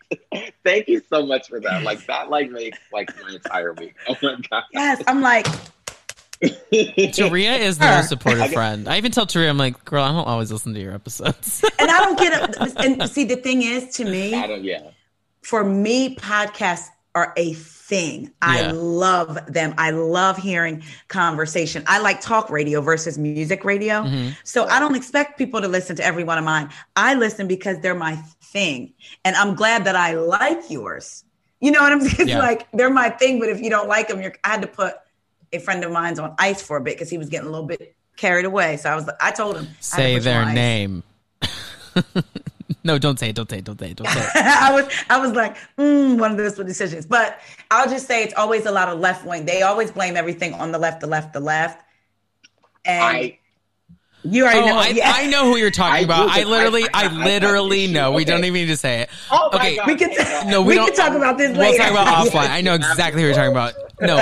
thank 0.64 0.88
you 0.88 1.02
so 1.10 1.26
much 1.26 1.50
for 1.50 1.60
that. 1.60 1.84
Like 1.84 2.06
that, 2.06 2.30
like 2.30 2.50
makes 2.50 2.80
like 2.92 3.10
my 3.22 3.34
entire 3.34 3.74
week. 3.74 3.96
Oh 4.08 4.16
my 4.22 4.38
god. 4.50 4.64
Yes, 4.72 5.04
I'm 5.08 5.22
like. 5.22 5.48
Taria 6.42 7.60
is 7.60 7.78
the 7.78 7.86
most 7.86 8.10
supportive 8.10 8.52
friend. 8.52 8.88
I 8.90 8.98
even 8.98 9.12
tell 9.12 9.26
Taria, 9.26 9.50
I'm 9.50 9.58
like, 9.58 9.86
girl, 9.86 10.04
I 10.04 10.12
don't 10.12 10.28
always 10.28 10.52
listen 10.52 10.74
to 10.74 10.80
your 10.80 10.94
episodes. 10.94 11.64
and 11.80 11.90
I 11.90 12.00
don't 12.00 12.20
get 12.20 12.50
it. 12.50 12.76
And 12.78 13.10
see, 13.10 13.24
the 13.24 13.38
thing 13.38 13.62
is, 13.62 13.96
to 13.96 14.06
me, 14.06 14.34
I 14.34 14.48
don't. 14.48 14.64
Yeah. 14.64 14.90
For 15.42 15.64
me, 15.64 16.16
podcasts 16.16 16.90
are 17.16 17.34
a 17.38 17.54
thing. 17.54 18.24
Yeah. 18.24 18.30
I 18.42 18.72
love 18.72 19.40
them. 19.48 19.76
I 19.78 19.92
love 19.92 20.38
hearing 20.38 20.84
conversation. 21.08 21.84
I 21.86 22.00
like 22.00 22.22
talk 22.22 22.50
radio 22.50 22.82
versus 22.82 23.18
music 23.18 23.64
radio. 23.64 24.04
Mm-hmm. 24.04 24.30
So 24.44 24.66
I 24.66 24.80
don't 24.80 24.96
expect 24.96 25.38
people 25.38 25.62
to 25.62 25.68
listen 25.68 25.96
to 25.98 26.06
every 26.06 26.24
one 26.24 26.38
of 26.38 26.44
mine. 26.44 26.70
I 26.96 27.14
listen 27.16 27.48
because 27.48 27.80
they're 27.80 27.94
my 27.96 28.16
thing. 28.42 28.94
And 29.24 29.36
I'm 29.36 29.56
glad 29.56 29.86
that 29.86 29.96
I 29.96 30.16
like 30.16 30.70
yours. 30.70 31.24
You 31.60 31.72
know 31.72 31.82
what 31.82 31.92
I'm 31.92 32.02
saying? 32.02 32.16
It's 32.20 32.30
yeah. 32.30 32.40
like 32.40 32.68
they're 32.72 32.90
my 32.90 33.10
thing, 33.10 33.40
but 33.40 33.50
if 33.50 33.62
you 33.62 33.70
don't 33.70 33.88
like 33.88 34.08
them, 34.08 34.22
you're 34.22 34.34
I 34.44 34.50
had 34.50 34.62
to 34.64 34.68
put 34.68 34.96
a 35.52 35.60
friend 35.60 35.84
of 35.84 35.92
mine's 35.92 36.20
on 36.20 36.36
ice 36.40 36.62
for 36.62 36.78
a 36.78 36.82
bit 36.82 36.96
because 36.96 37.10
he 37.10 37.18
was 37.18 37.30
getting 37.30 37.48
a 37.48 37.52
little 37.52 37.68
bit 37.68 37.96
carried 38.18 38.46
away. 38.46 38.78
So 38.78 38.90
I 38.90 38.96
was 38.96 39.10
I 39.22 39.32
told 39.32 39.58
him 39.58 39.68
say 39.80 40.20
their 40.20 40.52
name. 40.52 41.04
No, 42.84 42.98
don't 42.98 43.18
say 43.18 43.30
it. 43.30 43.36
Don't 43.36 43.50
say 43.50 43.60
it. 43.60 43.66
Don't 43.66 43.80
say 43.80 43.92
it. 43.92 43.98
Don't 43.98 44.08
say 44.08 44.20
it. 44.20 44.36
I 44.36 44.72
was, 44.74 44.94
I 45.10 45.20
was 45.20 45.32
like, 45.32 45.56
mm, 45.78 46.20
one 46.20 46.32
of 46.32 46.38
those 46.38 46.56
decisions. 46.56 47.06
But 47.06 47.40
I'll 47.72 47.90
just 47.90 48.08
say 48.08 48.24
it's 48.24 48.34
always 48.36 48.66
a 48.66 48.72
lot 48.72 48.90
of 48.90 49.00
left 49.00 49.26
wing. 49.26 49.46
They 49.46 49.62
always 49.62 49.92
blame 49.92 50.18
everything 50.18 50.54
on 50.54 50.72
the 50.72 50.80
left, 50.80 51.00
the 51.00 51.08
left, 51.08 51.34
the 51.34 51.40
left. 51.40 51.84
And 52.86 53.04
I, 53.04 53.40
you 54.24 54.44
already 54.44 54.60
oh, 54.60 54.66
know. 54.66 54.78
I, 54.78 54.88
yeah. 54.90 55.14
I, 55.16 55.28
know 55.28 55.46
who 55.46 55.58
you're 55.58 55.72
talking 55.72 55.96
I 55.96 56.00
about. 56.00 56.30
I 56.30 56.44
literally, 56.44 56.86
I, 56.94 57.08
literally 57.08 57.88
know. 57.88 58.10
Okay. 58.10 58.16
We 58.16 58.26
don't 58.26 58.46
even 58.46 58.54
need 58.54 58.68
to 58.68 58.78
say 58.78 59.02
it. 59.02 59.10
Oh 59.32 59.50
okay, 59.54 59.76
God. 59.76 59.88
we 59.88 59.96
can. 59.96 60.10
T- 60.10 60.50
no, 60.50 60.62
we, 60.62 60.70
we 60.70 60.76
don't. 60.76 60.88
can 60.88 60.96
talk 60.96 61.14
about 61.14 61.38
this. 61.38 61.58
We'll 61.58 61.78
talk 61.78 61.92
about 61.92 62.08
offline. 62.28 62.50
I 62.50 62.62
know 62.62 62.76
exactly 62.76 63.22
who 63.22 63.28
you're 63.28 63.36
talking 63.36 63.52
about. 63.52 63.74
No, 64.02 64.16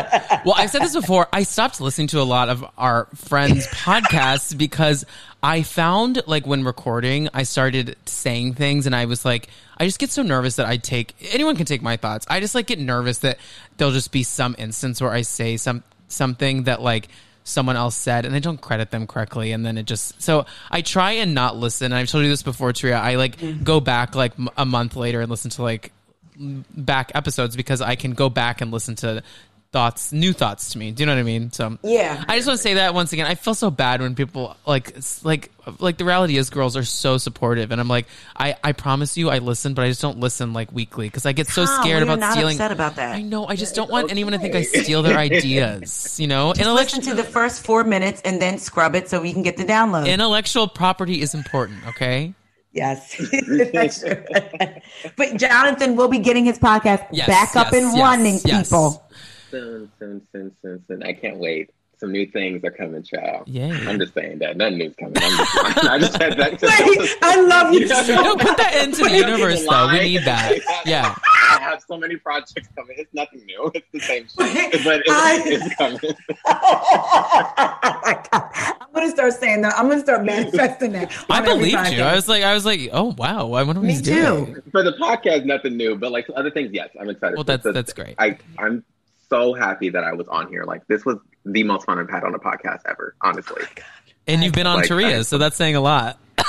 well, 0.45 0.55
I've 0.57 0.69
said 0.69 0.81
this 0.81 0.95
before. 0.95 1.27
I 1.31 1.43
stopped 1.43 1.79
listening 1.79 2.07
to 2.07 2.19
a 2.19 2.23
lot 2.23 2.49
of 2.49 2.65
our 2.77 3.05
friends' 3.15 3.67
podcasts 3.67 4.57
because 4.57 5.05
I 5.41 5.63
found 5.63 6.21
like 6.27 6.45
when 6.45 6.63
recording, 6.63 7.29
I 7.33 7.43
started 7.43 7.95
saying 8.05 8.55
things 8.55 8.85
and 8.85 8.95
I 8.95 9.05
was 9.05 9.23
like, 9.23 9.47
I 9.77 9.85
just 9.85 9.97
get 9.97 10.11
so 10.11 10.21
nervous 10.21 10.57
that 10.57 10.67
I 10.67 10.77
take 10.77 11.15
anyone 11.33 11.55
can 11.55 11.65
take 11.65 11.81
my 11.81 11.97
thoughts. 11.97 12.27
I 12.29 12.39
just 12.39 12.53
like 12.53 12.67
get 12.67 12.79
nervous 12.79 13.19
that 13.19 13.39
there'll 13.77 13.93
just 13.93 14.11
be 14.11 14.23
some 14.23 14.55
instance 14.59 15.01
where 15.01 15.11
I 15.11 15.23
say 15.23 15.57
some 15.57 15.83
something 16.07 16.63
that 16.63 16.81
like 16.81 17.07
someone 17.43 17.75
else 17.75 17.95
said 17.95 18.25
and 18.25 18.35
I 18.35 18.39
don't 18.39 18.61
credit 18.61 18.91
them 18.91 19.07
correctly 19.07 19.51
and 19.51 19.65
then 19.65 19.77
it 19.77 19.87
just 19.87 20.21
so 20.21 20.45
I 20.69 20.81
try 20.81 21.13
and 21.13 21.33
not 21.33 21.55
listen. 21.55 21.85
And 21.85 21.95
I've 21.95 22.09
told 22.09 22.23
you 22.23 22.29
this 22.29 22.43
before, 22.43 22.71
Taria 22.73 22.99
I 22.99 23.15
like 23.15 23.37
mm-hmm. 23.37 23.63
go 23.63 23.79
back 23.79 24.13
like 24.13 24.33
a 24.57 24.65
month 24.65 24.95
later 24.95 25.21
and 25.21 25.31
listen 25.31 25.49
to 25.51 25.63
like 25.63 25.91
back 26.37 27.11
episodes 27.15 27.55
because 27.55 27.81
I 27.81 27.95
can 27.95 28.11
go 28.11 28.29
back 28.29 28.61
and 28.61 28.71
listen 28.71 28.95
to 28.97 29.23
thoughts, 29.71 30.11
new 30.11 30.33
thoughts 30.33 30.71
to 30.71 30.77
me. 30.77 30.91
Do 30.91 31.01
you 31.01 31.05
know 31.05 31.13
what 31.13 31.19
I 31.19 31.23
mean? 31.23 31.51
So 31.51 31.77
yeah, 31.81 32.23
I 32.27 32.35
just 32.35 32.47
want 32.47 32.57
to 32.57 32.63
say 32.63 32.75
that 32.75 32.93
once 32.93 33.13
again. 33.13 33.25
I 33.25 33.35
feel 33.35 33.53
so 33.53 33.71
bad 33.71 34.01
when 34.01 34.15
people 34.15 34.55
like 34.65 34.95
like 35.23 35.51
like 35.79 35.97
the 35.97 36.05
reality 36.05 36.37
is 36.37 36.49
girls 36.49 36.75
are 36.75 36.83
so 36.83 37.17
supportive, 37.17 37.71
and 37.71 37.79
I'm 37.79 37.87
like, 37.87 38.07
I 38.35 38.55
I 38.63 38.73
promise 38.73 39.17
you, 39.17 39.29
I 39.29 39.39
listen, 39.39 39.73
but 39.73 39.83
I 39.83 39.87
just 39.87 40.01
don't 40.01 40.19
listen 40.19 40.53
like 40.53 40.71
weekly 40.71 41.07
because 41.07 41.25
I 41.25 41.31
get 41.31 41.47
so 41.47 41.65
scared 41.65 42.03
about 42.03 42.19
not 42.19 42.33
stealing. 42.33 42.55
Upset 42.55 42.71
about 42.71 42.97
that. 42.97 43.15
I 43.15 43.21
know. 43.21 43.47
I 43.47 43.55
just 43.55 43.75
don't 43.75 43.89
want 43.89 44.05
okay. 44.05 44.11
anyone 44.11 44.33
to 44.33 44.39
think 44.39 44.55
I 44.55 44.63
steal 44.63 45.03
their 45.03 45.17
ideas. 45.17 46.19
You 46.19 46.27
know, 46.27 46.53
just 46.53 46.69
listen 46.69 47.01
to 47.03 47.13
the 47.15 47.23
first 47.23 47.65
four 47.65 47.83
minutes 47.83 48.21
and 48.25 48.41
then 48.41 48.57
scrub 48.57 48.95
it 48.95 49.09
so 49.09 49.21
we 49.21 49.33
can 49.33 49.41
get 49.41 49.57
the 49.57 49.65
download. 49.65 50.07
Intellectual 50.07 50.67
property 50.67 51.21
is 51.21 51.33
important. 51.33 51.87
Okay. 51.87 52.33
Yes, 52.73 53.17
but 55.17 55.35
Jonathan 55.35 55.97
will 55.97 56.07
be 56.07 56.19
getting 56.19 56.45
his 56.45 56.57
podcast 56.57 57.05
Yes, 57.11 57.27
back 57.27 57.55
up 57.57 57.73
yes, 57.73 57.83
and 57.83 57.91
yes, 57.91 58.01
running, 58.01 58.39
yes. 58.45 58.69
people. 58.69 59.03
Soon, 59.51 59.91
soon, 59.99 60.21
soon, 60.31 60.55
soon, 60.61 60.83
soon. 60.87 61.03
I 61.03 61.13
can't 61.13 61.37
wait. 61.37 61.69
Some 61.99 62.11
new 62.11 62.25
things 62.25 62.63
are 62.63 62.71
coming, 62.71 63.03
child. 63.03 63.43
Yeah. 63.47 63.77
I'm 63.87 63.99
just 63.99 64.15
saying 64.15 64.39
that. 64.39 64.57
Nothing 64.57 64.79
new's 64.79 64.95
coming. 64.95 65.17
I'm 65.17 65.29
just, 65.37 65.55
I 65.85 65.97
just 65.99 66.13
said 66.13 66.35
that. 66.37 66.59
Wait, 66.59 67.17
I 67.21 67.41
love 67.41 67.71
you 67.73 67.87
so 67.87 68.15
No, 68.15 68.35
put 68.37 68.57
that 68.57 68.83
into 68.83 69.03
the 69.03 69.11
universe, 69.17 69.63
though. 69.69 69.87
We 69.91 69.99
need 69.99 70.23
that. 70.25 70.53
Yeah. 70.85 71.13
I 71.51 71.59
have 71.59 71.83
so 71.87 71.97
many 71.97 72.15
projects 72.15 72.69
coming. 72.75 72.95
It's 72.97 73.13
nothing 73.13 73.45
new. 73.45 73.69
It's 73.75 73.85
the 73.91 73.99
same 73.99 74.25
Wait, 74.37 74.71
shit, 74.71 74.83
but 74.83 75.01
it's, 75.01 75.09
I- 75.11 75.43
it's 75.45 75.75
coming. 75.75 75.99
oh 76.45 77.99
my 78.03 78.23
God. 78.31 78.49
I'm 78.81 78.87
gonna 78.93 79.09
start 79.11 79.33
saying 79.33 79.61
that. 79.61 79.73
I'm 79.77 79.87
gonna 79.89 80.01
start 80.01 80.23
manifesting 80.25 80.93
that. 80.93 81.11
I 81.29 81.39
on 81.39 81.45
every 81.47 81.71
believed 81.71 81.93
you. 81.93 82.01
I 82.03 82.15
was 82.15 82.27
like, 82.27 82.43
I 82.43 82.53
was 82.53 82.65
like, 82.65 82.89
oh 82.93 83.13
wow, 83.17 83.51
I 83.53 83.63
wonder 83.63 83.81
what 83.81 83.87
Me 83.87 83.91
he's 83.93 84.01
doing. 84.01 84.55
too. 84.55 84.63
For 84.71 84.81
the 84.83 84.93
podcast, 84.93 85.45
nothing 85.45 85.77
new, 85.77 85.95
but 85.95 86.11
like 86.11 86.25
other 86.35 86.49
things, 86.51 86.71
yes, 86.73 86.89
I'm 86.99 87.09
excited. 87.09 87.35
Well, 87.35 87.43
that's 87.43 87.63
So 87.63 87.71
that's 87.71 87.93
great. 87.93 88.15
I 88.17 88.37
I'm 88.57 88.83
so 89.31 89.53
happy 89.55 89.89
that 89.89 90.03
I 90.03 90.13
was 90.13 90.27
on 90.27 90.47
here. 90.49 90.63
Like 90.65 90.85
this 90.87 91.05
was 91.05 91.17
the 91.45 91.63
most 91.63 91.85
fun 91.85 91.97
I've 91.97 92.09
had 92.09 92.23
on 92.23 92.35
a 92.35 92.39
podcast 92.39 92.81
ever. 92.87 93.15
Honestly, 93.21 93.63
oh 93.65 93.81
And 94.27 94.43
you've 94.43 94.53
been 94.53 94.67
on 94.67 94.77
Like, 94.81 94.89
Taria, 94.89 95.19
I- 95.19 95.21
so 95.23 95.37
that's 95.39 95.55
saying 95.55 95.75
a 95.75 95.81
lot. 95.81 96.19
I, 96.37 96.43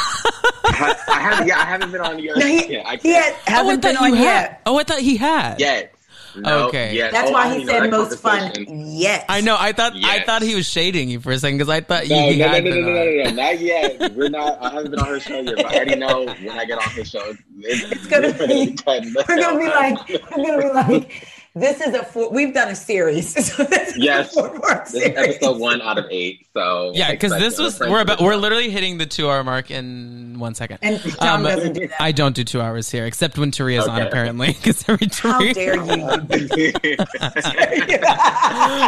ha- 0.74 1.04
I 1.08 1.20
haven't. 1.20 1.46
Yeah, 1.48 1.58
I 1.58 1.64
haven't 1.64 1.90
been 1.92 2.00
on 2.00 2.18
yet. 2.18 2.36
No, 2.36 2.46
he, 2.46 2.74
yeah, 2.74 2.82
I 2.86 2.96
he 2.96 3.10
had, 3.12 3.22
can't 3.22 3.36
oh, 3.36 3.40
I 3.46 3.50
hasn't 3.50 3.82
been 3.82 3.94
thought 3.96 4.06
you 4.08 4.12
on 4.12 4.18
had. 4.18 4.24
yet. 4.24 4.62
Oh, 4.66 4.78
I 4.78 4.84
thought 4.84 4.98
he 5.00 5.16
had. 5.16 5.60
yet. 5.60 5.94
No, 6.34 6.68
Okay. 6.68 6.94
yet. 6.96 7.12
That's 7.12 7.28
Oh, 7.28 7.32
why 7.34 7.48
don't 7.50 7.60
he 7.60 7.66
said 7.66 7.90
most 7.90 8.18
fun 8.20 8.38
conversation. 8.40 8.86
yet. 8.96 9.26
I 9.28 9.42
know. 9.42 9.54
I 9.58 9.72
thought 9.72 9.92
I 10.02 10.20
thought 10.24 10.40
he 10.40 10.54
was 10.54 10.66
shading 10.66 11.10
you 11.10 11.20
for 11.20 11.30
a 11.32 11.38
second 11.38 11.58
because 11.58 11.68
I 11.68 11.80
thought 11.82 12.08
No, 12.08 12.30
he 12.30 12.38
no, 12.38 12.46
no, 12.46 12.52
had 12.52 12.64
no, 12.64 12.70
no, 12.70 12.76
been 12.76 12.84
no, 12.84 12.90
on. 12.90 12.94
no, 12.94 13.24
no, 13.24 13.30
not 13.42 13.60
yet. 13.60 14.14
We're 14.14 14.28
not. 14.30 14.62
I 14.62 14.70
haven't 14.70 14.90
been 14.92 15.00
on 15.00 15.06
her 15.08 15.20
show 15.20 15.40
yet, 15.40 15.56
but 15.56 15.66
I 15.66 15.74
already 15.76 15.96
know 15.96 16.24
when 16.24 16.50
I 16.58 16.64
get 16.64 16.78
on 16.78 16.88
her 16.90 17.04
show, 17.04 17.34
it's, 17.58 17.92
It's 17.92 18.06
gonna 18.06 18.32
be- 18.32 18.74
We're 18.86 19.36
gonna 19.40 19.58
be 19.58 19.66
like, 19.66 20.08
we're 20.08 20.18
gonna 20.46 20.62
be 20.62 20.98
like, 20.98 21.26
this 21.54 21.80
is 21.82 21.94
a 21.94 22.02
four. 22.04 22.30
We've 22.30 22.54
done 22.54 22.68
a 22.68 22.76
series. 22.76 23.34
So 23.52 23.64
this 23.64 23.88
is 23.90 23.98
Yes. 23.98 24.30
a 24.30 24.34
four-part 24.48 24.84
This 24.86 24.94
is 24.94 25.02
series. 25.02 25.18
episode 25.36 25.58
one 25.58 25.82
out 25.82 25.98
of 25.98 26.06
eight. 26.10 26.46
So 26.54 26.92
Yeah, 26.94 27.10
because 27.10 27.32
this 27.32 27.58
was 27.58 27.78
we're 27.80 28.00
about 28.00 28.20
we're 28.20 28.36
literally 28.36 28.70
hitting 28.70 28.96
the 28.98 29.06
two 29.06 29.28
hour 29.28 29.42
mark 29.44 29.70
in 29.70 30.38
one 30.38 30.54
second. 30.54 30.78
And 30.82 30.98
Tom 31.16 31.44
Um, 31.44 31.46
doesn't 31.52 31.72
do 31.74 31.88
that. 31.88 32.00
I 32.02 32.12
don't 32.12 32.34
do 32.34 32.44
two 32.44 32.60
hours 32.62 32.90
here, 32.90 33.04
except 33.04 33.36
when 33.38 33.50
Taria's 33.50 33.86
on. 33.86 34.00
Apparently, 34.02 34.48
because 34.52 34.84
every 34.88 35.08
How 35.12 35.40
Taria. 35.40 35.54
dare 35.54 35.76
you? 35.76 35.82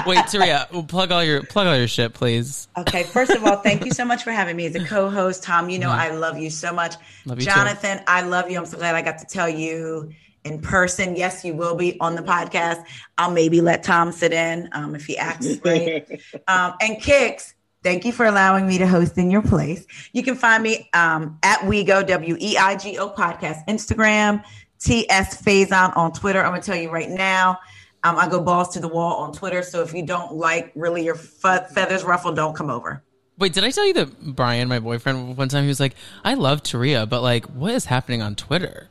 Wait, 0.07 0.19
Taria, 0.27 0.71
well, 0.73 0.83
plug 0.85 1.13
all 1.13 1.23
your 1.25 1.43
plug 1.45 1.67
all 1.67 1.77
your 1.77 1.89
shit, 1.89 2.15
please. 2.15 2.69
Okay, 2.77 3.03
first 3.05 3.31
of 3.33 3.45
all, 3.45 3.57
thank 3.57 3.85
you 3.85 3.91
so 3.93 4.05
much 4.05 4.23
for 4.25 4.33
having 4.33 4.57
me 4.57 4.67
as 4.67 4.75
a 4.75 4.85
co-host. 4.85 5.43
Tom, 5.43 5.71
you 5.71 5.79
know 5.79 5.91
I 5.91 6.11
love 6.11 6.39
you 6.39 6.51
so 6.51 6.73
much. 6.73 6.93
Mm-hmm. 6.95 7.31
Love 7.31 7.39
you 7.41 7.47
too. 7.47 7.51
Jonathan, 7.53 8.01
I 8.07 8.23
love 8.23 8.51
you. 8.51 8.59
I'm 8.59 8.67
so 8.67 8.77
glad 8.79 8.95
I 8.95 9.03
got 9.03 9.19
to 9.19 9.27
tell 9.27 9.49
you 9.49 10.13
in 10.45 10.61
person. 10.61 11.17
Yes, 11.17 11.45
you 11.45 11.55
will 11.55 11.75
be 11.75 11.99
on 12.01 12.15
the 12.15 12.23
podcast. 12.23 12.85
I'll 13.19 13.31
maybe 13.31 13.61
let 13.61 13.83
Tom 13.83 14.13
sit 14.13 14.33
in 14.33 14.69
um, 14.73 14.95
if 14.95 15.07
he 15.07 15.17
acts 15.17 15.47
right. 15.65 16.07
um, 16.49 16.75
and 16.81 17.01
Kicks, 17.01 17.55
thank 17.83 18.05
you 18.05 18.13
for 18.13 18.27
allowing 18.27 18.67
me 18.67 18.79
to 18.79 18.87
host 18.87 19.19
in 19.19 19.31
your 19.31 19.43
place. 19.43 19.87
You 20.13 20.23
can 20.23 20.35
find 20.35 20.63
me 20.63 20.89
um, 20.93 21.39
at 21.43 21.61
WeGo, 21.61 22.07
W 22.07 22.37
E 22.39 22.57
I 22.57 22.77
G 22.77 22.99
O 22.99 23.09
podcast, 23.11 23.67
Instagram, 23.69 24.45
TS 24.79 25.43
Faison 25.43 25.97
on 25.97 26.13
Twitter. 26.13 26.41
I'm 26.41 26.51
going 26.51 26.61
to 26.61 26.67
tell 26.67 26.81
you 26.81 26.91
right 26.91 27.11
now. 27.11 27.59
Um, 28.03 28.17
I 28.19 28.29
go 28.29 28.41
balls 28.41 28.69
to 28.75 28.81
the 28.81 28.89
wall 28.89 29.23
on 29.23 29.33
Twitter. 29.33 29.63
So 29.63 29.83
if 29.83 29.95
you 29.95 30.05
don't 30.05 30.35
like 30.35 30.73
really 30.75 31.05
your 31.05 31.15
fe- 31.15 31.67
feathers 31.73 32.05
ruffled, 32.05 32.37
don't 32.37 32.55
come 32.55 32.69
over. 32.69 33.03
Wait, 33.39 33.55
did 33.55 33.65
I 33.65 33.71
tell 33.71 33.87
you 33.87 33.95
that 33.95 34.37
Brian, 34.37 34.69
my 34.69 34.79
boyfriend, 34.79 35.37
one 35.37 35.49
time 35.49 35.63
he 35.65 35.69
was 35.69 35.81
like, 35.81 35.97
"I 36.23 36.35
love 36.35 36.63
Taria, 36.63 37.09
but 37.09 37.21
like, 37.23 37.47
what 37.47 37.73
is 37.73 37.87
happening 37.87 38.23
on 38.23 38.37
Twitter?" 38.37 38.91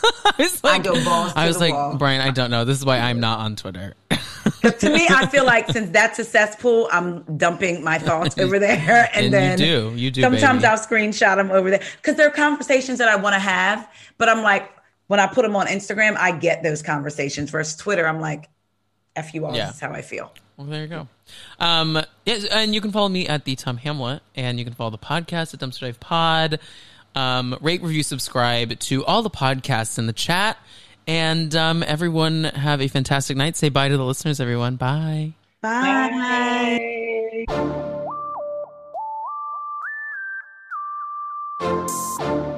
I 0.24 0.34
was 0.38 0.62
like, 0.64 0.84
go 0.84 0.92
balls 1.04 1.32
to 1.32 1.38
I 1.38 1.46
was 1.46 1.58
like, 1.58 1.72
wall. 1.72 1.96
Brian, 1.96 2.20
I 2.20 2.30
don't 2.30 2.50
know. 2.50 2.64
This 2.64 2.78
is 2.78 2.84
why 2.84 2.98
I'm 2.98 3.20
not 3.20 3.40
on 3.40 3.56
Twitter. 3.56 3.94
to 4.10 4.90
me, 4.90 5.06
I 5.08 5.26
feel 5.26 5.44
like 5.44 5.68
since 5.70 5.90
that's 5.90 6.18
a 6.18 6.24
cesspool, 6.24 6.88
I'm 6.92 7.22
dumping 7.36 7.82
my 7.82 7.98
thoughts 7.98 8.38
over 8.38 8.58
there, 8.58 9.10
and, 9.14 9.16
And 9.16 9.24
you 9.24 9.30
then 9.30 9.58
do. 9.58 9.92
You 9.96 10.10
do, 10.10 10.20
Sometimes 10.22 10.62
baby. 10.62 10.66
I'll 10.66 10.78
screenshot 10.78 11.36
them 11.36 11.50
over 11.50 11.70
there 11.70 11.82
because 11.96 12.16
there 12.16 12.26
are 12.26 12.32
conversations 12.32 12.98
that 12.98 13.08
I 13.08 13.16
want 13.16 13.34
to 13.34 13.40
have, 13.40 13.88
but 14.16 14.28
I'm 14.28 14.42
like, 14.42 14.70
when 15.08 15.20
I 15.20 15.26
put 15.26 15.42
them 15.42 15.56
on 15.56 15.66
Instagram, 15.66 16.16
I 16.16 16.32
get 16.32 16.62
those 16.62 16.82
conversations. 16.82 17.50
Versus 17.50 17.76
Twitter, 17.76 18.06
I'm 18.06 18.20
like, 18.20 18.48
"F 19.16 19.34
you 19.34 19.46
all." 19.46 19.54
Yeah. 19.54 19.66
This 19.66 19.76
is 19.76 19.80
how 19.80 19.92
I 19.92 20.02
feel. 20.02 20.32
Well, 20.56 20.66
there 20.66 20.82
you 20.82 20.88
go. 20.88 21.08
Um, 21.60 22.02
yes, 22.26 22.44
and 22.44 22.74
you 22.74 22.80
can 22.80 22.92
follow 22.92 23.08
me 23.08 23.26
at 23.26 23.44
the 23.44 23.56
Tom 23.56 23.76
Hamlet, 23.78 24.22
and 24.34 24.58
you 24.58 24.64
can 24.64 24.74
follow 24.74 24.90
the 24.90 24.98
podcast 24.98 25.54
at 25.54 25.60
Dumpster 25.60 25.80
Dive 25.80 26.00
Pod. 26.00 26.60
Um, 27.14 27.56
rate, 27.60 27.82
review, 27.82 28.02
subscribe 28.02 28.78
to 28.80 29.04
all 29.04 29.22
the 29.22 29.30
podcasts 29.30 29.98
in 29.98 30.06
the 30.06 30.12
chat. 30.12 30.56
And 31.06 31.54
um, 31.56 31.82
everyone 31.82 32.44
have 32.44 32.82
a 32.82 32.88
fantastic 32.88 33.36
night. 33.36 33.56
Say 33.56 33.70
bye 33.70 33.88
to 33.88 33.96
the 33.96 34.04
listeners, 34.04 34.40
everyone. 34.40 34.76
Bye. 34.76 35.32
Bye. 35.62 36.10
bye. 41.58 42.57